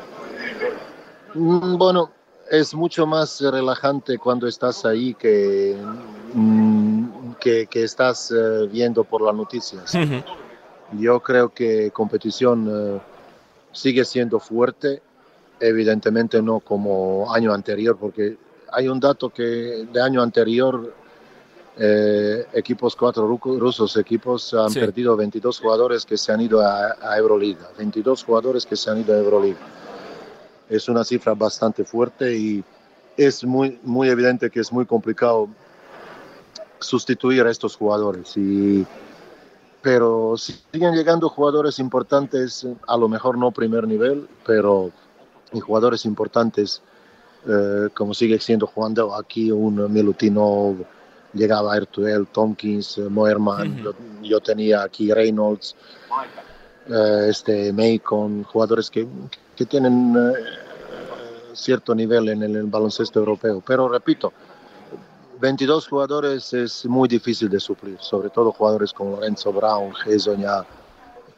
Mm, 1.33 1.79
Bueno, 1.79 2.11
es 2.51 2.75
mucho 2.75 3.07
más 3.07 3.41
relajante 3.41 4.19
cuando 4.19 4.47
estás 4.47 4.85
ahí 4.85 5.15
que, 5.15 5.77
mm, 6.35 6.84
que, 7.39 7.67
que 7.67 7.85
estás 7.85 8.31
eh, 8.31 8.69
viendo 8.71 9.05
por 9.05 9.23
las 9.23 9.35
noticias. 9.35 9.93
Yo 10.99 11.21
creo 11.21 11.49
que 11.51 11.91
competición 11.91 12.69
eh, 12.71 13.01
sigue 13.73 14.05
siendo 14.05 14.39
fuerte, 14.39 15.03
evidentemente 15.61 16.41
no 16.43 16.61
como 16.61 17.33
año 17.33 17.53
anterior, 17.53 17.97
porque 17.99 18.37
hay 18.73 18.89
un 18.89 19.01
dato 19.01 19.31
que 19.31 19.87
de 19.93 20.01
año 20.03 20.23
anterior 20.23 20.93
eh, 21.77 22.47
equipos 22.53 22.95
cuatro 22.95 23.29
ru- 23.29 23.59
rusos, 23.59 23.97
equipos 23.97 24.55
han 24.55 24.71
Sí. 24.71 24.79
perdido 24.79 25.17
22 25.17 25.59
jugadores 25.59 26.05
que 26.07 26.17
se 26.17 26.31
han 26.33 26.41
ido 26.41 26.61
a, 26.61 26.97
a 27.01 27.19
Euroliga, 27.19 27.69
22 27.77 28.23
jugadores 28.23 28.65
que 28.65 28.77
se 28.77 28.91
han 28.91 29.01
ido 29.01 29.13
a 29.15 29.19
Euroliga. 29.19 29.59
Es 30.69 30.89
una 30.89 31.03
cifra 31.05 31.35
bastante 31.35 31.85
fuerte 31.85 32.37
y 32.37 32.65
es 33.17 33.45
muy, 33.45 33.79
muy 33.83 34.09
evidente 34.09 34.51
que 34.51 34.61
es 34.61 34.73
muy 34.73 34.87
complicado 34.87 35.49
sustituir 36.85 37.45
a 37.47 37.51
estos 37.51 37.77
jugadores. 37.77 38.37
Y, 38.37 38.87
pero 39.83 40.37
siguen 40.37 40.95
llegando 40.95 41.29
jugadores 41.29 41.79
importantes, 41.79 42.67
a 42.87 42.97
lo 42.97 43.09
mejor 43.09 43.37
no 43.37 43.51
primer 43.51 43.87
nivel, 43.87 44.29
pero 44.47 44.91
y 45.53 45.61
jugadores 45.61 46.05
importantes, 46.05 46.83
eh, 47.47 47.89
como 47.95 48.15
sigue 48.15 48.39
siendo 48.41 48.67
jugando 48.67 49.15
aquí 49.15 49.53
un 49.53 49.93
Milutinov, 49.93 50.77
llegaba 51.35 51.77
Ertuel, 51.77 52.27
Tompkins, 52.29 52.99
eh, 52.99 53.09
Moerman, 53.09 53.83
yo, 53.83 53.95
yo 54.23 54.41
tenía 54.41 54.83
aquí 54.83 55.13
Reynolds, 55.13 55.77
eh, 56.89 57.27
este 57.29 57.73
Macon, 57.73 58.45
jugadores 58.45 58.91
que, 58.91 59.07
que 59.57 59.67
tienen 59.67 60.15
eh, 60.17 61.55
cierto 61.55 61.95
nivel 61.95 62.29
en 62.29 62.43
el, 62.43 62.63
baloncesto 62.65 63.21
europeo. 63.21 63.63
Pero 63.67 63.89
repito, 63.89 64.33
22 65.41 65.89
jugadores 65.89 66.53
es 66.53 66.85
muy 66.87 67.09
difícil 67.09 67.49
de 67.49 67.61
suplir, 67.61 67.97
sobre 68.01 68.31
todo 68.31 68.53
jugadores 68.53 68.93
como 68.93 69.17
Lorenzo 69.17 69.53
Brown, 69.53 69.95
Gesoña, 69.95 70.65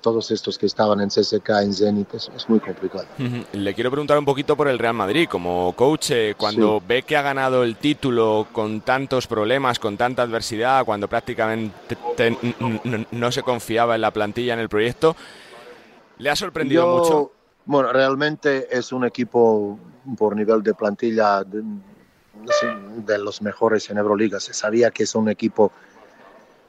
todos 0.01 0.31
estos 0.31 0.57
que 0.57 0.67
estaban 0.67 1.01
en 1.01 1.09
CSK, 1.09 1.49
en 1.63 1.75
Zenit, 1.75 2.15
es, 2.15 2.31
es 2.37 2.49
muy 2.49 2.61
complicado. 2.61 3.07
Le 3.53 3.75
quiero 3.75 3.91
preguntar 3.91 4.17
un 4.19 4.25
poquito 4.25 4.57
por 4.57 4.69
el 4.69 4.79
Real 4.79 4.95
Madrid. 4.95 5.29
Como 5.29 5.73
coach, 5.75 6.11
eh, 6.13 6.35
cuando 6.39 6.81
ve 6.87 7.03
que 7.03 7.17
ha 7.17 7.23
ganado 7.23 7.65
el 7.65 7.77
título 7.77 8.47
con 8.53 8.83
tantos 8.83 9.27
problemas, 9.27 9.79
con 9.81 9.97
tanta 9.97 10.23
adversidad, 10.23 10.85
cuando 10.85 11.09
prácticamente 11.09 12.37
no 13.11 13.33
se 13.33 13.43
confiaba 13.43 13.97
en 13.97 14.03
la 14.03 14.13
plantilla, 14.13 14.55
en 14.55 14.61
el 14.61 14.69
proyecto, 14.69 15.17
¿le 16.19 16.31
ha 16.31 16.37
sorprendido 16.37 16.85
Yo- 16.85 16.99
mucho? 16.99 17.33
Bueno, 17.65 17.93
realmente 17.93 18.69
es 18.71 18.93
un 18.93 19.05
equipo 19.05 19.77
por 20.17 20.37
nivel 20.37 20.63
de 20.63 20.73
plantilla 20.73 21.43
de, 21.43 21.65
de 23.05 23.19
los 23.19 23.43
mejores 23.43 23.89
en 23.91 23.99
Euroliga. 23.99 24.41
Se 24.41 24.55
sabía 24.55 24.91
que 24.91 25.05
es 25.05 25.15
un 25.15 25.29
equipo 25.29 25.73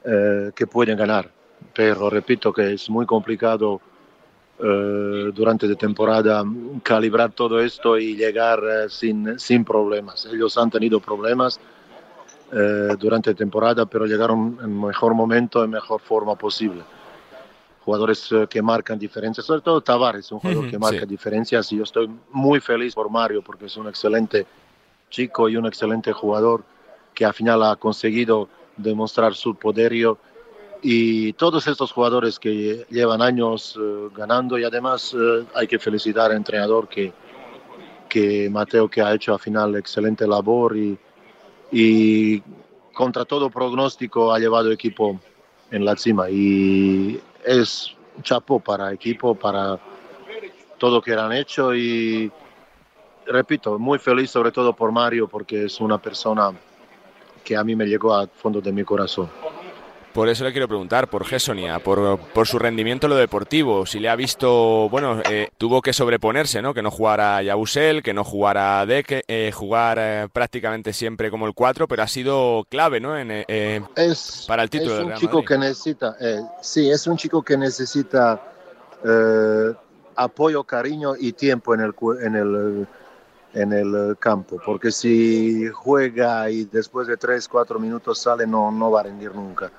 eh, 0.04 0.52
que 0.54 0.66
puede 0.66 0.94
ganar, 0.94 1.30
pero 1.74 2.08
repito 2.08 2.52
que 2.52 2.74
es 2.74 2.88
muy 2.88 3.04
complicado 3.06 3.80
eh, 4.58 5.30
durante 5.34 5.66
la 5.66 5.74
temporada 5.76 6.44
calibrar 6.82 7.32
todo 7.32 7.60
esto 7.60 7.98
y 7.98 8.16
llegar 8.16 8.62
eh, 8.64 8.88
sin, 8.88 9.38
sin 9.38 9.64
problemas. 9.64 10.26
Ellos 10.26 10.56
han 10.58 10.70
tenido 10.70 11.00
problemas 11.00 11.60
durante 12.98 13.28
la 13.28 13.36
temporada, 13.36 13.84
pero 13.84 14.06
llegaron 14.06 14.58
en 14.62 14.80
mejor 14.80 15.12
momento, 15.12 15.62
en 15.62 15.68
mejor 15.68 16.00
forma 16.00 16.34
posible 16.34 16.82
jugadores 17.84 18.30
que 18.48 18.62
marcan 18.62 18.98
diferencias, 18.98 19.44
sobre 19.44 19.60
todo 19.60 19.82
Tavares, 19.82 20.32
un 20.32 20.40
jugador 20.40 20.70
que 20.70 20.78
marca 20.78 21.00
sí. 21.00 21.06
diferencias 21.06 21.72
y 21.72 21.76
yo 21.76 21.84
estoy 21.84 22.08
muy 22.30 22.60
feliz 22.60 22.94
por 22.94 23.10
Mario 23.10 23.42
porque 23.42 23.66
es 23.66 23.76
un 23.76 23.86
excelente 23.86 24.46
chico 25.10 25.48
y 25.48 25.56
un 25.56 25.66
excelente 25.66 26.12
jugador 26.12 26.64
que 27.14 27.24
al 27.24 27.34
final 27.34 27.62
ha 27.64 27.76
conseguido 27.76 28.48
demostrar 28.76 29.34
su 29.34 29.54
poderío. 29.54 30.18
Y 30.80 31.32
todos 31.32 31.66
estos 31.66 31.90
jugadores 31.90 32.38
que 32.38 32.86
llevan 32.88 33.20
años 33.20 33.76
eh, 33.80 34.08
ganando 34.14 34.58
y 34.58 34.64
además 34.64 35.14
eh, 35.18 35.44
hay 35.54 35.66
que 35.66 35.78
felicitar 35.78 36.30
al 36.30 36.36
entrenador 36.36 36.86
que, 36.88 37.12
que 38.08 38.48
Mateo 38.48 38.88
que 38.88 39.02
ha 39.02 39.12
hecho 39.12 39.32
al 39.32 39.40
final 39.40 39.74
excelente 39.74 40.26
labor 40.26 40.76
y, 40.76 40.96
y 41.72 42.40
contra 42.94 43.24
todo 43.24 43.50
pronóstico 43.50 44.32
ha 44.32 44.38
llevado 44.38 44.70
equipo 44.70 45.18
en 45.70 45.84
la 45.84 45.96
cima. 45.96 46.30
Y 46.30 47.20
es 47.44 47.94
chapo 48.22 48.60
para 48.60 48.92
equipo, 48.92 49.34
para 49.34 49.78
todo 50.78 51.02
que 51.02 51.14
han 51.14 51.32
hecho 51.32 51.74
y 51.74 52.30
repito, 53.28 53.78
muy 53.78 53.98
feliz 53.98 54.30
sobre 54.30 54.52
todo 54.52 54.74
por 54.74 54.92
Mario 54.92 55.28
porque 55.28 55.64
es 55.64 55.80
una 55.80 55.98
persona 55.98 56.52
que 57.44 57.56
a 57.56 57.64
mí 57.64 57.74
me 57.76 57.86
llegó 57.86 58.14
al 58.14 58.28
fondo 58.28 58.60
de 58.60 58.72
mi 58.72 58.84
corazón. 58.84 59.30
Por 60.12 60.28
eso 60.28 60.42
le 60.42 60.52
quiero 60.52 60.66
preguntar, 60.66 61.08
por 61.08 61.24
Gessonia, 61.24 61.78
por, 61.78 62.18
por 62.18 62.46
su 62.46 62.58
rendimiento 62.58 63.06
en 63.06 63.10
lo 63.10 63.16
deportivo, 63.16 63.86
si 63.86 64.00
le 64.00 64.08
ha 64.08 64.16
visto, 64.16 64.88
bueno, 64.88 65.20
eh, 65.30 65.48
tuvo 65.58 65.80
que 65.80 65.92
sobreponerse, 65.92 66.60
¿no? 66.60 66.74
Que 66.74 66.82
no 66.82 66.90
jugara 66.90 67.40
Yabusel, 67.42 68.02
que 68.02 68.14
no 68.14 68.24
jugara 68.24 68.84
Deke, 68.84 69.22
eh, 69.28 69.52
jugar 69.54 69.98
eh, 70.00 70.28
prácticamente 70.32 70.92
siempre 70.92 71.30
como 71.30 71.46
el 71.46 71.54
4, 71.54 71.86
pero 71.86 72.02
ha 72.02 72.08
sido 72.08 72.66
clave, 72.68 73.00
¿no? 73.00 73.16
En, 73.16 73.28
eh, 73.30 73.82
Es, 73.94 74.44
para 74.48 74.62
el 74.62 74.70
título 74.70 74.94
es 74.98 75.04
un 75.04 75.14
chico 75.14 75.44
que 75.44 75.56
necesita, 75.58 76.16
eh, 76.20 76.40
sí, 76.62 76.90
es 76.90 77.06
un 77.06 77.16
chico 77.16 77.42
que 77.42 77.56
necesita 77.56 78.42
apoyo, 80.16 80.64
cariño 80.64 81.14
y 81.16 81.32
tiempo 81.32 81.74
en 81.74 81.80
el, 81.80 81.94
en 82.22 82.34
el, 82.34 82.88
en 83.54 83.72
el 83.72 84.16
campo, 84.18 84.60
porque 84.64 84.90
si 84.92 85.68
juega 85.68 86.50
y 86.50 86.64
después 86.64 87.06
de 87.06 87.16
3, 87.16 87.48
4 87.48 87.78
minutos 87.78 88.18
sale, 88.18 88.46
no, 88.46 88.70
no 88.70 88.90
va 88.90 89.00
a 89.00 89.04
rendir 89.04 89.34
nunca. 89.34 89.70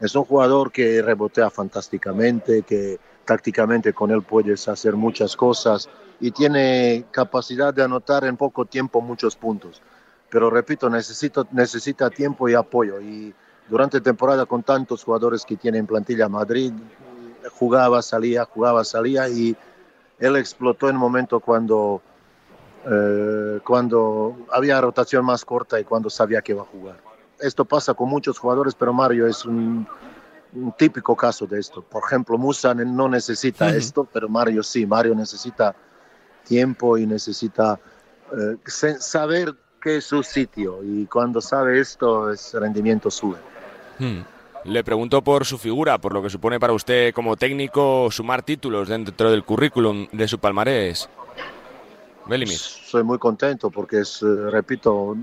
Es 0.00 0.14
un 0.16 0.24
jugador 0.24 0.72
que 0.72 1.00
rebotea 1.00 1.48
fantásticamente, 1.50 2.62
que 2.62 2.98
tácticamente 3.24 3.92
con 3.92 4.10
él 4.10 4.22
puedes 4.22 4.66
hacer 4.66 4.94
muchas 4.96 5.36
cosas 5.36 5.88
y 6.20 6.32
tiene 6.32 7.04
capacidad 7.10 7.72
de 7.72 7.84
anotar 7.84 8.24
en 8.24 8.36
poco 8.36 8.64
tiempo 8.64 9.00
muchos 9.00 9.36
puntos. 9.36 9.80
Pero 10.28 10.50
repito, 10.50 10.90
necesito, 10.90 11.46
necesita 11.52 12.10
tiempo 12.10 12.48
y 12.48 12.54
apoyo. 12.54 13.00
Y 13.00 13.32
durante 13.68 14.00
temporada 14.00 14.46
con 14.46 14.62
tantos 14.62 15.04
jugadores 15.04 15.44
que 15.44 15.56
tiene 15.56 15.78
en 15.78 15.86
plantilla 15.86 16.28
Madrid, 16.28 16.72
jugaba, 17.50 18.02
salía, 18.02 18.44
jugaba, 18.44 18.84
salía 18.84 19.28
y 19.28 19.56
él 20.18 20.36
explotó 20.36 20.88
en 20.88 20.96
el 20.96 20.98
momento 21.00 21.40
cuando, 21.40 22.00
eh, 22.84 23.60
cuando 23.64 24.36
había 24.50 24.80
rotación 24.80 25.24
más 25.24 25.44
corta 25.44 25.78
y 25.78 25.84
cuando 25.84 26.10
sabía 26.10 26.42
que 26.42 26.52
iba 26.52 26.62
a 26.62 26.66
jugar. 26.66 26.96
Esto 27.38 27.64
pasa 27.64 27.94
con 27.94 28.08
muchos 28.08 28.38
jugadores, 28.38 28.74
pero 28.74 28.92
Mario 28.92 29.26
es 29.26 29.44
un, 29.44 29.86
un 30.54 30.72
típico 30.72 31.16
caso 31.16 31.46
de 31.46 31.60
esto. 31.60 31.82
Por 31.82 32.04
ejemplo, 32.04 32.38
Musa 32.38 32.74
no 32.74 33.08
necesita 33.08 33.66
Ujú. 33.66 33.76
esto, 33.76 34.08
pero 34.12 34.28
Mario 34.28 34.62
sí. 34.62 34.86
Mario 34.86 35.14
necesita 35.14 35.74
tiempo 36.44 36.98
y 36.98 37.06
necesita 37.06 37.78
eh, 38.32 38.96
saber 38.98 39.54
qué 39.80 39.96
es 39.96 40.04
su 40.04 40.22
sitio. 40.22 40.82
Y 40.84 41.06
cuando 41.06 41.40
sabe 41.40 41.80
esto, 41.80 42.30
el 42.30 42.38
rendimiento 42.54 43.10
sube. 43.10 43.38
Hmm. 43.98 44.20
Le 44.64 44.84
pregunto 44.84 45.22
por 45.22 45.44
su 45.44 45.58
figura, 45.58 45.98
por 45.98 46.14
lo 46.14 46.22
que 46.22 46.30
supone 46.30 46.60
para 46.60 46.72
usted 46.72 47.12
como 47.12 47.36
técnico 47.36 48.08
sumar 48.12 48.42
títulos 48.42 48.88
dentro 48.88 49.30
del 49.30 49.44
currículum 49.44 50.06
de 50.12 50.28
su 50.28 50.38
palmarés. 50.38 51.08
Belimir. 52.26 52.58
Soy 52.58 53.02
muy 53.02 53.18
contento 53.18 53.70
porque 53.70 54.00
es, 54.00 54.22
eh, 54.22 54.50
repito, 54.50 55.16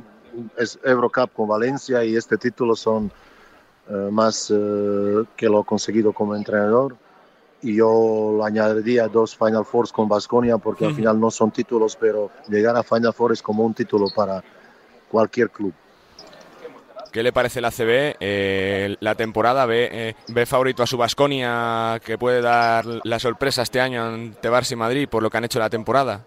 es 0.58 0.80
Eurocup 0.84 1.32
con 1.34 1.47
Valencia 1.47 2.04
y 2.04 2.16
este 2.16 2.38
título 2.38 2.76
son 2.76 3.12
eh, 3.89 4.10
más 4.12 4.52
eh, 4.56 5.24
que 5.36 5.47
lo 5.47 5.62
he 5.62 5.66
conseguido 5.66 6.14
como 6.14 6.36
entrenador. 6.36 6.95
Y 7.62 7.76
yo 7.76 8.34
lo 8.38 8.45
añadiría 8.45 9.08
dos 9.08 9.36
Final 9.36 9.66
Fours 9.66 9.91
con 9.91 10.08
Basconia 10.08 10.58
porque 10.58 10.86
al 10.86 10.91
Ujú. 10.91 10.97
final 10.97 11.20
no 11.20 11.30
son 11.30 11.52
títulos, 11.52 11.97
pero 12.00 12.32
llegar 12.47 12.76
a 12.78 12.84
Final 12.84 13.14
Four 13.14 13.34
es 13.34 13.41
como 13.41 13.66
un 13.66 13.74
título 13.74 14.08
para 14.16 14.41
cualquier 15.10 15.50
club. 15.50 15.74
¿Qué 17.12 17.24
le 17.24 17.34
parece 17.34 17.60
la 17.60 17.72
CB? 17.72 18.18
Eh, 18.20 18.95
la 19.00 19.16
temporada 19.16 19.66
ve, 19.66 19.89
eh, 19.91 20.14
ve 20.28 20.45
favorito 20.45 20.84
a 20.84 20.88
su 20.88 20.95
Basconia 20.95 22.00
que 22.06 22.18
puede 22.18 22.39
dar 22.41 22.86
la 23.04 23.20
sorpresa 23.20 23.64
este 23.64 23.82
año 23.82 24.06
ante 24.06 24.50
Barça 24.50 24.74
y 24.74 24.76
Madrid 24.76 25.10
por 25.10 25.24
lo 25.24 25.30
que 25.30 25.38
han 25.38 25.43
hecho 25.43 25.60
la 25.60 25.70
temporada. 25.72 26.26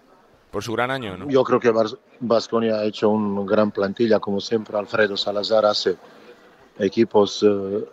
Por 0.53 0.63
su 0.63 0.73
gran 0.75 0.91
año, 0.91 1.17
¿no? 1.17 1.29
Yo 1.31 1.43
creo 1.43 1.59
que 1.59 1.73
Vasconia 2.21 2.77
ha 2.77 2.85
hecho 2.85 3.09
una 3.09 3.43
gran 3.51 3.71
plantilla, 3.71 4.21
como 4.21 4.39
siempre. 4.39 4.77
Alfredo 4.77 5.17
Salazar 5.17 5.65
hace 5.65 5.97
equipos 6.79 7.43
eh, 7.43 7.89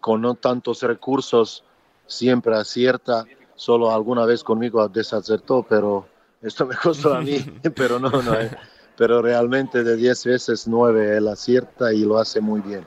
con 0.00 0.22
no 0.22 0.36
tantos 0.36 0.82
recursos, 0.82 1.64
siempre 2.06 2.56
acierta. 2.56 3.24
Solo 3.56 3.90
alguna 3.90 4.24
vez 4.26 4.44
conmigo 4.44 4.88
desacertó, 4.88 5.66
pero 5.68 6.06
esto 6.40 6.66
me 6.66 6.76
costó 6.76 7.14
a 7.14 7.20
mí, 7.20 7.38
pero 7.74 7.98
no, 7.98 8.10
no. 8.10 8.34
eh. 8.34 8.50
Pero 8.96 9.20
realmente 9.20 9.82
de 9.82 9.96
10 9.96 10.26
veces 10.26 10.68
9 10.68 11.16
él 11.16 11.26
acierta 11.26 11.92
y 11.92 12.04
lo 12.04 12.18
hace 12.18 12.40
muy 12.40 12.60
bien. 12.60 12.86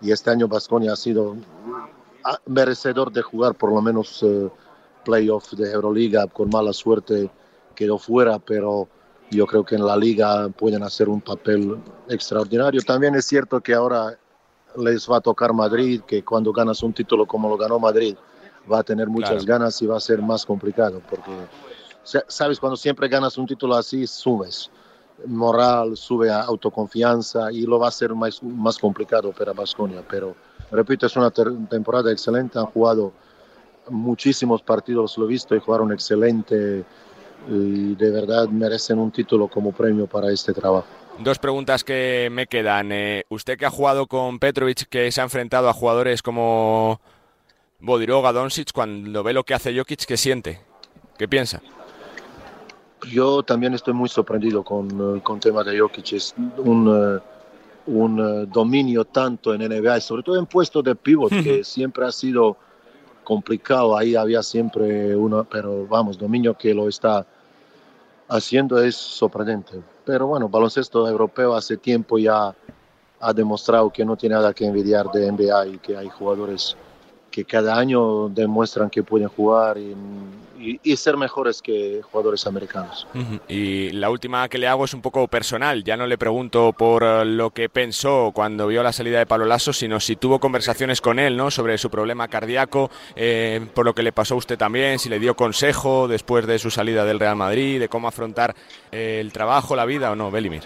Y 0.00 0.12
este 0.12 0.30
año 0.30 0.46
Vasconia 0.46 0.92
ha 0.92 0.96
sido 0.96 1.34
ah, 2.24 2.38
merecedor 2.46 3.10
de 3.10 3.22
jugar 3.22 3.56
por 3.56 3.72
lo 3.72 3.82
menos 3.82 4.22
eh, 4.22 4.48
playoff 5.04 5.50
de 5.54 5.72
Euroliga. 5.72 6.28
Con 6.28 6.48
mala 6.48 6.72
suerte 6.72 7.28
quedó 7.78 7.96
fuera, 7.96 8.40
pero 8.40 8.88
yo 9.30 9.46
creo 9.46 9.64
que 9.64 9.76
en 9.76 9.86
la 9.86 9.96
liga 9.96 10.48
pueden 10.48 10.82
hacer 10.82 11.08
un 11.08 11.20
papel 11.20 11.80
extraordinario. 12.08 12.80
También 12.82 13.14
es 13.14 13.24
cierto 13.26 13.60
que 13.60 13.72
ahora 13.72 14.18
les 14.76 15.08
va 15.08 15.18
a 15.18 15.20
tocar 15.20 15.52
Madrid, 15.52 16.00
que 16.04 16.24
cuando 16.24 16.52
ganas 16.52 16.82
un 16.82 16.92
título 16.92 17.24
como 17.24 17.48
lo 17.48 17.56
ganó 17.56 17.78
Madrid, 17.78 18.16
va 18.70 18.80
a 18.80 18.82
tener 18.82 19.06
muchas 19.06 19.44
Claro. 19.44 19.60
ganas 19.60 19.80
y 19.80 19.86
va 19.86 19.96
a 19.96 20.00
ser 20.00 20.20
más 20.20 20.44
complicado, 20.44 21.00
porque 21.08 21.46
sa- 22.02 22.24
sabes, 22.26 22.58
cuando 22.58 22.76
siempre 22.76 23.06
ganas 23.06 23.38
un 23.38 23.46
título 23.46 23.76
así, 23.76 24.08
subes 24.08 24.70
moral, 25.26 25.96
sube 25.96 26.30
a 26.30 26.40
autoconfianza 26.42 27.52
y 27.52 27.62
lo 27.62 27.78
va 27.78 27.88
a 27.88 27.92
ser 27.92 28.12
más, 28.12 28.42
más 28.42 28.76
complicado 28.76 29.32
para 29.32 29.52
Basconia. 29.52 30.02
Pero, 30.08 30.34
repito, 30.72 31.06
es 31.06 31.16
una 31.16 31.30
temporada 31.30 32.10
excelente, 32.10 32.58
han 32.58 32.66
jugado 32.66 33.12
muchísimos 33.88 34.62
partidos, 34.62 35.16
lo 35.16 35.24
he 35.26 35.28
visto, 35.28 35.54
y 35.54 35.60
jugaron 35.60 35.92
excelente 35.92 36.84
y 37.48 37.94
de 37.94 38.10
verdad 38.10 38.48
merecen 38.48 38.98
un 38.98 39.10
título 39.10 39.48
como 39.48 39.72
premio 39.72 40.06
para 40.06 40.30
este 40.30 40.52
trabajo. 40.52 40.86
Dos 41.18 41.38
preguntas 41.38 41.82
que 41.82 42.28
me 42.30 42.46
quedan. 42.46 42.92
Eh, 42.92 43.24
usted 43.28 43.58
que 43.58 43.66
ha 43.66 43.70
jugado 43.70 44.06
con 44.06 44.38
Petrovic, 44.38 44.88
que 44.88 45.10
se 45.10 45.20
ha 45.20 45.24
enfrentado 45.24 45.68
a 45.68 45.72
jugadores 45.72 46.22
como 46.22 47.00
Bodiroga, 47.80 48.32
Doncic, 48.32 48.72
cuando 48.72 49.22
ve 49.22 49.32
lo 49.32 49.44
que 49.44 49.54
hace 49.54 49.76
Jokic, 49.76 50.04
¿qué 50.04 50.16
siente? 50.16 50.60
¿Qué 51.16 51.28
piensa? 51.28 51.62
Yo 53.08 53.42
también 53.44 53.74
estoy 53.74 53.94
muy 53.94 54.08
sorprendido 54.08 54.64
con, 54.64 55.16
eh, 55.16 55.20
con 55.22 55.38
tema 55.38 55.62
de 55.62 55.78
Jokic. 55.78 56.12
Es 56.12 56.34
un, 56.56 56.88
eh, 56.88 57.20
un 57.86 58.18
eh, 58.18 58.46
dominio 58.52 59.04
tanto 59.04 59.54
en 59.54 59.62
NBA, 59.62 59.98
y 59.98 60.00
sobre 60.00 60.24
todo 60.24 60.38
en 60.38 60.46
puesto 60.46 60.82
de 60.82 60.96
pivot, 60.96 61.30
que 61.30 61.62
siempre 61.64 62.04
ha 62.04 62.12
sido 62.12 62.56
complicado. 63.22 63.96
Ahí 63.96 64.16
había 64.16 64.42
siempre 64.42 65.14
uno, 65.14 65.44
pero 65.44 65.86
vamos, 65.86 66.18
dominio 66.18 66.54
que 66.54 66.74
lo 66.74 66.88
está 66.88 67.24
haciendo 68.28 68.82
es 68.82 68.94
sorprendente. 68.96 69.80
Pero 70.04 70.26
bueno, 70.26 70.48
baloncesto 70.48 71.08
europeo 71.08 71.54
hace 71.54 71.76
tiempo 71.76 72.18
ya 72.18 72.54
ha 73.20 73.32
demostrado 73.32 73.90
que 73.90 74.04
no 74.04 74.16
tiene 74.16 74.36
nada 74.36 74.54
que 74.54 74.66
envidiar 74.66 75.10
de 75.10 75.30
NBA 75.32 75.66
y 75.66 75.78
que 75.78 75.96
hay 75.96 76.08
jugadores 76.08 76.76
que 77.38 77.44
cada 77.44 77.78
año 77.78 78.28
demuestran 78.30 78.90
que 78.90 79.04
pueden 79.04 79.28
jugar 79.28 79.78
y, 79.78 79.94
y- 80.58 80.80
y 80.82 80.96
ser 80.96 81.16
mejores 81.16 81.62
que 81.62 82.00
jugadores 82.10 82.44
americanos. 82.48 83.06
Y 83.46 83.90
la 83.90 84.10
última 84.10 84.48
que 84.48 84.58
le 84.58 84.66
hago 84.66 84.84
es 84.86 84.92
un 84.92 85.00
poco 85.00 85.28
personal. 85.28 85.84
Ya 85.84 85.96
no 85.96 86.08
le 86.08 86.18
pregunto 86.18 86.72
por 86.76 87.04
eh, 87.04 87.24
lo 87.24 87.50
que 87.50 87.68
pensó 87.68 88.32
cuando 88.34 88.66
vio 88.66 88.82
la 88.82 88.92
salida 88.92 89.20
de 89.20 89.26
Pablo 89.26 89.46
Lasso, 89.46 89.72
sino 89.72 90.00
si 90.00 90.16
tuvo 90.16 90.40
conversaciones 90.40 91.00
con 91.00 91.20
él, 91.20 91.36
¿no? 91.36 91.52
Sobre 91.52 91.78
su 91.78 91.90
problema 91.90 92.26
cardíaco, 92.26 92.90
eh, 93.14 93.64
por 93.72 93.84
lo 93.84 93.94
que 93.94 94.02
le 94.02 94.10
pasó 94.10 94.34
a 94.34 94.38
usted 94.38 94.58
también, 94.58 94.98
si 94.98 95.08
le 95.08 95.20
dio 95.20 95.36
consejo 95.36 96.08
después 96.08 96.44
de 96.44 96.58
su 96.58 96.72
salida 96.72 97.04
del 97.04 97.20
Real 97.20 97.36
Madrid, 97.36 97.78
de 97.78 97.88
cómo 97.88 98.08
afrontar 98.08 98.56
eh, 98.90 99.18
el 99.20 99.32
trabajo, 99.32 99.76
la 99.76 99.84
vida 99.84 100.10
o 100.10 100.16
no, 100.16 100.32
Belimir. 100.32 100.62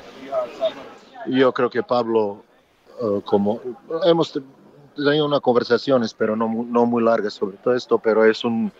Yo 1.26 1.52
creo 1.52 1.68
que 1.68 1.82
Pablo, 1.82 2.42
eh, 2.98 3.20
como 3.26 3.60
hemos 4.06 4.32
tenido 4.94 5.26
unas 5.26 5.40
conversaciones, 5.40 6.14
pero 6.14 6.36
no, 6.36 6.48
no 6.48 6.86
muy 6.86 7.02
largas 7.02 7.34
sobre 7.34 7.56
todo 7.58 7.74
esto, 7.74 7.98
pero 7.98 8.24
es 8.24 8.44
un, 8.44 8.72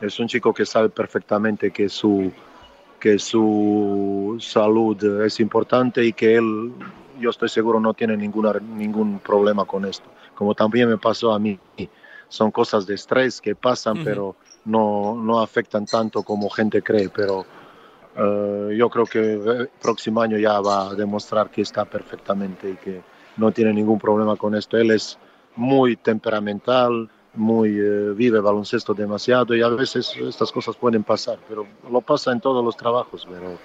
es 0.00 0.18
un 0.18 0.28
chico 0.28 0.52
que 0.52 0.66
sabe 0.66 0.88
perfectamente 0.88 1.70
que 1.70 1.88
su, 1.88 2.32
que 3.00 3.18
su 3.18 4.36
salud 4.40 5.22
es 5.22 5.40
importante 5.40 6.04
y 6.04 6.12
que 6.12 6.36
él, 6.36 6.72
yo 7.20 7.30
estoy 7.30 7.48
seguro, 7.48 7.80
no 7.80 7.94
tiene 7.94 8.16
ninguna, 8.16 8.54
ningún 8.54 9.20
problema 9.20 9.64
con 9.64 9.84
esto. 9.84 10.08
Como 10.34 10.54
también 10.54 10.88
me 10.88 10.98
pasó 10.98 11.32
a 11.32 11.38
mí. 11.38 11.58
Son 12.28 12.50
cosas 12.50 12.86
de 12.86 12.94
estrés 12.94 13.40
que 13.40 13.54
pasan, 13.54 13.96
Ujú. 13.96 14.04
pero 14.04 14.36
no, 14.64 15.14
no 15.14 15.40
afectan 15.40 15.86
tanto 15.86 16.22
como 16.22 16.50
gente 16.50 16.82
cree. 16.82 17.08
Pero 17.08 17.46
eh, 18.16 18.74
yo 18.76 18.90
creo 18.90 19.06
que 19.06 19.34
el 19.34 19.70
próximo 19.80 20.20
año 20.20 20.36
ya 20.36 20.60
va 20.60 20.90
a 20.90 20.94
demostrar 20.94 21.50
que 21.50 21.62
está 21.62 21.84
perfectamente 21.84 22.70
y 22.70 22.74
que 22.74 23.00
no 23.36 23.52
tiene 23.52 23.72
ningún 23.72 23.98
problema 23.98 24.36
con 24.36 24.54
esto. 24.54 24.76
Él 24.76 24.90
es 24.90 25.18
muy 25.56 25.96
temperamental, 25.96 27.08
muy 27.34 27.78
eh, 27.78 28.12
vive 28.14 28.40
baloncesto 28.40 28.94
demasiado 28.94 29.54
y 29.54 29.62
a 29.62 29.68
veces 29.68 30.14
estas 30.16 30.52
cosas 30.52 30.76
pueden 30.76 31.02
pasar, 31.02 31.38
pero 31.48 31.66
lo 31.90 32.00
pasa 32.00 32.32
en 32.32 32.40
todos 32.40 32.64
los 32.64 32.76
trabajos. 32.76 33.26
Pero 33.28 33.58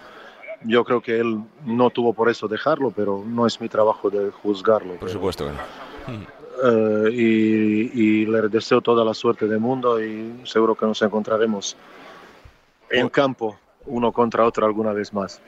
yo 0.63 0.83
creo 0.83 1.01
que 1.01 1.19
él 1.19 1.41
no 1.65 1.89
tuvo 1.89 2.13
por 2.13 2.29
eso 2.29 2.47
dejarlo, 2.47 2.91
pero 2.91 3.23
no 3.25 3.45
es 3.47 3.59
mi 3.61 3.69
trabajo 3.69 4.09
de 4.09 4.31
juzgarlo. 4.31 4.95
Por 4.95 5.09
supuesto 5.09 5.45
que 5.45 5.51
no. 5.51 6.41
Eh, 6.63 7.09
y, 7.11 8.01
y 8.01 8.25
le 8.25 8.47
deseo 8.49 8.81
toda 8.81 9.03
la 9.03 9.13
suerte 9.13 9.47
del 9.47 9.59
mundo 9.59 10.03
y 10.03 10.41
seguro 10.43 10.75
que 10.75 10.85
nos 10.85 11.01
encontraremos 11.01 11.75
en 12.89 13.09
campo 13.09 13.57
uno 13.85 14.11
contra 14.11 14.45
otro 14.45 14.65
alguna 14.65 14.93
vez 14.93 15.13
más. 15.13 15.41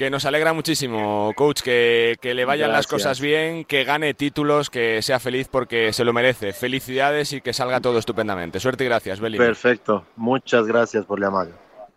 Que 0.00 0.08
nos 0.08 0.24
alegra 0.24 0.54
muchísimo, 0.54 1.30
coach, 1.36 1.60
que, 1.60 2.16
que 2.22 2.32
le 2.32 2.46
vayan 2.46 2.72
las 2.72 2.86
cosas 2.86 3.20
bien, 3.20 3.66
que 3.66 3.84
gane 3.84 4.14
títulos, 4.14 4.70
que 4.70 5.02
sea 5.02 5.20
feliz 5.20 5.46
porque 5.48 5.92
se 5.92 6.06
lo 6.06 6.14
merece. 6.14 6.54
Felicidades 6.54 7.34
y 7.34 7.42
que 7.42 7.52
salga 7.52 7.82
todo 7.82 7.98
estupendamente. 7.98 8.60
Suerte 8.60 8.84
y 8.84 8.86
gracias, 8.86 9.20
Belimir. 9.20 9.48
Perfecto, 9.48 10.06
muchas 10.16 10.66
gracias 10.66 11.04
por 11.04 11.20
llamar. 11.20 11.48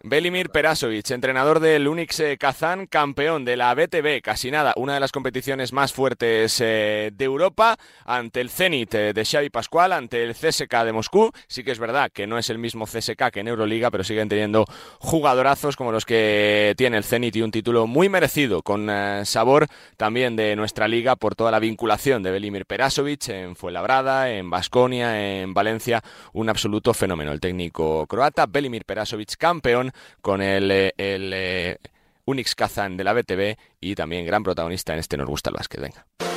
Belimir 0.06 0.49
Perasovic, 0.49 1.12
entrenador 1.12 1.62
del 1.62 1.88
Unix 1.88 2.20
eh, 2.20 2.38
Kazán, 2.38 2.88
campeón 2.88 3.45
de 3.45 3.56
la 3.56 3.74
BTB, 3.74 4.22
casi 4.22 4.51
nada, 4.51 4.74
una 4.76 4.95
de 4.95 4.99
las 4.99 5.14
competiciones 5.14 5.72
más 5.72 5.93
fuertes 5.93 6.60
eh, 6.60 7.12
de 7.14 7.24
Europa, 7.24 7.78
ante 8.04 8.41
el 8.41 8.49
Zenit 8.49 8.93
eh, 8.95 9.14
de 9.14 9.24
Xavi 9.24 9.49
Pascual, 9.49 9.93
ante 9.93 10.22
el 10.22 10.34
CSK 10.34 10.84
de 10.84 10.91
Moscú. 10.91 11.32
Sí 11.47 11.64
que 11.64 11.72
es 11.72 11.80
verdad 11.80 12.12
que 12.12 12.28
no 12.28 12.38
es 12.38 12.49
el 12.49 12.58
mismo 12.58 12.84
CSK 12.84 13.32
que 13.32 13.39
en 13.39 13.47
Euroliga, 13.47 13.91
pero 13.91 14.04
siguen 14.04 14.28
teniendo 14.28 14.66
jugadorazos 14.99 15.78
como 15.78 15.93
los 15.93 16.04
que 16.04 16.74
tiene 16.76 16.97
el 16.97 17.06
Zenit 17.06 17.38
y 17.38 17.41
un 17.41 17.51
título 17.51 17.88
muy 17.88 18.10
merecido, 18.10 18.62
con 18.62 18.89
sabor 19.24 19.68
también 19.95 20.36
de 20.36 20.58
nuestra 20.58 20.89
liga 20.89 21.16
por 21.16 21.36
toda 21.36 21.49
la 21.49 21.60
vinculación 21.60 22.24
de 22.24 22.32
Belimir 22.32 22.66
Perasovic 22.66 23.30
en 23.30 23.56
Fuenlabrada, 23.56 24.30
en 24.32 24.49
Basconia, 24.49 25.41
en 25.41 25.54
Valencia, 25.54 26.04
un 26.34 26.49
absoluto 26.49 26.93
fenómeno. 26.93 27.32
El 27.32 27.39
técnico 27.39 28.06
croata, 28.06 28.47
Belimir 28.47 28.84
Perasovic, 28.84 29.38
campeón 29.38 29.92
con 30.21 30.41
el, 30.41 30.71
eh, 30.71 30.93
el 30.97 31.31
eh, 31.33 31.77
Unix 32.25 32.55
Kazan 32.55 32.97
de 32.97 33.03
la 33.03 33.13
BTV 33.13 33.57
y 33.79 33.95
también 33.95 34.25
gran 34.25 34.43
protagonista 34.43 34.93
en 34.93 34.99
este 34.99 35.17
Nos 35.17 35.27
gusta 35.27 35.49
el 35.49 35.55
básquet. 35.55 35.81
Venga. 35.81 36.32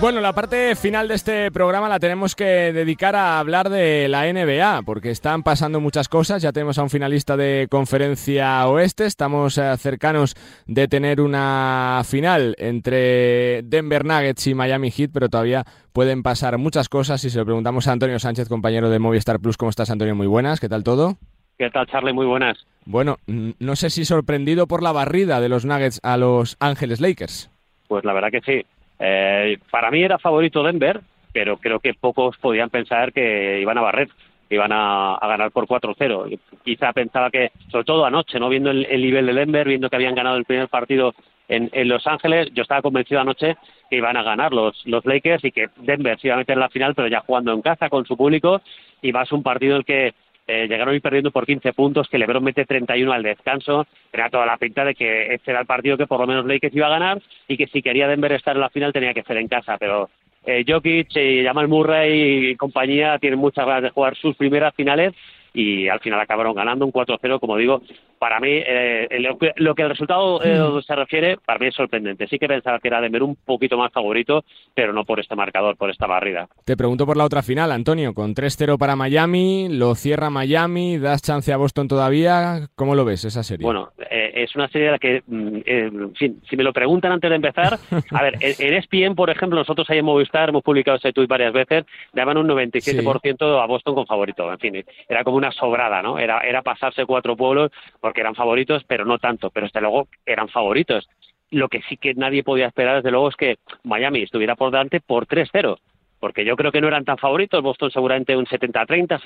Bueno, 0.00 0.22
la 0.22 0.32
parte 0.32 0.74
final 0.74 1.06
de 1.08 1.14
este 1.14 1.50
programa 1.50 1.90
la 1.90 1.98
tenemos 1.98 2.34
que 2.34 2.72
dedicar 2.72 3.14
a 3.14 3.38
hablar 3.38 3.68
de 3.68 4.08
la 4.08 4.24
NBA, 4.32 4.82
porque 4.86 5.10
están 5.10 5.42
pasando 5.42 5.80
muchas 5.80 6.08
cosas. 6.08 6.40
Ya 6.40 6.52
tenemos 6.52 6.78
a 6.78 6.82
un 6.82 6.88
finalista 6.88 7.36
de 7.36 7.66
conferencia 7.70 8.66
oeste, 8.68 9.04
estamos 9.04 9.58
eh, 9.58 9.76
cercanos 9.76 10.34
de 10.66 10.88
tener 10.88 11.20
una 11.20 12.00
final 12.06 12.54
entre 12.58 13.62
Denver 13.64 14.06
Nuggets 14.06 14.46
y 14.46 14.54
Miami 14.54 14.90
Heat, 14.90 15.10
pero 15.12 15.28
todavía 15.28 15.66
pueden 15.92 16.22
pasar 16.22 16.56
muchas 16.56 16.88
cosas. 16.88 17.22
Y 17.24 17.28
se 17.28 17.36
lo 17.36 17.44
preguntamos 17.44 17.86
a 17.86 17.92
Antonio 17.92 18.18
Sánchez, 18.18 18.48
compañero 18.48 18.88
de 18.88 18.98
Movistar 18.98 19.40
Plus. 19.40 19.58
¿Cómo 19.58 19.68
estás, 19.68 19.90
Antonio? 19.90 20.14
Muy 20.14 20.26
buenas, 20.26 20.58
¿qué 20.58 20.70
tal 20.70 20.84
todo? 20.84 21.18
¿Qué 21.58 21.70
tal, 21.70 21.86
Charlie? 21.86 22.12
Muy 22.12 22.26
buenas. 22.26 22.66
Bueno, 22.84 23.16
no 23.26 23.76
sé 23.76 23.90
si 23.90 24.04
sorprendido 24.04 24.66
por 24.66 24.82
la 24.82 24.92
barrida 24.92 25.40
de 25.40 25.48
los 25.48 25.64
Nuggets 25.64 26.00
a 26.02 26.16
los 26.16 26.56
Ángeles 26.60 27.00
Lakers. 27.00 27.50
Pues 27.88 28.04
la 28.04 28.12
verdad 28.12 28.30
que 28.30 28.40
sí. 28.40 28.64
Eh, 28.98 29.58
para 29.70 29.90
mí 29.90 30.02
era 30.02 30.18
favorito 30.18 30.62
Denver, 30.62 31.00
pero 31.32 31.56
creo 31.58 31.80
que 31.80 31.94
pocos 31.94 32.36
podían 32.38 32.70
pensar 32.70 33.12
que 33.12 33.60
iban 33.60 33.78
a 33.78 33.82
barrer, 33.82 34.08
que 34.48 34.54
iban 34.54 34.72
a, 34.72 35.14
a 35.14 35.26
ganar 35.26 35.50
por 35.50 35.66
4-0. 35.66 36.38
Quizá 36.64 36.92
pensaba 36.92 37.30
que, 37.30 37.50
sobre 37.70 37.84
todo 37.84 38.04
anoche, 38.04 38.38
no 38.38 38.48
viendo 38.48 38.70
el, 38.70 38.86
el 38.86 39.02
nivel 39.02 39.26
de 39.26 39.34
Denver, 39.34 39.66
viendo 39.66 39.88
que 39.90 39.96
habían 39.96 40.14
ganado 40.14 40.36
el 40.36 40.44
primer 40.44 40.68
partido 40.68 41.14
en, 41.48 41.70
en 41.72 41.88
Los 41.88 42.06
Ángeles, 42.06 42.48
yo 42.54 42.62
estaba 42.62 42.82
convencido 42.82 43.20
anoche 43.20 43.56
que 43.88 43.96
iban 43.96 44.16
a 44.16 44.22
ganar 44.22 44.52
los, 44.52 44.82
los 44.86 45.04
Lakers 45.04 45.44
y 45.44 45.52
que 45.52 45.68
Denver 45.76 46.18
se 46.20 46.28
iba 46.28 46.34
a 46.34 46.38
meter 46.38 46.54
en 46.54 46.60
la 46.60 46.68
final, 46.68 46.94
pero 46.94 47.08
ya 47.08 47.20
jugando 47.20 47.52
en 47.52 47.62
casa 47.62 47.88
con 47.88 48.04
su 48.04 48.16
público 48.16 48.60
y 49.00 49.12
va 49.12 49.22
a 49.22 49.26
ser 49.26 49.34
un 49.34 49.42
partido 49.42 49.72
en 49.72 49.78
el 49.78 49.84
que 49.84 50.14
eh, 50.46 50.68
llegaron 50.68 50.92
a 50.92 50.96
ir 50.96 51.02
perdiendo 51.02 51.30
por 51.30 51.44
15 51.44 51.72
puntos, 51.72 52.08
que 52.08 52.18
LeBron 52.18 52.44
mete 52.44 52.64
31 52.64 53.12
al 53.12 53.22
descanso, 53.22 53.86
tenía 54.10 54.30
toda 54.30 54.46
la 54.46 54.56
pinta 54.56 54.84
de 54.84 54.94
que 54.94 55.34
este 55.34 55.50
era 55.50 55.60
el 55.60 55.66
partido 55.66 55.96
que 55.96 56.06
por 56.06 56.20
lo 56.20 56.26
menos 56.26 56.46
Lakers 56.46 56.74
iba 56.74 56.86
a 56.86 56.90
ganar 56.90 57.20
y 57.48 57.56
que 57.56 57.66
si 57.66 57.82
quería 57.82 58.08
Denver 58.08 58.32
estar 58.32 58.54
en 58.54 58.60
la 58.60 58.70
final 58.70 58.92
tenía 58.92 59.14
que 59.14 59.24
ser 59.24 59.38
en 59.38 59.48
casa, 59.48 59.76
pero 59.78 60.08
eh, 60.44 60.64
Jokic, 60.66 61.08
eh, 61.16 61.42
Jamal 61.44 61.66
Murray 61.66 62.50
y 62.50 62.56
compañía 62.56 63.18
tienen 63.18 63.40
muchas 63.40 63.66
ganas 63.66 63.82
de 63.82 63.90
jugar 63.90 64.16
sus 64.16 64.36
primeras 64.36 64.74
finales 64.74 65.12
y 65.56 65.88
al 65.88 66.00
final 66.00 66.20
acabaron 66.20 66.54
ganando 66.54 66.84
un 66.84 66.92
4-0, 66.92 67.40
como 67.40 67.56
digo, 67.56 67.80
para 68.18 68.40
mí, 68.40 68.50
eh, 68.50 69.08
lo, 69.20 69.38
que, 69.38 69.52
lo 69.56 69.74
que 69.74 69.82
el 69.82 69.88
resultado 69.88 70.42
eh, 70.42 70.82
se 70.86 70.94
refiere, 70.94 71.38
para 71.38 71.58
mí 71.58 71.68
es 71.68 71.74
sorprendente. 71.74 72.26
Sí 72.28 72.38
que 72.38 72.46
pensaba 72.46 72.78
que 72.78 72.88
era 72.88 73.00
Denver 73.00 73.22
un 73.22 73.36
poquito 73.36 73.78
más 73.78 73.90
favorito, 73.90 74.44
pero 74.74 74.92
no 74.92 75.04
por 75.04 75.18
este 75.18 75.34
marcador, 75.34 75.76
por 75.76 75.90
esta 75.90 76.06
barrida. 76.06 76.46
Te 76.64 76.76
pregunto 76.76 77.06
por 77.06 77.16
la 77.16 77.24
otra 77.24 77.42
final, 77.42 77.72
Antonio, 77.72 78.12
con 78.12 78.34
3-0 78.34 78.76
para 78.76 78.96
Miami, 78.96 79.68
lo 79.70 79.94
cierra 79.94 80.28
Miami, 80.28 80.98
das 80.98 81.22
chance 81.22 81.50
a 81.50 81.56
Boston 81.56 81.88
todavía, 81.88 82.68
¿cómo 82.74 82.94
lo 82.94 83.06
ves 83.06 83.24
esa 83.24 83.42
serie? 83.42 83.64
Bueno, 83.64 83.92
eh, 84.10 84.32
es 84.34 84.54
una 84.56 84.68
serie 84.68 84.88
de 84.88 84.92
la 84.92 84.98
que, 84.98 85.22
mm, 85.26 85.56
eh, 85.64 85.90
en 85.90 86.14
fin, 86.14 86.42
si 86.50 86.56
me 86.56 86.64
lo 86.64 86.74
preguntan 86.74 87.12
antes 87.12 87.30
de 87.30 87.36
empezar, 87.36 87.78
a 88.10 88.22
ver, 88.22 88.34
en, 88.40 88.54
en 88.58 88.74
ESPN, 88.74 89.14
por 89.14 89.30
ejemplo, 89.30 89.58
nosotros 89.58 89.88
ahí 89.88 89.98
en 89.98 90.04
Movistar 90.04 90.50
hemos 90.50 90.62
publicado 90.62 90.98
ese 90.98 91.14
tuit 91.14 91.30
varias 91.30 91.54
veces, 91.54 91.86
daban 92.12 92.36
un 92.36 92.46
97% 92.46 93.62
a 93.62 93.66
Boston 93.66 93.94
con 93.94 94.06
favorito, 94.06 94.52
en 94.52 94.58
fin, 94.58 94.84
era 95.08 95.24
como 95.24 95.36
una 95.36 95.45
sobrada, 95.52 96.02
¿no? 96.02 96.18
Era, 96.18 96.40
era 96.40 96.62
pasarse 96.62 97.04
cuatro 97.06 97.36
pueblos 97.36 97.70
porque 98.00 98.20
eran 98.20 98.34
favoritos, 98.34 98.84
pero 98.84 99.04
no 99.04 99.18
tanto, 99.18 99.50
pero 99.50 99.66
desde 99.66 99.80
luego 99.80 100.08
eran 100.24 100.48
favoritos. 100.48 101.08
Lo 101.50 101.68
que 101.68 101.82
sí 101.82 101.96
que 101.96 102.14
nadie 102.14 102.42
podía 102.42 102.66
esperar, 102.66 102.96
desde 102.96 103.10
luego, 103.10 103.28
es 103.28 103.36
que 103.36 103.56
Miami 103.84 104.22
estuviera 104.22 104.56
por 104.56 104.70
delante 104.72 105.00
por 105.00 105.26
3-0, 105.26 105.76
porque 106.18 106.44
yo 106.44 106.56
creo 106.56 106.72
que 106.72 106.80
no 106.80 106.88
eran 106.88 107.04
tan 107.04 107.18
favoritos, 107.18 107.62
Boston 107.62 107.90
seguramente 107.90 108.36
un 108.36 108.46
70-30, 108.46 109.20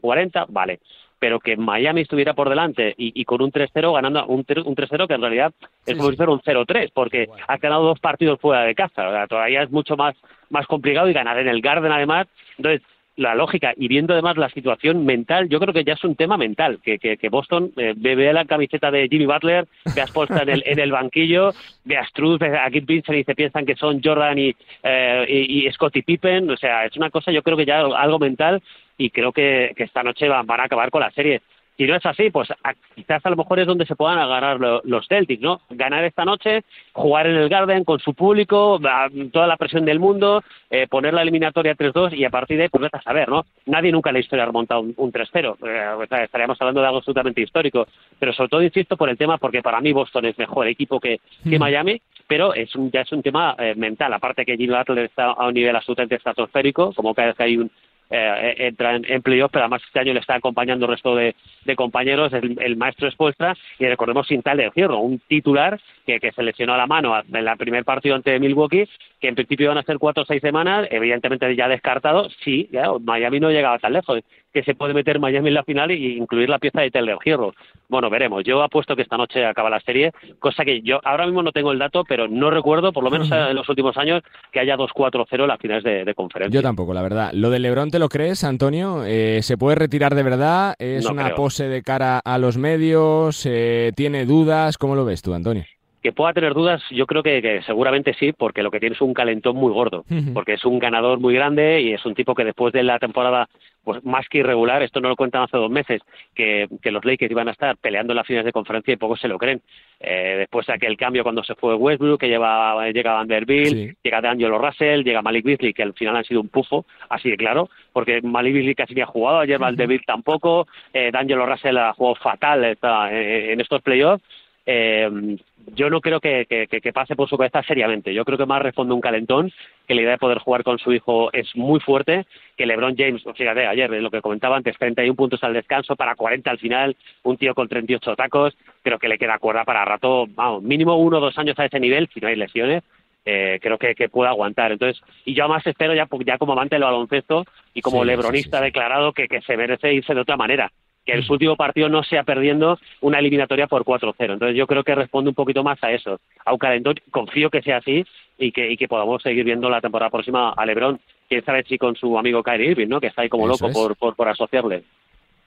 60-40, 0.00 0.46
vale, 0.48 0.78
pero 1.18 1.40
que 1.40 1.56
Miami 1.56 2.02
estuviera 2.02 2.34
por 2.34 2.48
delante 2.48 2.94
y, 2.96 3.18
y 3.20 3.24
con 3.24 3.42
un 3.42 3.50
3-0 3.50 3.92
ganando 3.94 4.24
un, 4.26 4.44
tre- 4.44 4.64
un 4.64 4.76
3-0 4.76 5.08
que 5.08 5.14
en 5.14 5.20
realidad 5.20 5.52
es 5.86 5.96
como 5.96 6.10
si 6.10 6.16
fuera 6.16 6.32
un 6.32 6.40
0-3, 6.40 6.90
porque 6.94 7.28
ha 7.48 7.56
ganado 7.56 7.84
dos 7.84 7.98
partidos 7.98 8.38
fuera 8.40 8.62
de 8.64 8.74
casa, 8.74 9.08
o 9.08 9.12
sea, 9.12 9.26
todavía 9.26 9.62
es 9.62 9.70
mucho 9.70 9.96
más, 9.96 10.14
más 10.50 10.66
complicado 10.66 11.08
y 11.08 11.12
ganar 11.12 11.38
en 11.38 11.48
el 11.48 11.60
Garden 11.60 11.90
además, 11.92 12.26
entonces 12.56 12.82
la 13.16 13.34
lógica 13.34 13.72
y 13.76 13.88
viendo 13.88 14.12
además 14.12 14.36
la 14.36 14.48
situación 14.48 15.04
mental, 15.06 15.48
yo 15.48 15.60
creo 15.60 15.72
que 15.72 15.84
ya 15.84 15.92
es 15.92 16.04
un 16.04 16.16
tema 16.16 16.36
mental, 16.36 16.80
que, 16.82 16.98
que, 16.98 17.16
que 17.16 17.28
Boston 17.28 17.72
eh, 17.76 17.94
ve 17.96 18.32
la 18.32 18.44
camiseta 18.44 18.90
de 18.90 19.08
Jimmy 19.08 19.26
Butler, 19.26 19.66
ve 19.94 20.02
a 20.02 20.06
Spolstra 20.06 20.42
en 20.42 20.48
el, 20.48 20.62
en 20.66 20.78
el 20.78 20.90
banquillo, 20.90 21.52
ve 21.84 21.96
a 21.96 22.04
Struz, 22.06 22.38
ve 22.38 22.58
a 22.58 22.70
Kid 22.70 22.84
Vincent 22.86 23.18
y 23.18 23.24
se 23.24 23.34
piensan 23.34 23.66
que 23.66 23.76
son 23.76 24.00
Jordan 24.02 24.38
y, 24.38 24.54
eh, 24.82 25.26
y, 25.28 25.66
y 25.66 25.72
Scottie 25.72 26.02
Pippen, 26.02 26.50
o 26.50 26.56
sea, 26.56 26.86
es 26.86 26.96
una 26.96 27.10
cosa 27.10 27.30
yo 27.30 27.42
creo 27.42 27.56
que 27.56 27.66
ya 27.66 27.80
algo 27.80 28.18
mental 28.18 28.62
y 28.98 29.10
creo 29.10 29.32
que, 29.32 29.72
que 29.76 29.84
esta 29.84 30.02
noche 30.02 30.28
van, 30.28 30.46
van 30.46 30.60
a 30.60 30.64
acabar 30.64 30.90
con 30.90 31.00
la 31.00 31.10
serie. 31.10 31.40
Si 31.76 31.84
no 31.86 31.96
es 31.96 32.06
así, 32.06 32.30
pues 32.30 32.48
a- 32.52 32.74
quizás 32.94 33.24
a 33.26 33.30
lo 33.30 33.36
mejor 33.36 33.58
es 33.58 33.66
donde 33.66 33.84
se 33.84 33.96
puedan 33.96 34.18
agarrar 34.18 34.60
lo- 34.60 34.80
los 34.84 35.08
Celtics, 35.08 35.42
¿no? 35.42 35.60
Ganar 35.70 36.04
esta 36.04 36.24
noche, 36.24 36.62
jugar 36.92 37.26
en 37.26 37.34
el 37.36 37.48
Garden 37.48 37.82
con 37.84 37.98
su 37.98 38.14
público, 38.14 38.78
a- 38.84 39.08
toda 39.32 39.46
la 39.48 39.56
presión 39.56 39.84
del 39.84 39.98
mundo, 39.98 40.42
eh, 40.70 40.86
poner 40.86 41.12
la 41.14 41.22
eliminatoria 41.22 41.74
3-2 41.74 42.12
y 42.14 42.24
a 42.24 42.30
partir 42.30 42.56
de 42.58 42.64
ahí, 42.64 42.68
pues 42.68 42.82
vete 42.82 42.98
a 42.98 43.02
saber, 43.02 43.28
¿no? 43.28 43.44
Nadie 43.66 43.90
nunca 43.90 44.10
en 44.10 44.14
la 44.14 44.20
historia 44.20 44.44
ha 44.44 44.46
remontado 44.46 44.82
un, 44.82 44.94
un 44.96 45.10
3-0. 45.10 45.56
Eh, 45.66 45.88
o 46.02 46.06
sea, 46.06 46.22
estaríamos 46.22 46.60
hablando 46.60 46.80
de 46.80 46.86
algo 46.86 46.98
absolutamente 46.98 47.40
histórico. 47.40 47.86
Pero 48.20 48.32
sobre 48.32 48.48
todo, 48.50 48.62
insisto, 48.62 48.96
por 48.96 49.08
el 49.10 49.18
tema, 49.18 49.38
porque 49.38 49.60
para 49.62 49.80
mí 49.80 49.92
Boston 49.92 50.26
es 50.26 50.38
mejor 50.38 50.68
equipo 50.68 51.00
que, 51.00 51.18
que 51.48 51.56
Mm. 51.58 51.60
Miami, 51.60 52.00
pero 52.28 52.54
es 52.54 52.74
un, 52.76 52.90
ya 52.92 53.00
es 53.00 53.10
un 53.12 53.22
tema 53.22 53.56
eh, 53.58 53.74
mental. 53.76 54.12
Aparte 54.12 54.44
que 54.44 54.56
Jimmy 54.56 54.74
Butler 54.76 55.06
está 55.06 55.32
a 55.32 55.48
un 55.48 55.54
nivel 55.54 55.74
absolutamente 55.74 56.14
estratosférico, 56.14 56.92
como 56.94 57.14
cada 57.14 57.28
vez 57.28 57.36
que 57.36 57.42
hay 57.42 57.56
un 57.56 57.70
eh, 58.14 58.54
entra 58.68 58.94
en, 58.94 59.04
en 59.10 59.22
playoff, 59.22 59.50
pero 59.50 59.64
además 59.64 59.82
este 59.84 60.00
año 60.00 60.12
le 60.12 60.20
está 60.20 60.36
acompañando 60.36 60.86
el 60.86 60.92
resto 60.92 61.16
de, 61.16 61.34
compañeros, 61.76 62.32
el, 62.32 62.56
el 62.60 62.76
maestro 62.76 63.08
Espuestra, 63.08 63.56
y 63.78 63.86
recordemos 63.86 64.26
sin 64.26 64.42
tal 64.42 64.58
de 64.58 64.70
Hierro, 64.74 64.98
un 64.98 65.18
titular 65.18 65.80
que, 66.06 66.20
que 66.20 66.32
se 66.32 66.42
lesionó 66.42 66.76
la 66.76 66.86
mano 66.86 67.18
en 67.18 67.36
el 67.36 67.56
primer 67.56 67.84
partido 67.84 68.14
ante 68.14 68.38
Milwaukee, 68.38 68.88
que 69.20 69.28
en 69.28 69.34
principio 69.34 69.64
iban 69.64 69.78
a 69.78 69.82
ser 69.82 69.98
cuatro 69.98 70.22
o 70.22 70.26
seis 70.26 70.40
semanas, 70.40 70.86
evidentemente 70.90 71.54
ya 71.56 71.68
descartado, 71.68 72.28
sí, 72.44 72.68
ya, 72.70 72.92
Miami 73.00 73.40
no 73.40 73.50
llegaba 73.50 73.78
tan 73.78 73.92
lejos, 73.92 74.20
que 74.54 74.62
se 74.62 74.74
puede 74.76 74.94
meter 74.94 75.18
Miami 75.18 75.48
en 75.48 75.54
la 75.54 75.64
final 75.64 75.90
y 75.90 76.16
incluir 76.16 76.48
la 76.48 76.58
pieza 76.60 76.80
de 76.80 76.90
Hierro. 77.24 77.54
Bueno, 77.88 78.08
veremos. 78.08 78.44
Yo 78.44 78.62
apuesto 78.62 78.94
que 78.94 79.02
esta 79.02 79.16
noche 79.16 79.44
acaba 79.44 79.68
la 79.68 79.80
serie, 79.80 80.12
cosa 80.38 80.64
que 80.64 80.80
yo 80.80 81.00
ahora 81.04 81.26
mismo 81.26 81.42
no 81.42 81.50
tengo 81.52 81.72
el 81.72 81.78
dato, 81.78 82.04
pero 82.08 82.28
no 82.28 82.50
recuerdo, 82.50 82.92
por 82.92 83.02
lo 83.02 83.10
menos 83.10 83.30
en 83.30 83.54
los 83.56 83.68
últimos 83.68 83.96
años, 83.96 84.22
que 84.52 84.60
haya 84.60 84.76
2-4-0 84.76 85.42
en 85.42 85.48
las 85.48 85.58
finales 85.60 85.82
de, 85.82 86.04
de 86.04 86.14
conferencia. 86.14 86.54
Yo 86.56 86.62
tampoco, 86.62 86.94
la 86.94 87.02
verdad. 87.02 87.30
¿Lo 87.32 87.50
de 87.50 87.58
Lebron 87.58 87.90
te 87.90 87.98
lo 87.98 88.08
crees, 88.08 88.44
Antonio? 88.44 89.04
Eh, 89.04 89.40
¿Se 89.42 89.58
puede 89.58 89.74
retirar 89.74 90.14
de 90.14 90.22
verdad? 90.22 90.74
¿Es 90.78 91.04
No 91.04 91.10
una 91.12 91.24
creo. 91.24 91.36
pose 91.36 91.68
de 91.68 91.82
cara 91.82 92.20
a 92.24 92.38
los 92.38 92.56
medios? 92.56 93.44
Eh, 93.46 93.90
¿Tiene 93.96 94.24
dudas? 94.24 94.78
¿Cómo 94.78 94.94
lo 94.94 95.04
ves 95.04 95.20
tú, 95.20 95.34
Antonio? 95.34 95.64
Que 96.04 96.12
pueda 96.12 96.34
tener 96.34 96.52
dudas, 96.52 96.82
yo 96.90 97.06
creo 97.06 97.22
que, 97.22 97.40
que 97.40 97.62
seguramente 97.62 98.12
sí, 98.12 98.32
porque 98.34 98.62
lo 98.62 98.70
que 98.70 98.78
tiene 98.78 98.94
es 98.94 99.00
un 99.00 99.14
calentón 99.14 99.56
muy 99.56 99.72
gordo, 99.72 100.04
porque 100.34 100.52
es 100.52 100.64
un 100.66 100.78
ganador 100.78 101.18
muy 101.18 101.32
grande 101.34 101.80
y 101.80 101.94
es 101.94 102.04
un 102.04 102.14
tipo 102.14 102.34
que 102.34 102.44
después 102.44 102.74
de 102.74 102.82
la 102.82 102.98
temporada 102.98 103.48
pues 103.82 104.02
más 104.04 104.26
que 104.28 104.38
irregular, 104.38 104.82
esto 104.82 105.00
no 105.00 105.08
lo 105.10 105.16
cuentan 105.16 105.42
hace 105.42 105.56
dos 105.58 105.70
meses, 105.70 106.00
que, 106.34 106.66
que 106.82 106.90
los 106.90 107.04
Lakers 107.04 107.30
iban 107.30 107.48
a 107.48 107.52
estar 107.52 107.76
peleando 107.78 108.12
en 108.12 108.16
las 108.16 108.26
finales 108.26 108.46
de 108.46 108.52
conferencia 108.52 108.92
y 108.92 108.96
pocos 108.96 109.20
se 109.20 109.28
lo 109.28 109.38
creen. 109.38 109.60
Eh, 110.00 110.36
después 110.38 110.66
de 110.66 110.72
aquel 110.74 110.96
cambio 110.96 111.22
cuando 111.22 111.42
se 111.44 111.54
fue 111.54 111.74
Westbrook, 111.74 112.20
que 112.20 112.28
lleva, 112.28 112.90
llega 112.90 113.12
Vanderbilt, 113.14 113.74
llega 114.02 114.20
D'Angelo 114.22 114.58
Russell, 114.58 115.02
llega 115.04 115.20
Malik 115.22 115.44
Beasley, 115.44 115.72
que 115.74 115.82
al 115.82 115.92
final 115.94 116.16
han 116.16 116.24
sido 116.24 116.40
un 116.40 116.48
pufo, 116.48 116.84
así 117.10 117.30
de 117.30 117.36
claro, 117.36 117.68
porque 117.94 118.20
Malik 118.22 118.54
Beasley 118.54 118.74
casi 118.74 118.94
ni 118.94 119.00
ha 119.02 119.06
jugado, 119.06 119.38
ayer 119.40 119.58
Vanderbilt 119.58 120.04
tampoco, 120.06 120.66
eh, 120.92 121.10
D'Angelo 121.12 121.44
Russell 121.46 121.76
ha 121.78 121.92
jugado 121.94 122.14
fatal 122.16 122.64
esta- 122.64 123.10
eh, 123.12 123.52
en 123.52 123.60
estos 123.60 123.82
playoffs, 123.82 124.24
eh, 124.66 125.36
yo 125.74 125.90
no 125.90 126.00
creo 126.00 126.20
que, 126.20 126.46
que- 126.48 126.66
que- 126.66 126.80
que 126.80 126.92
pase 126.92 127.16
por 127.16 127.28
su 127.28 127.36
cabeza 127.36 127.62
seriamente. 127.62 128.12
Yo 128.14 128.24
creo 128.24 128.38
que 128.38 128.46
más 128.46 128.62
responde 128.62 128.94
un 128.94 129.00
calentón, 129.00 129.50
que 129.86 129.94
la 129.94 130.02
idea 130.02 130.10
de 130.12 130.18
poder 130.18 130.38
jugar 130.38 130.62
con 130.62 130.78
su 130.78 130.92
hijo 130.92 131.32
es 131.32 131.54
muy 131.56 131.80
fuerte, 131.80 132.26
que 132.56 132.66
LeBron 132.66 132.96
James, 132.96 133.22
fíjate, 133.34 133.66
ayer 133.66 133.90
lo 133.90 134.10
que 134.10 134.20
comentaba 134.20 134.56
antes, 134.56 134.76
31 134.78 135.14
puntos 135.16 135.42
al 135.42 135.54
descanso 135.54 135.96
para 135.96 136.14
40 136.14 136.50
al 136.50 136.58
final, 136.58 136.96
un 137.22 137.36
tío 137.36 137.54
con 137.54 137.68
38 137.68 138.16
tacos, 138.16 138.56
creo 138.82 138.98
que 138.98 139.08
le 139.08 139.18
queda 139.18 139.38
cuerda 139.38 139.64
para 139.64 139.84
rato, 139.84 140.26
vamos, 140.28 140.62
mínimo 140.62 140.96
uno 140.96 141.18
o 141.18 141.20
dos 141.20 141.38
años 141.38 141.58
a 141.58 141.64
ese 141.66 141.80
nivel, 141.80 142.08
si 142.12 142.20
no 142.20 142.28
hay 142.28 142.36
lesiones, 142.36 142.82
eh, 143.26 143.58
creo 143.62 143.78
que, 143.78 143.94
que 143.94 144.08
puede 144.10 144.28
aguantar. 144.28 144.70
Entonces, 144.72 145.02
y 145.24 145.34
yo 145.34 145.48
más 145.48 145.66
espero 145.66 145.94
ya, 145.94 146.06
ya 146.26 146.36
como 146.38 146.52
amante 146.52 146.74
del 146.74 146.84
baloncesto 146.84 147.44
y 147.72 147.80
como 147.80 148.02
Sí, 148.02 148.06
lebronista 148.08 148.60
declarado 148.60 149.12
que, 149.12 149.28
que 149.28 149.40
se 149.40 149.56
merece 149.56 149.94
irse 149.94 150.14
de 150.14 150.20
otra 150.20 150.36
manera 150.36 150.70
que 151.04 151.12
el 151.12 151.24
su 151.24 151.34
último 151.34 151.56
partido 151.56 151.88
no 151.88 152.02
sea 152.02 152.22
perdiendo 152.24 152.78
una 153.00 153.18
eliminatoria 153.18 153.66
por 153.66 153.84
4-0. 153.84 154.14
Entonces 154.18 154.56
yo 154.56 154.66
creo 154.66 154.84
que 154.84 154.94
responde 154.94 155.28
un 155.30 155.34
poquito 155.34 155.62
más 155.62 155.82
a 155.82 155.92
eso, 155.92 156.18
a 156.44 156.52
un 156.52 156.58
calentón. 156.58 156.94
Confío 157.10 157.50
que 157.50 157.62
sea 157.62 157.78
así 157.78 158.04
y 158.38 158.52
que, 158.52 158.70
y 158.70 158.76
que 158.76 158.88
podamos 158.88 159.22
seguir 159.22 159.44
viendo 159.44 159.68
la 159.68 159.80
temporada 159.80 160.10
próxima 160.10 160.50
a 160.50 160.64
LeBron. 160.66 160.98
Quién 161.28 161.44
sabe 161.44 161.64
si 161.64 161.78
con 161.78 161.94
su 161.96 162.18
amigo 162.18 162.42
Kyrie 162.42 162.70
Irving, 162.70 162.88
¿no? 162.88 163.00
que 163.00 163.08
está 163.08 163.22
ahí 163.22 163.28
como 163.28 163.44
Eso 163.44 163.52
loco 163.64 163.68
es. 163.68 163.74
por, 163.74 163.96
por, 163.96 164.16
por 164.16 164.28
asociarle. 164.28 164.82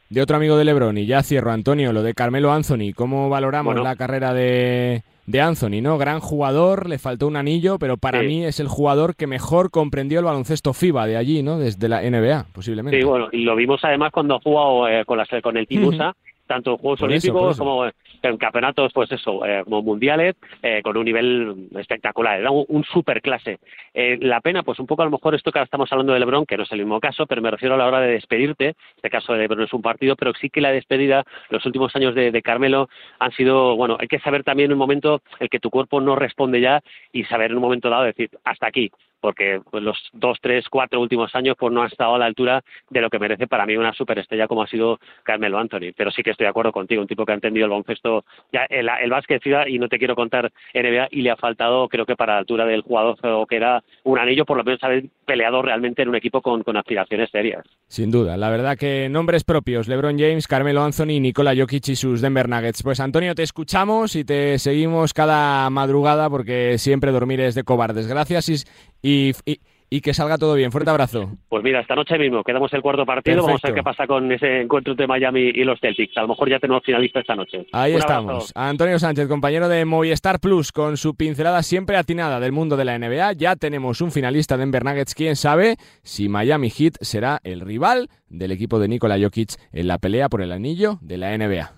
De 0.09 0.21
otro 0.21 0.37
amigo 0.37 0.57
de 0.57 0.63
Lebron, 0.63 0.97
y 0.97 1.05
ya 1.05 1.21
cierro, 1.21 1.51
Antonio, 1.51 1.91
lo 1.91 2.01
de 2.01 2.13
Carmelo 2.13 2.51
Anthony. 2.53 2.93
¿Cómo 2.95 3.27
valoramos 3.29 3.73
Bueno. 3.73 3.83
la 3.83 3.97
carrera 3.97 4.33
de, 4.33 5.03
de 5.27 5.41
Anthony? 5.41 5.81
¿no? 5.81 5.97
Gran 5.99 6.19
jugador, 6.19 6.89
le 6.89 6.97
faltó 6.97 7.27
un 7.27 7.35
anillo, 7.35 7.77
pero 7.77 7.97
para 7.97 8.21
Sí. 8.21 8.27
mí 8.27 8.45
es 8.45 8.59
el 8.59 8.67
jugador 8.67 9.15
que 9.15 9.27
mejor 9.27 9.69
comprendió 9.69 10.17
el 10.19 10.25
baloncesto 10.25 10.73
FIBA 10.73 11.05
de 11.05 11.17
allí, 11.17 11.43
¿no? 11.43 11.59
Desde 11.59 11.87
la 11.89 12.01
NBA, 12.01 12.47
posiblemente. 12.53 12.97
Sí, 12.97 13.03
bueno, 13.05 13.27
y 13.31 13.43
lo 13.43 13.55
vimos 13.55 13.81
además 13.83 14.11
cuando 14.11 14.39
jugado 14.39 14.87
eh, 14.87 15.05
con, 15.05 15.19
con 15.43 15.57
el 15.57 15.67
Team 15.67 15.83
Ujú. 15.83 15.89
USA, 15.91 16.15
tanto 16.47 16.71
en 16.71 16.77
Juegos 16.77 16.99
Por 16.99 17.09
Olímpicos 17.09 17.55
eso. 17.55 17.63
como 17.63 17.85
en 17.85 18.37
campeonatos, 18.37 18.91
pues 18.93 19.11
eso, 19.11 19.45
eh, 19.45 19.63
como 19.63 19.81
mundiales, 19.81 20.35
eh, 20.63 20.81
con 20.83 20.97
un 20.97 21.05
nivel 21.05 21.69
espectacular. 21.75 22.39
Era 22.39 22.51
un, 22.51 22.65
un 22.67 22.83
superclase. 22.83 23.59
Eh, 23.93 24.17
la 24.21 24.41
pena, 24.41 24.63
pues 24.63 24.79
un 24.79 24.87
poco 24.87 25.01
a 25.03 25.05
lo 25.05 25.11
mejor 25.11 25.35
esto 25.35 25.51
que 25.51 25.59
ahora 25.59 25.65
estamos 25.65 25.91
hablando 25.91 26.13
de 26.13 26.19
LeBron, 26.19 26.45
que 26.45 26.57
no 26.57 26.63
es 26.63 26.71
el 26.71 26.79
mismo 26.79 26.99
caso, 26.99 27.25
pero 27.25 27.41
me 27.41 27.51
refiero 27.51 27.75
a 27.75 27.77
la 27.77 27.85
hora 27.85 27.99
de 27.99 28.13
despedirte. 28.13 28.75
Este 28.95 29.09
caso 29.09 29.33
de 29.33 29.39
LeBron 29.39 29.63
es 29.63 29.73
un 29.73 29.81
partido, 29.81 30.15
pero 30.15 30.33
sí 30.33 30.49
que 30.49 30.61
la 30.61 30.71
despedida, 30.71 31.23
los 31.49 31.65
últimos 31.65 31.95
años 31.95 32.15
de, 32.15 32.31
de 32.31 32.41
Carmelo 32.41 32.89
han 33.19 33.31
sido, 33.33 33.75
bueno, 33.75 33.97
hay 33.99 34.07
que 34.07 34.19
saber 34.19 34.43
también 34.43 34.67
en 34.67 34.73
un 34.73 34.79
momento 34.79 35.21
el 35.39 35.49
que 35.49 35.59
tu 35.59 35.69
cuerpo 35.69 36.01
no 36.01 36.15
responde 36.15 36.61
ya 36.61 36.81
y 37.11 37.23
saber 37.25 37.51
en 37.51 37.57
un 37.57 37.63
momento 37.63 37.89
dado 37.89 38.03
decir, 38.03 38.29
hasta 38.43 38.67
aquí 38.67 38.91
porque 39.19 39.61
pues, 39.71 39.83
los 39.83 39.97
dos, 40.13 40.37
tres, 40.41 40.67
cuatro 40.69 40.99
últimos 40.99 41.33
años 41.35 41.55
pues 41.57 41.73
no 41.73 41.83
ha 41.83 41.87
estado 41.87 42.15
a 42.15 42.19
la 42.19 42.25
altura 42.25 42.63
de 42.89 43.01
lo 43.01 43.09
que 43.09 43.19
merece 43.19 43.47
para 43.47 43.65
mí 43.65 43.75
una 43.75 43.93
superestrella 43.93 44.47
como 44.47 44.63
ha 44.63 44.67
sido 44.67 44.99
Carmelo 45.23 45.57
Anthony. 45.57 45.93
Pero 45.95 46.11
sí 46.11 46.23
que 46.23 46.31
estoy 46.31 46.45
de 46.45 46.49
acuerdo 46.49 46.71
contigo, 46.71 47.01
un 47.01 47.07
tipo 47.07 47.25
que 47.25 47.31
ha 47.31 47.35
entendido 47.35 47.65
el 47.65 47.71
baloncesto, 47.71 48.25
ya 48.51 48.65
el, 48.69 48.89
el 48.89 49.09
básquet 49.09 49.41
y 49.67 49.79
no 49.79 49.87
te 49.87 49.97
quiero 49.97 50.15
contar 50.15 50.51
NBA 50.73 51.07
y 51.11 51.21
le 51.21 51.31
ha 51.31 51.35
faltado, 51.35 51.87
creo 51.87 52.05
que 52.05 52.15
para 52.15 52.33
la 52.33 52.39
altura 52.39 52.65
del 52.65 52.81
jugador 52.81 53.17
que 53.47 53.55
era 53.55 53.83
un 54.03 54.19
anillo, 54.19 54.45
por 54.45 54.57
lo 54.57 54.63
menos 54.63 54.83
haber 54.83 55.05
peleado 55.25 55.61
realmente 55.61 56.01
en 56.01 56.09
un 56.09 56.15
equipo 56.15 56.41
con, 56.41 56.63
con 56.63 56.77
aspiraciones 56.77 57.29
serias. 57.29 57.65
Sin 57.87 58.11
duda, 58.11 58.37
la 58.37 58.49
verdad 58.49 58.77
que 58.77 59.09
nombres 59.09 59.43
propios, 59.43 59.87
LeBron 59.87 60.17
James, 60.17 60.47
Carmelo 60.47 60.83
Anthony, 60.83 61.19
Nikola 61.19 61.55
Jokic 61.55 61.89
y 61.89 61.95
sus 61.95 62.21
Denver 62.21 62.49
Nuggets. 62.49 62.83
Pues 62.83 62.99
Antonio, 62.99 63.35
te 63.35 63.43
escuchamos 63.43 64.15
y 64.15 64.23
te 64.23 64.59
seguimos 64.59 65.13
cada 65.13 65.69
madrugada 65.69 66.29
porque 66.29 66.77
siempre 66.77 67.11
dormir 67.11 67.41
es 67.41 67.55
de 67.55 67.63
cobardes. 67.63 68.07
Gracias 68.07 68.49
y, 68.49 68.55
y, 69.01 69.31
y- 69.45 69.59
y 69.89 70.01
que 70.01 70.13
salga 70.13 70.37
todo 70.37 70.53
bien. 70.55 70.69
Fuerte 70.69 70.89
abrazo. 70.89 71.31
Pues 71.47 71.63
mira, 71.63 71.79
esta 71.79 71.95
noche 71.95 72.17
mismo 72.19 72.43
quedamos 72.43 72.73
el 72.73 72.81
cuarto 72.81 73.05
partido, 73.05 73.41
vamos 73.45 73.61
a 73.63 73.67
ver 73.69 73.75
qué 73.75 73.83
pasa 73.83 74.05
con 74.05 74.29
ese 74.29 74.59
encuentro 74.63 74.91
entre 74.91 75.07
Miami 75.07 75.39
y 75.55 75.63
los 75.63 75.79
Celtics. 75.79 76.17
A 76.17 76.23
lo 76.23 76.27
mejor 76.27 76.49
ya 76.49 76.59
tenemos 76.59 76.83
finalista 76.83 77.21
esta 77.21 77.35
noche. 77.37 77.65
Ahí 77.71 77.93
Un 77.93 77.99
estamos. 77.99 78.51
abrazo. 78.51 78.51
Antonio 78.55 78.99
Sánchez, 78.99 79.29
compañero 79.29 79.69
de 79.69 79.85
Movistar 79.85 80.41
Plus, 80.41 80.73
con 80.73 80.97
su 80.97 81.15
pincelada 81.15 81.63
siempre 81.63 81.95
atinada 81.95 82.41
del 82.41 82.51
mundo 82.51 82.75
de 82.75 82.83
la 82.83 82.99
NBA. 82.99 83.31
Ya 83.37 83.55
tenemos 83.55 84.01
un 84.01 84.11
finalista 84.11 84.57
de 84.57 84.63
Denver 84.65 84.83
Nuggets. 84.83 85.15
Quién 85.15 85.37
sabe 85.37 85.77
si 86.03 86.27
Miami 86.27 86.69
Heat 86.69 86.95
será 86.99 87.39
el 87.45 87.61
rival 87.61 88.09
del 88.27 88.51
equipo 88.51 88.79
de 88.79 88.89
Nikola 88.89 89.17
Jokic 89.17 89.51
en 89.71 89.87
la 89.87 89.99
pelea 89.99 90.27
por 90.27 90.41
el 90.41 90.51
anillo 90.51 90.97
de 90.99 91.17
la 91.17 91.33
NBA. 91.37 91.71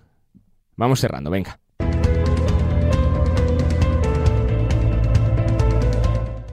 Vamos 0.77 0.99
cerrando, 0.99 1.29
venga. 1.29 1.59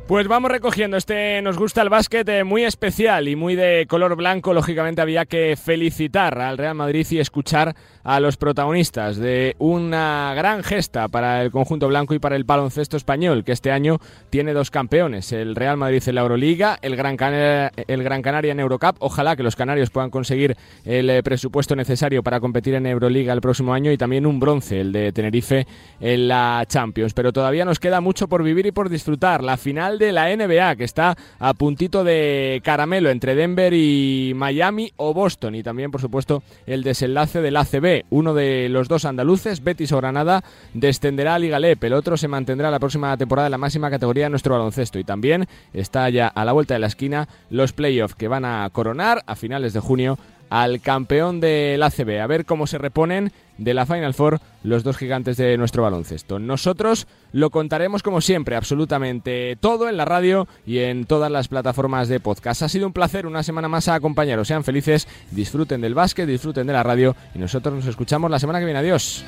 Pues 0.07 0.29
vamos 0.29 0.53
recogiendo 0.53 0.97
este 0.97 1.43
Nos 1.43 1.59
gusta 1.59 1.83
el 1.83 1.89
básquet 1.89 2.29
eh, 2.29 2.45
muy 2.45 2.63
especial 2.63 3.27
y 3.27 3.35
muy 3.35 3.57
de 3.57 3.87
color 3.89 4.15
blanco. 4.15 4.55
Lógicamente 4.55 5.01
había 5.01 5.27
que 5.27 5.57
felicitar 5.57 6.39
al 6.39 6.59
Real 6.59 6.77
Madrid 6.77 7.05
y 7.11 7.19
escuchar 7.19 7.75
a 8.07 8.21
los 8.21 8.37
protagonistas 8.37 9.17
de 9.17 9.57
una 9.59 10.33
gran 10.37 10.63
gesta 10.63 11.09
para 11.09 11.43
el 11.43 11.51
conjunto 11.51 11.89
blanco 11.89 12.15
y 12.15 12.21
para 12.21 12.37
el 12.37 12.45
baloncesto 12.45 12.97
español, 12.97 13.43
que 13.43 13.51
este 13.51 13.73
año 13.73 13.99
tiene 14.31 14.53
dos 14.53 14.71
campeones, 14.71 15.33
el 15.33 15.57
Real 15.57 15.77
Madrid 15.77 16.01
en 16.07 16.15
la 16.15 16.21
Euroliga, 16.21 16.79
el 16.83 16.95
Gran, 16.95 17.17
Canaria, 17.17 17.73
el 17.89 18.05
Gran 18.05 18.23
Canaria 18.23 18.53
en 18.53 18.61
Eurocup. 18.61 18.95
Ojalá 19.01 19.35
que 19.35 19.43
los 19.43 19.57
canarios 19.57 19.91
puedan 19.91 20.11
conseguir 20.11 20.57
el 20.85 21.11
eh, 21.11 21.21
presupuesto 21.25 21.75
necesario 21.75 22.23
para 22.23 22.39
competir 22.39 22.75
en 22.75 22.87
Euroliga 22.87 23.33
el 23.33 23.41
próximo 23.41 23.75
año 23.75 23.91
y 23.91 23.99
también 23.99 24.25
un 24.25 24.39
bronce, 24.39 24.81
el 24.81 24.93
de 24.93 25.11
Tenerife 25.11 25.67
en 26.01 26.29
la 26.29 26.65
Champions. 26.69 27.13
Pero 27.13 27.33
todavía 27.33 27.65
nos 27.65 27.81
queda 27.81 28.01
mucho 28.01 28.29
por 28.29 28.45
vivir 28.45 28.67
y 28.67 28.71
por 28.71 28.89
disfrutar. 28.89 29.43
La 29.43 29.57
final 29.57 29.99
de 29.99 30.13
la 30.13 30.35
NBA, 30.35 30.77
que 30.77 30.85
está 30.85 31.17
a 31.41 31.55
puntito 31.55 32.05
de 32.05 32.61
caramelo 32.63 33.11
entre 33.11 33.35
Denver 33.35 33.75
y 33.75 34.33
Miami 34.37 34.93
o 34.95 35.13
Boston. 35.13 35.57
Y 35.57 35.65
también, 35.65 35.91
por 35.91 36.01
supuesto, 36.01 36.45
el 36.67 36.85
desenlace 36.85 37.41
del 37.41 37.57
ACB. 37.57 37.96
Uno 38.11 38.35
de 38.35 38.69
los 38.69 38.89
dos 38.89 39.05
andaluces, 39.05 39.63
Betis 39.63 39.93
o 39.93 39.97
Granada, 39.99 40.45
descenderá 40.75 41.35
a 41.35 41.39
Liga 41.39 41.59
LEP. 41.59 41.85
El 41.85 41.93
otro 41.95 42.17
se 42.17 42.29
mantendrá 42.29 42.71
la 42.71 42.79
próxima 42.79 43.17
temporada 43.17 43.49
en 43.49 43.53
la 43.53 43.59
máxima 43.59 43.91
categoría 43.91 44.25
de 44.25 44.31
nuestro 44.31 44.55
baloncesto. 44.55 44.99
Y 44.99 45.05
también 45.05 45.47
está 45.73 46.09
ya 46.11 46.29
a 46.29 46.45
la 46.45 46.53
vuelta 46.53 46.75
de 46.75 46.81
la 46.81 46.87
esquina 46.87 47.29
los 47.51 47.73
playoffs 47.73 48.15
que 48.15 48.29
van 48.29 48.45
a 48.45 48.69
coronar 48.71 49.23
a 49.27 49.37
finales 49.37 49.73
de 49.73 49.81
junio 49.81 50.19
al 50.51 50.81
campeón 50.81 51.41
del 51.41 51.83
ACB. 51.83 52.21
A 52.21 52.27
ver 52.27 52.45
cómo 52.45 52.67
se 52.67 52.79
reponen 52.79 53.33
de 53.59 53.75
la 53.75 53.87
Final 53.87 54.15
Four 54.15 54.41
los 54.63 54.85
dos 54.85 54.97
gigantes 54.97 55.37
de 55.37 55.57
nuestro 55.57 55.83
baloncesto. 55.83 56.39
Nosotros 56.39 57.07
lo 57.33 57.51
contaremos 57.51 58.03
como 58.03 58.21
siempre, 58.21 58.57
absolutamente 58.57 59.57
todo 59.61 59.89
en 59.89 59.97
la 59.97 60.05
radio 60.05 60.47
y 60.67 60.79
en 60.79 61.07
todas 61.07 61.31
las 61.31 61.49
plataformas 61.49 62.09
de 62.09 62.21
podcast. 62.21 62.63
Ha 62.63 62.69
sido 62.69 62.87
un 62.87 62.93
placer 62.93 63.27
una 63.27 63.43
semana 63.43 63.69
más 63.69 63.89
a 63.89 63.95
acompañaros. 63.95 64.49
Sean 64.49 64.65
felices, 64.65 65.09
disfruten 65.31 65.81
del 65.81 65.95
básquet, 65.95 66.29
disfruten 66.29 66.67
de 66.67 66.73
la 66.73 66.83
radio 66.83 67.17
y 67.35 67.39
nosotros 67.39 67.75
nos 67.75 67.87
escuchamos 67.87 68.31
la 68.31 68.39
semana 68.39 68.59
que 68.59 68.65
viene. 68.67 68.81
Adiós. 68.81 69.25